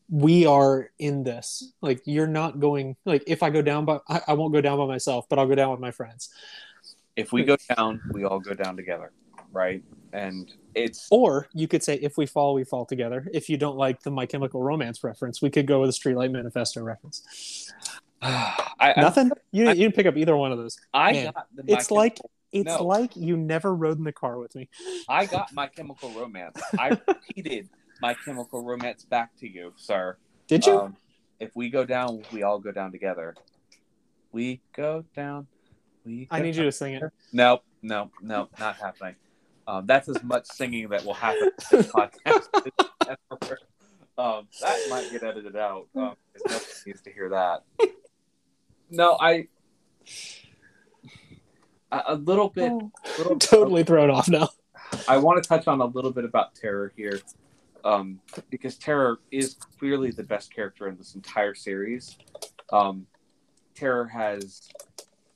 we 0.09 0.45
are 0.45 0.91
in 0.99 1.23
this. 1.23 1.73
Like 1.81 2.01
you're 2.05 2.27
not 2.27 2.59
going. 2.59 2.95
Like 3.05 3.23
if 3.25 3.41
I 3.41 3.49
go 3.49 3.61
down, 3.61 3.85
by 3.85 3.99
I, 4.07 4.21
I 4.27 4.33
won't 4.33 4.53
go 4.53 4.61
down 4.61 4.77
by 4.77 4.85
myself, 4.85 5.27
but 5.29 5.39
I'll 5.39 5.47
go 5.47 5.55
down 5.55 5.71
with 5.71 5.79
my 5.79 5.91
friends. 5.91 6.29
if 7.15 7.33
we 7.33 7.43
go 7.43 7.57
down, 7.75 8.01
we 8.11 8.23
all 8.23 8.39
go 8.39 8.53
down 8.53 8.77
together, 8.77 9.11
right? 9.51 9.83
And 10.13 10.53
it's 10.75 11.07
Or 11.11 11.47
you 11.53 11.67
could 11.67 11.83
say 11.83 11.95
if 11.95 12.17
we 12.17 12.25
fall, 12.25 12.53
we 12.53 12.63
fall 12.63 12.85
together. 12.85 13.27
If 13.33 13.49
you 13.49 13.57
don't 13.57 13.77
like 13.77 14.03
the 14.03 14.11
My 14.11 14.25
Chemical 14.25 14.61
Romance 14.61 15.03
reference, 15.03 15.41
we 15.41 15.49
could 15.49 15.67
go 15.67 15.81
with 15.81 15.89
a 15.89 15.93
Streetlight 15.93 16.31
Manifesto 16.31 16.81
reference. 16.81 17.71
I, 18.21 18.63
I, 18.79 18.93
Nothing. 19.01 19.31
You 19.51 19.65
didn't, 19.65 19.77
you 19.77 19.85
didn't 19.85 19.95
pick 19.95 20.05
up 20.05 20.17
either 20.17 20.35
one 20.37 20.51
of 20.51 20.57
those. 20.57 20.79
I 20.93 21.11
Man, 21.11 21.33
got 21.33 21.47
the 21.55 21.63
My 21.63 21.77
It's 21.77 21.91
like 21.91 22.19
it's 22.51 22.65
No. 22.65 22.83
like 22.83 23.15
you 23.15 23.35
never 23.37 23.73
rode 23.75 23.97
in 23.97 24.03
the 24.03 24.11
car 24.11 24.37
with 24.39 24.55
me. 24.55 24.69
I 25.09 25.25
got 25.25 25.53
my 25.53 25.67
chemical 25.67 26.09
romance. 26.11 26.59
I 26.79 26.89
repeated 27.07 27.69
my 28.01 28.15
chemical 28.25 28.63
romance 28.63 29.05
back 29.05 29.35
to 29.39 29.47
you, 29.49 29.73
sir. 29.75 30.17
Did 30.47 30.65
you? 30.65 30.79
Um, 30.79 30.97
if 31.39 31.55
we 31.55 31.69
go 31.69 31.85
down, 31.85 32.23
we 32.31 32.43
all 32.43 32.59
go 32.59 32.71
down 32.71 32.91
together. 32.91 33.35
We 34.31 34.61
go 34.75 35.03
down. 35.15 35.47
We. 36.05 36.27
I 36.31 36.39
go 36.39 36.45
need 36.45 36.55
you 36.55 36.63
to 36.63 36.71
sing 36.71 36.93
it. 36.95 37.03
Nope, 37.33 37.63
no, 37.81 38.11
no, 38.21 38.49
not 38.59 38.75
happening. 38.77 39.15
Um, 39.67 39.85
that's 39.85 40.07
as 40.07 40.23
much 40.23 40.45
singing 40.45 40.87
that 40.89 41.03
will 41.03 41.13
happen 41.13 41.51
in 41.71 41.77
this 41.77 41.91
podcast. 41.91 42.47
um, 44.17 44.47
that 44.61 44.87
might 44.89 45.09
get 45.11 45.23
edited 45.23 45.55
out. 45.57 45.87
Um, 45.95 46.15
nobody 46.47 46.65
needs 46.85 47.01
to 47.01 47.11
hear 47.11 47.29
that. 47.29 47.63
No, 48.89 49.17
I 49.19 49.47
a, 51.91 52.01
a 52.07 52.15
little 52.15 52.49
bit. 52.49 52.71
Little, 53.17 53.39
totally 53.39 53.83
thrown 53.83 54.09
off 54.09 54.27
now. 54.27 54.49
I 55.07 55.17
want 55.17 55.41
to 55.41 55.47
touch 55.47 55.67
on 55.67 55.81
a 55.81 55.85
little 55.85 56.11
bit 56.11 56.25
about 56.25 56.55
Terror 56.55 56.93
here, 56.95 57.19
um, 57.83 58.19
because 58.49 58.77
Terror 58.77 59.19
is 59.31 59.55
clearly 59.79 60.11
the 60.11 60.23
best 60.23 60.53
character 60.53 60.87
in 60.87 60.97
this 60.97 61.15
entire 61.15 61.53
series. 61.53 62.17
Um, 62.71 63.05
Terror 63.75 64.05
has 64.05 64.69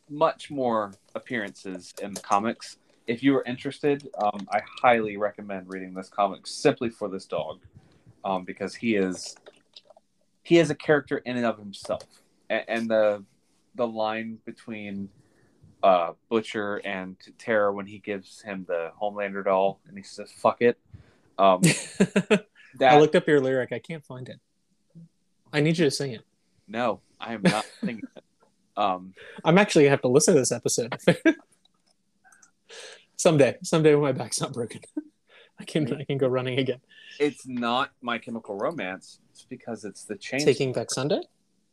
much 0.09 0.51
more 0.51 0.93
appearances 1.15 1.93
in 2.01 2.13
the 2.13 2.21
comics. 2.21 2.77
If 3.07 3.23
you 3.23 3.35
are 3.35 3.43
interested, 3.43 4.09
um, 4.17 4.47
I 4.51 4.61
highly 4.81 5.17
recommend 5.17 5.67
reading 5.69 5.93
this 5.93 6.09
comic 6.09 6.47
simply 6.47 6.89
for 6.89 7.09
this 7.09 7.25
dog, 7.25 7.59
um, 8.23 8.43
because 8.43 8.75
he 8.75 8.95
is 8.95 9.35
he 10.43 10.57
is 10.57 10.69
a 10.69 10.75
character 10.75 11.19
in 11.19 11.37
and 11.37 11.45
of 11.45 11.57
himself, 11.57 12.03
and, 12.49 12.63
and 12.67 12.89
the 12.89 13.23
the 13.75 13.87
line 13.87 14.37
between 14.45 15.09
uh, 15.83 16.13
Butcher 16.29 16.77
and 16.77 17.17
Terror 17.37 17.71
when 17.73 17.85
he 17.85 17.97
gives 17.99 18.41
him 18.41 18.65
the 18.67 18.91
Homelander 19.01 19.43
doll 19.45 19.79
and 19.87 19.97
he 19.97 20.03
says 20.03 20.31
"fuck 20.31 20.61
it." 20.61 20.77
Um, 21.37 21.61
I 22.81 22.99
looked 22.99 23.15
up 23.15 23.27
your 23.27 23.39
lyric. 23.41 23.71
I 23.71 23.79
can't 23.79 24.05
find 24.05 24.29
it. 24.29 24.39
I 25.53 25.59
need 25.59 25.77
you 25.77 25.85
to 25.85 25.91
sing 25.91 26.11
it. 26.11 26.21
no, 26.67 27.01
I 27.19 27.33
am 27.33 27.41
not 27.43 27.65
singing 27.79 28.03
it. 28.15 28.23
Um, 28.77 29.13
I'm 29.43 29.57
actually 29.57 29.83
gonna 29.83 29.91
have 29.91 30.01
to 30.01 30.07
listen 30.07 30.33
to 30.35 30.39
this 30.39 30.51
episode 30.51 30.95
someday. 33.17 33.57
Someday 33.63 33.93
when 33.95 34.03
my 34.03 34.11
back's 34.11 34.39
not 34.41 34.53
broken, 34.53 34.81
I 35.59 35.63
can 35.65 35.91
I 35.93 36.03
can 36.03 36.17
go 36.17 36.27
running 36.27 36.59
again. 36.59 36.79
it's 37.19 37.45
not 37.47 37.91
My 38.01 38.17
Chemical 38.17 38.55
Romance. 38.57 39.19
It's 39.31 39.43
because 39.43 39.83
it's 39.85 40.03
the 40.05 40.15
chain. 40.15 40.39
Taking 40.45 40.71
back 40.73 40.91
Sunday. 40.91 41.21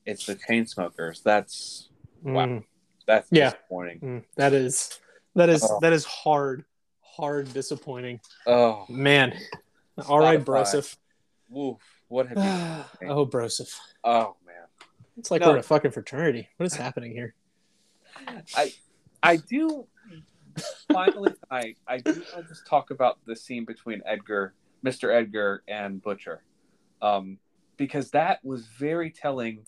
It's 0.06 0.26
the 0.26 0.34
Chainsmokers. 0.36 1.22
That's 1.22 1.88
Wow. 2.22 2.46
Mm, 2.46 2.64
that's 3.08 3.28
Yeah. 3.32 3.50
disappointing. 3.50 4.00
mm, 4.00 4.24
that 4.36 4.52
is 4.52 5.00
that 5.34 5.48
is 5.48 5.64
Oh. 5.64 5.78
that 5.80 5.92
is 5.92 6.04
hard, 6.04 6.64
hard 7.00 7.52
disappointing. 7.52 8.20
Oh, 8.46 8.84
Man. 8.88 9.36
All 10.08 10.20
right, 10.20 10.38
Spotify. 10.38 10.44
Broseph. 10.44 10.96
woof! 11.48 11.78
What 12.08 12.28
have 12.28 12.36
you? 13.00 13.08
oh, 13.08 13.26
Broseph. 13.26 13.74
Oh 14.04 14.36
man. 14.46 14.54
It's 15.16 15.30
like 15.30 15.40
No. 15.40 15.48
we're 15.48 15.54
in 15.54 15.60
a 15.60 15.62
fucking 15.64 15.90
fraternity. 15.90 16.48
What 16.58 16.66
is 16.66 16.74
happening 16.74 17.10
here? 17.12 17.34
I 18.54 18.72
I 19.22 19.36
do 19.36 19.86
finally 20.92 21.32
I 21.50 21.74
I 21.86 21.98
do 21.98 22.12
want 22.12 22.26
to 22.36 22.42
just 22.48 22.66
talk 22.66 22.90
about 22.90 23.18
the 23.26 23.34
scene 23.36 23.64
between 23.64 24.02
Edgar, 24.06 24.54
Mr. 24.84 25.12
Edgar 25.14 25.62
and 25.66 26.02
Butcher. 26.02 26.42
Um 27.02 27.38
because 27.76 28.10
that 28.10 28.44
was 28.44 28.66
very 28.66 29.10
telling 29.10 29.64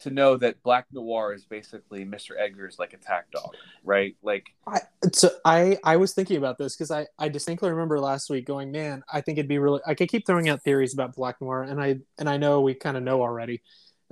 to 0.00 0.10
know 0.10 0.36
that 0.36 0.62
Black 0.62 0.86
Noir 0.92 1.32
is 1.34 1.44
basically 1.44 2.04
Mr. 2.04 2.32
Edgar's 2.38 2.78
like 2.78 2.92
attack 2.92 3.30
dog, 3.30 3.54
right? 3.84 4.16
Like 4.22 4.46
I 4.66 4.80
so 5.12 5.30
I 5.44 5.78
I 5.84 5.96
was 5.96 6.12
thinking 6.12 6.36
about 6.36 6.58
this 6.58 6.76
because 6.76 6.90
I 6.90 7.06
I 7.18 7.28
distinctly 7.28 7.70
remember 7.70 8.00
last 8.00 8.30
week 8.30 8.46
going, 8.46 8.70
man, 8.72 9.02
I 9.12 9.20
think 9.20 9.38
it'd 9.38 9.48
be 9.48 9.58
really. 9.58 9.80
I 9.86 9.94
could 9.94 10.08
keep 10.08 10.26
throwing 10.26 10.48
out 10.48 10.62
theories 10.62 10.94
about 10.94 11.14
Black 11.14 11.40
Noir, 11.40 11.62
and 11.62 11.80
I 11.80 12.00
and 12.18 12.28
I 12.28 12.36
know 12.36 12.60
we 12.60 12.74
kind 12.74 12.96
of 12.96 13.02
know 13.02 13.22
already. 13.22 13.62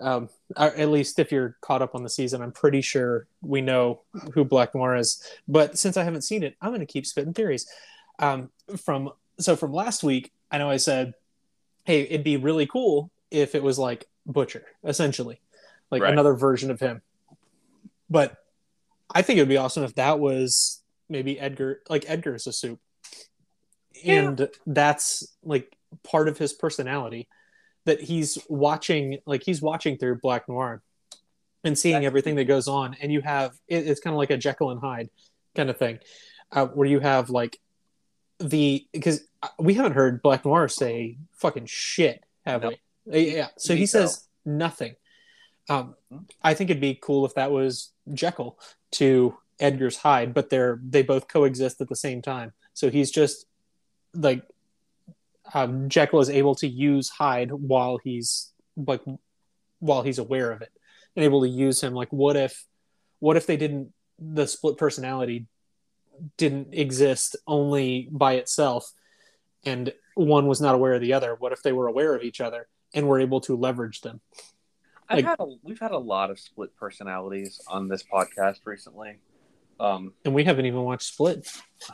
Um, 0.00 0.28
at 0.56 0.90
least 0.90 1.18
if 1.18 1.32
you're 1.32 1.56
caught 1.60 1.82
up 1.82 1.96
on 1.96 2.04
the 2.04 2.08
season, 2.08 2.40
I'm 2.40 2.52
pretty 2.52 2.82
sure 2.82 3.26
we 3.42 3.60
know 3.60 4.02
who 4.32 4.44
Black 4.44 4.74
Noir 4.74 4.94
is. 4.94 5.20
But 5.48 5.76
since 5.76 5.96
I 5.96 6.04
haven't 6.04 6.22
seen 6.22 6.44
it, 6.44 6.54
I'm 6.60 6.70
going 6.70 6.80
to 6.80 6.86
keep 6.86 7.04
spitting 7.04 7.34
theories. 7.34 7.66
Um, 8.20 8.50
from 8.76 9.10
so 9.40 9.56
from 9.56 9.72
last 9.72 10.04
week, 10.04 10.32
I 10.50 10.58
know 10.58 10.70
I 10.70 10.76
said, 10.76 11.14
hey, 11.84 12.02
it'd 12.02 12.24
be 12.24 12.36
really 12.36 12.66
cool 12.66 13.10
if 13.30 13.54
it 13.54 13.62
was 13.62 13.78
like 13.78 14.06
Butcher, 14.26 14.64
essentially, 14.84 15.40
like 15.90 16.02
Right. 16.02 16.12
another 16.12 16.34
version 16.34 16.70
of 16.70 16.80
him. 16.80 17.02
But 18.10 18.36
I 19.14 19.22
think 19.22 19.38
it 19.38 19.42
would 19.42 19.48
be 19.48 19.56
awesome 19.56 19.84
if 19.84 19.94
that 19.96 20.18
was 20.18 20.82
maybe 21.08 21.38
Edgar, 21.40 21.80
like 21.88 22.04
Edgar's 22.08 22.46
a 22.46 22.52
supe, 22.52 22.80
and 24.04 24.48
that's 24.66 25.26
like 25.42 25.76
part 26.04 26.28
of 26.28 26.38
his 26.38 26.52
personality 26.52 27.28
that 27.84 28.00
he's 28.02 28.38
watching, 28.48 29.18
like 29.26 29.42
he's 29.42 29.62
watching 29.62 29.96
through 29.96 30.18
Black 30.20 30.48
Noir 30.48 30.82
and 31.64 31.78
seeing 31.78 31.94
That's- 31.94 32.06
everything 32.06 32.36
that 32.36 32.44
goes 32.44 32.68
on, 32.68 32.94
and 33.00 33.12
you 33.12 33.20
have 33.22 33.58
it, 33.66 33.86
it's 33.88 34.00
kind 34.00 34.14
of 34.14 34.18
like 34.18 34.30
a 34.30 34.36
Jekyll 34.36 34.70
and 34.70 34.80
Hyde 34.80 35.08
kind 35.56 35.70
of 35.70 35.78
thing, 35.78 35.98
uh, 36.52 36.66
where 36.66 36.86
you 36.86 37.00
have 37.00 37.30
like 37.30 37.58
the 38.38 38.86
because 38.92 39.22
we 39.58 39.74
haven't 39.74 39.92
heard 39.94 40.22
Black 40.22 40.44
Noir 40.44 40.68
say 40.68 41.18
fucking 41.32 41.66
shit, 41.66 42.22
have 42.46 42.62
No. 42.62 42.68
we? 42.68 42.74
Uh, 43.12 43.16
Yeah, 43.36 43.48
so 43.56 43.74
he 43.74 43.80
Nico. 43.80 43.86
says 43.90 44.28
nothing. 44.44 44.94
Um, 45.68 45.94
Hmm. 46.10 46.18
I 46.42 46.54
think 46.54 46.70
it'd 46.70 46.80
be 46.80 46.98
cool 47.00 47.26
if 47.26 47.34
that 47.34 47.50
was 47.50 47.92
Jekyll 48.14 48.58
to 48.92 49.36
Edgar's 49.60 49.98
Hyde, 49.98 50.34
but 50.34 50.50
they're 50.50 50.80
they 50.82 51.02
both 51.02 51.28
coexist 51.28 51.80
at 51.80 51.88
the 51.88 51.96
same 51.96 52.22
time. 52.22 52.52
So 52.74 52.90
he's 52.90 53.10
just 53.10 53.46
like 54.14 54.42
um, 55.54 55.88
Jekyll 55.88 56.20
is 56.20 56.30
able 56.30 56.54
to 56.56 56.68
use 56.68 57.08
Hyde 57.08 57.52
while 57.52 57.98
he's 57.98 58.52
like 58.76 59.02
while 59.80 60.02
he's 60.02 60.18
aware 60.18 60.50
of 60.50 60.62
it 60.62 60.72
and 61.16 61.24
able 61.24 61.42
to 61.42 61.48
use 61.48 61.82
him. 61.82 61.94
Like, 61.94 62.12
what 62.12 62.36
if 62.36 62.64
what 63.18 63.36
if 63.36 63.46
they 63.46 63.56
didn't 63.56 63.92
the 64.18 64.46
split 64.46 64.76
personality 64.76 65.46
didn't 66.36 66.74
exist 66.74 67.36
only 67.46 68.08
by 68.10 68.34
itself 68.34 68.92
and 69.64 69.92
one 70.14 70.46
was 70.46 70.60
not 70.60 70.74
aware 70.74 70.94
of 70.94 71.00
the 71.00 71.12
other? 71.12 71.34
What 71.34 71.52
if 71.52 71.62
they 71.62 71.72
were 71.72 71.86
aware 71.86 72.14
of 72.14 72.22
each 72.22 72.40
other 72.40 72.68
and 72.94 73.06
were 73.06 73.20
able 73.20 73.40
to 73.42 73.56
leverage 73.56 74.00
them? 74.00 74.20
I've 75.08 75.16
Like- 75.16 75.24
had 75.26 75.40
a, 75.40 75.46
we've 75.62 75.78
had 75.78 75.92
a 75.92 75.98
lot 75.98 76.30
of 76.30 76.38
split 76.38 76.74
personalities 76.76 77.60
on 77.68 77.88
this 77.88 78.02
podcast 78.02 78.58
recently. 78.64 79.18
Um, 79.80 80.12
And 80.24 80.34
we 80.34 80.42
haven't 80.44 80.66
even 80.66 80.82
watched 80.82 81.06
Split. 81.14 81.46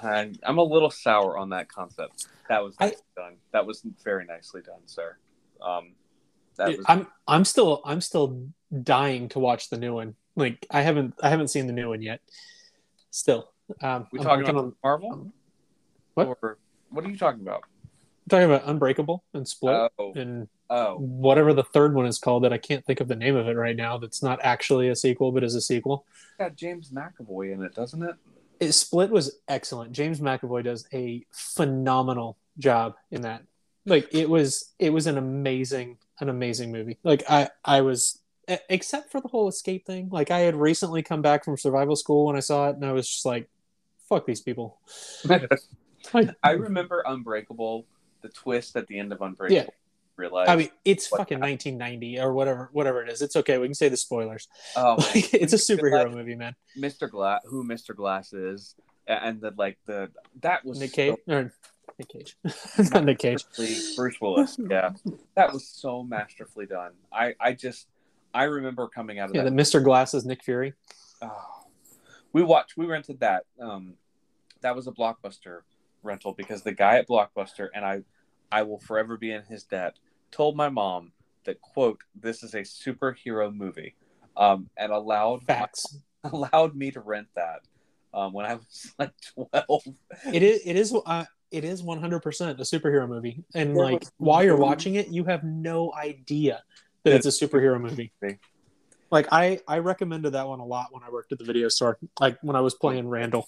and 0.03 0.39
I'm 0.43 0.57
a 0.59 0.63
little 0.63 0.91
sour 0.91 1.37
on 1.37 1.51
that 1.51 1.69
concept. 1.69 2.27
That 2.49 2.63
was 2.65 2.75
I- 2.81 2.95
done. 3.17 3.37
That 3.53 3.67
was 3.67 3.83
very 4.03 4.25
nicely 4.25 4.63
done, 4.63 4.81
sir. 4.87 5.19
Um, 5.61 5.95
that 6.57 6.69
was 6.69 6.87
I'm 6.89 7.07
I'm 7.29 7.45
still 7.45 7.83
I'm 7.85 8.01
still 8.01 8.47
dying 8.83 9.29
to 9.31 9.39
watch 9.39 9.69
the 9.71 9.77
new 9.77 9.93
one. 9.95 10.15
Like 10.37 10.67
I 10.71 10.81
haven't 10.83 11.15
I 11.23 11.29
haven't 11.29 11.49
seen 11.49 11.67
the 11.67 11.73
new 11.73 11.89
one 11.91 12.01
yet. 12.01 12.21
Still, 13.11 13.51
um, 13.83 14.07
we 14.13 14.19
I'm 14.21 14.25
talking 14.25 14.45
about 14.49 14.57
on 14.65 14.75
Marvel? 14.83 15.33
What? 16.15 16.27
Or 16.43 16.59
what 16.91 17.05
are 17.05 17.11
you 17.11 17.19
talking 17.19 17.41
about? 17.43 17.65
Talking 18.29 18.51
about 18.51 18.67
Unbreakable 18.67 19.25
and 19.33 19.47
Split 19.47 19.91
Oh, 19.99 20.13
and 20.15 20.49
oh, 20.71 20.97
whatever 20.97 21.53
the 21.53 21.63
third 21.63 21.95
one 21.95 22.07
is 22.07 22.19
called 22.19 22.45
that 22.45 22.53
I 22.53 22.59
can't 22.59 22.85
think 22.85 23.01
of 23.01 23.09
the 23.09 23.17
name 23.17 23.37
of 23.37 23.49
it 23.49 23.55
right 23.55 23.77
now. 23.77 23.99
That's 23.99 24.23
not 24.23 24.41
actually 24.43 24.89
a 24.89 24.97
sequel, 24.97 25.33
but 25.33 25.45
is 25.45 25.55
a 25.55 25.61
sequel. 25.61 26.05
it's 26.15 26.39
got 26.39 26.57
James 26.57 26.91
McAvoy 26.91 27.53
in 27.53 27.63
it, 27.63 27.75
doesn't 27.75 28.03
it? 28.03 28.17
It, 28.61 28.73
Split 28.73 29.11
was 29.11 29.39
excellent. 29.49 29.93
James 29.93 30.21
McAvoy 30.21 30.65
does 30.65 30.87
a 30.93 31.25
phenomenal 31.33 32.37
job 32.59 32.95
in 33.11 33.23
that. 33.23 33.43
Like 33.87 34.09
it 34.15 34.31
was 34.31 34.73
it 34.79 34.91
was 34.91 35.07
an 35.07 35.19
amazing 35.19 35.99
an 36.21 36.31
amazing 36.31 36.73
movie. 36.73 36.99
Like 37.03 37.23
I 37.29 37.51
I 37.65 37.83
was 37.83 38.21
except 38.69 39.11
for 39.11 39.21
the 39.21 39.29
whole 39.29 39.49
escape 39.49 39.87
thing. 39.87 40.09
Like 40.11 40.31
I 40.31 40.41
had 40.41 40.57
recently 40.57 41.03
come 41.03 41.21
back 41.21 41.45
from 41.45 41.57
survival 41.59 41.97
school 41.97 42.27
when 42.27 42.37
I 42.37 42.41
saw 42.41 42.71
it 42.71 42.77
and 42.77 42.85
I 42.85 42.93
was 42.93 43.09
just 43.09 43.27
like 43.27 43.49
fuck 44.09 44.27
these 44.27 44.41
people. 44.41 44.79
I 46.43 46.53
remember 46.53 47.03
Unbreakable, 47.07 47.87
the 48.25 48.31
twist 48.31 48.75
at 48.77 48.87
the 48.89 48.99
end 48.99 49.13
of 49.13 49.21
Unbreakable. 49.21 49.55
Yeah. 49.55 49.67
Realize, 50.17 50.49
I 50.49 50.55
mean, 50.55 50.69
it's 50.85 51.09
fucking 51.09 51.41
1990 51.41 52.21
or 52.21 52.33
whatever 52.33 52.71
whatever 52.73 53.03
it 53.03 53.11
is. 53.11 53.21
It's 53.21 53.35
okay. 53.35 53.59
We 53.59 53.67
can 53.67 53.75
say 53.75 53.89
the 53.89 53.97
spoilers. 53.97 54.49
oh, 54.77 54.95
Like, 55.15 55.35
it's 55.35 55.53
a 55.53 55.57
superhero 55.57 56.05
Like, 56.07 56.15
movie, 56.15 56.37
man. 56.37 56.55
Mr. 56.79 57.11
Glass, 57.11 57.41
who 57.47 57.65
Mr. 57.65 57.97
Glass 57.97 58.33
is, 58.33 58.77
and 59.09 59.41
the 59.41 59.53
like 59.59 59.77
the 59.87 60.09
that 60.41 60.65
was 60.65 60.79
Nick 60.79 60.91
so 60.91 60.95
Cage 60.95 61.17
or 61.27 61.53
Nick 61.99 62.09
Cage. 62.09 62.37
It's 62.45 62.93
not 62.93 63.03
Nick 63.05 63.19
Cage. 63.19 63.45
Bruce 63.97 64.21
Willis. 64.21 64.57
Yeah, 64.71 64.93
that 65.35 65.53
was 65.53 65.67
so 65.67 66.05
masterfully 66.05 66.67
done. 66.67 66.93
I 67.13 67.35
I 67.41 67.53
just 67.53 67.89
I 68.33 68.45
remember 68.45 68.87
coming 68.87 69.19
out 69.19 69.31
of 69.31 69.35
Yeah, 69.35 69.43
that. 69.43 69.51
the 69.51 69.57
Mr. 69.63 69.83
Glass 69.83 70.15
is 70.15 70.25
Nick 70.25 70.45
Fury. 70.45 70.75
Oh, 71.23 71.65
we 72.33 72.45
watched. 72.45 72.77
We 72.77 72.87
rented 72.87 73.19
that. 73.19 73.47
Um, 73.61 73.95
that 74.61 74.77
was 74.77 74.87
a 74.87 74.93
blockbuster 74.93 75.63
rental 76.05 76.33
because 76.35 76.63
the 76.63 76.73
guy 76.73 76.99
at 76.99 77.09
Blockbuster 77.09 77.69
and 77.75 77.85
I, 77.85 78.03
I 78.55 78.63
will 78.63 78.79
forever 78.79 79.17
be 79.17 79.33
in 79.33 79.43
his 79.43 79.65
debt. 79.65 79.97
Told 80.31 80.57
my 80.57 80.69
mom 80.69 81.11
that 81.45 81.61
quote 81.61 82.01
this 82.15 82.45
is 82.45 82.55
a 82.55 82.61
superhero 82.61 83.53
movie, 83.53 83.97
um, 84.37 84.69
and 84.77 84.93
allowed 84.93 85.43
Facts. 85.43 85.99
allowed 86.33 86.77
me 86.77 86.93
to 86.93 87.01
rent 87.01 87.27
that 87.35 87.61
um, 88.15 88.33
when 88.33 88.47
I 88.47 88.55
was 88.55 88.95
like 88.99 89.11
twelve. 89.35 89.83
It 90.33 90.45
is. 90.45 90.61
It 90.65 90.77
is. 90.77 90.95
Uh, 91.05 91.25
it 91.51 91.65
is 91.65 91.83
100% 91.83 92.51
a 92.51 92.55
superhero 92.63 93.09
movie, 93.09 93.45
and 93.55 93.77
There 93.77 93.85
like 93.85 94.01
was 94.01 94.13
while 94.19 94.43
you're 94.45 94.57
watching 94.57 94.95
it, 94.95 95.09
you 95.09 95.25
have 95.25 95.43
no 95.45 95.93
idea 95.95 96.63
that 97.03 97.11
Yeah. 97.11 97.17
it's 97.17 97.27
a 97.27 97.47
superhero 97.47 97.81
movie. 97.81 98.13
Movie. 98.23 98.39
Like 99.11 99.29
I, 99.33 99.61
I 99.69 99.79
recommended 99.79 100.31
that 100.31 100.49
one 100.49 100.59
a 100.61 100.65
lot 100.65 100.89
when 100.93 101.03
I 101.05 101.11
worked 101.11 101.31
at 101.33 101.39
the 101.39 101.45
video 101.45 101.69
store. 101.69 101.99
Like 102.21 102.39
when 102.43 102.57
I 102.57 102.61
was 102.61 102.75
playing 102.75 103.09
Randall. 103.09 103.47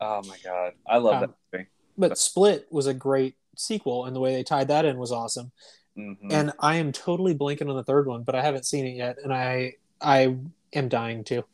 Oh 0.00 0.22
my 0.26 0.36
god, 0.44 0.72
I 0.88 0.98
love 0.98 1.14
Um, 1.14 1.20
that 1.20 1.30
movie. 1.52 1.68
But 1.96 2.18
Split 2.18 2.66
was 2.70 2.86
a 2.86 2.94
great 2.94 3.36
sequel, 3.58 4.04
and 4.06 4.14
the 4.16 4.20
way 4.20 4.34
they 4.34 4.42
tied 4.44 4.68
that 4.68 4.84
in 4.84 4.98
was 4.98 5.12
awesome. 5.12 5.52
Mhm. 5.96 6.16
And 6.30 6.52
I 6.60 6.76
am 6.76 6.92
totally 6.92 7.34
blanking 7.34 7.68
on 7.68 7.76
the 7.76 7.84
third 7.84 8.06
one, 8.06 8.22
but 8.22 8.34
I 8.34 8.42
haven't 8.42 8.66
seen 8.66 8.86
it 8.86 8.96
yet, 8.96 9.16
and 9.22 9.32
I 9.32 9.74
I 10.00 10.36
am 10.72 10.88
dying 10.88 11.24
to. 11.24 11.44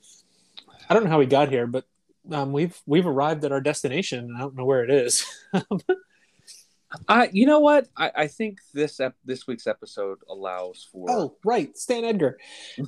I 0.89 0.94
don't 0.94 1.05
know 1.05 1.10
how 1.10 1.18
we 1.18 1.26
got 1.26 1.48
here, 1.48 1.66
but 1.66 1.85
um, 2.31 2.52
we've 2.52 2.78
we've 2.86 3.06
arrived 3.06 3.44
at 3.44 3.52
our 3.52 3.60
destination. 3.60 4.18
and 4.20 4.36
I 4.36 4.40
don't 4.40 4.55
know 4.56 4.64
where 4.66 4.85
it 4.85 4.90
is. 4.90 5.24
I, 7.09 7.28
you 7.32 7.44
know 7.47 7.59
what? 7.59 7.89
I, 7.97 8.12
I 8.14 8.26
think 8.28 8.59
this 8.72 9.01
ep- 9.01 9.16
this 9.24 9.47
week's 9.47 9.66
episode 9.66 10.18
allows 10.28 10.86
for. 10.93 11.10
oh, 11.10 11.36
right, 11.44 11.76
Stan 11.76 12.05
Edgar 12.05 12.39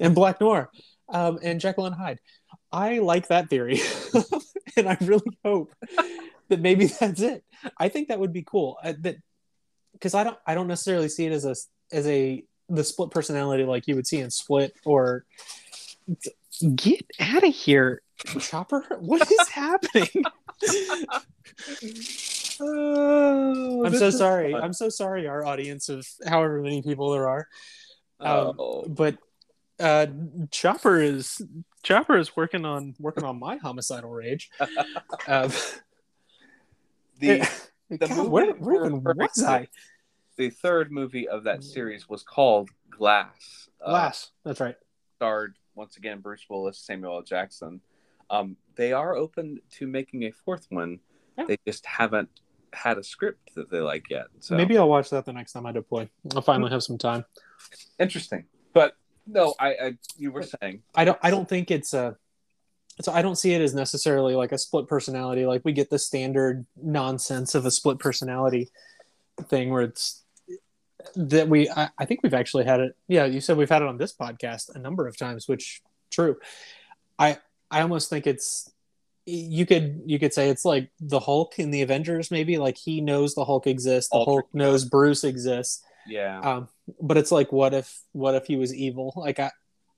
and 0.00 0.14
Black 0.14 0.40
Noir, 0.40 0.70
um, 1.08 1.38
and 1.42 1.60
Jekyll 1.60 1.86
and 1.86 1.94
Hyde. 1.94 2.20
I 2.70 2.98
like 2.98 3.28
that 3.28 3.48
theory, 3.50 3.80
and 4.76 4.88
I 4.88 4.96
really 5.00 5.36
hope 5.44 5.72
that 6.48 6.60
maybe 6.60 6.86
that's 7.00 7.20
it. 7.20 7.44
I 7.78 7.88
think 7.88 8.08
that 8.08 8.18
would 8.20 8.32
be 8.32 8.42
cool. 8.42 8.78
Uh, 8.82 8.94
that 9.00 9.16
because 9.92 10.14
I 10.14 10.24
don't 10.24 10.38
I 10.46 10.54
don't 10.54 10.68
necessarily 10.68 11.08
see 11.08 11.26
it 11.26 11.32
as 11.32 11.44
a 11.44 11.54
as 11.94 12.06
a 12.06 12.44
the 12.68 12.84
split 12.84 13.10
personality 13.10 13.64
like 13.64 13.86
you 13.86 13.94
would 13.94 14.06
see 14.06 14.18
in 14.18 14.30
Split 14.30 14.72
or 14.84 15.24
get 16.74 17.04
out 17.20 17.46
of 17.46 17.54
here, 17.54 18.02
Chopper. 18.40 18.84
What 18.98 19.30
is 19.30 19.48
happening? 19.52 20.24
Oh, 22.60 23.84
I'm 23.84 23.94
so 23.94 24.10
sorry. 24.10 24.52
fun. 24.52 24.62
I'm 24.62 24.72
so 24.72 24.88
sorry, 24.88 25.26
our 25.26 25.44
audience 25.44 25.88
of 25.88 26.06
however 26.26 26.60
many 26.62 26.82
people 26.82 27.10
there 27.12 27.28
are. 27.28 27.48
Um, 28.20 28.54
Oh. 28.58 28.84
But 28.88 29.18
uh, 29.78 30.06
Chopper 30.50 31.00
is 31.00 31.40
Chopper 31.82 32.16
is 32.16 32.34
working 32.34 32.64
on 32.64 32.94
working 32.98 33.24
on 33.24 33.38
my 33.38 33.56
homicidal 33.56 34.10
rage. 34.10 34.50
Um, 35.28 35.50
The 37.18 37.48
the 37.90 37.98
God, 37.98 38.10
movie 38.16 38.28
where, 38.28 38.52
where 38.54 38.86
even 38.86 39.02
was 39.02 39.42
I? 39.42 39.68
the 40.36 40.50
third 40.50 40.90
movie 40.92 41.28
of 41.28 41.44
that 41.44 41.64
series 41.64 42.08
was 42.08 42.22
called 42.22 42.70
Glass. 42.90 43.68
Uh, 43.84 43.90
Glass. 43.90 44.30
That's 44.44 44.60
right. 44.60 44.76
starred 45.16 45.54
once 45.74 45.96
again 45.96 46.20
Bruce 46.20 46.44
Willis, 46.48 46.78
Samuel 46.78 47.16
L. 47.16 47.22
Jackson. 47.22 47.80
Um, 48.28 48.56
they 48.74 48.92
are 48.92 49.14
open 49.14 49.60
to 49.72 49.86
making 49.86 50.24
a 50.24 50.30
fourth 50.32 50.66
one. 50.70 50.98
Yeah. 51.38 51.44
They 51.46 51.56
just 51.66 51.86
haven't 51.86 52.28
had 52.72 52.98
a 52.98 53.02
script 53.04 53.54
that 53.54 53.70
they 53.70 53.78
like 53.80 54.10
yet. 54.10 54.26
So 54.40 54.56
Maybe 54.56 54.76
I'll 54.76 54.88
watch 54.88 55.10
that 55.10 55.24
the 55.24 55.32
next 55.32 55.52
time 55.52 55.64
I 55.66 55.72
deploy. 55.72 56.08
I'll 56.34 56.42
finally 56.42 56.70
have 56.70 56.82
some 56.82 56.98
time. 56.98 57.24
interesting. 57.98 58.44
But 58.72 58.94
no, 59.26 59.54
I, 59.58 59.68
I 59.68 59.98
you 60.16 60.30
were 60.32 60.42
saying 60.42 60.82
I 60.94 61.04
don't. 61.04 61.18
I 61.22 61.30
don't 61.30 61.48
think 61.48 61.70
it's 61.70 61.94
a. 61.94 62.16
So 63.02 63.12
I 63.12 63.22
don't 63.22 63.36
see 63.36 63.52
it 63.52 63.60
as 63.60 63.74
necessarily 63.74 64.34
like 64.34 64.52
a 64.52 64.58
split 64.58 64.88
personality. 64.88 65.44
Like 65.44 65.62
we 65.64 65.72
get 65.72 65.90
the 65.90 65.98
standard 65.98 66.64
nonsense 66.82 67.54
of 67.54 67.66
a 67.66 67.70
split 67.70 67.98
personality 67.98 68.70
thing 69.48 69.70
where 69.70 69.82
it's 69.82 70.22
that 71.14 71.48
we. 71.48 71.68
I, 71.68 71.90
I 71.98 72.04
think 72.06 72.20
we've 72.22 72.34
actually 72.34 72.64
had 72.64 72.80
it. 72.80 72.96
Yeah, 73.06 73.26
you 73.26 73.40
said 73.40 73.56
we've 73.56 73.68
had 73.68 73.82
it 73.82 73.88
on 73.88 73.98
this 73.98 74.14
podcast 74.14 74.74
a 74.74 74.78
number 74.78 75.06
of 75.06 75.16
times, 75.16 75.46
which 75.46 75.82
true. 76.10 76.36
I 77.18 77.38
I 77.70 77.82
almost 77.82 78.08
think 78.08 78.26
it's 78.26 78.70
you 79.26 79.66
could 79.66 80.02
you 80.06 80.18
could 80.18 80.32
say 80.32 80.48
it's 80.48 80.64
like 80.64 80.90
the 81.00 81.20
Hulk 81.20 81.58
in 81.58 81.70
the 81.70 81.82
Avengers 81.82 82.30
maybe 82.30 82.58
like 82.58 82.78
he 82.78 83.00
knows 83.00 83.34
the 83.34 83.44
Hulk 83.44 83.66
exists, 83.66 84.10
the 84.10 84.18
Ultra- 84.18 84.32
Hulk 84.32 84.54
knows 84.54 84.84
Bruce 84.84 85.24
exists. 85.24 85.84
yeah. 86.06 86.40
Um, 86.40 86.68
but 87.00 87.16
it's 87.16 87.32
like, 87.32 87.50
what 87.50 87.74
if, 87.74 88.00
what 88.12 88.36
if 88.36 88.46
he 88.46 88.54
was 88.56 88.72
evil? 88.72 89.12
Like, 89.16 89.40
I, 89.40 89.50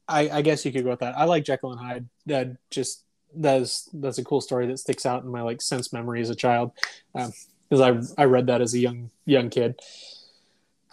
I, 0.09 0.31
I 0.31 0.43
guess 0.43 0.65
you 0.65 0.73
could 0.73 0.85
go 0.85 0.91
with 0.91 1.01
that. 1.01 1.17
I 1.17 1.25
like 1.25 1.45
Jekyll 1.45 1.73
and 1.73 1.81
Hyde. 1.81 2.09
That 2.27 2.57
just 2.71 3.05
that's 3.35 3.89
that's 3.93 4.19
a 4.19 4.25
cool 4.25 4.41
story 4.41 4.67
that 4.67 4.79
sticks 4.79 5.05
out 5.05 5.23
in 5.23 5.29
my 5.29 5.43
like 5.43 5.61
sense 5.61 5.93
memory 5.93 6.21
as 6.21 6.31
a 6.31 6.35
child, 6.35 6.73
because 7.13 7.81
I 8.19 8.23
I 8.23 8.25
read 8.25 8.47
that 8.47 8.61
as 8.61 8.75
a 8.75 8.79
young 8.79 9.11
young 9.27 9.51
kid. 9.51 9.81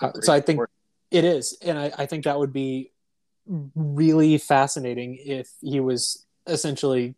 Uh, 0.02 0.12
so 0.22 0.34
I 0.34 0.42
think 0.42 0.60
it 1.12 1.24
is, 1.24 1.58
and 1.62 1.80
I, 1.80 1.92
I 1.98 2.06
think 2.06 2.26
that 2.26 2.38
would 2.38 2.52
be 2.52 2.92
really 3.76 4.38
fascinating 4.38 5.18
if 5.24 5.50
he 5.62 5.80
was 5.80 6.26
essentially 6.48 7.16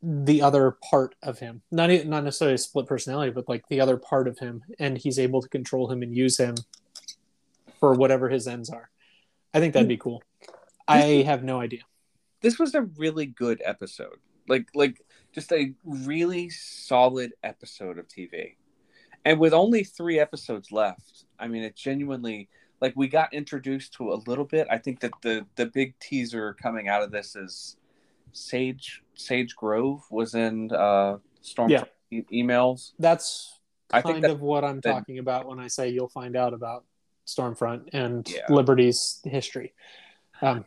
the 0.00 0.42
other 0.42 0.76
part 0.88 1.16
of 1.24 1.40
him 1.40 1.60
not 1.72 1.90
not 2.06 2.22
necessarily 2.22 2.54
a 2.54 2.58
split 2.58 2.86
personality 2.86 3.32
but 3.32 3.48
like 3.48 3.66
the 3.68 3.80
other 3.80 3.96
part 3.96 4.28
of 4.28 4.38
him 4.38 4.62
and 4.78 4.96
he's 4.96 5.18
able 5.18 5.42
to 5.42 5.48
control 5.48 5.90
him 5.90 6.02
and 6.02 6.14
use 6.14 6.38
him 6.38 6.54
for 7.80 7.94
whatever 7.94 8.28
his 8.28 8.46
ends 8.46 8.70
are 8.70 8.90
i 9.52 9.58
think 9.58 9.74
that'd 9.74 9.88
be 9.88 9.96
cool 9.96 10.22
i 10.88 11.22
have 11.22 11.42
no 11.44 11.60
idea 11.60 11.80
this 12.40 12.58
was 12.58 12.72
a 12.76 12.82
really 12.82 13.26
good 13.26 13.60
episode. 13.64 14.16
Like 14.48 14.68
like 14.72 15.00
just 15.32 15.52
a 15.52 15.74
really 15.84 16.50
solid 16.50 17.32
episode 17.42 17.98
of 17.98 18.06
TV. 18.06 18.54
And 19.24 19.40
with 19.40 19.52
only 19.52 19.82
3 19.82 20.20
episodes 20.20 20.70
left, 20.70 21.24
I 21.36 21.48
mean 21.48 21.64
it 21.64 21.74
genuinely 21.74 22.48
like 22.80 22.92
we 22.94 23.08
got 23.08 23.34
introduced 23.34 23.94
to 23.94 24.12
a 24.12 24.22
little 24.28 24.44
bit. 24.44 24.68
I 24.70 24.78
think 24.78 25.00
that 25.00 25.10
the 25.20 25.46
the 25.56 25.66
big 25.66 25.98
teaser 25.98 26.54
coming 26.54 26.86
out 26.88 27.02
of 27.02 27.10
this 27.10 27.34
is 27.34 27.76
Sage 28.32 29.02
Sage 29.14 29.56
Grove 29.56 30.02
was 30.10 30.34
in 30.36 30.70
uh 30.72 31.18
Storm 31.40 31.70
Yeah. 31.70 31.84
e- 32.12 32.22
emails. 32.32 32.92
that's 33.00 33.58
I 33.90 34.00
kind 34.00 34.14
think 34.14 34.22
that 34.26 34.30
of 34.32 34.40
what 34.42 34.62
i'm 34.64 34.80
talking 34.80 35.18
about 35.18 35.46
when 35.46 35.58
i 35.58 35.66
say 35.66 35.88
you'll 35.88 36.08
find 36.10 36.36
out 36.36 36.52
about 36.54 36.84
stormfront 37.26 37.88
and 37.92 38.28
Yeah. 38.28 38.46
liberty's 38.48 39.20
history 39.24 39.72
um, 40.42 40.64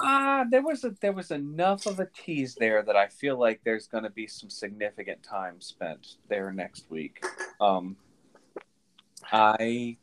Ah, 0.00 0.46
there 0.50 0.62
was 0.62 0.82
a 0.84 0.94
there 1.02 1.12
was 1.12 1.30
enough 1.30 1.86
of 1.86 2.00
a 2.00 2.06
tease 2.06 2.54
there 2.54 2.82
that 2.82 2.96
I 2.96 3.08
feel 3.08 3.38
like 3.38 3.60
there's 3.64 3.86
going 3.86 4.04
to 4.04 4.10
be 4.10 4.26
some 4.26 4.48
significant 4.48 5.22
time 5.22 5.60
spent 5.60 6.16
there 6.28 6.50
next 6.52 6.90
week. 6.90 7.22
Um, 7.60 7.96
I 9.30 9.98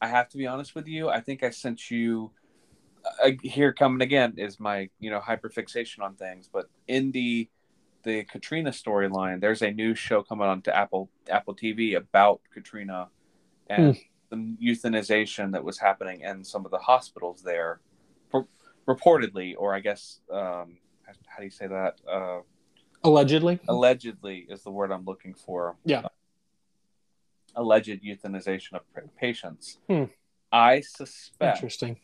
I 0.00 0.06
have 0.06 0.28
to 0.30 0.36
be 0.36 0.46
honest 0.46 0.76
with 0.76 0.86
you. 0.86 1.08
I 1.08 1.20
think 1.20 1.42
I 1.42 1.50
sent 1.50 1.90
you. 1.90 2.30
Uh, 3.24 3.30
here 3.42 3.72
coming 3.72 4.02
again 4.02 4.34
is 4.36 4.60
my 4.60 4.88
you 5.00 5.10
know 5.10 5.20
hyperfixation 5.20 6.00
on 6.00 6.14
things, 6.14 6.48
but 6.52 6.66
in 6.86 7.10
the 7.10 7.48
the 8.04 8.22
Katrina 8.24 8.70
storyline, 8.70 9.40
there's 9.40 9.62
a 9.62 9.72
new 9.72 9.96
show 9.96 10.22
coming 10.22 10.46
on 10.46 10.62
to 10.62 10.76
Apple 10.76 11.10
Apple 11.28 11.54
TV 11.56 11.96
about 11.96 12.40
Katrina 12.54 13.08
and 13.68 13.98
the 14.30 14.56
euthanization 14.62 15.52
that 15.52 15.64
was 15.64 15.78
happening 15.78 16.20
in 16.20 16.44
some 16.44 16.64
of 16.64 16.70
the 16.70 16.78
hospitals 16.78 17.42
there 17.42 17.80
reportedly, 18.88 19.54
or 19.56 19.74
I 19.74 19.80
guess, 19.80 20.20
um, 20.32 20.78
how 21.26 21.38
do 21.38 21.44
you 21.44 21.50
say 21.50 21.66
that? 21.66 22.00
Uh, 22.10 22.40
allegedly 23.04 23.60
allegedly 23.68 24.46
is 24.48 24.62
the 24.64 24.70
word 24.70 24.90
I'm 24.90 25.04
looking 25.04 25.34
for. 25.34 25.76
Yeah. 25.84 26.02
alleged 27.54 28.02
euthanization 28.02 28.74
of 28.74 28.82
patients. 29.16 29.78
Hmm. 29.88 30.04
I 30.50 30.80
suspect 30.80 31.58
interesting 31.58 31.96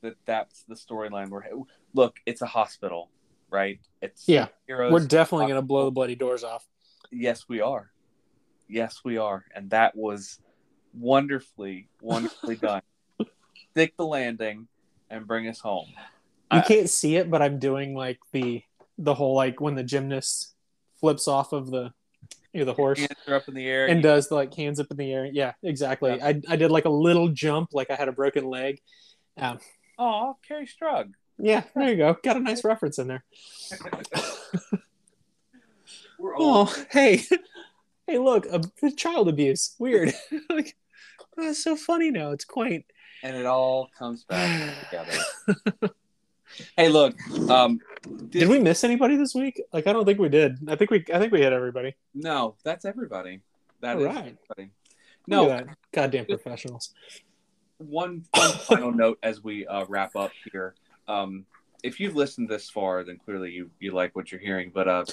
that 0.00 0.14
that's 0.26 0.64
the 0.64 0.74
storyline. 0.74 1.28
Where 1.28 1.46
look, 1.94 2.16
it's 2.26 2.42
a 2.42 2.46
hospital, 2.46 3.10
right? 3.50 3.78
It's 4.00 4.28
Yeah. 4.28 4.48
heroes. 4.66 4.92
we're 4.92 5.06
definitely 5.06 5.46
going 5.46 5.60
to 5.60 5.66
blow 5.66 5.84
the 5.84 5.90
bloody 5.90 6.14
doors 6.16 6.42
off 6.44 6.66
Yes, 7.12 7.46
we 7.46 7.60
are. 7.60 7.90
Yes, 8.68 9.02
we 9.04 9.18
are, 9.18 9.44
and 9.54 9.68
that 9.70 9.94
was 9.94 10.40
wonderfully, 10.94 11.88
wonderfully 12.00 12.56
done. 12.68 12.80
Stick 13.72 13.96
the 13.98 14.06
landing 14.06 14.66
and 15.10 15.26
bring 15.26 15.46
us 15.46 15.60
home. 15.60 15.88
You 16.52 16.58
I- 16.58 16.62
can't 16.62 16.90
see 16.90 17.16
it, 17.16 17.30
but 17.30 17.40
I'm 17.42 17.58
doing 17.58 17.94
like 17.94 18.18
the 18.32 18.62
the 18.98 19.14
whole 19.14 19.34
like 19.34 19.60
when 19.60 19.74
the 19.74 19.82
gymnast 19.82 20.54
flips 21.00 21.26
off 21.26 21.52
of 21.52 21.70
the 21.70 21.92
you 22.52 22.60
know, 22.60 22.66
the 22.66 22.74
horse 22.74 22.98
Hands 22.98 23.12
are 23.26 23.34
up 23.34 23.48
in 23.48 23.54
the 23.54 23.66
air. 23.66 23.86
and 23.86 23.98
you- 23.98 24.02
does 24.02 24.28
the 24.28 24.34
like 24.34 24.52
hands 24.54 24.78
up 24.78 24.90
in 24.90 24.96
the 24.98 25.12
air. 25.12 25.24
Yeah, 25.24 25.52
exactly. 25.62 26.16
Yeah. 26.16 26.26
I 26.26 26.40
I 26.48 26.56
did 26.56 26.70
like 26.70 26.84
a 26.84 26.90
little 26.90 27.28
jump, 27.28 27.70
like 27.72 27.90
I 27.90 27.94
had 27.96 28.08
a 28.08 28.12
broken 28.12 28.44
leg. 28.44 28.80
Um, 29.38 29.58
Oh, 29.98 30.36
Kerri 30.48 30.66
Strug. 30.68 31.12
yeah, 31.38 31.62
there 31.74 31.88
you 31.90 31.96
go. 31.96 32.16
Got 32.22 32.36
a 32.36 32.40
nice 32.40 32.64
reference 32.64 32.98
in 32.98 33.06
there. 33.08 33.24
Oh, 36.24 36.72
hey, 36.90 37.22
hey, 38.06 38.18
look, 38.18 38.46
a, 38.46 38.62
child 38.92 39.28
abuse. 39.28 39.74
Weird. 39.78 40.12
like, 40.50 40.76
oh, 41.36 41.48
it's 41.48 41.64
so 41.64 41.74
funny 41.76 42.10
now. 42.12 42.30
It's 42.30 42.44
quaint. 42.44 42.84
and 43.24 43.36
it 43.36 43.44
all 43.46 43.88
comes 43.98 44.22
back 44.24 44.72
together. 44.84 45.92
Hey, 46.76 46.88
look. 46.88 47.14
Um, 47.50 47.80
Did 48.30 48.48
we 48.48 48.58
miss 48.58 48.84
anybody 48.84 49.16
this 49.16 49.34
week? 49.34 49.60
Like, 49.72 49.86
I 49.86 49.92
don't 49.92 50.04
think 50.04 50.18
we 50.18 50.28
did. 50.28 50.58
I 50.68 50.76
think 50.76 50.90
we, 50.90 51.04
I 51.12 51.18
think 51.18 51.32
we 51.32 51.40
hit 51.40 51.52
everybody. 51.52 51.94
No, 52.14 52.56
that's 52.64 52.84
everybody. 52.84 53.40
That 53.80 53.96
All 53.96 54.02
is 54.02 54.06
right. 54.06 54.16
everybody. 54.48 54.70
No, 55.26 55.46
No, 55.46 55.64
goddamn 55.92 56.26
professionals. 56.26 56.92
one, 57.78 58.24
one 58.34 58.50
final 58.50 58.92
note 59.02 59.18
as 59.22 59.42
we 59.42 59.66
uh, 59.66 59.84
wrap 59.88 60.16
up 60.16 60.32
here. 60.52 60.74
Um, 61.08 61.44
if 61.82 61.98
you've 62.00 62.14
listened 62.16 62.48
this 62.48 62.70
far, 62.70 63.02
then 63.04 63.18
clearly 63.24 63.50
you 63.50 63.70
you 63.80 63.92
like 63.92 64.14
what 64.14 64.30
you're 64.30 64.40
hearing. 64.40 64.70
But 64.72 64.88
uh, 64.88 65.04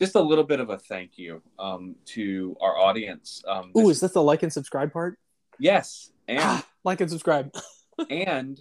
just 0.00 0.14
a 0.16 0.20
little 0.20 0.44
bit 0.44 0.60
of 0.60 0.70
a 0.70 0.78
thank 0.78 1.18
you 1.18 1.40
um, 1.58 1.94
to 2.06 2.56
our 2.60 2.76
audience. 2.78 3.42
Um, 3.46 3.70
Ooh, 3.76 3.90
is 3.90 4.00
this 4.00 4.12
the 4.12 4.22
like 4.22 4.42
and 4.42 4.52
subscribe 4.52 4.92
part? 4.92 5.18
yes, 5.58 6.10
and 6.28 6.62
like 6.84 7.00
and 7.00 7.10
subscribe. 7.10 7.52
and 8.10 8.60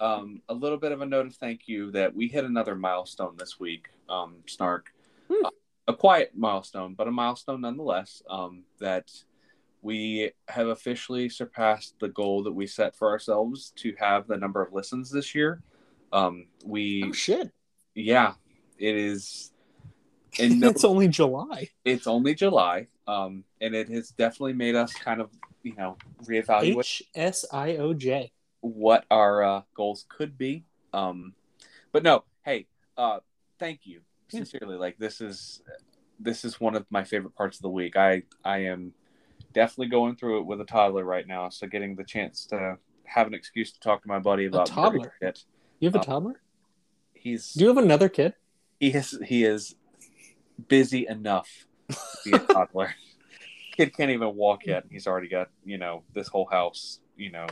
um, 0.00 0.40
a 0.48 0.54
little 0.54 0.78
bit 0.78 0.92
of 0.92 1.00
a 1.00 1.06
note 1.06 1.26
of 1.26 1.34
thank 1.36 1.66
you 1.66 1.90
that 1.92 2.14
we 2.14 2.28
hit 2.28 2.44
another 2.44 2.74
milestone 2.74 3.34
this 3.38 3.58
week. 3.60 3.88
Um, 4.08 4.36
Snark, 4.46 4.92
Hmm. 5.30 5.44
Uh, 5.44 5.50
a 5.88 5.94
quiet 5.94 6.32
milestone, 6.36 6.94
but 6.94 7.08
a 7.08 7.10
milestone 7.10 7.60
nonetheless. 7.62 8.22
Um, 8.28 8.64
that 8.78 9.10
we 9.82 10.32
have 10.48 10.68
officially 10.68 11.28
surpassed 11.28 11.94
the 12.00 12.08
goal 12.08 12.42
that 12.44 12.52
we 12.52 12.66
set 12.66 12.94
for 12.96 13.08
ourselves 13.10 13.72
to 13.76 13.94
have 13.98 14.26
the 14.26 14.36
number 14.36 14.60
of 14.62 14.72
listens 14.72 15.10
this 15.10 15.34
year. 15.34 15.62
Um, 16.12 16.46
we, 16.64 17.04
Oh 17.06 17.12
shit! 17.12 17.50
yeah, 17.94 18.34
it 18.78 18.94
is. 18.96 19.52
And 20.40 20.60
no, 20.60 20.68
it's 20.68 20.84
only 20.84 21.08
July. 21.08 21.70
it's 21.84 22.06
only 22.06 22.34
July, 22.34 22.86
um, 23.08 23.44
and 23.60 23.74
it 23.74 23.88
has 23.88 24.10
definitely 24.10 24.52
made 24.52 24.74
us 24.76 24.92
kind 24.92 25.20
of, 25.20 25.30
you 25.62 25.74
know, 25.74 25.96
reevaluate 26.24 26.78
H 26.78 27.02
S 27.14 27.44
I 27.50 27.76
O 27.76 27.92
J. 27.94 28.30
what 28.68 29.04
our 29.10 29.42
uh, 29.42 29.62
goals 29.74 30.04
could 30.08 30.36
be. 30.38 30.64
Um, 30.92 31.34
but 31.92 32.02
no, 32.02 32.24
hey, 32.44 32.66
uh, 32.96 33.20
thank 33.58 33.80
you 33.84 34.00
Yeah. 34.32 34.38
sincerely. 34.40 34.76
Like 34.76 34.98
this 34.98 35.20
is 35.20 35.62
this 36.20 36.44
is 36.44 36.60
one 36.60 36.74
of 36.74 36.84
my 36.90 37.04
favorite 37.04 37.34
parts 37.34 37.58
of 37.58 37.62
the 37.62 37.70
week. 37.70 37.96
I 37.96 38.22
I 38.44 38.58
am 38.64 38.92
definitely 39.52 39.88
going 39.88 40.16
through 40.16 40.40
it 40.40 40.46
with 40.46 40.60
a 40.60 40.64
toddler 40.64 41.04
right 41.04 41.26
now, 41.26 41.48
so 41.48 41.66
getting 41.66 41.94
the 41.96 42.04
chance 42.04 42.44
to 42.46 42.76
have 43.04 43.26
an 43.26 43.34
excuse 43.34 43.72
to 43.72 43.80
talk 43.80 44.02
to 44.02 44.08
my 44.08 44.18
buddy 44.18 44.46
about 44.46 44.66
toddler? 44.66 45.12
It. 45.20 45.44
You 45.80 45.86
have 45.88 45.94
a 45.94 45.98
Uh, 45.98 46.04
toddler? 46.04 46.40
He's 47.14 47.52
Do 47.54 47.64
you 47.64 47.68
have 47.68 47.78
another 47.78 48.08
kid? 48.08 48.34
he 48.80 48.90
is 48.92 49.18
he 49.24 49.44
is 49.44 49.74
busy 50.68 51.06
enough 51.06 51.66
to 51.88 51.96
be 52.24 52.36
a 52.36 52.40
toddler. 52.52 52.94
Kid 53.76 53.96
can't 53.96 54.10
even 54.10 54.34
walk 54.36 54.66
yet. 54.66 54.84
He's 54.90 55.06
already 55.06 55.28
got 55.28 55.48
you 55.64 55.78
know 55.78 56.02
this 56.14 56.28
whole 56.28 56.46
house. 56.46 57.00
You 57.16 57.32
know, 57.32 57.46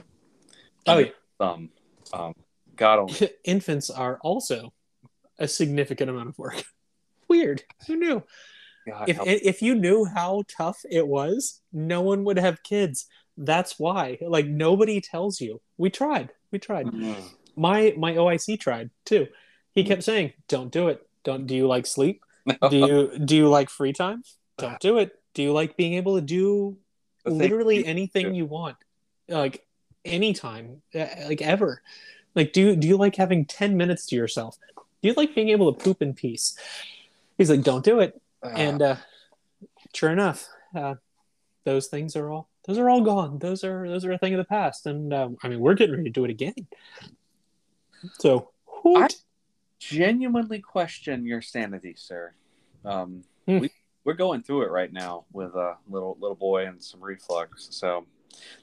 Oh 0.87 0.99
yeah. 0.99 1.11
thumb. 1.39 1.71
Um, 2.13 2.35
God 2.77 2.99
only 3.01 3.31
Infants 3.45 3.91
are 3.91 4.19
also 4.23 4.73
a 5.39 5.49
significant 5.49 6.11
amount 6.11 6.29
of 6.29 6.39
work. 6.39 6.63
Weird. 7.29 7.63
Who 7.87 7.97
knew? 7.97 8.23
God, 8.87 9.09
If 9.09 9.17
help. 9.17 9.29
if 9.29 9.63
you 9.63 9.75
knew 9.75 10.05
how 10.05 10.45
tough 10.57 10.79
it 10.91 11.07
was, 11.07 11.61
no 11.73 12.01
one 12.03 12.25
would 12.25 12.39
have 12.39 12.63
kids. 12.63 13.07
That's 13.37 13.79
why. 13.79 14.19
Like 14.21 14.47
nobody 14.47 15.01
tells 15.01 15.41
you. 15.41 15.61
We 15.77 15.91
tried. 15.91 16.31
We 16.53 16.59
tried. 16.59 16.87
Mm. 16.87 17.17
My 17.57 17.95
my 17.99 18.15
OIC 18.15 18.61
tried 18.61 18.91
too. 19.05 19.27
He 19.73 19.85
kept 19.85 20.05
saying, 20.05 20.33
"Don't 20.49 20.71
do 20.73 20.89
it. 20.89 21.03
Don't. 21.25 21.47
Do 21.47 21.55
you 21.57 21.67
like 21.67 21.87
sleep? 21.87 22.23
Do 22.71 22.77
you 22.77 23.19
do 23.19 23.35
you 23.37 23.49
like 23.49 23.69
free 23.69 23.93
time? 23.93 24.23
Don't 24.57 24.79
do 24.79 24.99
it. 24.99 25.11
Do 25.35 25.43
you 25.43 25.53
like 25.53 25.77
being 25.77 25.95
able 25.95 26.15
to 26.15 26.23
do 26.23 26.79
literally 27.27 27.85
anything 27.85 28.35
you 28.37 28.47
want, 28.47 28.77
like 29.29 29.66
anytime, 30.07 30.83
uh, 30.95 31.07
like 31.27 31.43
ever? 31.43 31.83
Like, 32.35 32.53
do 32.53 32.61
you 32.61 32.77
do 32.77 32.87
you 32.89 32.97
like 32.97 33.17
having 33.17 33.45
ten 33.45 33.77
minutes 33.77 34.07
to 34.07 34.17
yourself? 34.17 34.59
Do 34.77 35.09
you 35.09 35.15
like 35.15 35.35
being 35.35 35.51
able 35.51 35.73
to 35.73 35.85
poop 35.85 36.03
in 36.03 36.15
peace?" 36.15 36.57
He's 37.39 37.51
like, 37.51 37.63
"Don't 37.63 37.85
do 37.85 38.01
it." 38.01 38.21
Ah, 38.43 38.49
and 38.49 38.83
uh, 38.83 38.97
sure 39.95 40.11
enough, 40.11 40.49
uh, 40.75 40.95
those 41.65 41.89
things 41.89 42.17
are 42.17 42.31
all 42.31 42.49
those 42.67 42.79
are 42.79 42.89
all 42.89 43.01
gone. 43.01 43.39
Those 43.39 43.65
are 43.65 43.89
those 43.89 44.05
are 44.05 44.13
a 44.13 44.19
thing 44.19 44.35
of 44.35 44.39
the 44.39 44.45
past. 44.45 44.87
And 44.87 45.13
um, 45.13 45.37
I 45.43 45.49
mean, 45.49 45.61
we're 45.61 45.75
getting 45.75 45.95
ready 45.95 46.05
to 46.05 46.11
do 46.11 46.25
it 46.25 46.31
again. 46.31 46.55
So, 48.19 48.51
hoot. 48.67 49.17
genuinely 49.79 50.61
question 50.61 51.25
your 51.25 51.43
sanity, 51.43 51.95
sir. 51.97 52.33
Um, 52.85 53.25
Hmm. 53.47 53.59
we 53.59 53.71
we're 54.05 54.15
going 54.15 54.43
through 54.43 54.63
it 54.63 54.71
right 54.71 54.93
now 54.93 55.25
with 55.33 55.55
a 55.55 55.77
little 55.89 56.17
little 56.21 56.37
boy 56.37 56.67
and 56.67 56.83
some 56.83 57.03
reflux. 57.03 57.69
So 57.71 58.07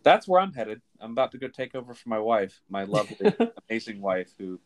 that's 0.03 0.27
where 0.27 0.39
I'm 0.41 0.53
headed. 0.53 0.81
I'm 0.99 1.11
about 1.11 1.31
to 1.31 1.37
go 1.37 1.47
take 1.47 1.75
over 1.75 1.93
for 1.93 2.09
my 2.09 2.19
wife, 2.19 2.61
my 2.69 2.83
lovely, 2.85 3.33
amazing 3.69 4.01
wife, 4.01 4.31
who 4.37 4.59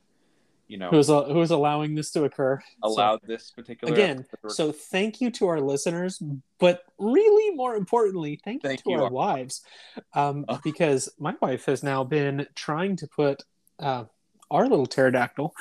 you 0.69 0.77
know 0.77 0.89
who's 0.89 1.07
who's 1.07 1.51
allowing 1.51 1.95
this 1.95 2.11
to 2.11 2.25
occur? 2.25 2.59
So- 2.59 2.89
allowed 2.89 3.21
this 3.25 3.51
particular 3.51 3.93
again 3.93 4.25
so 4.49 4.73
thank 4.73 5.21
you 5.21 5.31
to 5.31 5.47
our 5.47 5.61
listeners 5.61 6.21
but 6.59 6.83
really 6.99 7.55
more 7.55 7.77
importantly 7.77 8.37
thank, 8.43 8.63
Thank 8.63 8.81
you 8.85 8.95
to 8.95 8.97
you. 8.97 9.03
our 9.05 9.09
wives 9.09 9.61
um, 10.13 10.43
Oh. 10.49 10.59
because 10.65 11.07
my 11.19 11.35
wife 11.41 11.63
has 11.67 11.83
now 11.83 12.03
been 12.03 12.47
trying 12.53 12.97
to 12.97 13.07
put 13.07 13.43
uh, 13.79 14.03
our 14.51 14.67
little 14.67 14.85
pterodactyl 14.87 15.53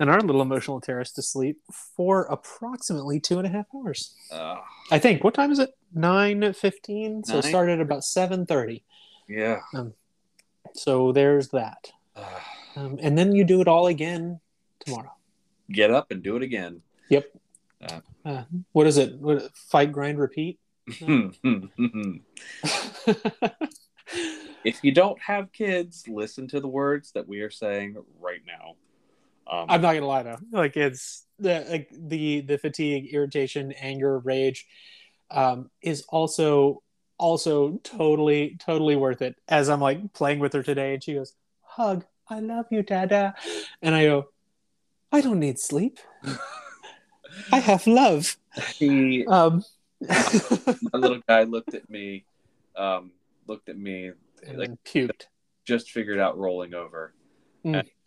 and 0.00 0.10
our 0.10 0.20
little 0.20 0.42
emotional 0.42 0.80
terrorist 0.80 1.14
to 1.14 1.22
sleep 1.22 1.60
for 1.96 2.22
approximately 2.24 3.20
two 3.20 3.38
and 3.38 3.46
a 3.46 3.50
half 3.50 3.66
hours. 3.74 4.14
Uh, 4.32 4.56
i 4.90 4.98
think 4.98 5.22
what 5.22 5.34
time 5.34 5.52
is 5.52 5.60
it? 5.60 5.70
9.15 5.96 7.26
so 7.26 7.38
it 7.38 7.42
Nine? 7.42 7.50
started 7.50 7.80
about 7.80 8.00
7.30 8.00 8.82
yeah. 9.28 9.60
so 10.74 11.12
there's 11.12 11.48
that. 11.50 11.92
Um, 12.76 12.98
and 13.00 13.16
then 13.16 13.34
you 13.34 13.44
do 13.44 13.60
it 13.60 13.68
all 13.68 13.86
again 13.86 14.40
tomorrow. 14.80 15.12
Get 15.70 15.90
up 15.92 16.10
and 16.10 16.22
do 16.22 16.36
it 16.36 16.42
again. 16.42 16.82
Yep. 17.10 17.26
Uh, 18.24 18.42
what 18.72 18.86
is 18.86 18.98
it? 18.98 19.18
What, 19.18 19.56
fight 19.56 19.92
grind 19.92 20.18
repeat? 20.18 20.58
If 24.62 24.84
you 24.84 24.92
don't 24.92 25.18
have 25.20 25.52
kids, 25.52 26.04
listen 26.06 26.46
to 26.48 26.60
the 26.60 26.68
words 26.68 27.12
that 27.12 27.26
we 27.26 27.40
are 27.40 27.50
saying 27.50 27.96
right 28.20 28.42
now. 28.46 28.74
Um, 29.50 29.66
I'm 29.68 29.82
not 29.82 29.94
gonna 29.94 30.06
lie 30.06 30.22
though, 30.22 30.38
like 30.52 30.76
it's 30.76 31.26
the 31.40 31.66
like 31.68 31.88
the 31.92 32.42
the 32.42 32.56
fatigue, 32.56 33.12
irritation, 33.12 33.72
anger, 33.72 34.18
rage, 34.20 34.66
um, 35.30 35.70
is 35.82 36.04
also 36.08 36.82
also 37.18 37.78
totally 37.82 38.56
totally 38.60 38.94
worth 38.94 39.22
it. 39.22 39.34
As 39.48 39.68
I'm 39.68 39.80
like 39.80 40.12
playing 40.12 40.38
with 40.38 40.52
her 40.52 40.62
today, 40.62 40.94
and 40.94 41.02
she 41.02 41.14
goes, 41.14 41.34
"Hug, 41.62 42.04
I 42.28 42.38
love 42.38 42.66
you, 42.70 42.84
Dada," 42.84 43.34
and 43.82 43.92
I 43.94 44.04
go, 44.04 44.28
"I 45.10 45.20
don't 45.20 45.40
need 45.40 45.58
sleep. 45.58 45.98
I 47.52 47.58
have 47.58 47.88
love." 47.88 48.36
he, 48.78 49.26
Um, 49.26 49.64
my 50.00 50.98
little 50.98 51.22
guy 51.26 51.42
looked 51.42 51.74
at 51.74 51.90
me, 51.90 52.24
um, 52.76 53.10
looked 53.48 53.68
at 53.68 53.78
me, 53.78 54.12
and 54.46 54.58
like 54.58 54.84
puked. 54.84 55.26
just 55.64 55.90
figured 55.90 56.20
out 56.20 56.38
rolling 56.38 56.72
over. 56.74 57.14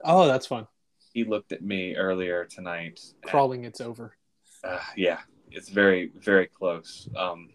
Oh, 0.06 0.26
that's 0.26 0.48
fun. 0.48 0.68
He 1.14 1.24
looked 1.24 1.52
at 1.52 1.62
me 1.62 1.96
earlier 1.96 2.46
tonight. 2.46 3.00
and, 3.22 3.32
Crawling, 3.32 3.64
it's 3.66 3.82
over. 3.82 4.18
uh, 4.64 4.80
yeah, 4.98 5.20
it's 5.52 5.70
very 5.70 6.12
very 6.20 6.48
close. 6.48 7.08
Um, 7.16 7.50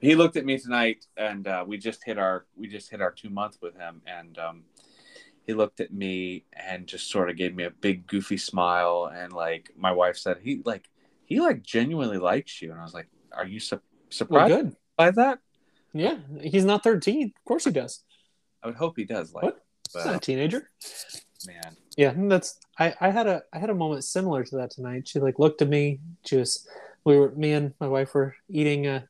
he 0.00 0.14
looked 0.14 0.36
at 0.36 0.44
me 0.44 0.58
tonight, 0.58 1.06
and 1.16 1.46
uh, 1.46 1.64
we 1.66 1.78
just 1.78 2.04
hit 2.04 2.18
our 2.18 2.46
we 2.56 2.68
just 2.68 2.90
hit 2.90 3.00
our 3.00 3.12
two 3.12 3.30
month 3.30 3.58
with 3.62 3.76
him, 3.76 4.02
and 4.06 4.38
um, 4.38 4.64
he 5.46 5.54
looked 5.54 5.80
at 5.80 5.92
me 5.92 6.44
and 6.52 6.86
just 6.86 7.10
sort 7.10 7.30
of 7.30 7.36
gave 7.36 7.54
me 7.54 7.64
a 7.64 7.70
big 7.70 8.06
goofy 8.06 8.36
smile, 8.36 9.10
and 9.12 9.32
like 9.32 9.70
my 9.76 9.92
wife 9.92 10.16
said, 10.16 10.38
he 10.42 10.60
like 10.64 10.88
he 11.24 11.40
like 11.40 11.62
genuinely 11.62 12.18
likes 12.18 12.60
you, 12.60 12.70
and 12.72 12.80
I 12.80 12.82
was 12.82 12.94
like, 12.94 13.08
are 13.32 13.46
you 13.46 13.60
su- 13.60 13.80
surprised 14.10 14.54
good. 14.54 14.76
by 14.96 15.10
that? 15.12 15.38
Yeah, 15.92 16.18
he's 16.40 16.64
not 16.64 16.84
13. 16.84 17.32
Of 17.36 17.44
course 17.44 17.64
he 17.64 17.70
does. 17.70 18.04
I 18.62 18.66
would 18.66 18.76
hope 18.76 18.94
he 18.96 19.04
does 19.04 19.32
like. 19.32 19.44
What? 19.44 19.64
He's 19.94 20.04
not 20.04 20.16
a 20.16 20.20
teenager. 20.20 20.70
Man, 21.48 21.76
Yeah, 21.96 22.12
that's 22.16 22.58
I, 22.78 22.94
I 23.00 23.10
had 23.10 23.26
a 23.26 23.42
I 23.52 23.58
had 23.58 23.70
a 23.70 23.74
moment 23.74 24.04
similar 24.04 24.44
to 24.44 24.56
that 24.56 24.70
tonight. 24.70 25.08
She 25.08 25.18
like 25.18 25.38
looked 25.38 25.62
at 25.62 25.68
me. 25.68 26.00
She 26.24 26.36
was 26.36 26.68
we 27.04 27.18
were 27.18 27.30
me 27.30 27.52
and 27.52 27.74
my 27.80 27.88
wife 27.88 28.14
were 28.14 28.36
eating 28.48 28.86
uh, 28.86 29.02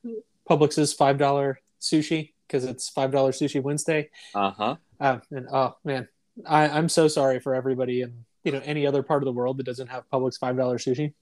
Publix's 0.48 0.93
five 0.93 1.19
dollar 1.19 1.60
sushi 1.81 2.32
because 2.47 2.65
it's 2.65 2.89
five 2.89 3.10
dollar 3.10 3.32
sushi 3.32 3.62
Wednesday. 3.62 4.10
uh 4.35 4.52
huh. 4.52 4.77
Uh, 5.01 5.19
and 5.31 5.48
oh 5.52 5.77
man, 5.85 6.09
I, 6.47 6.69
I'm 6.69 6.89
so 6.89 7.09
sorry 7.09 7.40
for 7.40 7.55
everybody 7.55 8.02
in 8.02 8.24
you 8.44 8.52
know 8.52 8.62
any 8.65 8.86
other 8.86 9.02
part 9.02 9.23
of 9.23 9.27
the 9.27 9.32
world 9.32 9.59
that 9.59 9.66
doesn't 9.66 9.89
have 9.89 10.09
Publix 10.10 10.39
five 10.39 10.56
dollar 10.56 10.78
sushi. 10.78 11.12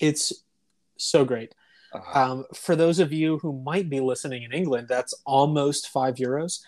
It's 0.00 0.32
so 0.96 1.24
great. 1.24 1.54
Um, 2.12 2.44
for 2.54 2.76
those 2.76 2.98
of 2.98 3.14
you 3.14 3.38
who 3.38 3.52
might 3.52 3.88
be 3.88 4.00
listening 4.00 4.42
in 4.42 4.52
England, 4.52 4.88
that's 4.88 5.14
almost 5.24 5.88
five 5.88 6.16
euros. 6.16 6.60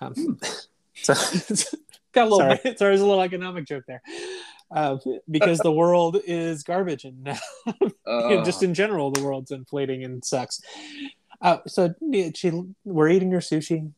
Um, 0.00 0.40
so 0.94 1.14
Got 2.12 2.22
a 2.22 2.24
little 2.24 2.38
sorry, 2.38 2.60
bit. 2.62 2.78
sorry, 2.78 2.90
there's 2.90 3.00
a 3.00 3.06
little 3.06 3.22
economic 3.22 3.66
joke 3.66 3.84
there. 3.86 4.02
Uh, 4.70 4.98
because 5.28 5.58
the 5.58 5.72
world 5.72 6.18
is 6.26 6.62
garbage, 6.62 7.04
and 7.04 7.24
now, 7.24 7.38
Uh, 8.06 8.42
just 8.44 8.62
in 8.64 8.74
general, 8.74 9.10
the 9.12 9.22
world's 9.22 9.52
inflating 9.52 10.02
and 10.02 10.24
sucks. 10.24 10.60
Uh, 11.40 11.58
so 11.66 11.94
she, 12.34 12.50
we're 12.84 13.08
eating 13.08 13.30
her 13.30 13.38
sushi. 13.38 13.92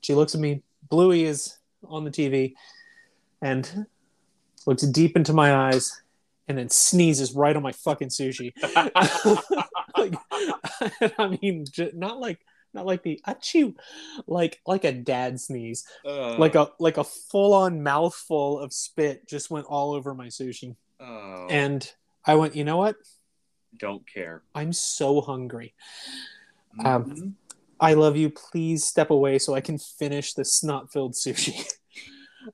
She 0.00 0.14
looks 0.14 0.34
at 0.34 0.40
me. 0.40 0.62
Bluey 0.88 1.24
is 1.24 1.58
on 1.84 2.04
the 2.04 2.10
TV, 2.10 2.54
and 3.42 3.86
looks 4.66 4.82
deep 4.84 5.16
into 5.16 5.34
my 5.34 5.54
eyes, 5.54 6.00
and 6.46 6.56
then 6.56 6.70
sneezes 6.70 7.34
right 7.34 7.54
on 7.56 7.62
my 7.62 7.72
fucking 7.72 8.08
sushi. 8.08 8.52
like, 9.96 10.14
I 11.18 11.38
mean, 11.42 11.66
not 11.94 12.20
like 12.20 12.38
not 12.74 12.86
like 12.86 13.02
the 13.02 13.20
achoo, 13.26 13.74
like 14.26 14.60
like 14.66 14.84
a 14.84 14.92
dad 14.92 15.40
sneeze, 15.40 15.84
uh, 16.04 16.36
like 16.38 16.54
a 16.54 16.70
like 16.78 16.96
a 16.96 17.04
full 17.04 17.54
on 17.54 17.82
mouthful 17.82 18.60
of 18.60 18.72
spit 18.72 19.26
just 19.28 19.50
went 19.50 19.66
all 19.66 19.92
over 19.94 20.14
my 20.14 20.26
sushi, 20.26 20.76
oh, 21.00 21.46
and 21.48 21.90
I 22.24 22.34
went, 22.34 22.56
you 22.56 22.64
know 22.64 22.76
what? 22.76 22.96
don't 23.76 24.04
care. 24.12 24.42
I'm 24.54 24.72
so 24.72 25.20
hungry. 25.20 25.74
Um, 26.84 27.04
Mhm. 27.04 27.34
I 27.80 27.94
love 27.94 28.16
you. 28.16 28.28
Please 28.30 28.84
step 28.84 29.10
away 29.10 29.38
so 29.38 29.54
I 29.54 29.60
can 29.60 29.78
finish 29.78 30.32
this 30.34 30.52
snot 30.52 30.92
filled 30.92 31.14
sushi. 31.14 31.64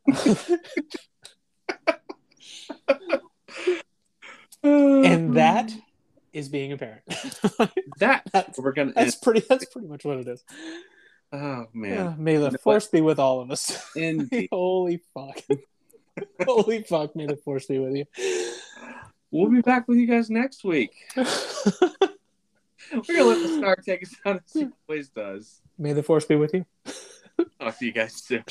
and 4.62 5.35
that 5.35 5.73
is 6.35 6.48
being 6.48 6.73
a 6.73 6.77
parent. 6.77 7.02
that 7.98 8.23
that's, 8.32 8.59
we're 8.59 8.73
gonna. 8.73 8.93
that's 8.94 9.15
pretty. 9.15 9.40
That's 9.48 9.65
pretty 9.66 9.86
much 9.89 10.05
what 10.05 10.19
it 10.19 10.28
is. 10.28 10.44
oh 11.32 11.66
man, 11.73 11.94
Yeah, 11.94 12.15
may 12.19 12.36
the 12.36 12.51
know 12.51 12.59
force 12.59 12.86
be 12.89 13.01
with 13.01 13.19
all 13.19 13.40
of 13.40 13.51
us. 13.51 13.81
Indeed. 13.97 14.48
Holy 14.52 15.01
fuck. 15.15 15.40
Holy 16.44 16.82
fuck, 16.82 17.16
may 17.16 17.27
the 17.27 17.36
force 17.36 17.66
be 17.66 17.78
with 17.78 17.97
you. 17.97 18.05
we'll 19.31 19.51
be 19.51 19.62
back 19.62 19.89
with 19.89 19.98
you 19.98 20.06
guys 20.06 20.28
next 20.31 20.65
week. 20.65 20.93
We're 21.16 21.24
gonna 22.93 23.24
let 23.24 23.43
the 23.43 23.56
star 23.59 23.77
take 23.77 24.02
us 24.02 24.15
out 24.27 24.43
as 24.44 24.52
he 24.52 24.69
always 24.89 25.09
does. 25.09 25.61
may 25.78 25.93
the 25.93 26.02
force 26.02 26.24
be 26.27 26.36
with 26.36 26.55
you. 26.55 26.66
Talk 27.61 27.78
to 27.78 27.86
you 27.86 27.93
guys 27.93 28.15
soon. 28.15 28.44